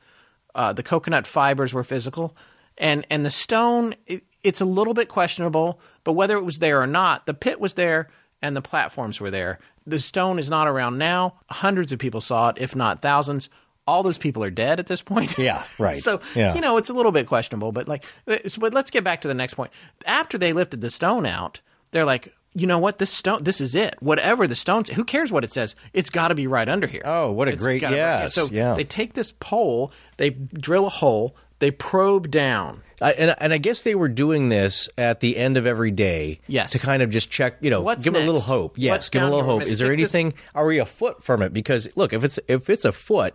uh, 0.56 0.72
the 0.72 0.84
coconut 0.84 1.28
fibers 1.28 1.74
were 1.74 1.84
physical, 1.84 2.36
and 2.78 3.06
and 3.10 3.26
the 3.26 3.32
stone. 3.32 3.96
It, 4.08 4.24
it's 4.44 4.62
a 4.62 4.66
little 4.66 4.94
bit 4.96 5.08
questionable, 5.08 5.80
but 6.04 6.14
whether 6.14 6.36
it 6.36 6.44
was 6.44 6.60
there 6.60 6.82
or 6.82 6.88
not, 6.88 7.26
the 7.28 7.34
pit 7.34 7.60
was 7.60 7.76
there 7.76 8.10
and 8.42 8.56
the 8.56 8.62
platforms 8.62 9.22
were 9.22 9.30
there. 9.30 9.60
The 9.86 10.00
stone 10.00 10.40
is 10.40 10.50
not 10.50 10.68
around 10.68 10.98
now. 10.98 11.36
Hundreds 11.50 11.92
of 11.92 12.00
people 12.00 12.22
saw 12.22 12.50
it, 12.50 12.58
if 12.60 12.76
not 12.76 13.02
thousands. 13.02 13.50
All 13.88 14.04
those 14.04 14.18
people 14.18 14.44
are 14.44 14.50
dead 14.52 14.80
at 14.80 14.88
this 14.88 15.02
point. 15.02 15.38
Yeah, 15.38 15.64
right. 15.80 15.98
so 15.98 16.22
Yeah. 16.36 16.54
you 16.56 16.62
know 16.62 16.78
it's 16.78 16.90
a 16.90 16.94
little 16.94 17.12
bit 17.12 17.28
questionable, 17.28 17.72
but 17.72 17.88
like, 17.88 18.04
but 18.26 18.74
let's 18.74 18.90
get 18.92 19.04
back 19.04 19.22
to 19.22 19.28
the 19.28 19.34
next 19.34 19.56
point. 19.56 19.72
After 20.06 20.38
they 20.38 20.54
lifted 20.54 20.82
the 20.82 20.90
stone 20.92 21.26
out, 21.26 21.62
they're 21.92 22.06
like, 22.06 22.34
you 22.54 22.68
know 22.68 22.80
what? 22.80 22.98
This 23.00 23.12
stone, 23.12 23.44
this 23.44 23.60
is 23.62 23.76
it. 23.76 23.96
Whatever 24.00 24.48
the 24.48 24.56
stone's, 24.56 24.90
who 24.90 25.04
cares 25.04 25.32
what 25.32 25.44
it 25.44 25.52
says? 25.52 25.76
It's 25.94 26.10
got 26.10 26.28
to 26.30 26.36
be 26.36 26.48
right 26.48 26.68
under 26.70 26.86
here. 26.88 27.02
Oh, 27.06 27.32
what 27.32 27.48
a 27.48 27.52
It's 27.52 27.64
great- 27.64 27.82
be- 27.82 27.88
yes, 27.96 28.34
So 28.36 28.48
yeah. 28.52 28.74
they 28.76 28.84
take 28.84 29.14
this 29.14 29.34
pole, 29.40 29.92
they 30.18 30.30
drill 30.32 30.86
a 30.86 30.90
hole, 30.90 31.36
they 31.62 31.72
probe 31.72 32.30
down. 32.30 32.84
I, 33.01 33.14
and, 33.14 33.36
and 33.39 33.51
I 33.53 33.57
guess 33.57 33.82
they 33.82 33.95
were 33.95 34.09
doing 34.09 34.49
this 34.49 34.88
at 34.97 35.22
the 35.22 35.36
end 35.38 35.57
of 35.57 35.66
every 35.66 35.89
day, 35.89 36.39
Yes. 36.47 36.72
to 36.74 36.80
kind 36.80 37.01
of 37.01 37.09
just 37.09 37.32
check, 37.32 37.55
you 37.62 37.70
know, 37.72 37.82
What's 37.82 38.03
give 38.03 38.14
them 38.14 38.22
a 38.22 38.26
little 38.26 38.41
next? 38.41 38.47
hope. 38.47 38.78
Yes, 38.78 38.91
What's 38.91 39.09
give 39.09 39.22
them 39.22 39.30
a 39.30 39.32
down 39.32 39.39
little 39.39 39.59
hope. 39.59 39.64
Is 39.64 39.80
there 39.80 39.88
this- 39.95 40.14
anything? 40.14 40.34
Are 40.53 40.66
we 40.68 40.78
a 40.78 40.86
foot 40.86 41.24
from 41.24 41.41
it? 41.41 41.51
Because 41.53 41.88
look, 41.95 42.14
if 42.14 42.24
it's 42.24 42.38
if 42.47 42.70
it's 42.70 42.86
a 42.86 42.91
foot 42.91 43.34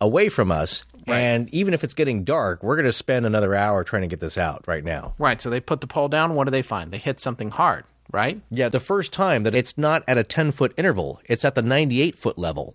away 0.00 0.28
from 0.28 0.50
us, 0.50 0.82
and 1.06 1.48
even 1.54 1.72
if 1.72 1.84
it's 1.84 1.94
getting 1.94 2.24
dark, 2.24 2.62
we're 2.64 2.74
going 2.74 2.84
to 2.86 2.92
spend 2.92 3.26
another 3.26 3.54
hour 3.54 3.84
trying 3.84 4.02
to 4.02 4.08
get 4.08 4.18
this 4.18 4.36
out 4.36 4.64
right 4.66 4.82
now. 4.82 5.14
Right. 5.18 5.40
So 5.40 5.50
they 5.50 5.60
put 5.60 5.80
the 5.80 5.86
pole 5.86 6.08
down. 6.08 6.34
What 6.34 6.44
do 6.44 6.50
they 6.50 6.62
find? 6.62 6.90
They 6.90 6.98
hit 6.98 7.20
something 7.20 7.50
hard. 7.50 7.84
Right. 8.12 8.40
Yeah, 8.50 8.68
the 8.68 8.80
first 8.80 9.12
time 9.12 9.42
that 9.44 9.54
it's 9.54 9.76
not 9.78 10.02
at 10.08 10.16
a 10.18 10.24
ten 10.24 10.50
foot 10.52 10.72
interval, 10.76 11.20
it's 11.26 11.44
at 11.44 11.54
the 11.54 11.62
ninety 11.62 12.00
eight 12.02 12.18
foot 12.18 12.38
level. 12.38 12.74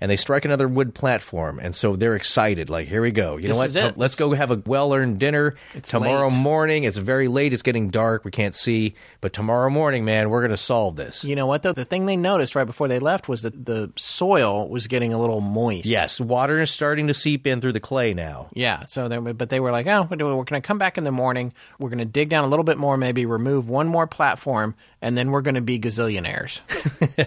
And 0.00 0.08
they 0.10 0.16
strike 0.16 0.44
another 0.44 0.68
wood 0.68 0.94
platform, 0.94 1.58
and 1.58 1.74
so 1.74 1.96
they're 1.96 2.14
excited. 2.14 2.70
Like, 2.70 2.86
here 2.86 3.02
we 3.02 3.10
go. 3.10 3.36
You 3.36 3.48
This 3.48 3.74
know 3.74 3.82
what? 3.82 3.98
Let's 3.98 4.14
go 4.14 4.32
have 4.32 4.52
a 4.52 4.62
well-earned 4.64 5.18
dinner 5.18 5.56
tomorrow 5.82 6.28
late. 6.28 6.38
morning. 6.38 6.84
It's 6.84 6.96
very 6.98 7.26
late. 7.26 7.52
It's 7.52 7.62
getting 7.62 7.90
dark. 7.90 8.24
We 8.24 8.30
can't 8.30 8.54
see, 8.54 8.94
but 9.20 9.32
tomorrow 9.32 9.70
morning, 9.70 10.04
man, 10.04 10.30
we're 10.30 10.40
going 10.40 10.52
to 10.52 10.56
solve 10.56 10.94
this. 10.94 11.24
You 11.24 11.34
know 11.34 11.46
what 11.46 11.64
though? 11.64 11.72
The 11.72 11.84
thing 11.84 12.06
they 12.06 12.16
noticed 12.16 12.54
right 12.54 12.64
before 12.64 12.86
they 12.86 13.00
left 13.00 13.28
was 13.28 13.42
that 13.42 13.66
the 13.66 13.92
soil 13.96 14.68
was 14.68 14.86
getting 14.86 15.12
a 15.12 15.18
little 15.18 15.40
moist. 15.40 15.86
Yes, 15.86 16.20
water 16.20 16.60
is 16.60 16.70
starting 16.70 17.08
to 17.08 17.14
seep 17.14 17.44
in 17.46 17.60
through 17.60 17.72
the 17.72 17.80
clay 17.80 18.14
now. 18.14 18.48
Yeah. 18.52 18.84
So 18.84 19.08
they, 19.08 19.18
but 19.18 19.48
they 19.50 19.58
were 19.58 19.72
like, 19.72 19.88
oh, 19.88 20.06
we're 20.08 20.16
going 20.16 20.44
to 20.46 20.60
come 20.60 20.78
back 20.78 20.96
in 20.96 21.02
the 21.04 21.10
morning. 21.10 21.52
We're 21.80 21.88
going 21.90 21.98
to 21.98 22.04
dig 22.04 22.28
down 22.28 22.44
a 22.44 22.48
little 22.48 22.64
bit 22.64 22.78
more, 22.78 22.96
maybe 22.96 23.26
remove 23.26 23.68
one 23.68 23.88
more 23.88 24.06
platform, 24.06 24.76
and 25.02 25.16
then 25.16 25.32
we're 25.32 25.42
going 25.42 25.56
to 25.56 25.60
be 25.60 25.78
gazillionaires. 25.80 26.60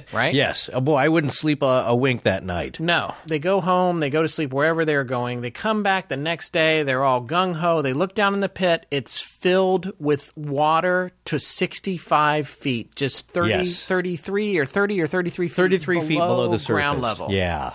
right? 0.14 0.34
Yes. 0.34 0.70
Oh 0.72 0.80
boy, 0.80 0.96
I 0.98 1.10
wouldn't 1.10 1.34
sleep 1.34 1.62
a, 1.64 1.86
a 1.88 1.96
wink 1.96 2.24
that 2.24 2.46
night. 2.46 2.61
No. 2.80 3.14
They 3.26 3.40
go 3.40 3.62
home, 3.62 4.00
they 4.00 4.10
go 4.10 4.22
to 4.22 4.30
sleep 4.30 4.52
wherever 4.54 4.86
they're 4.86 5.04
going. 5.04 5.42
They 5.42 5.52
come 5.52 5.84
back 5.84 6.08
the 6.10 6.18
next 6.18 6.52
day, 6.54 6.84
they're 6.84 7.04
all 7.04 7.22
gung 7.24 7.56
ho. 7.56 7.82
They 7.82 7.94
look 7.94 8.16
down 8.16 8.34
in 8.34 8.40
the 8.40 8.50
pit. 8.50 8.86
It's 8.92 9.20
filled 9.20 9.92
with 10.00 10.36
water 10.38 11.12
to 11.26 11.40
65 11.40 12.48
feet, 12.48 12.96
just 12.96 13.28
30, 13.30 13.50
Yes. 13.50 13.84
33 13.86 14.58
or 14.58 14.66
30 14.66 15.02
or 15.02 15.08
33 15.08 15.48
feet 15.48 15.56
33 15.56 16.02
feet 16.02 16.18
below 16.18 16.48
the 16.50 16.60
surface. 16.60 16.68
ground 16.68 17.02
level. 17.02 17.28
Yeah. 17.32 17.74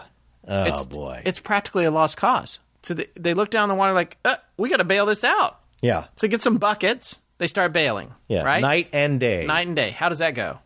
Oh 0.48 0.62
It's, 0.64 0.84
boy. 0.84 1.22
It's 1.24 1.40
practically 1.40 1.84
a 1.86 1.90
lost 1.90 2.16
cause. 2.16 2.60
So 2.82 2.94
they, 2.94 3.06
they 3.16 3.34
look 3.34 3.50
down 3.50 3.68
the 3.68 3.74
water 3.74 3.92
like, 3.92 4.16
uh, 4.24 4.36
we 4.56 4.68
got 4.68 4.76
to 4.76 4.84
bail 4.84 5.06
this 5.06 5.24
out. 5.24 5.60
yeah. 5.82 6.06
So 6.16 6.28
get 6.28 6.42
some 6.42 6.58
buckets. 6.58 7.18
They 7.38 7.48
start 7.48 7.72
bailing. 7.72 8.14
Yeah. 8.28 8.42
Right? 8.44 8.60
Night 8.62 8.88
and 8.92 9.18
day. 9.20 9.44
Night 9.44 9.66
and 9.66 9.76
day. 9.76 9.90
How 9.90 10.08
does 10.08 10.20
that 10.20 10.34
go? 10.34 10.58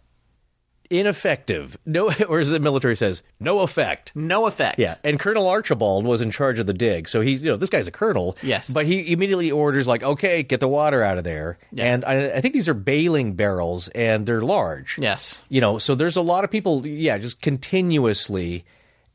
Ineffective. 0.91 1.79
No, 1.87 2.11
or 2.29 2.41
as 2.41 2.51
the 2.51 2.59
military 2.61 2.97
says, 2.97 3.23
no 3.39 3.61
effect. 3.61 4.13
No 4.15 4.47
effect. 4.47 4.79
Yeah, 4.79 4.97
and 5.05 5.19
Colonel 5.21 5.47
Archibald 5.49 6.05
was 6.05 6.21
in 6.21 6.31
charge 6.31 6.59
of 6.59 6.67
the 6.67 6.73
dig, 6.75 7.09
so 7.09 7.21
he's 7.21 7.43
you 7.43 7.51
know 7.51 7.57
this 7.57 7.71
guy's 7.71 7.87
a 7.87 7.93
colonel. 7.93 8.37
Yes. 8.43 8.69
but 8.69 8.87
he 8.87 9.13
immediately 9.13 9.51
orders 9.51 9.87
like, 9.87 10.03
okay, 10.03 10.43
get 10.43 10.61
the 10.61 10.69
water 10.69 11.03
out 11.03 11.17
of 11.17 11.25
there. 11.25 11.59
And 11.79 12.05
I, 12.05 12.31
I 12.33 12.41
think 12.41 12.55
these 12.55 12.69
are 12.69 12.75
bailing 12.75 13.35
barrels, 13.35 13.89
and 13.89 14.27
they're 14.27 14.43
large. 14.43 14.99
Yes. 14.99 15.43
you 15.49 15.61
know, 15.61 15.79
so 15.79 15.95
there's 15.95 16.17
a 16.17 16.23
lot 16.23 16.43
of 16.45 16.51
people, 16.51 16.87
yeah, 16.87 17.19
just 17.19 17.41
continuously, 17.41 18.65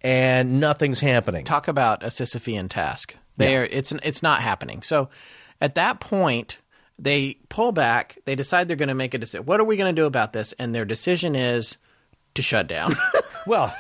and 0.01 0.59
nothing's 0.59 1.01
happening. 1.01 1.43
talk 1.45 1.67
about 1.67 2.03
a 2.03 2.07
Sisyphean 2.07 2.69
task. 2.69 3.15
They 3.38 3.57
are, 3.57 3.65
it's 3.65 3.91
it's 3.91 4.23
not 4.23 4.41
happening. 4.41 4.82
So 4.82 5.09
at 5.59 5.76
that 5.76 5.99
point, 5.99 6.57
they 6.97 7.37
pull 7.49 7.71
back. 7.71 8.17
They 8.25 8.35
decide 8.35 8.67
they're 8.67 8.77
going 8.77 8.89
to 8.89 8.95
make 8.95 9.13
a 9.13 9.17
decision. 9.17 9.45
What 9.45 9.59
are 9.59 9.65
we 9.65 9.77
going 9.77 9.93
to 9.93 10.01
do 10.01 10.05
about 10.05 10.33
this? 10.33 10.53
And 10.53 10.73
their 10.73 10.85
decision 10.85 11.35
is 11.35 11.77
to 12.35 12.41
shut 12.41 12.67
down. 12.67 12.95
Well, 13.47 13.75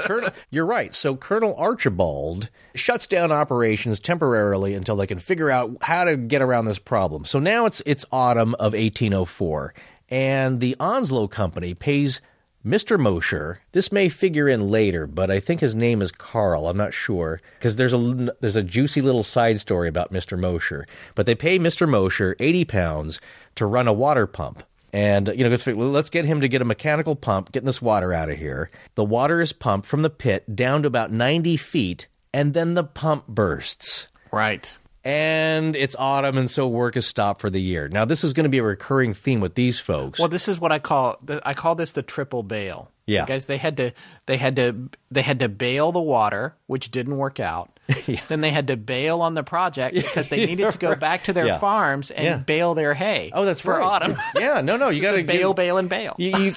Colonel, 0.00 0.30
you're 0.50 0.66
right. 0.66 0.92
So 0.92 1.16
Colonel 1.16 1.54
Archibald 1.56 2.50
shuts 2.74 3.06
down 3.06 3.32
operations 3.32 3.98
temporarily 3.98 4.74
until 4.74 4.96
they 4.96 5.06
can 5.06 5.18
figure 5.18 5.50
out 5.50 5.74
how 5.80 6.04
to 6.04 6.16
get 6.16 6.42
around 6.42 6.66
this 6.66 6.78
problem. 6.78 7.24
So 7.24 7.38
now 7.38 7.64
it's 7.64 7.80
it's 7.86 8.04
autumn 8.12 8.54
of 8.56 8.74
1804, 8.74 9.72
and 10.10 10.60
the 10.60 10.76
Onslow 10.78 11.28
Company 11.28 11.72
pays 11.72 12.20
Mr. 12.68 13.00
Mosher. 13.00 13.62
This 13.72 13.90
may 13.90 14.10
figure 14.10 14.46
in 14.46 14.68
later, 14.68 15.06
but 15.06 15.30
I 15.30 15.40
think 15.40 15.60
his 15.60 15.74
name 15.74 16.02
is 16.02 16.12
Carl. 16.12 16.68
I'm 16.68 16.76
not 16.76 16.92
sure 16.92 17.40
because 17.58 17.76
there's 17.76 17.94
a 17.94 18.28
there's 18.40 18.56
a 18.56 18.62
juicy 18.62 19.00
little 19.00 19.22
side 19.22 19.58
story 19.58 19.88
about 19.88 20.12
Mr. 20.12 20.38
Mosher. 20.38 20.86
But 21.14 21.24
they 21.24 21.34
pay 21.34 21.58
Mr. 21.58 21.88
Mosher 21.88 22.36
80 22.38 22.66
pounds 22.66 23.20
to 23.54 23.64
run 23.64 23.88
a 23.88 23.92
water 23.94 24.26
pump. 24.26 24.64
And, 24.92 25.28
you 25.34 25.48
know, 25.48 25.56
let's 25.74 26.10
get 26.10 26.26
him 26.26 26.40
to 26.42 26.48
get 26.48 26.62
a 26.62 26.66
mechanical 26.66 27.16
pump, 27.16 27.52
getting 27.52 27.66
this 27.66 27.82
water 27.82 28.12
out 28.12 28.30
of 28.30 28.38
here. 28.38 28.70
The 28.94 29.04
water 29.04 29.40
is 29.40 29.52
pumped 29.52 29.86
from 29.86 30.02
the 30.02 30.10
pit 30.10 30.54
down 30.54 30.82
to 30.82 30.88
about 30.88 31.10
90 31.10 31.56
feet, 31.56 32.06
and 32.32 32.52
then 32.52 32.74
the 32.74 32.84
pump 32.84 33.26
bursts. 33.28 34.08
Right. 34.30 34.76
And 35.08 35.74
it's 35.74 35.96
autumn, 35.98 36.36
and 36.36 36.50
so 36.50 36.68
work 36.68 36.94
is 36.94 37.06
stopped 37.06 37.40
for 37.40 37.48
the 37.48 37.60
year. 37.62 37.88
Now, 37.88 38.04
this 38.04 38.24
is 38.24 38.34
going 38.34 38.44
to 38.44 38.50
be 38.50 38.58
a 38.58 38.62
recurring 38.62 39.14
theme 39.14 39.40
with 39.40 39.54
these 39.54 39.80
folks. 39.80 40.18
Well, 40.18 40.28
this 40.28 40.48
is 40.48 40.60
what 40.60 40.70
I 40.70 40.78
call 40.80 41.16
the, 41.22 41.40
I 41.48 41.54
call 41.54 41.74
this 41.76 41.92
the 41.92 42.02
triple 42.02 42.42
bail. 42.42 42.90
Yeah. 43.06 43.24
Guys, 43.24 43.46
they 43.46 43.56
had 43.56 43.78
to 43.78 43.92
they 44.26 44.36
had 44.36 44.56
to 44.56 44.90
they 45.10 45.22
had 45.22 45.38
to 45.38 45.48
bail 45.48 45.92
the 45.92 46.00
water, 46.00 46.54
which 46.66 46.90
didn't 46.90 47.16
work 47.16 47.40
out. 47.40 47.70
Yeah. 48.06 48.20
Then 48.28 48.42
they 48.42 48.50
had 48.50 48.66
to 48.66 48.76
bail 48.76 49.22
on 49.22 49.32
the 49.32 49.42
project 49.42 49.94
because 49.94 50.28
they 50.28 50.44
needed 50.44 50.72
to 50.72 50.78
go 50.78 50.94
back 50.94 51.24
to 51.24 51.32
their 51.32 51.46
Yeah. 51.46 51.58
farms 51.58 52.10
and 52.10 52.24
Yeah. 52.26 52.36
bale 52.36 52.74
their 52.74 52.92
hay. 52.92 53.30
oh, 53.32 53.46
that's 53.46 53.62
for 53.62 53.78
right. 53.78 53.82
autumn. 53.82 54.14
Yeah, 54.38 54.60
no, 54.60 54.76
no, 54.76 54.90
you 54.90 55.00
got 55.08 55.12
to 55.12 55.22
bail, 55.24 55.54
bail, 55.54 55.78
and 55.78 55.88
bail. 55.88 56.14
You, 56.18 56.32
you, 56.38 56.54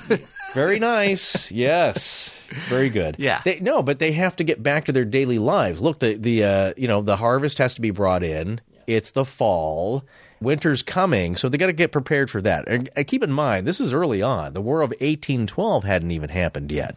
very 0.54 0.78
nice. 0.80 1.50
Yes. 1.52 2.41
Very 2.68 2.90
good. 2.90 3.16
Yeah. 3.18 3.42
They, 3.44 3.60
no, 3.60 3.82
but 3.82 4.00
they 4.00 4.12
have 4.14 4.36
to 4.38 4.44
get 4.44 4.62
back 4.62 4.86
to 4.86 4.92
their 4.92 5.06
daily 5.06 5.40
lives. 5.40 5.82
Look, 5.82 6.00
the 6.00 6.16
the 6.16 6.44
uh, 6.44 6.74
you 6.78 6.88
know 6.88 7.02
the 7.02 7.18
harvest 7.18 7.58
has 7.58 7.76
to 7.76 7.82
be 7.82 7.92
brought 7.92 8.24
in. 8.24 8.62
It's 8.88 9.12
the 9.12 9.26
fall. 9.26 10.04
Winter's 10.42 10.82
coming, 10.82 11.36
so 11.36 11.50
they 11.50 11.58
got 11.60 11.68
to 11.68 11.74
get 11.74 11.92
prepared 11.92 12.32
for 12.32 12.42
that. 12.42 12.68
And, 12.68 12.90
and 12.96 13.06
keep 13.06 13.22
in 13.22 13.32
mind, 13.32 13.68
this 13.68 13.80
is 13.80 13.94
early 13.94 14.24
on. 14.24 14.54
The 14.54 14.62
War 14.62 14.82
of 14.82 14.90
1812 14.90 15.84
hadn't 15.84 16.10
even 16.10 16.30
happened 16.30 16.72
yet. 16.72 16.96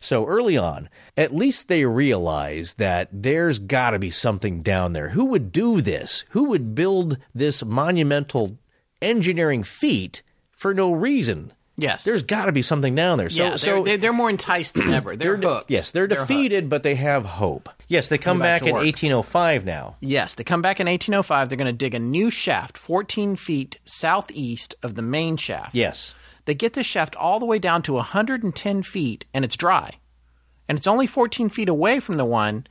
So 0.00 0.26
early 0.26 0.56
on, 0.56 0.88
at 1.16 1.34
least 1.34 1.68
they 1.68 1.84
realize 1.84 2.74
that 2.74 3.08
there's 3.12 3.58
got 3.60 3.90
to 3.90 3.98
be 4.00 4.10
something 4.10 4.62
down 4.62 4.94
there. 4.94 5.10
Who 5.10 5.26
would 5.26 5.52
do 5.52 5.80
this? 5.80 6.24
Who 6.30 6.44
would 6.44 6.74
build 6.74 7.18
this 7.34 7.64
monumental 7.64 8.58
engineering 9.00 9.62
feat 9.62 10.22
for 10.50 10.74
no 10.74 10.90
reason? 10.92 11.52
Yes. 11.80 12.04
There's 12.04 12.22
got 12.22 12.46
to 12.46 12.52
be 12.52 12.62
something 12.62 12.94
down 12.94 13.18
there. 13.18 13.30
So, 13.30 13.42
yeah, 13.42 13.48
they're, 13.50 13.58
so 13.58 13.82
they're, 13.84 13.96
they're 13.96 14.12
more 14.12 14.30
enticed 14.30 14.74
than 14.74 14.92
ever. 14.92 15.16
They're, 15.16 15.36
hooked. 15.36 15.70
yes, 15.70 15.92
they're, 15.92 16.06
hooked. 16.06 16.28
defeated, 16.28 16.68
but 16.68 16.82
they 16.82 16.94
have 16.96 17.24
hope. 17.24 17.68
Yes, 17.88 18.08
they 18.08 18.18
come 18.18 18.36
Come 18.36 18.38
back 18.40 18.60
back, 18.62 18.68
in 18.68 18.74
work. 18.74 18.84
1805 18.84 19.64
now. 19.64 19.96
Yes, 20.00 20.34
they 20.34 20.44
come 20.44 20.62
back 20.62 20.78
in 20.80 20.86
1805. 20.86 21.48
They're 21.48 21.56
going 21.58 21.66
to 21.66 21.72
dig 21.72 21.94
a 21.94 21.98
new 21.98 22.30
shaft 22.30 22.78
14 22.78 23.36
feet 23.36 23.78
southeast 23.84 24.74
of 24.82 24.94
the 24.94 25.02
main 25.02 25.36
shaft. 25.36 25.74
Yes. 25.74 26.14
They 26.44 26.54
get 26.54 26.72
this 26.74 26.86
shaft 26.86 27.16
all 27.16 27.38
the 27.38 27.46
way 27.46 27.58
down 27.58 27.82
to 27.82 27.94
110 27.94 28.82
feet, 28.82 29.24
and 29.34 29.44
it's 29.44 29.56
dry. 29.56 29.92
And 30.68 30.78
it's 30.78 30.86
only 30.86 31.06
14 31.06 31.48
feet 31.48 31.68
away 31.68 31.98
from 32.00 32.16
the 32.16 32.24
one 32.24 32.66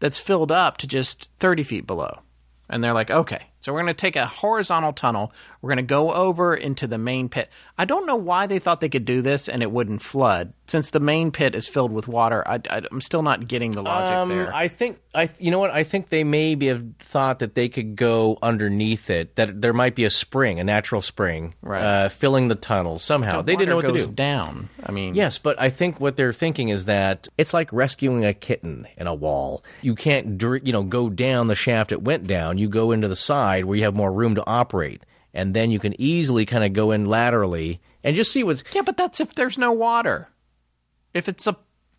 that's 0.00 0.18
filled 0.18 0.50
up 0.50 0.76
to 0.78 0.86
just 0.86 1.30
30 1.38 1.62
feet 1.62 1.86
below. 1.86 2.20
And 2.68 2.82
they're 2.82 2.94
like, 2.94 3.10
okay, 3.10 3.50
so 3.60 3.72
we're 3.72 3.80
going 3.82 3.88
to 3.88 3.94
take 3.94 4.16
a 4.16 4.26
horizontal 4.26 4.92
tunnel. 4.92 5.32
We're 5.64 5.68
going 5.68 5.76
to 5.78 5.82
go 5.82 6.12
over 6.12 6.54
into 6.54 6.86
the 6.86 6.98
main 6.98 7.30
pit. 7.30 7.48
I 7.78 7.86
don't 7.86 8.04
know 8.04 8.16
why 8.16 8.46
they 8.46 8.58
thought 8.58 8.82
they 8.82 8.90
could 8.90 9.06
do 9.06 9.22
this 9.22 9.48
and 9.48 9.62
it 9.62 9.70
wouldn't 9.72 10.02
flood. 10.02 10.52
Since 10.66 10.90
the 10.90 11.00
main 11.00 11.30
pit 11.30 11.54
is 11.54 11.66
filled 11.66 11.90
with 11.90 12.06
water, 12.06 12.46
I, 12.46 12.60
am 12.92 13.00
still 13.00 13.22
not 13.22 13.48
getting 13.48 13.70
the 13.70 13.80
logic 13.82 14.14
Um, 14.14 14.28
there. 14.28 14.54
I 14.54 14.68
think 14.68 14.98
I 15.14 15.30
you 15.38 15.50
know 15.50 15.58
what 15.58 15.70
I 15.70 15.82
think 15.82 16.10
they 16.10 16.22
maybe 16.22 16.66
have 16.66 16.84
thought 17.00 17.38
that 17.38 17.54
they 17.54 17.70
could 17.70 17.96
go 17.96 18.36
underneath 18.42 19.08
it 19.08 19.36
that 19.36 19.62
there 19.62 19.72
might 19.72 19.94
be 19.94 20.04
a 20.04 20.10
spring 20.10 20.60
a 20.60 20.64
natural 20.64 21.00
spring 21.00 21.54
Right. 21.62 21.82
uh, 21.82 22.08
filling 22.10 22.48
the 22.48 22.56
tunnel 22.56 22.98
somehow 22.98 23.40
they 23.40 23.56
didn't 23.56 23.70
know 23.70 23.76
what 23.76 23.84
Water 23.86 23.94
to 23.98 24.00
goes 24.00 24.08
do 24.08 24.14
down. 24.14 24.68
I 24.84 24.92
mean, 24.92 25.14
Yes, 25.14 25.38
but 25.38 25.58
I 25.58 25.70
think 25.70 25.98
what 25.98 26.16
they're 26.16 26.34
thinking 26.34 26.68
is 26.68 26.84
that 26.84 27.28
it's 27.38 27.54
like 27.54 27.72
rescuing 27.72 28.24
a 28.26 28.34
kitten 28.34 28.86
in 28.98 29.06
a 29.06 29.14
wall. 29.14 29.64
You 29.80 29.94
can't, 29.94 30.42
you 30.42 30.72
know, 30.74 30.82
go 30.82 31.08
down 31.08 31.46
the 31.46 31.56
shaft 31.56 31.90
it 31.90 32.02
went 32.02 32.26
down. 32.26 32.58
You 32.58 32.68
go 32.68 32.92
into 32.92 33.08
the 33.08 33.16
side 33.16 33.64
where 33.64 33.76
you 33.78 33.84
have 33.84 33.94
more 33.94 34.12
room 34.12 34.34
to 34.34 34.46
operate, 34.46 35.02
and 35.34 35.52
then 35.52 35.70
you 35.70 35.78
can 35.78 35.94
easily 36.00 36.46
kind 36.46 36.64
of 36.64 36.72
go 36.72 36.92
in 36.92 37.04
laterally 37.04 37.80
and 38.02 38.16
just 38.16 38.32
see 38.32 38.42
what's. 38.42 38.64
Yeah, 38.72 38.82
but 38.82 38.96
that's 38.96 39.20
if 39.20 39.34
there's 39.34 39.58
no 39.58 39.72
water. 39.72 40.28
If 41.12 41.28
it's 41.28 41.46
a 41.46 41.56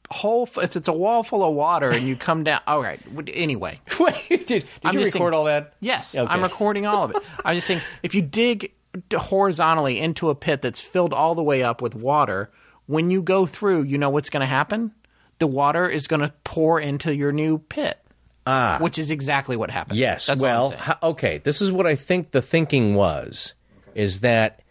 hole, 0.10 0.50
if 0.58 0.76
it's 0.76 0.88
a 0.88 0.94
wall 0.94 1.24
full 1.24 1.44
of 1.44 1.54
water 1.56 1.90
and 1.92 2.08
you 2.08 2.16
come 2.16 2.44
down. 2.44 2.62
All 2.66 2.82
right. 2.82 3.00
Anyway, 3.34 3.80
Wait, 4.00 4.16
did, 4.30 4.48
did 4.48 4.66
I'm 4.84 4.94
you 4.96 5.02
record 5.02 5.12
saying- 5.12 5.34
all 5.34 5.44
that? 5.46 5.74
yes, 5.80 6.16
Okay. 6.16 6.32
I'm 6.32 6.42
recording 6.42 6.86
all 6.88 7.04
of 7.06 7.12
it. 7.12 7.18
I'm 7.44 7.56
just 7.56 7.68
saying, 7.68 7.82
if 8.04 8.14
you 8.16 8.22
dig 8.22 8.72
horizontally 9.14 10.00
into 10.00 10.30
a 10.30 10.36
pit 10.36 10.62
that's 10.62 10.80
filled 10.80 11.14
all 11.14 11.36
the 11.36 11.44
way 11.44 11.64
up 11.64 11.82
with 11.82 11.96
water, 11.96 12.52
when 12.88 13.10
you 13.12 13.22
go 13.22 13.46
through, 13.46 13.84
you 13.84 13.98
know 13.98 14.10
what's 14.10 14.30
going 14.30 14.42
to 14.42 14.46
happen. 14.48 14.94
The 15.40 15.48
water 15.48 15.88
is 15.90 16.08
going 16.08 16.22
to 16.22 16.34
pour 16.44 16.80
into 16.80 17.14
your 17.16 17.32
new 17.32 17.58
pit. 17.58 18.00
Ah. 18.48 18.78
Which 18.80 18.98
is 19.00 19.10
exactly 19.12 19.56
what 19.56 19.72
happened. 19.72 19.98
Yes. 19.98 20.28
That's 20.28 20.42
well, 20.42 20.72
ho- 20.72 21.10
okay. 21.12 21.40
This 21.40 21.62
is 21.62 21.72
what 21.72 21.88
I 21.88 21.96
think 21.96 22.32
the 22.32 22.42
thinking 22.42 22.94
was: 22.96 23.54
is 23.96 24.20
that 24.22 24.62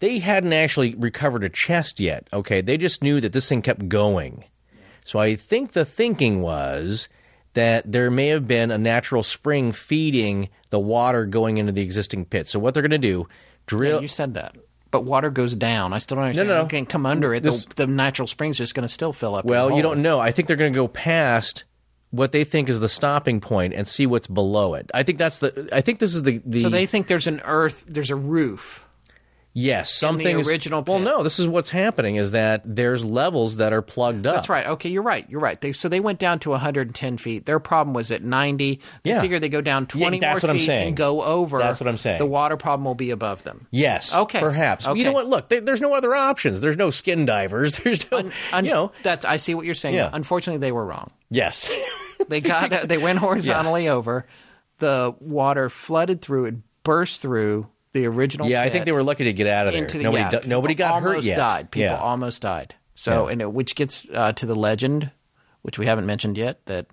they 0.00 0.18
hadn't 0.18 0.52
actually 0.52 0.94
recovered 0.96 1.44
a 1.44 1.48
chest 1.48 1.98
yet. 2.00 2.28
Okay, 2.32 2.60
they 2.60 2.76
just 2.76 3.02
knew 3.02 3.20
that 3.20 3.32
this 3.32 3.48
thing 3.48 3.62
kept 3.62 3.88
going. 3.88 4.44
So 5.04 5.18
I 5.18 5.34
think 5.34 5.72
the 5.72 5.84
thinking 5.84 6.42
was 6.42 7.08
that 7.54 7.90
there 7.90 8.10
may 8.10 8.28
have 8.28 8.46
been 8.46 8.70
a 8.70 8.78
natural 8.78 9.22
spring 9.22 9.72
feeding 9.72 10.48
the 10.70 10.78
water 10.80 11.26
going 11.26 11.58
into 11.58 11.72
the 11.72 11.82
existing 11.82 12.24
pit. 12.24 12.46
So 12.46 12.58
what 12.58 12.72
they're 12.74 12.82
going 12.82 12.90
to 12.92 12.98
do? 12.98 13.28
Drill. 13.66 14.00
You 14.02 14.08
said 14.08 14.34
that. 14.34 14.56
But 14.90 15.04
water 15.04 15.30
goes 15.30 15.56
down. 15.56 15.92
I 15.92 15.98
still 15.98 16.16
don't 16.16 16.24
understand. 16.26 16.48
no, 16.48 16.56
no. 16.56 16.62
You 16.64 16.68
can't 16.68 16.88
come 16.88 17.06
under 17.06 17.34
it. 17.34 17.42
This- 17.42 17.64
the, 17.64 17.74
the 17.74 17.86
natural 17.86 18.28
spring's 18.28 18.58
just 18.58 18.74
going 18.74 18.86
to 18.86 18.92
still 18.92 19.12
fill 19.12 19.34
up. 19.34 19.44
well, 19.44 19.70
you 19.72 19.82
don't 19.82 20.02
know. 20.02 20.20
I 20.20 20.30
think 20.32 20.48
they're 20.48 20.56
going 20.56 20.72
to 20.72 20.76
go 20.78 20.86
past 20.88 21.64
what 22.12 22.30
they 22.32 22.44
think 22.44 22.68
is 22.68 22.78
the 22.78 22.88
stopping 22.88 23.40
point 23.40 23.72
and 23.74 23.88
see 23.88 24.06
what's 24.06 24.26
below 24.28 24.74
it. 24.74 24.90
I 24.94 25.02
think 25.02 25.18
that's 25.18 25.38
the. 25.38 25.68
I 25.72 25.80
think 25.80 25.98
this 25.98 26.14
is 26.14 26.22
the. 26.22 26.40
the 26.44 26.60
So 26.60 26.68
they 26.68 26.86
think 26.86 27.08
there's 27.08 27.26
an 27.26 27.40
earth, 27.44 27.84
there's 27.88 28.10
a 28.10 28.16
roof. 28.16 28.84
Yes, 29.54 29.92
something 29.92 30.36
original 30.46 30.82
Well, 30.86 30.96
pit. 30.96 31.04
no, 31.04 31.22
this 31.22 31.38
is 31.38 31.46
what's 31.46 31.68
happening 31.68 32.16
is 32.16 32.32
that 32.32 32.62
there's 32.64 33.04
levels 33.04 33.58
that 33.58 33.72
are 33.74 33.82
plugged 33.82 34.26
up. 34.26 34.34
That's 34.36 34.48
right. 34.48 34.66
Okay, 34.66 34.88
you're 34.88 35.02
right. 35.02 35.28
You're 35.28 35.40
right. 35.40 35.60
They, 35.60 35.72
so 35.72 35.90
they 35.90 36.00
went 36.00 36.18
down 36.18 36.38
to 36.40 36.50
110 36.50 37.18
feet. 37.18 37.44
Their 37.44 37.60
problem 37.60 37.92
was 37.92 38.10
at 38.10 38.22
90. 38.22 38.80
They 39.02 39.10
Yeah. 39.10 39.20
figure 39.20 39.38
they 39.38 39.50
go 39.50 39.60
down 39.60 39.86
20 39.86 40.20
that's 40.20 40.42
more 40.42 40.48
what 40.48 40.50
I'm 40.54 40.58
feet 40.58 40.66
saying. 40.66 40.88
and 40.88 40.96
go 40.96 41.22
over. 41.22 41.58
That's 41.58 41.80
what 41.80 41.88
I'm 41.88 41.98
saying. 41.98 42.16
The 42.18 42.24
water 42.26 42.56
problem 42.56 42.86
will 42.86 42.94
be 42.94 43.10
above 43.10 43.42
them. 43.42 43.66
Yes. 43.70 44.14
Okay. 44.14 44.40
Perhaps. 44.40 44.88
Okay. 44.88 44.98
You 44.98 45.04
know 45.04 45.12
what? 45.12 45.26
Look, 45.26 45.50
there, 45.50 45.60
there's 45.60 45.82
no 45.82 45.94
other 45.94 46.14
options. 46.14 46.62
There's 46.62 46.78
no 46.78 46.88
skin 46.90 47.26
divers. 47.26 47.76
There's 47.84 48.10
no. 48.10 48.30
Un- 48.52 48.64
you 48.64 48.70
know. 48.72 48.92
that's 49.02 49.24
I 49.26 49.36
see 49.36 49.54
what 49.54 49.66
you're 49.66 49.74
saying. 49.74 49.96
Yeah. 49.96 50.08
Unfortunately, 50.12 50.60
they 50.60 50.72
were 50.72 50.84
wrong. 50.86 51.08
Yes. 51.30 51.70
They 52.28 52.40
got 52.40 52.88
they 52.88 52.98
went 52.98 53.18
horizontally 53.26 53.88
over. 53.88 54.26
The 54.78 55.12
water 55.18 55.68
flooded 55.68 56.22
through. 56.22 56.44
It 56.44 56.54
burst 56.84 57.20
through 57.20 57.66
the 57.92 58.06
original. 58.06 58.48
yeah, 58.48 58.62
I 58.62 58.70
think 58.70 58.84
they 58.84 58.92
were 58.92 59.02
lucky 59.02 59.24
to 59.24 59.32
get 59.32 59.46
out 59.46 59.66
of 59.66 59.72
there. 59.72 59.82
into 59.82 59.98
the, 59.98 60.04
nobody. 60.04 60.22
yeah, 60.22 60.40
do- 60.40 60.48
nobody 60.48 60.74
got 60.74 61.02
hurt 61.02 61.22
yet. 61.24 61.36
Died. 61.36 61.70
People 61.70 61.90
yeah. 61.96 61.96
almost 62.00 62.42
died. 62.42 62.74
So, 62.94 63.26
and 63.28 63.40
it, 63.40 63.52
which 63.52 63.74
gets 63.74 64.06
uh, 64.12 64.32
to 64.32 64.46
the 64.46 64.54
legend, 64.54 65.10
which 65.62 65.78
we 65.78 65.86
haven't 65.86 66.06
mentioned 66.06 66.36
yet, 66.36 66.64
that 66.66 66.86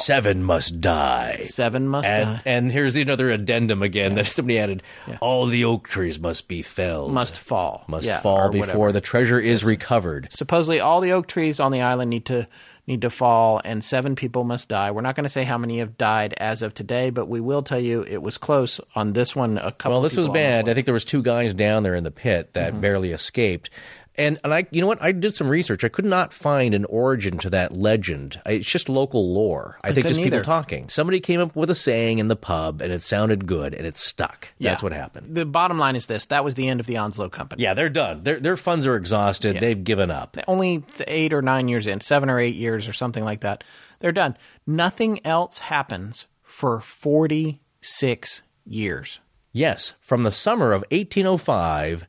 Seven 0.00 0.44
must 0.44 0.80
die. 0.80 1.40
seven 1.44 1.88
must 1.88 2.06
And, 2.06 2.36
die. 2.36 2.42
and 2.44 2.70
here's 2.70 2.94
another 2.94 3.30
addendum 3.30 3.82
again 3.82 4.14
that 4.14 4.26
somebody 4.26 4.58
added. 4.58 4.82
All 5.20 5.46
the 5.46 5.64
oak 5.64 5.88
trees 5.88 6.20
must 6.20 6.46
be 6.46 6.62
felled. 6.62 7.12
Must 7.12 7.36
fall. 7.38 7.84
must 7.88 8.06
Yeah, 8.06 8.20
fall 8.20 8.50
before 8.50 8.66
whatever. 8.66 8.92
the 8.92 9.00
treasure 9.00 9.40
is 9.40 9.64
recovered. 9.64 10.28
supposedly 10.30 10.78
all 10.78 11.00
the 11.00 11.12
oak 11.12 11.26
trees 11.26 11.58
on 11.58 11.72
the 11.72 11.80
island 11.80 12.10
need 12.10 12.26
to 12.26 12.46
need 12.86 13.00
to 13.02 13.10
fall 13.10 13.60
and 13.64 13.84
seven 13.84 14.16
people 14.16 14.42
must 14.44 14.68
die. 14.68 14.90
We're 14.90 15.02
not 15.02 15.14
going 15.14 15.24
to 15.24 15.30
say 15.30 15.44
how 15.44 15.56
many 15.56 15.78
have 15.78 15.96
died 15.96 16.34
as 16.38 16.62
of 16.62 16.74
today, 16.74 17.10
but 17.10 17.26
we 17.28 17.40
will 17.40 17.62
tell 17.62 17.78
you 17.78 18.02
it 18.02 18.22
was 18.22 18.38
close 18.38 18.80
on 18.94 19.12
this 19.12 19.36
one. 19.36 19.58
A 19.58 19.70
couple. 19.72 19.92
Well, 19.92 20.00
this 20.02 20.16
was 20.16 20.28
bad. 20.28 20.68
I 20.68 20.74
think 20.74 20.86
there 20.86 20.92
was 20.94 21.04
two 21.04 21.22
guys 21.22 21.54
down 21.54 21.84
there 21.84 21.94
in 21.94 22.04
the 22.04 22.10
pit 22.10 22.54
that 22.54 22.72
Mm-hmm. 22.72 22.80
barely 22.80 23.12
escaped. 23.12 23.70
And 24.16 24.38
and 24.44 24.52
I, 24.52 24.66
you 24.70 24.80
know 24.80 24.86
what? 24.86 25.02
I 25.02 25.12
did 25.12 25.34
some 25.34 25.48
research. 25.48 25.84
I 25.84 25.88
could 25.88 26.04
not 26.04 26.32
find 26.32 26.74
an 26.74 26.84
origin 26.86 27.38
to 27.38 27.50
that 27.50 27.74
legend. 27.74 28.40
I, 28.44 28.52
it's 28.52 28.68
just 28.68 28.88
local 28.88 29.32
lore. 29.32 29.78
I, 29.82 29.92
think 29.92 30.06
just 30.06 30.20
couldn't 30.20 30.24
people 30.24 30.42
talking. 30.42 30.88
Somebody 30.90 31.20
came 31.20 31.40
up 31.40 31.56
with 31.56 31.70
a 31.70 31.74
saying 31.74 32.18
in 32.18 32.28
the 32.28 32.36
pub, 32.36 32.82
and 32.82 32.92
it 32.92 33.00
sounded 33.00 33.46
good, 33.46 33.74
and 33.74 33.86
it 33.86 33.96
stuck. 33.96 34.48
That's 34.60 34.82
what 34.82 34.92
happened. 34.92 35.34
The 35.34 35.46
bottom 35.46 35.78
line 35.78 35.96
is 35.96 36.06
this: 36.06 36.26
that 36.26 36.44
was 36.44 36.54
the 36.54 36.68
end 36.68 36.80
of 36.80 36.86
the 36.86 36.98
Onslow 36.98 37.30
Company. 37.30 37.62
Yeah, 37.62 37.72
they're 37.72 37.88
done. 37.88 38.22
Their 38.22 38.38
their 38.38 38.56
funds 38.56 38.86
are 38.86 38.96
exhausted. 38.96 39.60
They've 39.60 39.82
given 39.82 40.10
up. 40.10 40.36
Only 40.46 40.84
eight 41.06 41.32
or 41.32 41.40
nine 41.40 41.68
years 41.68 41.86
in, 41.86 42.00
seven 42.00 42.28
or 42.28 42.38
eight 42.38 42.54
years 42.54 42.88
or 42.88 42.92
something 42.92 43.24
like 43.24 43.40
that. 43.40 43.64
They're 44.00 44.12
done. 44.12 44.36
Nothing 44.66 45.24
else 45.24 45.58
happens 45.58 46.26
for 46.42 46.80
forty-six 46.80 48.42
years. 48.66 49.20
Yes, 49.52 49.94
from 50.00 50.22
the 50.22 50.32
summer 50.32 50.72
of 50.72 50.82
1805 50.90 52.06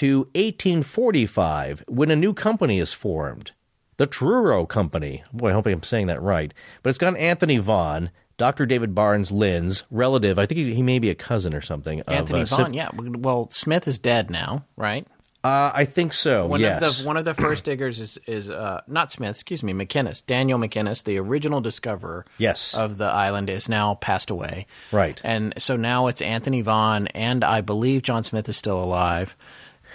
to 0.00 0.28
1845, 0.34 1.84
when 1.88 2.10
a 2.10 2.16
new 2.16 2.32
company 2.34 2.78
is 2.78 2.92
formed. 2.92 3.52
the 3.96 4.06
Truro 4.06 4.64
Company. 4.64 5.22
Boy, 5.32 5.50
I 5.50 5.52
hope 5.52 5.66
I'm 5.66 5.82
saying 5.82 6.06
that 6.06 6.22
right. 6.22 6.54
But 6.82 6.88
it's 6.88 6.98
got 6.98 7.16
Anthony 7.18 7.58
Vaughn, 7.58 8.10
Dr. 8.38 8.64
David 8.64 8.94
Barnes 8.94 9.30
Lynds, 9.30 9.84
relative. 9.90 10.38
I 10.38 10.46
think 10.46 10.58
he, 10.58 10.74
he 10.74 10.82
may 10.82 10.98
be 10.98 11.10
a 11.10 11.14
cousin 11.14 11.54
or 11.54 11.60
something. 11.60 12.00
Anthony 12.08 12.40
of, 12.40 12.52
uh, 12.52 12.56
Vaughn, 12.56 12.72
yeah. 12.72 12.88
Well, 12.94 13.50
Smith 13.50 13.86
is 13.86 13.98
dead 13.98 14.30
now, 14.30 14.64
right? 14.76 15.06
Uh, 15.44 15.70
I 15.74 15.84
think 15.86 16.12
so. 16.14 16.46
One 16.46 16.60
yes. 16.60 16.82
of 16.82 16.98
the 16.98 17.06
one 17.06 17.16
of 17.18 17.24
the 17.26 17.32
first 17.34 17.64
diggers 17.64 17.98
is 18.00 18.18
is 18.26 18.48
uh, 18.50 18.80
not 18.86 19.10
Smith, 19.10 19.30
excuse 19.30 19.62
me, 19.62 19.72
McGinnis. 19.72 20.24
Daniel 20.24 20.58
McGinnis, 20.58 21.02
the 21.04 21.18
original 21.18 21.60
discoverer 21.62 22.24
Yes. 22.38 22.74
of 22.74 22.98
the 22.98 23.06
island, 23.06 23.48
is 23.50 23.66
now 23.68 23.94
passed 23.94 24.30
away. 24.30 24.66
Right. 24.92 25.18
And 25.24 25.54
so 25.58 25.76
now 25.76 26.06
it's 26.08 26.20
Anthony 26.22 26.60
Vaughn, 26.62 27.06
and 27.08 27.42
I 27.44 27.60
believe 27.62 28.02
John 28.02 28.22
Smith 28.22 28.48
is 28.50 28.56
still 28.58 28.82
alive. 28.82 29.34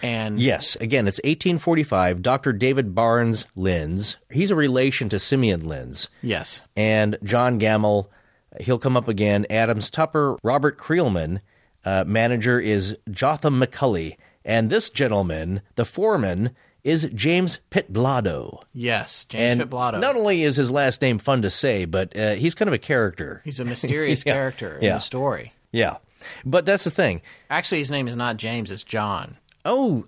And 0.01 0.39
Yes, 0.39 0.75
again, 0.77 1.07
it's 1.07 1.19
1845. 1.23 2.21
Dr. 2.21 2.53
David 2.53 2.93
Barnes 2.95 3.45
Lynds. 3.55 4.17
He's 4.31 4.51
a 4.51 4.55
relation 4.55 5.09
to 5.09 5.19
Simeon 5.19 5.65
Lynds. 5.67 6.09
yes, 6.21 6.61
And 6.75 7.17
John 7.23 7.57
Gamble, 7.57 8.11
he'll 8.59 8.79
come 8.79 8.97
up 8.97 9.07
again. 9.07 9.45
Adams 9.49 9.89
Tupper, 9.89 10.37
Robert 10.43 10.77
Creelman. 10.77 11.39
Uh, 11.83 12.03
manager 12.07 12.59
is 12.59 12.97
Jotham 13.09 13.59
McCully. 13.61 14.17
And 14.43 14.69
this 14.69 14.89
gentleman, 14.89 15.61
the 15.75 15.85
foreman, 15.85 16.51
is 16.83 17.09
James 17.15 17.59
Pitblado. 17.71 18.61
yes, 18.73 19.25
James 19.25 19.59
And 19.59 19.69
Pitblado. 19.71 19.99
not 19.99 20.15
only 20.15 20.43
is 20.43 20.55
his 20.55 20.71
last 20.71 21.01
name 21.01 21.17
fun 21.17 21.41
to 21.41 21.49
say, 21.49 21.85
but 21.85 22.15
uh, 22.15 22.33
he's 22.35 22.53
kind 22.53 22.67
of 22.67 22.73
a 22.73 22.79
character. 22.79 23.41
He's 23.43 23.59
a 23.59 23.65
mysterious 23.65 24.23
Yeah. 24.25 24.33
character 24.33 24.77
in 24.77 24.83
Yeah. 24.83 24.93
the 24.95 24.99
story. 24.99 25.53
Yeah. 25.71 25.97
But 26.45 26.65
that's 26.65 26.83
the 26.83 26.91
thing. 26.91 27.21
Actually, 27.49 27.79
his 27.79 27.89
name 27.91 28.07
is 28.07 28.15
not 28.15 28.37
James; 28.37 28.69
it's 28.71 28.83
John. 28.83 29.37
Oh, 29.65 30.05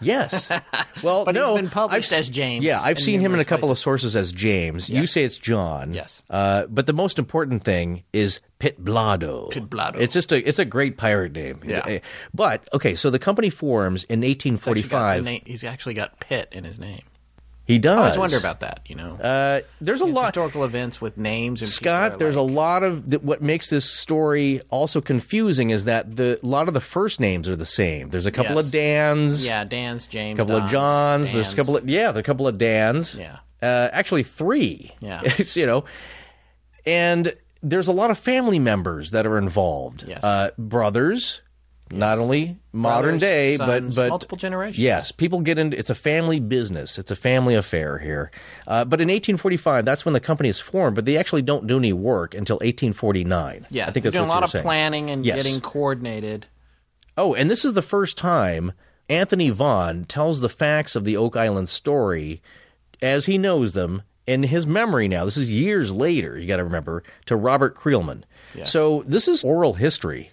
yes. 0.00 0.50
Well, 1.00 1.24
But 1.24 1.36
he's 1.36 1.44
no, 1.44 1.54
been 1.54 1.70
published 1.70 2.12
I've, 2.12 2.18
as 2.18 2.28
James 2.28 2.64
Yeah, 2.64 2.80
I've 2.82 2.98
seen 2.98 3.20
him 3.20 3.32
in 3.32 3.38
a 3.38 3.44
couple 3.44 3.70
of 3.70 3.78
sources 3.78 4.16
as 4.16 4.32
James. 4.32 4.90
You 4.90 5.06
say 5.06 5.22
it's 5.22 5.38
John. 5.38 5.94
Yes. 5.94 6.22
Uh, 6.28 6.66
but 6.66 6.86
the 6.86 6.92
most 6.92 7.20
important 7.20 7.62
thing 7.62 8.02
is 8.12 8.40
Pitblado. 8.58 9.52
Pitblado. 9.52 10.00
It's 10.00 10.12
just 10.12 10.32
a 10.32 10.48
it's 10.48 10.58
a 10.58 10.64
great 10.64 10.96
pirate 10.96 11.32
name. 11.32 11.60
Yeah. 11.64 12.00
But 12.34 12.68
okay, 12.72 12.96
so 12.96 13.10
the 13.10 13.20
company 13.20 13.48
forms 13.48 14.02
in 14.04 14.22
He's 14.22 14.34
actually 14.34 14.82
got 14.82 15.06
1845. 15.06 15.42
He's 15.46 15.62
actually 15.62 15.94
got 15.94 16.18
Pitt 16.18 16.48
in 16.50 16.64
his 16.64 16.80
name. 16.80 17.02
He 17.68 17.78
does. 17.78 17.96
I 17.96 17.98
always 18.00 18.16
wonder 18.18 18.38
about 18.38 18.60
that. 18.60 18.80
You 18.86 18.94
know, 18.96 19.12
Uh, 19.22 19.60
there's 19.80 20.00
a 20.00 20.06
It's 20.06 20.14
lot. 20.14 20.24
historical 20.34 20.64
events 20.64 21.00
with 21.00 21.16
names 21.18 21.60
and 21.62 21.68
Scott, 21.70 22.18
there's 22.18 22.34
like- 22.36 22.48
a 22.48 22.52
lot 22.52 22.82
of 22.82 23.08
th- 23.10 23.22
what 23.22 23.42
makes 23.42 23.68
this 23.70 23.84
story 23.84 24.60
also 24.70 25.00
confusing 25.00 25.68
is 25.70 25.84
that 25.84 26.16
the 26.16 26.40
a 26.42 26.46
lot 26.46 26.66
of 26.68 26.74
the 26.74 26.80
first 26.80 27.20
names 27.20 27.46
are 27.48 27.56
the 27.56 27.66
same. 27.66 28.08
There's 28.08 28.24
a 28.26 28.32
couple 28.32 28.56
Yes. 28.56 28.64
of 28.66 28.72
Dans, 28.72 29.46
yeah, 29.46 29.64
Dan's 29.64 30.06
James, 30.06 30.38
a 30.38 30.42
couple 30.42 30.56
of 30.56 30.62
Don's, 30.62 30.72
Johns. 30.72 31.32
There's 31.34 31.52
a 31.52 31.56
couple 31.56 31.76
of 31.76 31.88
yeah, 31.88 32.10
there's 32.10 32.16
a 32.16 32.22
couple 32.22 32.48
of 32.48 32.56
Dans. 32.58 33.14
Yeah. 33.14 33.36
uh, 33.62 33.90
actually 33.92 34.22
three. 34.22 34.92
Yeah. 35.00 35.20
you 35.54 35.66
know, 35.66 35.84
and 36.86 37.34
there's 37.62 37.88
a 37.88 37.92
lot 37.92 38.10
of 38.10 38.18
family 38.18 38.58
members 38.58 39.10
that 39.10 39.26
are 39.26 39.36
involved. 39.38 40.04
Yes. 40.06 40.22
uh, 40.24 40.50
brothers, 40.56 41.42
not 41.90 42.18
only 42.18 42.56
modern 42.72 43.18
Brothers, 43.18 43.20
day, 43.20 43.56
sons, 43.56 43.94
but 43.96 44.02
but 44.02 44.08
multiple 44.10 44.36
generations. 44.38 44.78
Yes, 44.78 45.12
people 45.12 45.40
get 45.40 45.58
into 45.58 45.78
it's 45.78 45.90
a 45.90 45.94
family 45.94 46.40
business. 46.40 46.98
It's 46.98 47.10
a 47.10 47.16
family 47.16 47.54
affair 47.54 47.98
here. 47.98 48.30
Uh, 48.66 48.84
but 48.84 49.00
in 49.00 49.08
1845, 49.08 49.84
that's 49.84 50.04
when 50.04 50.12
the 50.12 50.20
company 50.20 50.48
is 50.48 50.60
formed. 50.60 50.94
But 50.94 51.04
they 51.04 51.16
actually 51.16 51.42
don't 51.42 51.66
do 51.66 51.78
any 51.78 51.92
work 51.92 52.34
until 52.34 52.56
1849. 52.56 53.66
Yeah, 53.70 53.86
I 53.86 53.90
think 53.92 54.04
that's 54.04 54.14
doing 54.14 54.26
a 54.26 54.28
lot 54.28 54.42
of 54.44 54.50
saying. 54.50 54.62
planning 54.62 55.10
and 55.10 55.24
Yes. 55.24 55.36
getting 55.36 55.60
coordinated. 55.60 56.46
Oh, 57.16 57.34
and 57.34 57.50
this 57.50 57.64
is 57.64 57.74
the 57.74 57.82
first 57.82 58.16
time 58.16 58.72
Anthony 59.08 59.50
Vaughn 59.50 60.04
tells 60.04 60.40
the 60.40 60.48
facts 60.48 60.94
of 60.94 61.04
the 61.04 61.16
Oak 61.16 61.36
Island 61.36 61.68
story 61.68 62.40
as 63.02 63.26
he 63.26 63.38
knows 63.38 63.72
them 63.72 64.02
in 64.26 64.42
his 64.44 64.66
memory 64.66 65.08
now. 65.08 65.24
This 65.24 65.36
is 65.38 65.50
years 65.50 65.90
later, 65.92 66.38
you 66.38 66.46
got 66.46 66.58
to 66.58 66.64
remember, 66.64 67.02
to 67.26 67.34
Robert 67.36 67.74
Creelman. 67.76 68.22
So 68.64 69.02
this 69.06 69.28
is 69.28 69.44
oral 69.44 69.74
history 69.74 70.30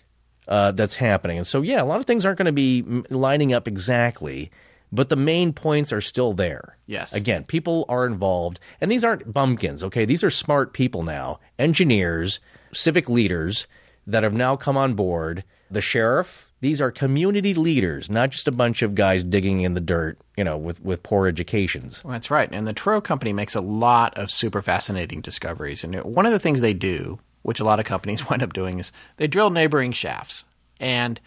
uh, 0.47 0.71
that's 0.71 0.95
happening. 0.95 1.37
And 1.37 1.47
so, 1.47 1.61
yeah, 1.61 1.81
a 1.81 1.85
lot 1.85 1.99
of 1.99 2.05
things 2.05 2.25
aren't 2.25 2.37
going 2.37 2.45
to 2.45 2.51
be 2.51 2.83
lining 3.09 3.53
up 3.53 3.67
exactly, 3.67 4.51
but 4.91 5.09
the 5.09 5.15
main 5.15 5.53
points 5.53 5.91
are 5.91 6.01
still 6.01 6.33
there. 6.33 6.77
Yes. 6.85 7.13
Again, 7.13 7.43
people 7.43 7.85
are 7.89 8.05
involved, 8.05 8.59
and 8.79 8.91
these 8.91 9.03
aren't 9.03 9.33
bumpkins, 9.33 9.83
okay? 9.83 10.05
These 10.05 10.23
are 10.23 10.29
smart 10.29 10.73
people 10.73 11.03
now, 11.03 11.39
engineers, 11.57 12.39
civic 12.73 13.09
leaders 13.09 13.67
that 14.07 14.23
have 14.23 14.33
now 14.33 14.55
come 14.55 14.77
on 14.77 14.93
board. 14.93 15.43
The 15.71 15.81
sheriff, 15.81 16.51
these 16.61 16.79
are 16.79 16.91
community 16.91 17.53
leaders, 17.55 18.09
not 18.09 18.29
just 18.29 18.47
a 18.47 18.51
bunch 18.51 18.83
of 18.83 18.93
guys 18.93 19.23
digging 19.23 19.61
in 19.61 19.73
the 19.73 19.81
dirt, 19.81 20.19
you 20.37 20.43
know, 20.43 20.57
with, 20.57 20.79
with 20.81 21.01
poor 21.01 21.27
educations. 21.27 22.03
Well, 22.03 22.13
that's 22.13 22.29
right. 22.29 22.47
And 22.51 22.67
the 22.67 22.73
Truro 22.73 23.01
Company 23.01 23.33
makes 23.33 23.55
a 23.55 23.61
lot 23.61 24.15
of 24.17 24.29
super 24.29 24.61
fascinating 24.61 25.21
discoveries. 25.21 25.83
And 25.83 25.95
one 26.03 26.25
of 26.25 26.31
the 26.31 26.39
things 26.39 26.61
they 26.61 26.73
do, 26.73 27.19
which 27.45 27.59
a 27.59 27.63
lot 27.63 27.79
of 27.79 27.85
companies 27.85 28.27
wind 28.29 28.41
up 28.41 28.53
doing, 28.53 28.79
is 28.79 28.91
they 29.17 29.27
drill 29.27 29.51
neighboring 29.51 29.91
shafts. 29.91 30.43
And 30.79 31.19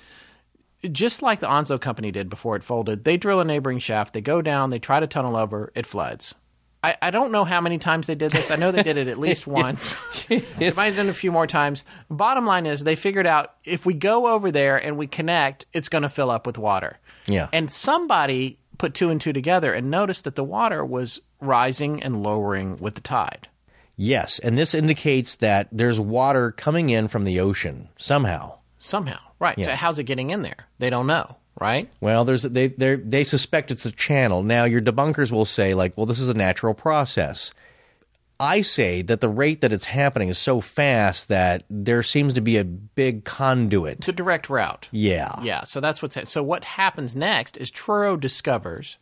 just 0.91 1.23
like 1.23 1.39
the 1.39 1.47
Onslow 1.47 1.79
Company 1.79 2.11
did 2.11 2.29
before 2.29 2.57
it 2.57 2.65
folded, 2.65 3.05
they 3.05 3.17
drill 3.17 3.41
a 3.41 3.45
neighboring 3.45 3.79
shaft, 3.79 4.15
they 4.15 4.21
go 4.21 4.43
down, 4.43 4.71
they 4.71 4.81
try 4.81 4.99
to 4.99 5.07
tunnel 5.07 5.37
over, 5.37 5.73
it 5.77 5.87
floods. 5.87 6.35
I, 6.83 6.97
I 7.03 7.11
don't 7.11 7.33
know 7.33 7.45
how 7.45 7.61
many 7.61 7.79
times 7.79 8.07
they 8.07 8.15
did 8.15 8.33
this. 8.33 8.51
I 8.51 8.57
know 8.57 8.71
they 8.71 8.83
did 8.83 8.97
it 8.97 9.09
at 9.09 9.19
least 9.19 9.47
once. 9.49 9.95
they 10.29 10.43
might 10.59 10.87
have 10.87 10.97
done 10.97 11.09
a 11.09 11.15
few 11.15 11.33
more 11.33 11.47
times. 11.47 11.85
Bottom 12.11 12.47
line 12.47 12.67
is 12.67 12.85
they 12.85 12.97
figured 12.97 13.27
out 13.27 13.55
if 13.65 13.87
we 13.87 13.95
go 13.95 14.29
over 14.29 14.53
there 14.53 14.77
and 14.77 14.97
we 14.97 15.07
connect, 15.07 15.67
it's 15.73 15.89
going 15.89 16.03
to 16.03 16.09
fill 16.09 16.31
up 16.31 16.47
with 16.47 16.59
water. 16.59 16.99
Yeah. 17.27 17.49
And 17.53 17.73
somebody 17.73 18.59
put 18.77 18.95
two 18.95 19.11
and 19.11 19.21
two 19.21 19.33
together 19.33 19.73
and 19.73 19.91
noticed 19.91 20.25
that 20.25 20.37
the 20.37 20.45
water 20.45 20.85
was 20.85 21.21
rising 21.41 22.03
and 22.03 22.23
lowering 22.23 22.77
with 22.77 22.95
the 22.95 23.01
tide. 23.01 23.49
Yes, 24.01 24.39
and 24.39 24.57
this 24.57 24.75
indicates 24.75 25.37
that 25.37 25.69
there's 25.73 25.99
water 25.99 26.53
coming 26.53 26.89
in 26.89 27.09
from 27.09 27.25
the 27.25 27.41
ocean 27.41 27.89
somehow. 27.99 28.59
Somehow. 28.79 29.19
Right. 29.41 29.63
So 29.63 29.75
how's 29.75 29.99
it 29.99 30.05
getting 30.05 30.31
in 30.31 30.43
there? 30.43 30.69
They 30.79 30.89
don't 30.89 31.09
know, 31.09 31.37
right? 31.61 31.91
Well, 32.01 32.25
there's 32.25 32.43
they 32.43 32.69
they 32.69 32.95
they 32.95 33.25
suspect 33.25 33.73
it's 33.73 33.85
a 33.87 33.91
channel. 33.91 34.45
Now, 34.45 34.65
your 34.65 34.81
debunkers 34.81 35.33
will 35.33 35.45
say 35.45 35.75
like, 35.75 35.97
"Well, 35.97 36.07
this 36.07 36.21
is 36.21 36.29
a 36.29 36.35
natural 36.35 36.75
process." 36.75 37.51
I 38.41 38.61
say 38.61 39.03
that 39.03 39.21
the 39.21 39.29
rate 39.29 39.63
that 39.63 39.73
it's 39.73 39.87
happening 39.87 40.29
is 40.29 40.39
so 40.39 40.61
fast 40.61 41.29
that 41.29 41.65
there 41.69 42.05
seems 42.05 42.35
to 42.35 42.41
be 42.41 42.57
a 42.57 42.65
big 42.65 43.25
conduit. 43.25 43.99
It's 43.99 44.09
a 44.09 44.13
direct 44.13 44.49
route. 44.49 44.87
Yeah. 44.93 45.41
Yeah, 45.43 45.65
so 45.65 45.81
that's 45.81 46.01
what's 46.01 46.17
so 46.31 46.43
what 46.45 46.63
happens 46.63 47.17
next 47.17 47.57
is 47.57 47.69
Truro 47.69 48.17
discovers 48.17 48.97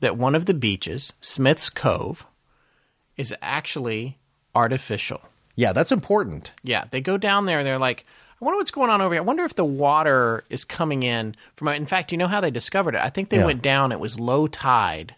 that 0.00 0.18
one 0.18 0.34
of 0.34 0.44
the 0.44 0.54
beaches, 0.54 1.14
Smith's 1.22 1.70
Cove, 1.70 2.26
is 3.18 3.34
actually 3.42 4.16
artificial. 4.54 5.20
Yeah, 5.56 5.72
that's 5.72 5.92
important. 5.92 6.52
Yeah, 6.62 6.84
they 6.90 7.00
go 7.00 7.18
down 7.18 7.44
there 7.46 7.58
and 7.58 7.66
they're 7.66 7.78
like, 7.78 8.06
I 8.40 8.44
wonder 8.44 8.58
what's 8.58 8.70
going 8.70 8.90
on 8.90 9.02
over 9.02 9.12
here. 9.14 9.22
I 9.22 9.24
wonder 9.26 9.44
if 9.44 9.54
the 9.56 9.64
water 9.64 10.44
is 10.48 10.64
coming 10.64 11.02
in 11.02 11.34
from. 11.56 11.68
In 11.68 11.86
fact, 11.86 12.12
you 12.12 12.18
know 12.18 12.28
how 12.28 12.40
they 12.40 12.52
discovered 12.52 12.94
it? 12.94 13.00
I 13.02 13.10
think 13.10 13.30
they 13.30 13.38
Yeah. 13.38 13.46
went 13.46 13.60
down. 13.62 13.90
It 13.90 13.98
was 13.98 14.20
low 14.20 14.46
tide, 14.46 15.16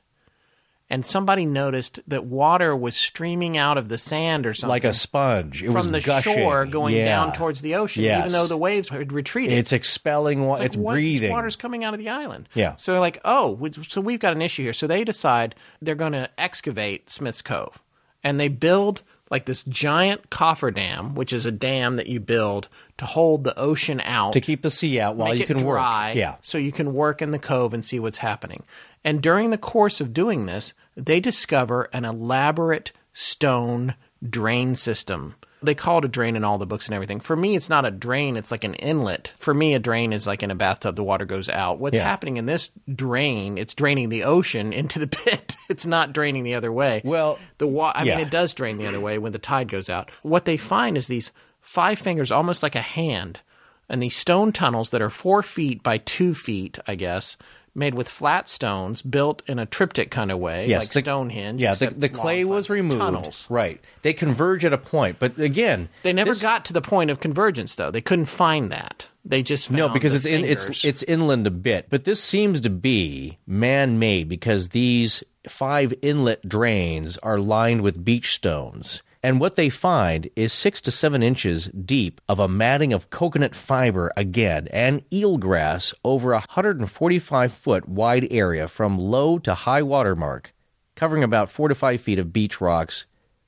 and 0.88 1.04
somebody 1.04 1.44
noticed 1.44 2.00
that 2.08 2.24
water 2.24 2.74
was 2.74 2.96
streaming 2.96 3.58
out 3.58 3.76
of 3.76 3.90
the 3.90 3.98
sand 3.98 4.46
or 4.46 4.54
something, 4.54 4.70
Like 4.70 4.84
a 4.84 4.94
sponge. 4.94 5.62
It 5.62 5.68
was 5.68 5.84
from 5.84 5.92
the 5.92 6.00
gushing. 6.00 6.34
shore 6.34 6.64
going 6.64 6.96
Yeah. 6.96 7.04
down 7.04 7.32
towards 7.34 7.60
the 7.60 7.74
ocean, 7.74 8.04
Yes. 8.04 8.20
even 8.20 8.32
though 8.32 8.46
the 8.46 8.56
waves 8.56 8.88
had 8.88 9.12
retreated. 9.12 9.58
It's 9.58 9.72
expelling 9.72 10.46
water. 10.46 10.60
like, 10.60 10.66
It's, 10.68 10.76
what? 10.78 10.92
breathing. 10.94 11.30
Water's 11.30 11.56
coming 11.56 11.84
out 11.84 11.92
of 11.92 12.00
the 12.00 12.08
island. 12.08 12.48
Yeah. 12.54 12.74
So 12.76 12.92
they're 12.92 13.00
like, 13.02 13.20
oh, 13.26 13.58
so 13.86 14.00
we've 14.00 14.18
got 14.20 14.32
an 14.32 14.40
issue 14.40 14.62
here. 14.62 14.72
So 14.72 14.86
they 14.86 15.04
decide 15.04 15.54
they're 15.82 15.94
going 15.94 16.12
to 16.12 16.30
excavate 16.38 17.10
Smith's 17.10 17.42
Cove, 17.42 17.82
and 18.22 18.38
they 18.38 18.48
build 18.48 19.02
like 19.30 19.46
this 19.46 19.62
giant 19.64 20.28
cofferdam, 20.30 21.14
which 21.14 21.32
is 21.32 21.46
a 21.46 21.52
dam 21.52 21.96
that 21.96 22.08
you 22.08 22.18
build 22.18 22.68
to 22.98 23.06
hold 23.06 23.44
the 23.44 23.56
ocean 23.58 24.00
out 24.00 24.32
to 24.32 24.40
keep 24.40 24.62
the 24.62 24.70
sea 24.70 24.98
out 24.98 25.14
while 25.16 25.34
you 25.34 25.46
can 25.46 25.58
dry, 25.58 26.08
work. 26.08 26.16
Yeah. 26.16 26.36
so 26.42 26.58
you 26.58 26.72
can 26.72 26.92
work 26.92 27.22
in 27.22 27.30
the 27.30 27.38
cove 27.38 27.72
and 27.72 27.84
see 27.84 28.00
what's 28.00 28.18
happening. 28.18 28.64
And 29.04 29.22
during 29.22 29.50
the 29.50 29.58
course 29.58 30.00
of 30.00 30.12
doing 30.12 30.46
this, 30.46 30.74
they 30.96 31.20
discover 31.20 31.88
an 31.92 32.04
elaborate 32.04 32.92
stone 33.12 33.94
drain 34.28 34.74
system. 34.74 35.36
They 35.62 35.74
call 35.74 35.98
it 35.98 36.04
a 36.06 36.08
drain 36.08 36.36
in 36.36 36.44
all 36.44 36.56
the 36.56 36.66
books 36.66 36.86
and 36.86 36.94
everything. 36.94 37.20
For 37.20 37.36
me, 37.36 37.54
it's 37.54 37.68
not 37.68 37.84
a 37.84 37.90
drain, 37.90 38.36
it's 38.36 38.50
like 38.50 38.64
an 38.64 38.74
inlet. 38.74 39.34
For 39.36 39.52
me, 39.52 39.74
a 39.74 39.78
drain 39.78 40.12
is 40.12 40.26
like 40.26 40.42
in 40.42 40.50
a 40.50 40.54
bathtub, 40.54 40.96
the 40.96 41.04
water 41.04 41.26
goes 41.26 41.48
out. 41.50 41.78
What's 41.78 41.96
Yeah. 41.96 42.04
happening 42.04 42.38
in 42.38 42.46
this 42.46 42.70
drain, 42.94 43.58
it's 43.58 43.74
draining 43.74 44.08
the 44.08 44.24
ocean 44.24 44.72
into 44.72 44.98
the 44.98 45.06
pit. 45.24 45.56
It's 45.68 45.84
not 45.84 46.12
draining 46.14 46.44
the 46.44 46.54
other 46.54 46.72
way. 46.72 47.02
Well, 47.04 47.38
the 47.58 47.66
wa- 47.66 47.92
I 47.94 48.04
yeah. 48.04 48.16
mean, 48.16 48.26
it 48.26 48.30
does 48.30 48.54
drain 48.54 48.78
the 48.78 48.86
other 48.86 49.00
way 49.00 49.18
when 49.18 49.32
the 49.32 49.38
tide 49.38 49.68
goes 49.68 49.90
out. 49.90 50.10
What 50.22 50.46
they 50.46 50.56
find 50.56 50.96
is 50.96 51.08
these 51.08 51.30
five 51.60 51.98
fingers, 51.98 52.32
almost 52.32 52.62
like 52.62 52.74
a 52.74 52.80
hand, 52.80 53.40
and 53.88 54.00
these 54.02 54.16
stone 54.16 54.52
tunnels 54.52 54.90
that 54.90 55.02
are 55.02 55.10
four 55.10 55.42
feet 55.42 55.82
by 55.82 55.98
two 55.98 56.32
feet, 56.32 56.78
I 56.86 56.94
guess, 56.94 57.36
made 57.74 57.94
with 57.94 58.08
flat 58.08 58.48
stones, 58.48 59.00
built 59.02 59.42
in 59.46 59.58
a 59.58 59.66
triptych 59.66 60.10
kind 60.10 60.30
of 60.30 60.38
way, 60.38 60.66
Yes, 60.68 60.84
like 60.86 60.92
the- 60.92 61.00
Stonehenge. 61.10 61.62
Yeah, 61.62 61.74
the, 61.74 61.90
the 61.90 62.08
clay 62.08 62.44
was 62.44 62.68
removed. 62.68 62.98
Tunnels. 62.98 63.46
Right. 63.48 63.80
They 64.02 64.12
converge 64.12 64.64
at 64.64 64.72
a 64.72 64.78
point. 64.78 65.18
But 65.18 65.38
again, 65.38 65.88
They 66.02 66.12
never 66.12 66.30
this- 66.32 66.42
got 66.42 66.64
to 66.66 66.72
the 66.72 66.80
point 66.82 67.10
of 67.10 67.20
convergence, 67.20 67.76
though. 67.76 67.90
They 67.90 68.00
couldn't 68.00 68.26
find 68.26 68.70
that. 68.72 69.08
They 69.24 69.42
just 69.42 69.68
found 69.68 69.76
No, 69.78 69.88
because 69.88 70.14
it's 70.14 70.24
in, 70.26 70.44
it's 70.44 70.84
it's 70.84 71.02
inland 71.02 71.46
a 71.46 71.50
bit, 71.50 71.86
but 71.90 72.04
this 72.04 72.22
seems 72.22 72.60
to 72.62 72.70
be 72.70 73.38
man-made 73.46 74.28
because 74.30 74.70
these 74.70 75.22
five 75.46 75.92
inlet 76.02 76.48
drains 76.48 77.18
are 77.18 77.38
lined 77.38 77.82
with 77.82 78.02
beach 78.04 78.34
stones. 78.34 79.02
And 79.22 79.38
what 79.38 79.56
they 79.56 79.68
find 79.68 80.30
is 80.34 80.52
six 80.52 80.80
to 80.82 80.90
seven 80.90 81.22
inches 81.22 81.66
deep 81.68 82.20
of 82.28 82.38
a 82.38 82.48
matting 82.48 82.92
of 82.92 83.10
coconut 83.10 83.54
fiber 83.54 84.10
again 84.16 84.66
and 84.72 85.08
eelgrass 85.10 85.92
over 86.04 86.32
a 86.32 86.36
145 86.36 87.52
foot 87.52 87.88
wide 87.88 88.26
area 88.30 88.66
from 88.66 88.98
low 88.98 89.38
to 89.40 89.54
high 89.54 89.82
water 89.82 90.16
mark, 90.16 90.54
covering 90.96 91.22
about 91.22 91.50
four 91.50 91.68
to 91.68 91.74
five 91.74 92.00
feet 92.00 92.18
of 92.18 92.32
beach 92.32 92.60
rocks 92.60 93.04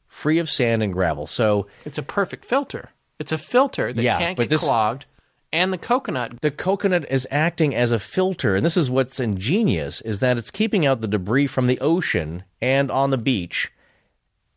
free 0.09 0.39
of 0.39 0.51
sand 0.51 0.83
and 0.83 0.93
gravel. 0.93 1.27
So 1.27 1.67
It's 1.87 1.97
a 1.97 2.03
perfect 2.03 2.45
filter. 2.45 2.91
It's 3.19 3.33
a 3.33 3.39
filter 3.39 3.95
that 3.95 4.03
Yeah, 4.03 4.19
can't 4.19 4.37
get 4.37 4.51
this- 4.51 4.63
clogged. 4.63 5.07
And 5.55 5.71
the 5.73 5.79
coconut 5.79 6.41
the 6.43 6.51
coconut 6.51 7.05
is 7.11 7.27
acting 7.31 7.75
as 7.75 7.93
a 7.93 7.99
filter, 7.99 8.57
and 8.57 8.65
this 8.65 8.77
is 8.77 8.91
what's 8.91 9.21
ingenious 9.21 10.01
is 10.03 10.21
that 10.21 10.37
it's 10.39 10.51
keeping 10.51 10.87
out 10.87 11.01
the 11.03 11.09
debris 11.09 11.47
from 11.47 11.67
the 11.67 11.79
ocean 11.81 12.45
and 12.63 12.91
on 12.91 13.11
the 13.11 13.19
beach, 13.19 13.71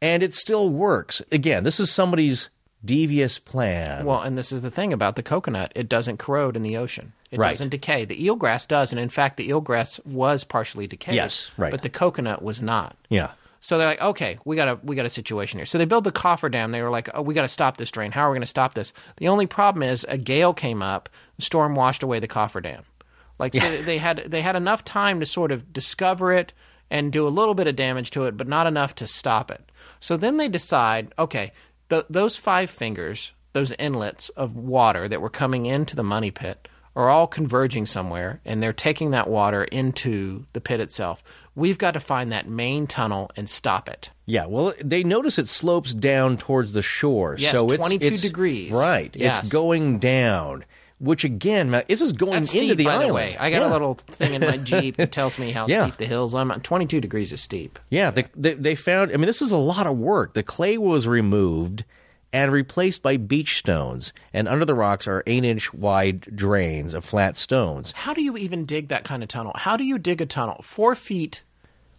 and 0.01 0.21
it 0.23 0.33
still 0.33 0.69
works. 0.69 1.21
Again, 1.31 1.63
this 1.63 1.79
is 1.79 1.91
somebody's 1.91 2.49
devious 2.83 3.39
plan. 3.39 4.05
Well, 4.05 4.21
and 4.21 4.37
this 4.37 4.51
is 4.51 4.61
the 4.61 4.69
thing 4.71 4.93
about 4.93 5.15
the 5.15 5.23
coconut. 5.23 5.71
It 5.75 5.89
doesn't 5.89 6.17
corrode 6.17 6.55
in 6.55 6.61
the 6.61 6.77
ocean. 6.77 7.13
It 7.31 7.39
Right. 7.39 7.49
doesn't 7.49 7.69
decay. 7.69 8.05
The 8.05 8.27
eelgrass 8.27 8.67
does, 8.67 8.91
and 8.91 8.99
in 8.99 9.09
fact, 9.09 9.37
the 9.37 9.49
eelgrass 9.49 10.05
was 10.05 10.43
partially 10.43 10.85
decayed. 10.87 11.15
Yes, 11.15 11.49
right. 11.57 11.71
But 11.71 11.81
the 11.81 11.89
coconut 11.89 12.41
was 12.41 12.61
not. 12.61 12.95
yeah. 13.09 13.31
So 13.61 13.79
they're 13.79 13.87
like, 13.87 14.01
okay, 14.01 14.37
we 14.45 14.55
got 14.55 14.67
a 14.67 14.79
we 14.83 14.95
got 14.95 15.07
a 15.07 15.09
situation 15.09 15.57
here. 15.57 15.65
So 15.65 15.79
they 15.79 15.85
build 15.85 16.03
the 16.03 16.11
cofferdam. 16.11 16.71
They 16.71 16.83
were 16.83 16.91
like, 16.91 17.09
oh, 17.15 17.23
we 17.23 17.33
got 17.33 17.41
to 17.41 17.47
stop 17.47 17.77
this 17.77 17.89
drain. 17.89 18.11
How 18.11 18.21
are 18.21 18.29
we 18.29 18.35
going 18.35 18.41
to 18.41 18.47
stop 18.47 18.75
this? 18.75 18.93
The 19.17 19.27
only 19.27 19.47
problem 19.47 19.81
is 19.81 20.05
a 20.07 20.19
gale 20.19 20.53
came 20.53 20.83
up, 20.83 21.09
the 21.37 21.41
storm 21.41 21.73
washed 21.73 22.03
away 22.03 22.19
the 22.19 22.27
cofferdam. 22.27 22.81
Like 23.39 23.55
so 23.55 23.81
they 23.81 23.97
had 23.97 24.25
they 24.27 24.41
had 24.41 24.55
enough 24.55 24.85
time 24.85 25.19
to 25.19 25.25
sort 25.25 25.51
of 25.51 25.73
discover 25.73 26.31
it 26.31 26.53
and 26.91 27.11
do 27.11 27.27
a 27.27 27.29
little 27.29 27.55
bit 27.55 27.65
of 27.65 27.75
damage 27.75 28.11
to 28.11 28.25
it, 28.25 28.37
but 28.37 28.47
not 28.47 28.67
enough 28.67 28.93
to 28.95 29.07
stop 29.07 29.49
it. 29.49 29.64
So 30.05 30.17
then 30.17 30.37
they 30.37 30.47
decide, 30.47 31.15
okay, 31.17 31.51
th- 31.89 32.05
those 32.11 32.37
five 32.37 32.69
fingers, 32.69 33.31
those 33.53 33.71
inlets 33.79 34.29
of 34.29 34.55
water 34.55 35.07
that 35.07 35.19
were 35.19 35.31
coming 35.31 35.65
into 35.65 35.95
the 35.95 36.03
money 36.03 36.29
pit 36.29 36.67
are 36.95 37.09
all 37.09 37.25
converging 37.25 37.87
somewhere 37.87 38.39
and 38.45 38.61
they're 38.61 38.71
taking 38.71 39.09
that 39.11 39.27
water 39.27 39.63
into 39.63 40.45
the 40.53 40.61
pit 40.61 40.79
itself. 40.79 41.23
We've 41.55 41.79
got 41.79 41.95
to 41.95 41.99
find 41.99 42.31
that 42.31 42.47
main 42.47 42.85
tunnel 42.85 43.31
and 43.35 43.49
stop 43.49 43.89
it. 43.89 44.11
Yeah, 44.27 44.45
well, 44.45 44.73
they 44.79 45.03
notice 45.03 45.39
it 45.39 45.47
slopes 45.47 45.95
down 45.95 46.37
towards 46.37 46.73
the 46.73 46.83
shore. 46.83 47.35
Yes, 47.39 47.53
so 47.53 47.65
it's 47.65 47.77
22 47.77 48.05
it's- 48.05 48.21
degrees. 48.21 48.71
Right. 48.71 49.15
Yes. 49.15 49.39
It's 49.39 49.49
going 49.49 49.97
down, 49.97 50.65
which 50.99 51.23
again, 51.23 51.71
this 51.87 52.01
is 52.01 52.13
going 52.13 52.33
That's 52.33 52.53
into 52.53 52.67
steep, 52.67 52.77
the 52.77 52.85
by 52.85 52.93
island. 52.93 53.09
the 53.09 53.13
way. 53.13 53.37
I 53.37 53.49
got 53.51 53.61
Yeah. 53.61 53.69
a 53.69 53.73
little 53.73 53.95
thing 53.95 54.33
in 54.33 54.41
my 54.41 54.57
Jeep 54.57 54.95
that 54.97 55.11
tells 55.11 55.37
me 55.37 55.51
how 55.51 55.67
Yeah. 55.67 55.87
steep 55.87 55.97
the 55.97 56.05
hills 56.05 56.33
are. 56.33 56.45
22 56.59 57.01
degrees 57.01 57.33
is 57.33 57.41
steep. 57.41 57.77
Yeah, 57.89 58.11
they, 58.11 58.25
they, 58.35 58.53
they 58.53 58.75
found, 58.75 59.11
I 59.11 59.17
mean, 59.17 59.25
this 59.27 59.41
is 59.41 59.51
a 59.51 59.57
lot 59.57 59.87
of 59.87 59.97
work. 59.97 60.33
The 60.35 60.43
clay 60.43 60.77
was 60.77 61.05
removed 61.07 61.83
and 62.31 62.51
replaced 62.51 63.01
by 63.01 63.15
beach 63.17 63.57
stones, 63.57 64.11
and 64.33 64.47
under 64.47 64.65
the 64.65 64.73
rocks 64.73 65.07
are 65.07 65.23
eight 65.25 65.45
inch 65.45 65.73
wide 65.73 66.21
drains 66.35 66.93
of 66.93 67.05
flat 67.05 67.37
stones. 67.37 67.91
How 67.93 68.13
do 68.13 68.21
you 68.21 68.35
even 68.37 68.65
dig 68.65 68.87
that 68.89 69.03
kind 69.05 69.21
of 69.23 69.29
tunnel? 69.29 69.53
How 69.55 69.77
do 69.77 69.83
you 69.85 69.97
dig 69.97 70.19
a 70.21 70.25
tunnel? 70.25 70.61
Four 70.61 70.95
feet 70.95 71.43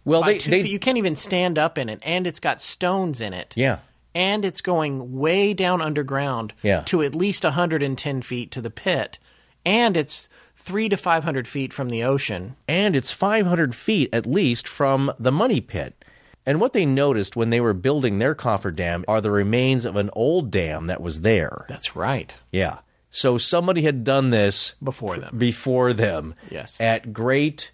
Well, 0.05 0.23
they, 0.23 0.37
they 0.37 0.61
feet. 0.63 0.71
You 0.71 0.79
can't 0.79 0.97
even 0.97 1.15
stand 1.15 1.57
up 1.57 1.77
in 1.77 1.89
it, 1.89 1.99
and 2.03 2.27
it's 2.27 2.39
got 2.39 2.61
stones 2.61 3.19
in 3.19 3.33
it. 3.33 3.53
yeah, 3.55 3.79
And 4.17 4.43
it's 4.43 4.61
going 4.61 5.13
way 5.15 5.53
down 5.53 5.79
underground 5.81 6.53
Yeah. 6.63 6.81
to 6.87 7.03
at 7.03 7.13
least 7.13 7.43
110 7.43 8.21
feet 8.23 8.49
to 8.51 8.61
the 8.61 8.71
pit. 8.71 9.19
And 9.63 9.95
it's 9.95 10.27
three 10.55 10.89
to 10.89 10.97
500 10.97 11.47
feet 11.47 11.71
from 11.71 11.89
the 11.89 12.03
ocean. 12.03 12.55
and 12.67 12.95
it's 12.95 13.11
500 13.11 13.75
feet 13.75 14.09
at 14.11 14.25
least 14.25 14.67
from 14.67 15.11
the 15.19 15.31
money 15.31 15.61
pit. 15.61 16.03
And 16.47 16.59
what 16.59 16.73
they 16.73 16.85
noticed 16.85 17.35
when 17.35 17.49
they 17.51 17.59
were 17.61 17.73
building 17.73 18.17
their 18.19 18.33
coffer 18.33 18.71
dam 18.71 19.05
are 19.07 19.21
the 19.21 19.29
remains 19.31 19.85
of 19.85 19.95
an 19.97 20.09
old 20.13 20.49
dam 20.49 20.85
that 20.87 21.01
was 21.01 21.21
there. 21.21 21.65
That's 21.69 21.95
right. 21.95 22.35
Yeah. 22.51 22.77
So 23.11 23.37
somebody 23.37 23.83
had 23.83 24.03
done 24.03 24.31
this 24.31 24.73
Before 24.83 25.17
them. 25.19 25.37
before 25.37 25.93
them 25.93 26.33
Yes. 26.49 26.75
at 26.79 27.13
great 27.13 27.71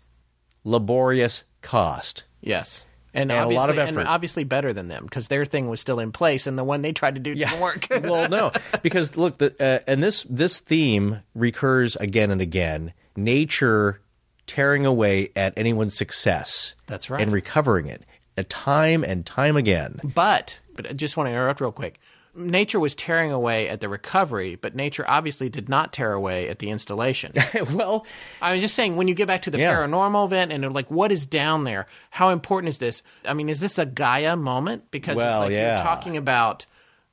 laborious 0.64 1.44
cost. 1.62 2.24
Yes. 2.42 2.84
And, 3.14 3.32
And 3.32 3.40
a 3.40 3.44
obviously, 3.44 3.58
lot 3.58 3.70
of 3.70 3.78
and 3.78 3.90
effort. 3.98 4.08
obviously 4.08 4.44
better 4.44 4.74
than 4.74 4.88
them 4.88 5.04
because 5.04 5.28
their 5.28 5.46
thing 5.46 5.70
was 5.70 5.80
still 5.80 6.00
in 6.00 6.12
place, 6.12 6.48
and 6.48 6.58
the 6.58 6.64
one 6.64 6.82
they 6.82 6.94
tried 6.94 7.14
to 7.16 7.22
do 7.22 7.36
didn't 7.36 7.60
work. 7.60 7.86
well, 8.04 8.28
no, 8.28 8.52
because 8.82 9.16
look, 9.16 9.38
the, 9.38 9.54
uh, 9.60 9.84
and 9.88 10.02
this 10.02 10.26
this 10.30 10.60
theme 10.60 11.20
recurs 11.36 11.96
again 11.98 12.32
and 12.32 12.42
again. 12.42 12.94
Nature 13.16 14.02
tearing 14.48 14.86
away 14.86 15.30
at 15.36 15.54
anyone's 15.58 15.96
success. 15.96 16.74
That's 16.88 17.10
right. 17.10 17.22
And 17.22 17.32
recovering 17.32 17.88
it, 17.88 18.04
uh, 18.38 18.44
time 18.50 19.04
and 19.04 19.26
time 19.26 19.58
again. 19.58 20.00
But 20.04 20.60
but 20.76 20.90
I 20.90 20.94
just 20.94 21.16
want 21.16 21.28
to 21.28 21.32
interrupt 21.32 21.62
real 21.62 21.72
quick. 21.72 22.00
Nature 22.36 22.80
was 22.80 22.96
tearing 22.96 23.32
away 23.32 23.70
at 23.70 23.80
the 23.80 23.88
recovery, 23.88 24.56
but 24.56 24.76
nature 24.76 25.06
obviously 25.08 25.50
did 25.50 25.70
not 25.70 25.94
tear 25.94 26.14
away 26.14 26.50
at 26.50 26.58
the 26.60 26.70
installation. 26.72 27.32
well, 27.74 28.06
I 28.42 28.54
was 28.54 28.62
just 28.62 28.74
saying 28.74 28.96
when 28.96 29.08
you 29.08 29.14
get 29.14 29.28
back 29.28 29.44
to 29.44 29.52
the 29.52 29.60
Yeah. 29.60 29.74
paranormal 29.76 30.26
event 30.26 30.52
and 30.52 30.64
they're 30.64 30.72
like, 30.72 30.90
what 30.90 31.12
is 31.12 31.26
down 31.28 31.64
there? 31.64 31.86
How 32.10 32.30
important 32.30 32.70
is 32.70 32.80
this? 32.80 33.04
I 33.26 33.34
mean, 33.34 33.50
is 33.50 33.60
this 33.60 33.78
a 33.78 33.86
Gaia 33.86 34.36
moment? 34.36 34.90
Because 34.90 35.18
Well, 35.18 35.44
it's 35.44 35.48
like 35.50 35.52
yeah. 35.52 35.76
you're 35.76 35.84
talking 35.86 36.18
about 36.18 36.66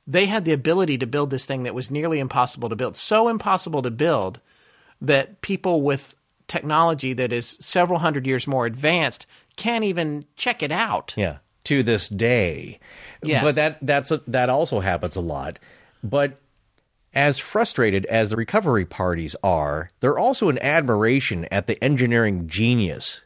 they 0.07 0.25
had 0.25 0.43
the 0.45 0.53
ability 0.53 0.97
to 0.97 1.05
build 1.05 1.29
this 1.29 1.45
thing 1.45 1.63
that 1.63 1.75
was 1.75 1.91
nearly 1.91 2.17
impossible 2.19 2.69
to 2.69 2.75
build. 2.75 2.95
So 2.95 3.27
impossible 3.27 3.83
to 3.83 3.91
build 3.91 4.39
that 4.99 5.41
people 5.41 5.83
with 5.83 6.15
technology 6.47 7.13
that 7.13 7.31
is 7.31 7.57
several 7.61 7.99
hundred 7.99 8.25
years 8.25 8.47
more 8.47 8.65
advanced 8.65 9.25
can't 9.55 9.83
even 9.83 10.25
check 10.35 10.63
it 10.63 10.71
out. 10.71 11.13
yeah, 11.15 11.37
to 11.71 11.83
this 11.83 12.09
day. 12.09 12.79
Yes. 13.23 13.43
But 13.43 13.55
that 13.55 13.77
that's 13.81 14.11
a, 14.11 14.21
that 14.27 14.49
also 14.49 14.81
happens 14.81 15.15
a 15.15 15.21
lot. 15.21 15.57
But 16.03 16.37
as 17.13 17.39
frustrated 17.39 18.05
as 18.07 18.29
the 18.29 18.35
recovery 18.35 18.85
parties 18.85 19.35
are, 19.43 19.89
they're 20.01 20.19
also 20.19 20.49
in 20.49 20.59
admiration 20.59 21.45
at 21.51 21.67
the 21.67 21.81
engineering 21.83 22.47
genius. 22.47 23.21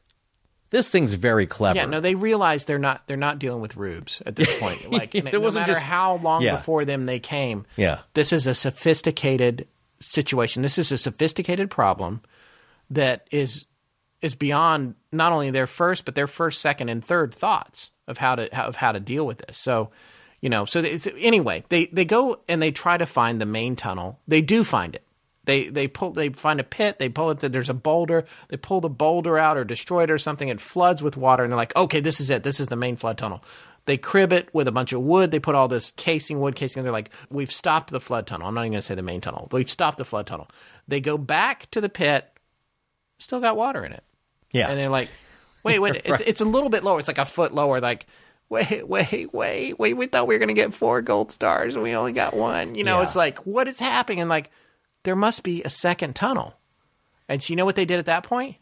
This 0.71 0.91
thing's 0.91 1.13
very 1.13 1.45
clever. 1.45 1.77
Yeah, 1.77 1.85
no, 1.85 1.99
they 2.01 2.15
realize 2.15 2.65
they're 2.65 2.77
not 2.79 3.07
they're 3.07 3.17
not 3.17 3.39
dealing 3.39 3.61
with 3.61 3.77
rubes 3.77 4.21
at 4.25 4.35
this 4.35 4.53
point. 4.59 4.91
Like, 4.91 5.11
There 5.11 5.23
no 5.31 5.39
wasn't 5.39 5.63
matter 5.63 5.73
just- 5.73 5.81
how 5.85 6.17
long 6.17 6.41
Yeah. 6.43 6.57
before 6.57 6.85
them 6.85 7.05
they 7.05 7.19
came. 7.19 7.65
Yeah. 7.77 7.99
this 8.13 8.31
is 8.33 8.45
a 8.47 8.53
sophisticated 8.55 9.67
situation. 9.99 10.61
This 10.61 10.77
is 10.77 10.91
a 10.91 10.97
sophisticated 10.97 11.69
problem 11.71 12.21
that 12.91 13.27
is 13.31 13.65
is 14.21 14.35
beyond 14.35 14.95
not 15.11 15.31
only 15.31 15.51
their 15.51 15.67
first 15.67 16.03
but 16.05 16.15
their 16.15 16.27
first, 16.27 16.59
second, 16.61 16.89
and 16.89 17.03
third 17.05 17.33
thoughts 17.33 17.91
of 18.07 18.17
how 18.17 18.35
to 18.35 18.49
how, 18.53 18.65
of 18.65 18.75
how 18.75 18.91
to 18.91 18.99
deal 18.99 19.25
with 19.25 19.39
this. 19.39 19.57
So, 19.57 19.91
you 20.41 20.49
know, 20.49 20.65
so 20.65 20.79
it's, 20.79 21.07
anyway, 21.17 21.63
they 21.69 21.87
they 21.87 22.05
go 22.05 22.39
and 22.47 22.61
they 22.61 22.71
try 22.71 22.97
to 22.97 23.05
find 23.05 23.39
the 23.41 23.45
main 23.45 23.75
tunnel. 23.75 24.19
They 24.27 24.41
do 24.41 24.63
find 24.63 24.95
it. 24.95 25.03
They 25.45 25.69
they 25.69 25.87
pull 25.87 26.11
they 26.11 26.29
find 26.29 26.59
a 26.59 26.63
pit. 26.63 26.99
They 26.99 27.09
pull 27.09 27.31
it. 27.31 27.39
To, 27.41 27.49
there's 27.49 27.69
a 27.69 27.73
boulder. 27.73 28.25
They 28.49 28.57
pull 28.57 28.81
the 28.81 28.89
boulder 28.89 29.37
out 29.37 29.57
or 29.57 29.63
destroy 29.63 30.03
it 30.03 30.11
or 30.11 30.17
something. 30.17 30.49
It 30.49 30.59
floods 30.59 31.01
with 31.03 31.17
water, 31.17 31.43
and 31.43 31.51
they're 31.51 31.57
like, 31.57 31.75
okay, 31.75 31.99
this 31.99 32.19
is 32.19 32.29
it. 32.29 32.43
This 32.43 32.59
is 32.59 32.67
the 32.67 32.75
main 32.75 32.95
flood 32.95 33.17
tunnel. 33.17 33.43
They 33.85 33.97
crib 33.97 34.33
it 34.33 34.49
with 34.51 34.67
a 34.67 34.71
bunch 34.71 34.93
of 34.93 35.01
wood. 35.01 35.29
They 35.29 35.39
put 35.39 35.53
all 35.53 35.67
this 35.67 35.91
casing, 35.91 36.39
wood 36.39 36.55
casing. 36.55 36.79
And 36.79 36.85
they're 36.85 36.91
like, 36.91 37.11
we've 37.29 37.51
stopped 37.51 37.91
the 37.91 37.99
flood 37.99 38.25
tunnel. 38.25 38.47
I'm 38.47 38.55
not 38.55 38.61
even 38.61 38.71
going 38.71 38.79
to 38.79 38.85
say 38.85 38.95
the 38.95 39.03
main 39.03 39.21
tunnel. 39.21 39.47
We've 39.51 39.69
stopped 39.69 39.99
the 39.99 40.05
flood 40.05 40.25
tunnel. 40.25 40.49
They 40.87 40.99
go 41.01 41.19
back 41.19 41.69
to 41.69 41.81
the 41.81 41.89
pit. 41.89 42.27
Still 43.19 43.39
got 43.39 43.55
water 43.55 43.85
in 43.85 43.91
it. 43.91 44.03
yeah. 44.51 44.69
And 44.69 44.79
they're 44.79 44.89
like, 44.89 45.09
wait, 45.65 45.79
wait, 45.79 46.01
it's 46.05 46.21
it's 46.25 46.41
a 46.41 46.45
little 46.45 46.69
bit 46.69 46.83
lower. 46.83 46.99
It's 46.99 47.07
like 47.09 47.17
a 47.17 47.25
foot 47.25 47.53
lower. 47.53 47.81
Like, 47.81 48.05
wait, 48.49 48.87
wait, 48.87 49.33
wait, 49.33 49.77
wait. 49.79 49.93
We 49.93 50.05
thought 50.05 50.27
we 50.27 50.35
were 50.35 50.39
gonna 50.39 50.53
get 50.53 50.73
four 50.73 51.01
gold 51.01 51.31
stars, 51.31 51.73
and 51.75 51.83
we 51.83 51.93
only 51.95 52.13
got 52.13 52.33
one. 52.35 52.75
You 52.75 52.83
know, 52.83 52.97
Yeah. 52.97 53.03
it's 53.03 53.15
like, 53.15 53.45
what 53.45 53.67
is 53.67 53.79
happening? 53.79 54.21
And 54.21 54.29
like, 54.29 54.49
there 55.03 55.15
must 55.15 55.43
be 55.43 55.61
a 55.63 55.69
second 55.69 56.15
tunnel. 56.15 56.55
And 57.27 57.41
so 57.43 57.51
you 57.51 57.55
know 57.57 57.65
what 57.65 57.75
they 57.75 57.85
did 57.85 57.99
at 57.99 58.05
that 58.05 58.23
point? 58.23 58.55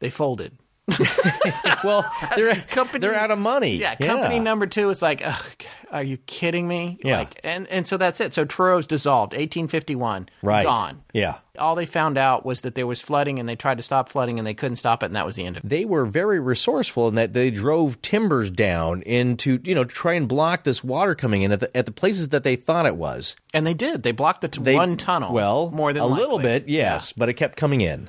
They 0.00 0.10
folded. 0.10 0.56
well, 1.84 2.10
they're 2.36 2.54
Company- 2.70 3.00
they're 3.00 3.14
out 3.18 3.30
of 3.30 3.38
money. 3.38 3.76
Yeah, 3.76 3.94
company 3.94 4.38
number 4.38 4.66
two 4.66 4.90
is 4.90 5.02
like, 5.02 5.22
are 5.90 6.02
you 6.02 6.16
kidding 6.18 6.66
me? 6.68 6.98
Yeah. 7.02 7.18
Like, 7.20 7.40
and 7.44 7.66
and 7.68 7.86
so 7.86 7.96
that's 7.96 8.20
it. 8.20 8.34
So 8.34 8.44
Truro's 8.44 8.86
dissolved, 8.86 9.32
1851, 9.32 10.28
right 10.42 10.64
gone. 10.64 11.02
Yeah, 11.12 11.38
All 11.58 11.74
they 11.74 11.86
found 11.86 12.16
out 12.18 12.44
was 12.46 12.60
that 12.62 12.74
there 12.74 12.86
was 12.86 13.00
flooding, 13.00 13.38
and 13.38 13.48
they 13.48 13.56
tried 13.56 13.78
to 13.78 13.82
stop 13.82 14.08
flooding, 14.08 14.38
and 14.38 14.46
they 14.46 14.54
couldn't 14.54 14.76
stop 14.76 15.02
it, 15.02 15.06
and 15.06 15.16
that 15.16 15.26
was 15.26 15.36
the 15.36 15.44
end 15.44 15.56
of 15.56 15.64
it. 15.64 15.68
they 15.68 15.84
were 15.84 16.06
very 16.06 16.38
resourceful 16.40 17.08
in 17.08 17.14
that 17.16 17.32
they 17.32 17.50
drove 17.50 18.00
timbers 18.02 18.50
down 18.50 19.02
into 19.02 19.58
you 19.64 19.74
know 19.74 19.84
to 19.84 19.94
try 19.94 20.14
and 20.14 20.28
block 20.28 20.64
this 20.64 20.84
water 20.84 21.14
coming 21.14 21.42
in 21.42 21.52
at 21.52 21.60
the 21.60 21.76
at 21.76 21.86
the 21.86 21.92
places 21.92 22.28
that 22.28 22.44
they 22.44 22.56
thought 22.56 22.86
it 22.86 22.96
was. 22.96 23.34
And 23.52 23.66
they 23.66 23.74
did. 23.74 24.02
They 24.02 24.12
blocked 24.12 24.42
the 24.42 24.48
t- 24.48 24.62
They, 24.62 24.74
one 24.76 24.96
tunnel. 24.96 25.32
Well, 25.32 25.70
more 25.70 25.92
than 25.92 26.02
a 26.02 26.06
little 26.06 26.38
bit, 26.38 26.68
yes, 26.68 27.12
but 27.12 27.28
it 27.28 27.34
kept 27.34 27.56
coming 27.56 27.80
in. 27.80 28.08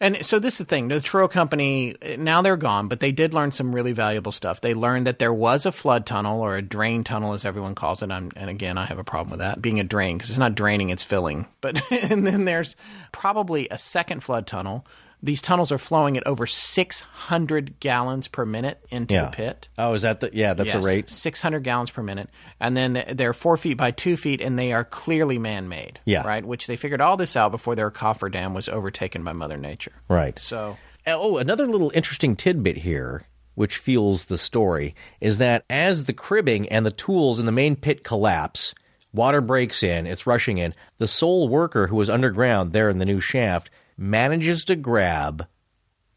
And 0.00 0.24
so 0.24 0.38
this 0.38 0.54
is 0.54 0.58
the 0.58 0.64
thing. 0.64 0.88
The 0.88 1.00
Truro 1.00 1.28
Company 1.28 1.94
now 2.18 2.42
they're 2.42 2.56
gone, 2.56 2.88
but 2.88 3.00
they 3.00 3.12
did 3.12 3.34
learn 3.34 3.52
some 3.52 3.74
really 3.74 3.92
valuable 3.92 4.32
stuff. 4.32 4.60
They 4.60 4.74
learned 4.74 5.06
that 5.06 5.18
there 5.18 5.32
was 5.32 5.66
a 5.66 5.72
flood 5.72 6.06
tunnel 6.06 6.40
or 6.40 6.56
a 6.56 6.62
drain 6.62 7.04
tunnel, 7.04 7.32
as 7.32 7.44
everyone 7.44 7.74
calls 7.74 8.02
it. 8.02 8.10
I'm, 8.10 8.30
and 8.36 8.50
again, 8.50 8.78
I 8.78 8.86
have 8.86 8.98
a 8.98 9.04
problem 9.04 9.30
with 9.30 9.40
that 9.40 9.62
being 9.62 9.80
a 9.80 9.84
drain 9.84 10.18
because 10.18 10.30
it's 10.30 10.38
not 10.38 10.54
draining; 10.54 10.90
it's 10.90 11.02
filling. 11.02 11.46
But 11.60 11.80
and 12.10 12.26
then 12.26 12.44
there's 12.44 12.76
probably 13.12 13.68
a 13.70 13.78
second 13.78 14.22
flood 14.22 14.46
tunnel 14.46 14.86
These 15.22 15.40
tunnels 15.42 15.72
are 15.72 15.78
flowing 15.78 16.16
at 16.16 16.26
over 16.26 16.46
600 16.46 17.80
gallons 17.80 18.28
per 18.28 18.44
minute 18.44 18.78
into 18.90 19.14
Yeah. 19.14 19.24
the 19.26 19.30
pit. 19.36 19.68
Oh, 19.78 19.92
is 19.94 20.02
that 20.02 20.20
the 20.20 20.30
yeah? 20.32 20.54
That's 20.54 20.70
the 20.72 20.78
Yes, 20.78 20.84
rate. 20.84 21.10
600 21.10 21.60
gallons 21.64 21.90
per 21.90 22.02
minute. 22.02 22.28
And 22.60 22.76
then 22.76 23.04
they're 23.12 23.32
four 23.32 23.56
feet 23.56 23.76
by 23.76 23.90
two 23.90 24.16
feet, 24.16 24.40
and 24.40 24.58
they 24.58 24.72
are 24.72 24.84
clearly 24.84 25.38
man 25.38 25.68
made. 25.68 26.00
Yeah. 26.04 26.22
Right? 26.26 26.44
Which 26.44 26.66
they 26.66 26.76
figured 26.76 27.00
all 27.00 27.16
this 27.16 27.36
out 27.36 27.50
before 27.50 27.74
their 27.74 27.90
cofferdam 27.90 28.54
was 28.54 28.68
overtaken 28.68 29.24
by 29.24 29.32
Mother 29.32 29.56
Nature. 29.56 29.92
Right. 30.08 30.38
So, 30.38 30.76
eh, 31.06 31.12
Oh, 31.12 31.38
another 31.38 31.66
little 31.66 31.90
interesting 31.94 32.36
tidbit 32.36 32.78
here, 32.78 33.22
which 33.54 33.78
fuels 33.78 34.26
the 34.26 34.38
story, 34.38 34.94
is 35.20 35.38
that 35.38 35.64
as 35.70 36.04
the 36.04 36.12
cribbing 36.12 36.68
and 36.68 36.84
the 36.84 36.90
tools 36.90 37.40
in 37.40 37.46
the 37.46 37.52
main 37.52 37.74
pit 37.76 38.04
collapse, 38.04 38.74
water 39.12 39.40
breaks 39.40 39.82
in, 39.82 40.06
it's 40.06 40.26
rushing 40.26 40.58
in. 40.58 40.74
The 40.98 41.08
sole 41.08 41.48
worker 41.48 41.86
who 41.86 41.96
was 41.96 42.10
underground 42.10 42.72
there 42.72 42.90
in 42.90 42.98
the 42.98 43.04
new 43.06 43.20
shaft 43.20 43.70
manages 43.96 44.64
to 44.66 44.76
grab 44.76 45.46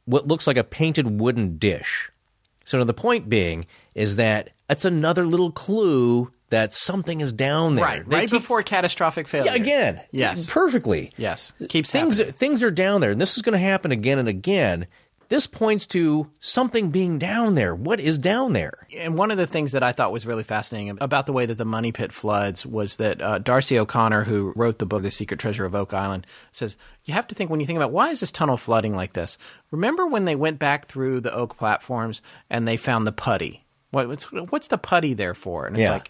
what 0.05 0.27
looks 0.27 0.47
like 0.47 0.57
a 0.57 0.63
painted 0.63 1.19
wooden 1.19 1.57
dish. 1.57 2.09
So 2.65 2.83
the 2.83 2.93
point 2.93 3.29
being 3.29 3.65
is 3.95 4.15
that 4.17 4.49
it's 4.69 4.85
another 4.85 5.25
little 5.25 5.51
clue 5.51 6.31
that 6.49 6.73
something 6.73 7.21
is 7.21 7.31
down 7.31 7.75
there. 7.75 7.85
right. 7.85 8.09
They 8.09 8.15
Right 8.17 8.29
keep- 8.29 8.41
before 8.41 8.61
catastrophic 8.63 9.27
failure. 9.27 9.51
yeah, 9.51 9.55
again. 9.55 10.01
Yes. 10.11 10.49
Perfectly. 10.49 11.11
Yes. 11.17 11.53
Keeps 11.69 11.91
things 11.91 12.17
happening. 12.17 12.33
things 12.37 12.63
are 12.63 12.71
down 12.71 13.01
there, 13.01 13.11
and 13.11 13.21
this 13.21 13.35
is 13.37 13.43
going 13.43 13.53
to 13.53 13.59
happen 13.59 13.91
again 13.91 14.17
and 14.19 14.27
again. 14.27 14.87
This 15.29 15.45
points 15.45 15.85
to 15.87 16.29
something 16.39 16.89
being 16.89 17.19
down 17.19 17.53
there. 17.53 17.75
What 17.75 17.99
is 17.99 18.17
down 18.17 18.53
there? 18.53 18.87
And 18.97 19.15
one 19.15 19.29
of 19.29 19.37
the 19.37 19.45
things 19.45 19.73
that 19.73 19.83
I 19.83 19.91
thought 19.91 20.11
was 20.11 20.25
really 20.25 20.43
fascinating 20.43 20.97
about 20.99 21.27
the 21.27 21.33
way 21.33 21.45
that 21.45 21.53
the 21.55 21.65
Money 21.65 21.91
Pit 21.91 22.11
floods 22.11 22.65
was 22.65 22.95
that 22.95 23.21
uh, 23.21 23.37
D'Arcy 23.37 23.77
O'Connor, 23.77 24.23
who 24.23 24.53
wrote 24.55 24.79
the 24.79 24.87
book 24.87 25.03
The 25.03 25.11
Secret 25.11 25.39
Treasure 25.39 25.65
of 25.65 25.75
Oak 25.75 25.93
Island, 25.93 26.25
says 26.51 26.75
you 27.05 27.13
have 27.13 27.27
to 27.27 27.35
think 27.35 27.51
when 27.51 27.59
you 27.59 27.67
think 27.67 27.77
about 27.77 27.91
why 27.91 28.09
is 28.09 28.19
this 28.21 28.31
tunnel 28.31 28.57
flooding 28.57 28.95
like 28.95 29.13
this? 29.13 29.37
Remember 29.69 30.07
when 30.07 30.25
they 30.25 30.35
went 30.35 30.57
back 30.57 30.85
through 30.87 31.21
the 31.21 31.33
oak 31.33 31.57
platforms 31.57 32.21
and 32.49 32.67
they 32.67 32.75
found 32.75 33.05
the 33.05 33.11
putty? 33.11 33.63
What, 33.91 34.07
what's, 34.07 34.23
what's 34.31 34.67
the 34.69 34.77
putty 34.79 35.13
there 35.13 35.35
for? 35.35 35.67
And 35.67 35.77
it's 35.77 35.85
Yeah. 35.85 35.93
like, 35.93 36.09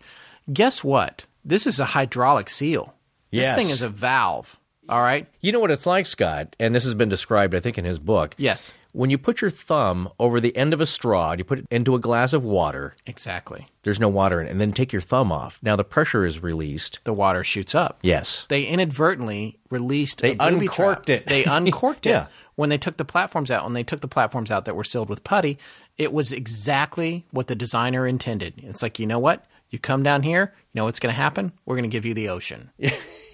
guess 0.52 0.82
what? 0.82 1.26
This 1.44 1.68
is 1.68 1.80
a 1.82 1.86
hydraulic 1.86 2.50
seal. 2.50 2.94
This 3.32 3.42
Yes. 3.42 3.58
thing 3.58 3.70
is 3.70 3.82
a 3.82 3.90
valve. 3.90 4.58
All 4.88 5.02
right. 5.02 5.28
You 5.42 5.52
know 5.52 5.60
what 5.60 5.72
it's 5.72 5.86
like, 5.86 6.06
Scott, 6.06 6.56
and 6.60 6.74
this 6.74 6.84
has 6.86 6.94
been 6.96 7.10
described, 7.10 7.54
I 7.54 7.60
think, 7.60 7.78
in 7.78 7.86
his 7.86 8.00
book. 8.00 8.34
Yes. 8.38 8.74
When 8.92 9.10
you 9.10 9.18
put 9.18 9.42
your 9.42 9.52
thumb 9.52 10.10
over 10.20 10.40
the 10.40 10.56
end 10.58 10.74
of 10.74 10.82
a 10.82 10.86
straw, 10.86 11.34
you 11.38 11.44
put 11.44 11.60
it 11.60 11.68
into 11.70 11.94
a 11.96 12.00
glass 12.00 12.34
of 12.34 12.44
water. 12.44 12.96
Exactly. 13.06 13.68
There's 13.84 14.00
no 14.00 14.10
water 14.10 14.42
in 14.42 14.48
it, 14.48 14.52
and 14.52 14.60
then 14.60 14.72
take 14.72 14.92
your 14.92 15.02
thumb 15.02 15.32
off. 15.32 15.60
Now 15.62 15.76
the 15.76 15.84
pressure 15.84 16.26
is 16.26 16.42
released. 16.42 17.00
The 17.04 17.14
water 17.14 17.44
shoots 17.44 17.76
up. 17.76 18.00
Yes. 18.02 18.46
They 18.50 18.64
inadvertently 18.66 19.58
released. 19.70 20.22
They 20.22 20.36
uncorked 20.40 21.08
trap. 21.08 21.22
it. 21.22 21.28
They 21.28 21.44
uncorked 21.46 22.06
it 22.06 22.10
Yeah. 22.12 22.28
when 22.56 22.70
they 22.70 22.78
took 22.80 22.98
the 22.98 23.06
platforms 23.06 23.52
out. 23.52 23.64
When 23.64 23.74
they 23.74 23.84
took 23.84 24.02
the 24.02 24.08
platforms 24.08 24.50
out 24.52 24.66
that 24.66 24.76
were 24.76 24.84
sealed 24.84 25.10
with 25.10 25.24
putty, 25.24 25.58
it 25.98 26.12
was 26.12 26.32
exactly 26.34 27.26
what 27.32 27.48
the 27.48 27.56
designer 27.56 28.08
intended. 28.08 28.54
It's 28.58 28.82
like 28.82 29.00
you 29.00 29.06
know 29.06 29.20
what? 29.20 29.46
You 29.70 29.78
come 29.78 30.02
down 30.02 30.24
here. 30.24 30.54
You 30.74 30.80
know 30.80 30.86
what's 30.86 31.00
going 31.00 31.14
to 31.14 31.22
happen? 31.22 31.52
We're 31.66 31.76
going 31.76 31.90
to 31.90 31.94
give 31.96 32.06
you 32.06 32.16
the 32.16 32.30
ocean. 32.30 32.72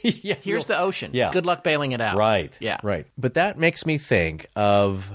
yeah, 0.03 0.35
Here's 0.41 0.65
the 0.65 0.77
ocean. 0.77 1.11
Yeah. 1.13 1.31
Good 1.31 1.45
luck 1.45 1.63
bailing 1.63 1.93
it 1.93 2.01
out. 2.01 2.17
Right. 2.17 2.55
Yeah. 2.59 2.77
Right. 2.83 3.07
But 3.17 3.35
that 3.35 3.57
makes 3.57 3.85
me 3.85 3.97
think 3.97 4.47
of 4.55 5.11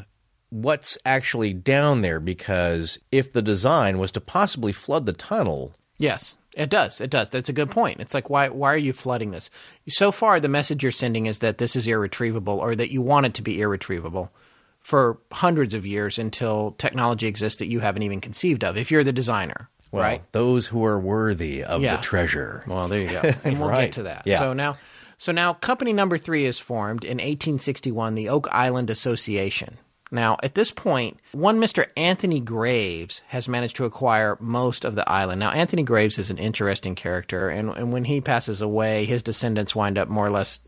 what's 0.51 0.99
actually 1.07 1.53
down 1.55 2.03
there 2.03 2.21
because 2.21 2.99
if 3.11 3.33
the 3.33 3.43
design 3.43 3.99
was 3.99 4.11
to 4.13 4.21
possibly 4.21 4.73
flood 4.73 5.07
the 5.07 5.13
tunnel, 5.13 5.73
Yes, 5.99 6.37
it 6.55 6.71
does. 6.71 7.01
It 7.01 7.11
does. 7.11 7.29
That's 7.31 7.49
a 7.51 7.53
good 7.53 7.71
point. 7.71 8.01
It's 8.01 8.15
like 8.15 8.29
why 8.31 8.49
why 8.49 8.73
are 8.73 8.77
you 8.77 8.93
flooding 8.93 9.31
this? 9.31 9.51
So 9.89 10.11
far, 10.11 10.41
the 10.41 10.49
message 10.49 10.83
you're 10.83 10.91
sending 10.93 11.27
is 11.27 11.39
that 11.41 11.59
this 11.59 11.77
is 11.77 11.87
irretrievable, 11.87 12.59
or 12.59 12.75
that 12.75 12.91
you 12.91 13.03
want 13.03 13.27
it 13.27 13.35
to 13.35 13.43
be 13.43 13.61
irretrievable 13.61 14.33
for 14.81 15.19
hundreds 15.31 15.75
of 15.75 15.85
years 15.85 16.19
until 16.19 16.73
technology 16.79 17.27
exists 17.27 17.59
that 17.59 17.67
you 17.69 17.81
haven't 17.81 18.03
even 18.03 18.21
conceived 18.21 18.65
of. 18.65 18.79
If 18.79 18.91
you're 18.91 19.05
the 19.05 19.13
designer, 19.13 19.69
well, 19.93 20.03
right? 20.03 20.23
those 20.33 20.67
who 20.69 20.85
are 20.87 20.99
worthy 20.99 21.63
of 21.63 21.83
Yeah. 21.83 21.97
the 21.97 22.03
treasure. 22.03 22.65
Well, 22.67 22.89
there 22.89 23.01
you 23.03 23.11
go. 23.11 23.21
And 23.45 23.61
we'll 23.61 23.69
Right. 23.69 23.83
get 23.85 23.93
to 23.93 24.03
that. 24.05 24.23
Yeah. 24.25 24.39
So 24.39 24.53
now, 24.55 24.75
so 25.19 25.33
now, 25.33 25.53
company 25.53 25.93
number 25.93 26.17
three 26.17 26.47
is 26.47 26.59
formed 26.59 27.05
in 27.05 27.19
1861, 27.19 28.15
the 28.15 28.31
Oak 28.31 28.49
Island 28.51 28.89
Association. 28.89 29.77
Now, 30.11 30.39
at 30.43 30.55
this 30.55 30.73
point, 30.73 31.19
one 31.33 31.61
Mr. 31.61 31.87
Anthony 31.97 32.41
Graves 32.41 33.23
has 33.29 33.49
managed 33.49 33.77
to 33.77 33.85
acquire 33.85 34.37
most 34.41 34.85
of 34.85 34.97
the 34.97 35.09
island. 35.09 35.39
Now, 35.39 35.53
Anthony 35.53 35.85
Graves 35.85 36.19
is 36.19 36.31
an 36.31 36.39
interesting 36.39 36.97
character, 36.97 37.49
and, 37.49 37.71
and 37.71 37.93
when 37.93 38.05
he 38.05 38.21
passes 38.21 38.61
away, 38.61 39.05
his 39.05 39.23
descendants 39.23 39.75
wind 39.75 39.99
up 39.99 40.09
more 40.09 40.27
or 40.27 40.31
less 40.31 40.61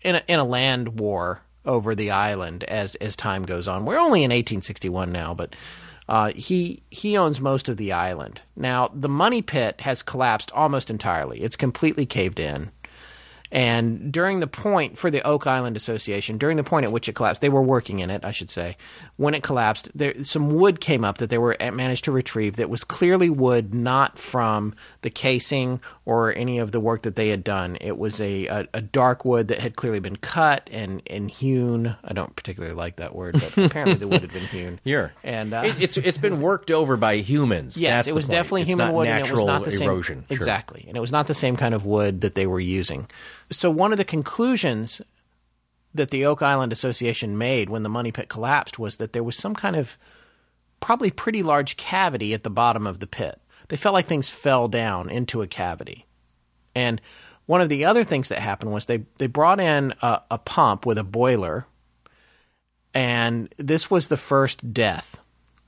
in 0.00 0.16
a, 0.16 0.22
in 0.26 0.40
a 0.40 0.44
land 0.44 0.98
war 0.98 1.42
over 1.64 1.94
the 1.94 2.10
island 2.10 2.64
as 2.64 2.94
as 2.96 3.14
time 3.14 3.44
goes 3.44 3.68
on. 3.68 3.84
We're 3.84 3.98
only 3.98 4.20
in 4.20 4.30
1861 4.30 5.12
now, 5.12 5.34
but 5.34 5.54
uh, 6.08 6.32
he 6.32 6.82
he 6.90 7.16
owns 7.16 7.40
most 7.40 7.68
of 7.68 7.76
the 7.76 7.92
island. 7.92 8.40
Now 8.56 8.90
the 8.94 9.08
money 9.08 9.42
pit 9.42 9.82
has 9.82 10.02
collapsed 10.02 10.50
almost 10.52 10.90
entirely. 10.90 11.42
It's 11.42 11.56
completely 11.56 12.06
caved 12.06 12.40
in. 12.40 12.70
And 13.50 14.12
during 14.12 14.40
the 14.40 14.46
point 14.46 14.98
for 14.98 15.10
the 15.10 15.26
Oak 15.26 15.46
Island 15.46 15.76
Association, 15.76 16.36
during 16.38 16.56
the 16.58 16.64
point 16.64 16.84
at 16.84 16.92
which 16.92 17.08
it 17.08 17.14
collapsed, 17.14 17.40
they 17.40 17.48
were 17.48 17.62
working 17.62 18.00
in 18.00 18.10
it, 18.10 18.24
I 18.24 18.32
should 18.32 18.50
say. 18.50 18.76
When 19.16 19.34
it 19.34 19.42
collapsed, 19.42 19.90
there 19.94 20.22
some 20.22 20.50
wood 20.50 20.80
came 20.80 21.04
up 21.04 21.18
that 21.18 21.30
they 21.30 21.38
were 21.38 21.56
eh, 21.58 21.70
managed 21.70 22.04
to 22.04 22.12
retrieve 22.12 22.56
that 22.56 22.68
was 22.68 22.84
clearly 22.84 23.30
wood 23.30 23.72
not 23.74 24.18
from 24.18 24.74
the 25.02 25.10
casing 25.10 25.80
or 26.04 26.34
any 26.34 26.58
of 26.58 26.72
the 26.72 26.80
work 26.80 27.02
that 27.02 27.16
they 27.16 27.28
had 27.28 27.42
done. 27.42 27.78
It 27.80 27.96
was 27.96 28.20
a, 28.20 28.46
a, 28.46 28.68
a 28.74 28.80
dark 28.82 29.24
wood 29.24 29.48
that 29.48 29.60
had 29.60 29.76
clearly 29.76 30.00
been 30.00 30.16
cut 30.16 30.68
and, 30.70 31.02
and 31.08 31.30
hewn. 31.30 31.96
I 32.04 32.12
don't 32.12 32.34
particularly 32.36 32.74
like 32.74 32.96
that 32.96 33.14
word, 33.14 33.34
but 33.34 33.56
apparently 33.64 33.96
the 33.96 34.08
wood 34.08 34.20
had 34.20 34.32
been 34.32 34.46
hewn. 34.46 34.80
Here. 34.84 35.12
And 35.24 35.54
uh, 35.54 35.62
It- 35.64 35.80
it's 35.82 35.96
it's 35.96 36.18
been 36.18 36.40
worked 36.40 36.70
over 36.70 36.96
by 36.96 37.16
humans. 37.16 37.80
Yes, 37.80 37.98
That's 38.00 38.08
it 38.08 38.14
was 38.14 38.26
definitely 38.28 38.62
It's 38.62 38.70
human 38.70 38.92
wood, 38.92 39.08
and 39.08 39.26
it 39.26 39.32
was 39.32 39.44
not 39.44 39.64
the 39.64 39.72
same 39.72 39.88
erosion. 39.88 40.24
Sure. 40.28 40.36
exactly, 40.36 40.84
and 40.86 40.96
it 40.96 41.00
was 41.00 41.12
not 41.12 41.26
the 41.26 41.34
same 41.34 41.56
kind 41.56 41.74
of 41.74 41.86
wood 41.86 42.20
that 42.20 42.34
they 42.34 42.46
were 42.46 42.60
using. 42.60 43.08
So 43.50 43.70
one 43.70 43.92
of 43.92 43.98
the 43.98 44.04
conclusions 44.04 45.00
that 45.94 46.10
the 46.10 46.24
Oak 46.26 46.42
Island 46.42 46.72
Association 46.72 47.38
made 47.38 47.70
when 47.70 47.82
the 47.82 47.88
money 47.88 48.12
pit 48.12 48.28
collapsed 48.28 48.78
was 48.78 48.98
that 48.98 49.12
there 49.12 49.22
was 49.24 49.36
some 49.36 49.54
kind 49.54 49.74
of 49.74 49.96
probably 50.80 51.10
pretty 51.10 51.42
large 51.42 51.76
cavity 51.76 52.34
at 52.34 52.44
the 52.44 52.50
bottom 52.50 52.86
of 52.86 53.00
the 53.00 53.06
pit. 53.06 53.40
They 53.68 53.76
felt 53.76 53.94
like 53.94 54.06
things 54.06 54.28
fell 54.28 54.68
down 54.68 55.10
into 55.10 55.42
a 55.42 55.46
cavity, 55.46 56.06
and 56.74 57.00
one 57.46 57.60
of 57.60 57.68
the 57.70 57.84
other 57.86 58.04
things 58.04 58.28
that 58.28 58.38
happened 58.38 58.72
was 58.72 58.86
they 58.86 59.04
they 59.18 59.26
brought 59.26 59.60
in 59.60 59.92
a, 60.02 60.20
a 60.30 60.38
pump 60.38 60.86
with 60.86 60.98
a 60.98 61.04
boiler, 61.04 61.66
and 62.94 63.52
this 63.56 63.90
was 63.90 64.08
the 64.08 64.16
first 64.16 64.72
death 64.72 65.18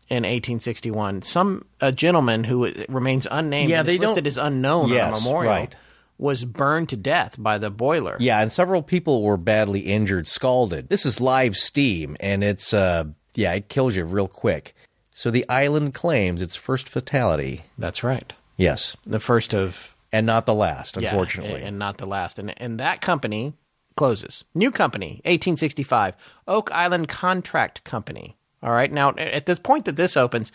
in 0.08 0.22
1861. 0.24 1.22
Some 1.22 1.64
a 1.80 1.92
gentleman 1.92 2.44
who 2.44 2.72
remains 2.88 3.26
unnamed, 3.30 3.70
Yeah, 3.70 3.82
they 3.82 3.98
listed 3.98 4.24
don't- 4.24 4.26
as 4.26 4.38
unknown 4.38 4.92
on 4.92 5.12
a 5.14 5.16
memorial, 5.20 5.52
right. 5.52 5.74
Was 6.20 6.44
burned 6.44 6.88
to 6.90 6.96
death 6.96 7.36
by 7.38 7.56
the 7.58 7.70
boiler. 7.70 8.16
Yeah, 8.20 8.40
and 8.40 8.52
several 8.52 8.82
people 8.82 9.22
were 9.22 9.36
badly 9.36 9.80
injured, 9.80 10.26
scalded. 10.26 10.88
This 10.88 11.06
is 11.06 11.20
live 11.20 11.56
steam, 11.56 12.16
and 12.20 12.44
it's 12.44 12.74
uh 12.74 13.04
yeah, 13.34 13.52
it 13.54 13.68
kills 13.68 13.96
you 13.96 14.04
real 14.04 14.28
quick. 14.28 14.74
So 15.14 15.30
the 15.30 15.48
island 15.48 15.94
claims 15.94 16.42
its 16.42 16.56
first 16.56 16.88
fatality. 16.88 17.62
That's 17.78 18.02
right. 18.02 18.32
Yes, 18.56 18.96
The 19.06 19.20
first 19.20 19.54
of 19.54 19.94
and 20.12 20.26
not 20.26 20.44
the 20.44 20.54
last, 20.54 20.96
yeah, 21.00 21.10
unfortunately. 21.10 21.60
and, 21.60 21.68
and 21.68 21.78
not 21.78 21.98
the 21.98 22.06
last. 22.06 22.38
And 22.38 22.52
and 22.60 22.78
that 22.78 23.00
company 23.00 23.54
closes. 23.96 24.44
New 24.54 24.70
company, 24.70 25.20
1865, 25.24 26.14
Oak 26.46 26.70
Island 26.72 27.08
Contract 27.08 27.84
Company. 27.84 28.36
All 28.62 28.72
right. 28.72 28.92
Now, 28.92 29.14
at 29.16 29.46
this 29.46 29.58
point 29.58 29.86
that 29.86 29.96
this 29.96 30.16
opens, 30.16 30.52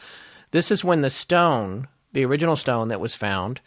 this 0.51 0.69
is 0.69 0.83
when 0.83 1.01
the 1.01 1.09
stone, 1.09 1.87
the 2.13 2.25
original 2.25 2.55
stone 2.55 2.89
that 2.89 2.99
was 2.99 3.15
found 3.15 3.61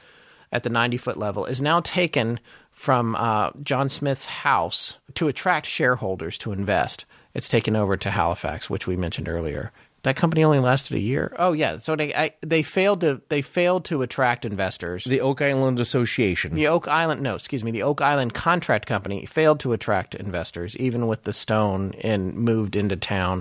at 0.53 0.63
the 0.63 0.71
90 0.71 0.97
foot 0.97 1.17
level, 1.17 1.45
is 1.47 1.61
now 1.63 1.81
taken 1.81 2.41
from 2.73 3.17
uh, 3.17 3.51
John 3.63 3.89
Smith's 3.89 4.27
house 4.27 4.99
to 5.15 5.29
attract 5.29 5.67
shareholders 5.67 6.39
to 6.39 6.53
invest. 6.53 7.05
It's 7.35 7.49
taken 7.49 7.77
over 7.77 7.97
to 7.97 8.11
Halifax, 8.11 8.71
which 8.71 8.87
we 8.87 8.97
mentioned 8.97 9.29
earlier. 9.29 9.73
That 10.05 10.15
company 10.15 10.45
only 10.45 10.61
lasted 10.61 10.95
a 10.97 11.01
year. 11.01 11.35
Oh 11.41 11.53
yeah, 11.53 11.79
so 11.79 11.97
they 11.97 12.15
I, 12.15 12.31
they 12.41 12.63
failed 12.63 13.01
to 13.01 13.21
they 13.31 13.43
failed 13.43 13.85
to 13.87 14.01
attract 14.03 14.45
investors. 14.45 15.03
the 15.05 15.21
Oak 15.21 15.43
Island 15.43 15.81
Association. 15.81 16.55
The 16.55 16.69
Oak 16.69 16.87
Island, 16.87 17.21
no, 17.21 17.35
excuse 17.35 17.65
me, 17.65 17.73
the 17.73 17.83
Oak 17.83 18.01
Island 18.01 18.33
Contract 18.33 18.87
Company 18.87 19.27
failed 19.27 19.59
to 19.61 19.73
attract 19.73 20.15
investors, 20.15 20.77
even 20.77 21.09
with 21.09 21.25
the 21.25 21.33
stone 21.33 21.95
and 22.01 22.33
moved 22.35 22.77
into 22.77 22.97
town. 22.97 23.39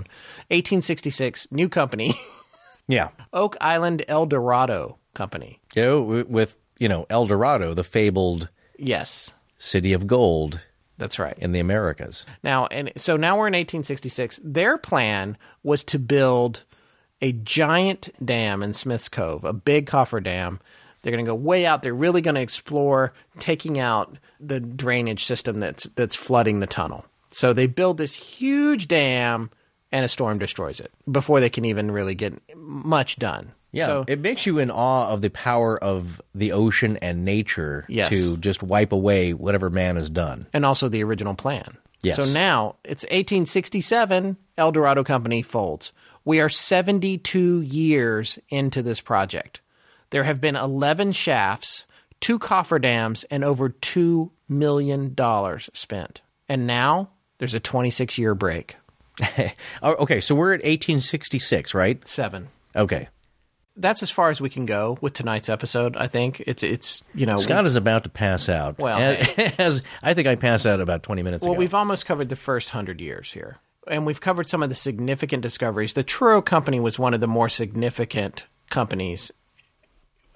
1866, 0.50 1.46
new 1.52 1.68
company, 1.68 2.20
yeah. 2.88 3.10
Oak 3.32 3.56
Island 3.60 4.04
El 4.08 4.26
Dorado 4.26 4.98
Company. 5.14 5.60
Know, 5.76 6.00
w- 6.02 6.26
with, 6.28 6.56
you 6.78 6.88
know, 6.88 7.06
El 7.10 7.26
Dorado, 7.26 7.74
the 7.74 7.84
fabled 7.84 8.48
Yes, 8.78 9.32
city 9.56 9.92
of 9.92 10.06
gold 10.06 10.60
that's 10.98 11.18
right. 11.18 11.36
in 11.38 11.52
the 11.52 11.60
Americas. 11.60 12.24
Now, 12.42 12.66
and 12.66 12.92
so 12.96 13.16
now 13.16 13.34
we're 13.36 13.46
in 13.48 13.52
1866. 13.54 14.40
Their 14.42 14.78
plan 14.78 15.36
was 15.62 15.84
to 15.84 15.98
build 15.98 16.64
a 17.20 17.32
giant 17.32 18.08
dam 18.24 18.62
in 18.62 18.72
Smith's 18.72 19.08
Cove, 19.08 19.44
a 19.44 19.52
big 19.52 19.86
coffer 19.86 20.20
dam. 20.20 20.60
They're 21.02 21.12
going 21.12 21.24
to 21.24 21.30
go 21.30 21.34
way 21.34 21.66
out. 21.66 21.82
They're 21.82 21.94
really 21.94 22.20
going 22.20 22.34
to 22.34 22.40
explore 22.40 23.12
taking 23.38 23.78
out 23.78 24.18
the 24.40 24.58
drainage 24.60 25.24
system 25.24 25.60
that's 25.60 25.84
that's 25.94 26.16
flooding 26.16 26.60
the 26.60 26.66
tunnel. 26.66 27.04
So 27.30 27.52
they 27.52 27.66
build 27.66 27.98
this 27.98 28.14
huge 28.14 28.88
dam, 28.88 29.50
and 29.92 30.04
a 30.04 30.08
storm 30.08 30.38
destroys 30.38 30.80
it 30.80 30.90
before 31.10 31.40
they 31.40 31.50
can 31.50 31.64
even 31.64 31.90
really 31.90 32.14
get 32.14 32.34
much 32.56 33.16
done. 33.16 33.52
Yeah, 33.72 33.86
So, 33.86 34.04
it 34.08 34.20
makes 34.20 34.46
you 34.46 34.58
in 34.58 34.70
awe 34.70 35.08
of 35.08 35.20
the 35.20 35.28
power 35.30 35.76
of 35.82 36.20
the 36.34 36.52
ocean 36.52 36.96
and 37.02 37.22
nature 37.24 37.84
Yes. 37.88 38.08
to 38.08 38.36
just 38.38 38.62
wipe 38.62 38.92
away 38.92 39.34
whatever 39.34 39.68
man 39.70 39.96
has 39.96 40.08
done. 40.08 40.46
and 40.54 40.64
also 40.64 40.88
the 40.88 41.04
original 41.04 41.34
plan. 41.34 41.76
Yes. 42.02 42.16
So 42.16 42.24
now 42.24 42.76
it's 42.84 43.04
1867, 43.04 44.36
El 44.56 44.72
Dorado 44.72 45.02
Company 45.04 45.42
folds. 45.42 45.92
We 46.24 46.40
are 46.40 46.48
72 46.48 47.60
years 47.62 48.38
into 48.48 48.82
this 48.82 49.00
project. 49.00 49.60
There 50.10 50.24
have 50.24 50.40
been 50.40 50.56
11 50.56 51.12
shafts, 51.12 51.84
two 52.20 52.38
cofferdams, 52.38 53.24
and 53.30 53.44
over 53.44 53.68
$2 53.70 54.30
million 54.48 55.14
spent. 55.74 56.22
And 56.48 56.66
now 56.66 57.10
there's 57.38 57.54
a 57.54 57.60
26 57.60 58.16
year 58.18 58.34
break. 58.34 58.76
Oh, 59.82 59.94
okay, 59.96 60.20
so 60.20 60.34
we're 60.34 60.52
at 60.54 60.60
1866, 60.62 61.74
right? 61.74 62.06
Seven. 62.06 62.48
Okay. 62.76 63.08
That's 63.80 64.02
as 64.02 64.10
far 64.10 64.30
as 64.30 64.40
we 64.40 64.50
can 64.50 64.66
go 64.66 64.98
with 65.00 65.12
tonight's 65.14 65.48
episode. 65.48 65.96
I 65.96 66.06
think 66.08 66.42
it's 66.46 66.62
it's 66.62 67.02
you 67.14 67.24
know 67.26 67.38
Scott 67.38 67.64
is 67.64 67.76
about 67.76 68.04
to 68.04 68.10
pass 68.10 68.48
out. 68.48 68.78
Well, 68.78 68.98
as, 68.98 69.28
as- 69.58 69.82
I 70.02 70.14
think 70.14 70.26
I 70.28 70.34
passed 70.36 70.66
out 70.66 70.80
about 70.80 71.02
20 71.02 71.22
minutes 71.22 71.44
Well, 71.44 71.52
ago. 71.52 71.58
we've 71.60 71.74
almost 71.74 72.04
covered 72.04 72.28
the 72.28 72.36
first 72.36 72.70
hundred 72.70 73.00
years 73.00 73.32
here. 73.32 73.56
And 73.86 74.04
we've 74.04 74.20
covered 74.20 74.46
some 74.46 74.62
of 74.62 74.68
the 74.68 74.74
significant 74.74 75.42
discoveries. 75.42 75.94
The 75.94 76.02
Truro 76.02 76.42
Company 76.42 76.78
was 76.78 76.98
one 76.98 77.14
of 77.14 77.20
the 77.20 77.26
more 77.26 77.48
significant 77.48 78.44
companies. 78.68 79.30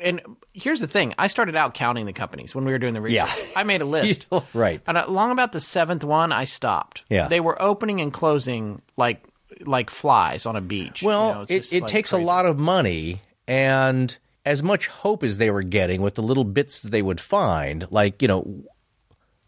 And 0.00 0.20
here's 0.52 0.80
the 0.80 0.86
thing 0.86 1.14
I 1.18 1.28
started 1.28 1.54
out 1.54 1.74
counting 1.74 2.06
the 2.06 2.12
companies 2.12 2.54
when 2.54 2.64
we 2.64 2.72
were 2.72 2.78
doing 2.78 2.94
the 2.94 3.00
research. 3.00 3.28
Yeah. 3.38 3.44
I 3.56 3.62
made 3.62 3.82
a 3.82 3.84
list. 3.84 4.26
right. 4.54 4.80
And 4.86 4.96
along 4.98 5.32
about 5.32 5.52
the 5.52 5.60
seventh 5.60 6.02
one, 6.02 6.32
I 6.32 6.44
stopped. 6.44 7.04
Yeah. 7.10 7.28
They 7.28 7.40
were 7.40 7.60
opening 7.60 8.00
and 8.00 8.12
closing 8.12 8.82
like 8.96 9.24
like 9.66 9.90
flies 9.90 10.46
on 10.46 10.56
a 10.56 10.60
beach. 10.62 11.02
Well, 11.02 11.28
You 11.28 11.34
know, 11.34 11.46
it, 11.48 11.72
it 11.72 11.82
like, 11.82 11.90
takes 11.90 12.10
crazy. 12.10 12.22
a 12.24 12.26
lot 12.26 12.46
of 12.46 12.58
money 12.58 13.20
and 13.46 14.16
as 14.44 14.62
much 14.62 14.88
hope 14.88 15.22
as 15.22 15.38
they 15.38 15.50
were 15.50 15.62
getting 15.62 16.02
with 16.02 16.14
the 16.14 16.22
little 16.22 16.44
bits 16.44 16.80
that 16.80 16.90
they 16.90 17.02
would 17.02 17.20
find, 17.20 17.86
like, 17.90 18.20
you 18.22 18.28
know, 18.28 18.64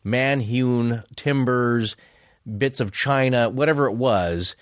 man 0.05 0.41
hewn 0.41 1.03
timbers, 1.17 1.97
bits 2.59 2.81
of 2.81 2.93
china, 2.93 3.49
whatever 3.49 3.87
it 3.87 3.95
was, 3.95 4.55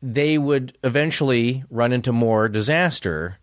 they 0.00 0.36
would 0.38 0.76
eventually 0.84 1.64
run 1.70 1.92
into 1.92 2.12
more 2.12 2.48
disaster. 2.48 3.38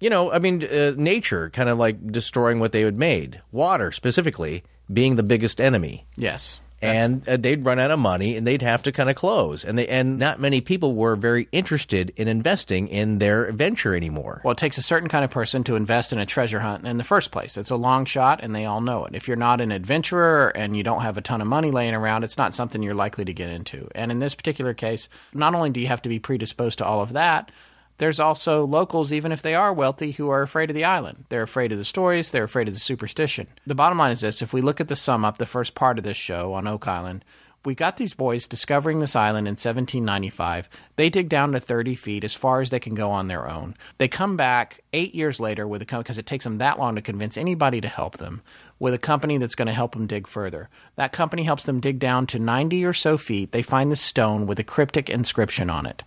You 0.00 0.10
know, 0.10 0.32
I 0.32 0.38
mean, 0.38 0.64
uh, 0.64 0.92
nature 0.96 1.50
kind 1.50 1.68
of 1.68 1.78
like 1.78 2.10
destroying 2.10 2.60
what 2.60 2.72
they 2.72 2.82
had 2.82 2.98
made, 2.98 3.40
water 3.52 3.92
specifically 3.92 4.64
being 4.92 5.16
the 5.16 5.22
biggest 5.22 5.60
enemy 5.60 6.06
Yes. 6.16 6.60
And 6.82 7.28
uh, 7.28 7.36
they'd 7.36 7.64
run 7.64 7.78
out 7.78 7.90
of 7.90 7.98
money 7.98 8.36
and 8.36 8.46
they'd 8.46 8.62
have 8.62 8.82
to 8.82 8.92
kind 8.92 9.10
of 9.10 9.16
close 9.16 9.64
and 9.64 9.78
they 9.78 9.86
and 9.88 10.18
not 10.18 10.40
many 10.40 10.60
people 10.60 10.94
were 10.94 11.16
very 11.16 11.48
interested 11.52 12.12
in 12.16 12.28
investing 12.28 12.88
in 12.88 13.18
their 13.18 13.50
venture 13.52 13.94
anymore 13.94 14.40
Well, 14.44 14.52
it 14.52 14.58
takes 14.58 14.78
a 14.78 14.82
certain 14.82 15.08
kind 15.08 15.24
of 15.24 15.30
person 15.30 15.64
to 15.64 15.76
invest 15.76 16.12
in 16.12 16.18
a 16.18 16.26
treasure 16.26 16.60
hunt 16.60 16.86
in 16.86 16.98
the 16.98 17.04
first 17.04 17.30
place. 17.30 17.56
It's 17.56 17.70
a 17.70 17.76
long 17.76 18.04
shot, 18.04 18.40
and 18.42 18.54
they 18.54 18.64
all 18.64 18.80
know 18.80 19.04
it. 19.04 19.14
If 19.14 19.28
you're 19.28 19.36
not 19.36 19.60
an 19.60 19.72
adventurer 19.72 20.48
and 20.54 20.76
you 20.76 20.82
don't 20.82 21.02
have 21.02 21.16
a 21.16 21.20
ton 21.20 21.40
of 21.40 21.46
money 21.46 21.70
laying 21.70 21.94
around, 21.94 22.24
it's 22.24 22.38
not 22.38 22.54
something 22.54 22.82
you're 22.82 22.94
likely 22.94 23.24
to 23.24 23.32
get 23.32 23.50
into. 23.50 23.88
And 23.94 24.10
in 24.10 24.18
this 24.18 24.34
particular 24.34 24.74
case, 24.74 25.08
not 25.32 25.54
only 25.54 25.70
do 25.70 25.80
you 25.80 25.86
have 25.88 26.02
to 26.02 26.08
be 26.08 26.18
predisposed 26.18 26.78
to 26.78 26.84
all 26.84 27.00
of 27.00 27.12
that, 27.14 27.50
there's 27.98 28.20
also 28.20 28.64
locals, 28.64 29.12
even 29.12 29.32
if 29.32 29.42
they 29.42 29.54
are 29.54 29.72
wealthy, 29.72 30.12
who 30.12 30.30
are 30.30 30.42
afraid 30.42 30.70
of 30.70 30.74
the 30.74 30.84
island. 30.84 31.24
They're 31.28 31.42
afraid 31.42 31.72
of 31.72 31.78
the 31.78 31.84
stories, 31.84 32.30
they're 32.30 32.44
afraid 32.44 32.68
of 32.68 32.74
the 32.74 32.80
superstition. 32.80 33.48
The 33.66 33.74
bottom 33.74 33.98
line 33.98 34.12
is 34.12 34.20
this 34.20 34.40
if 34.40 34.52
we 34.52 34.60
look 34.60 34.80
at 34.80 34.88
the 34.88 34.96
sum 34.96 35.24
up, 35.24 35.38
the 35.38 35.46
first 35.46 35.74
part 35.74 35.98
of 35.98 36.04
this 36.04 36.16
show 36.16 36.54
on 36.54 36.66
Oak 36.66 36.88
Island, 36.88 37.24
we 37.64 37.74
got 37.74 37.96
these 37.96 38.14
boys 38.14 38.46
discovering 38.46 39.00
this 39.00 39.16
island 39.16 39.48
in 39.48 39.52
1795. 39.52 40.68
They 40.96 41.10
dig 41.10 41.28
down 41.28 41.52
to 41.52 41.60
30 41.60 41.96
feet 41.96 42.24
as 42.24 42.34
far 42.34 42.60
as 42.60 42.70
they 42.70 42.78
can 42.78 42.94
go 42.94 43.10
on 43.10 43.26
their 43.28 43.48
own. 43.48 43.74
They 43.98 44.08
come 44.08 44.36
back 44.36 44.80
eight 44.92 45.14
years 45.14 45.40
later 45.40 45.66
with 45.66 45.82
a 45.82 45.84
because 45.84 46.18
it 46.18 46.26
takes 46.26 46.44
them 46.44 46.58
that 46.58 46.78
long 46.78 46.94
to 46.94 47.02
convince 47.02 47.36
anybody 47.36 47.80
to 47.80 47.88
help 47.88 48.18
them 48.18 48.42
with 48.78 48.94
a 48.94 48.98
company 48.98 49.38
that's 49.38 49.54
going 49.54 49.66
to 49.66 49.72
help 49.72 49.92
them 49.92 50.06
dig 50.06 50.26
further. 50.26 50.68
That 50.96 51.12
company 51.12 51.42
helps 51.42 51.64
them 51.64 51.80
dig 51.80 51.98
down 51.98 52.26
to 52.28 52.38
90 52.38 52.84
or 52.84 52.92
so 52.92 53.16
feet. 53.16 53.52
They 53.52 53.62
find 53.62 53.90
the 53.90 53.96
stone 53.96 54.46
with 54.46 54.58
a 54.58 54.64
cryptic 54.64 55.10
inscription 55.10 55.68
on 55.68 55.86
it. 55.86 56.02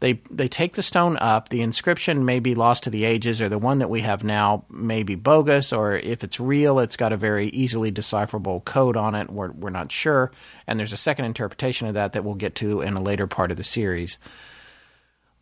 They 0.00 0.20
they 0.30 0.48
take 0.48 0.74
the 0.74 0.82
stone 0.82 1.16
up. 1.18 1.48
The 1.48 1.62
inscription 1.62 2.24
may 2.24 2.40
be 2.40 2.54
lost 2.54 2.84
to 2.84 2.90
the 2.90 3.04
ages, 3.04 3.40
or 3.40 3.48
the 3.48 3.58
one 3.58 3.78
that 3.78 3.90
we 3.90 4.00
have 4.00 4.24
now 4.24 4.64
may 4.68 5.02
be 5.02 5.14
bogus, 5.14 5.72
or 5.72 5.94
if 5.94 6.24
it's 6.24 6.40
real, 6.40 6.78
it's 6.78 6.96
got 6.96 7.12
a 7.12 7.16
very 7.16 7.48
easily 7.48 7.90
decipherable 7.90 8.60
code 8.60 8.96
on 8.96 9.14
it. 9.14 9.30
We're, 9.30 9.52
we're 9.52 9.70
not 9.70 9.92
sure. 9.92 10.32
And 10.66 10.78
there's 10.78 10.92
a 10.92 10.98
second 10.98 11.26
interpretation 11.26 11.86
of 11.86 11.94
that 11.94 12.12
that 12.12 12.24
we'll 12.24 12.34
get 12.34 12.54
to 12.56 12.82
in 12.82 12.94
a 12.94 13.02
later 13.02 13.26
part 13.26 13.50
of 13.50 13.56
the 13.56 13.64
series 13.64 14.18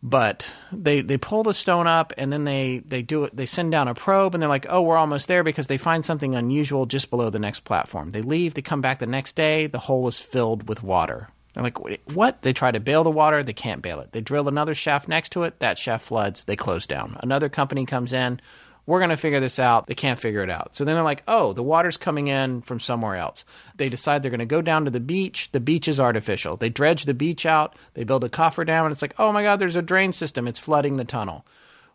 but 0.05 0.53
they 0.71 1.01
they 1.01 1.17
pull 1.17 1.41
the 1.41 1.53
stone 1.53 1.87
up 1.87 2.13
and 2.15 2.31
then 2.31 2.43
they 2.43 2.77
they 2.85 3.01
do 3.01 3.23
it 3.23 3.35
they 3.35 3.47
send 3.47 3.71
down 3.71 3.87
a 3.87 3.95
probe 3.95 4.35
and 4.35 4.41
they're 4.41 4.47
like 4.47 4.67
oh 4.69 4.79
we're 4.79 4.97
almost 4.97 5.27
there 5.27 5.43
because 5.43 5.65
they 5.65 5.79
find 5.79 6.05
something 6.05 6.35
unusual 6.35 6.85
just 6.85 7.09
below 7.09 7.31
the 7.31 7.39
next 7.39 7.61
platform. 7.61 8.11
They 8.11 8.21
leave 8.21 8.53
they 8.53 8.61
come 8.61 8.81
back 8.81 8.99
the 8.99 9.07
next 9.07 9.35
day 9.35 9.65
the 9.65 9.79
hole 9.79 10.07
is 10.07 10.19
filled 10.19 10.69
with 10.69 10.83
water. 10.83 11.29
They're 11.55 11.63
like 11.63 11.79
what? 12.13 12.43
They 12.43 12.53
try 12.53 12.69
to 12.69 12.79
bail 12.79 13.03
the 13.03 13.09
water 13.09 13.41
they 13.41 13.53
can't 13.53 13.81
bail 13.81 13.99
it. 13.99 14.11
They 14.11 14.21
drill 14.21 14.47
another 14.47 14.75
shaft 14.75 15.07
next 15.07 15.31
to 15.31 15.41
it 15.41 15.57
that 15.57 15.79
shaft 15.79 16.05
floods 16.05 16.43
they 16.43 16.55
close 16.55 16.85
down. 16.85 17.17
Another 17.23 17.49
company 17.49 17.87
comes 17.87 18.13
in 18.13 18.39
we're 18.85 18.99
going 18.99 19.09
to 19.09 19.17
figure 19.17 19.39
this 19.39 19.57
out. 19.57 19.87
They 19.87 19.95
can't 19.95 20.19
figure 20.19 20.43
it 20.43 20.49
out. 20.49 20.75
So 20.75 20.85
then 20.85 20.95
they're 20.95 21.03
like, 21.03 21.23
oh, 21.27 21.53
the 21.53 21.63
water's 21.63 21.97
coming 21.97 22.27
in 22.27 22.61
from 22.61 22.79
somewhere 22.79 23.15
else. 23.15 23.43
They 23.75 23.89
decide 23.89 24.21
they're 24.21 24.31
going 24.31 24.39
to 24.39 24.45
go 24.45 24.61
down 24.61 24.85
to 24.85 24.91
the 24.91 24.99
beach. 24.99 25.49
The 25.51 25.59
beach 25.59 25.87
is 25.87 25.99
artificial. 25.99 26.55
They 26.55 26.69
dredge 26.69 27.05
the 27.05 27.13
beach 27.13 27.45
out. 27.45 27.75
They 27.95 28.03
build 28.03 28.23
a 28.23 28.29
cofferdam, 28.29 28.83
and 28.83 28.91
it's 28.91 29.01
like, 29.01 29.15
oh 29.17 29.31
my 29.31 29.43
God, 29.43 29.57
there's 29.57 29.75
a 29.75 29.81
drain 29.81 30.13
system. 30.13 30.47
It's 30.47 30.59
flooding 30.59 30.97
the 30.97 31.05
tunnel. 31.05 31.45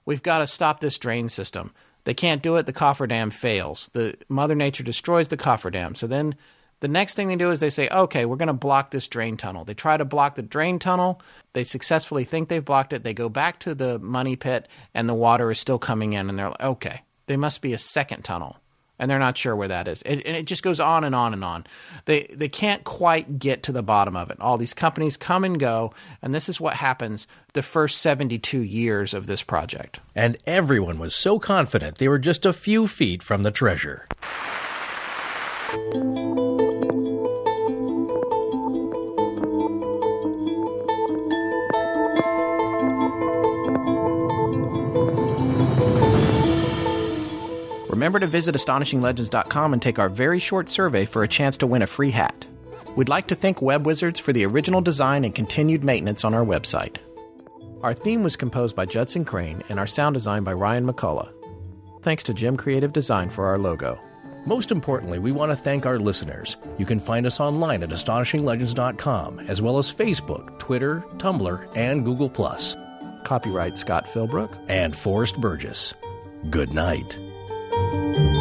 We've 0.05 0.23
got 0.23 0.39
to 0.39 0.47
stop 0.47 0.81
this 0.81 0.99
drain 0.99 1.29
system. 1.29 1.73
They 2.05 2.15
can't 2.15 2.43
do 2.43 2.57
it. 2.57 2.67
The 2.67 2.73
cofferdam 2.73 3.33
fails. 3.33 3.91
The 3.93 4.17
Mother 4.29 4.55
Nature 4.55 4.83
destroys 4.83 5.29
the 5.29 5.37
cofferdam. 5.37 5.97
So 5.97 6.07
then 6.07 6.35
the 6.81 6.89
next 6.89 7.15
thing 7.15 7.29
they 7.29 7.37
do 7.37 7.51
is 7.51 7.61
they 7.61 7.71
say, 7.71 7.89
okay, 7.89 8.25
we're 8.25 8.37
going 8.37 8.49
to 8.49 8.53
block 8.53 8.91
this 8.91 9.07
drain 9.07 9.37
tunnel. 9.37 9.65
They 9.65 9.75
try 9.75 9.97
to 9.97 10.05
block 10.05 10.35
the 10.35 10.43
drain 10.43 10.79
tunnel. 10.79 11.21
They 11.53 11.65
successfully 11.65 12.25
think 12.25 12.49
they've 12.49 12.65
blocked 12.65 12.93
it. 12.93 13.05
They 13.05 13.15
go 13.15 13.29
back 13.29 13.61
to 13.61 13.75
the 13.75 13.99
money 13.99 14.37
pit, 14.37 14.67
and 14.95 15.09
the 15.09 15.15
water 15.15 15.51
is 15.51 15.59
still 15.61 15.79
coming 15.79 16.15
in. 16.15 16.29
And 16.31 16.39
they're 16.39 16.49
like, 16.49 16.61
okay, 16.61 17.03
there 17.27 17.39
must 17.39 17.61
be 17.61 17.75
a 17.75 17.79
second 17.79 18.23
tunnel. 18.23 18.57
And 18.99 19.11
they're 19.11 19.19
not 19.19 19.39
sure 19.39 19.57
where 19.57 19.69
that 19.69 19.89
is. 19.89 20.03
It, 20.03 20.27
and 20.27 20.37
it 20.37 20.47
just 20.47 20.63
goes 20.63 20.79
on 20.79 21.05
and 21.05 21.15
on 21.15 21.33
and 21.33 21.43
on. 21.43 21.67
They, 22.05 22.25
they 22.25 22.51
can't 22.51 22.85
quite 22.85 23.39
get 23.39 23.63
to 23.63 23.73
the 23.73 23.83
bottom 23.83 24.15
of 24.15 24.31
it. 24.31 24.39
All 24.41 24.59
these 24.59 24.75
companies 24.75 25.17
come 25.17 25.43
and 25.43 25.59
go, 25.59 25.95
and 26.21 26.35
this 26.35 26.51
is 26.51 26.61
what 26.61 26.75
happens 26.75 27.27
the 27.55 27.63
first 27.63 27.99
72 28.03 28.61
years 28.61 29.15
of 29.15 29.27
this 29.27 29.43
project. 29.43 30.01
and 30.15 30.37
everyone 30.47 30.99
was 30.99 31.15
so 31.15 31.39
confident 31.39 31.97
they 31.97 32.09
were 32.09 32.19
just 32.19 32.45
a 32.45 32.53
few 32.53 32.87
feet 32.87 33.23
from 33.23 33.43
the 33.43 33.51
treasure 33.51 34.07
Remember 48.01 48.19
to 48.19 48.27
visit 48.27 48.55
astonishinglegends.com 48.55 49.75
and 49.75 49.83
take 49.83 49.99
our 49.99 50.09
very 50.09 50.39
short 50.39 50.71
survey 50.71 51.05
for 51.05 51.23
a 51.23 51.29
chance 51.29 51.59
to 51.59 51.67
win 51.67 51.83
a 51.83 51.87
free 51.87 52.13
hat. 52.13 52.47
We'd 52.97 53.11
like 53.11 53.27
to 53.27 53.35
thank 53.35 53.61
Web 53.61 53.85
Wizards 53.85 54.19
for 54.19 54.33
the 54.33 54.47
original 54.47 54.81
design 54.81 55.23
and 55.23 55.35
continued 55.35 55.85
maintenance 55.85 56.25
on 56.25 56.33
our 56.33 56.43
website. 56.43 56.97
Our 57.83 57.93
theme 57.93 58.23
was 58.23 58.37
composed 58.37 58.75
by 58.75 58.87
Judson 58.87 59.27
Crane 59.27 59.63
and 59.69 59.79
our 59.79 59.87
sound 59.87 60.15
design 60.15 60.45
by 60.45 60.55
Ryan 60.55 60.87
McCullough. 60.87 61.31
Thanks 62.01 62.25
to 62.25 62.33
Jim 62.33 62.57
Creative 62.57 62.91
Design 62.91 63.29
for 63.29 63.45
our 63.45 63.59
logo. 63.59 64.01
Most 64.47 64.71
importantly, 64.71 65.19
we 65.19 65.31
want 65.31 65.53
to 65.53 65.57
thank 65.57 65.85
our 65.85 65.99
listeners. 65.99 66.57
You 66.79 66.87
can 66.87 67.01
find 67.01 67.27
us 67.27 67.39
online 67.39 67.83
at 67.83 67.91
astonishinglegends.com, 67.91 69.41
as 69.41 69.61
well 69.61 69.77
as 69.77 69.93
Facebook, 69.93 70.59
Twitter, 70.59 71.05
Tumblr, 71.19 71.69
and 71.77 72.03
Google+. 72.07 72.31
Copyright 73.25 73.77
Scott 73.77 74.07
Philbrook. 74.07 74.59
And 74.71 74.97
Forrest 74.97 75.39
Burgess. 75.39 75.93
Good 76.49 76.73
night. 76.73 77.19
嗯。 77.93 78.40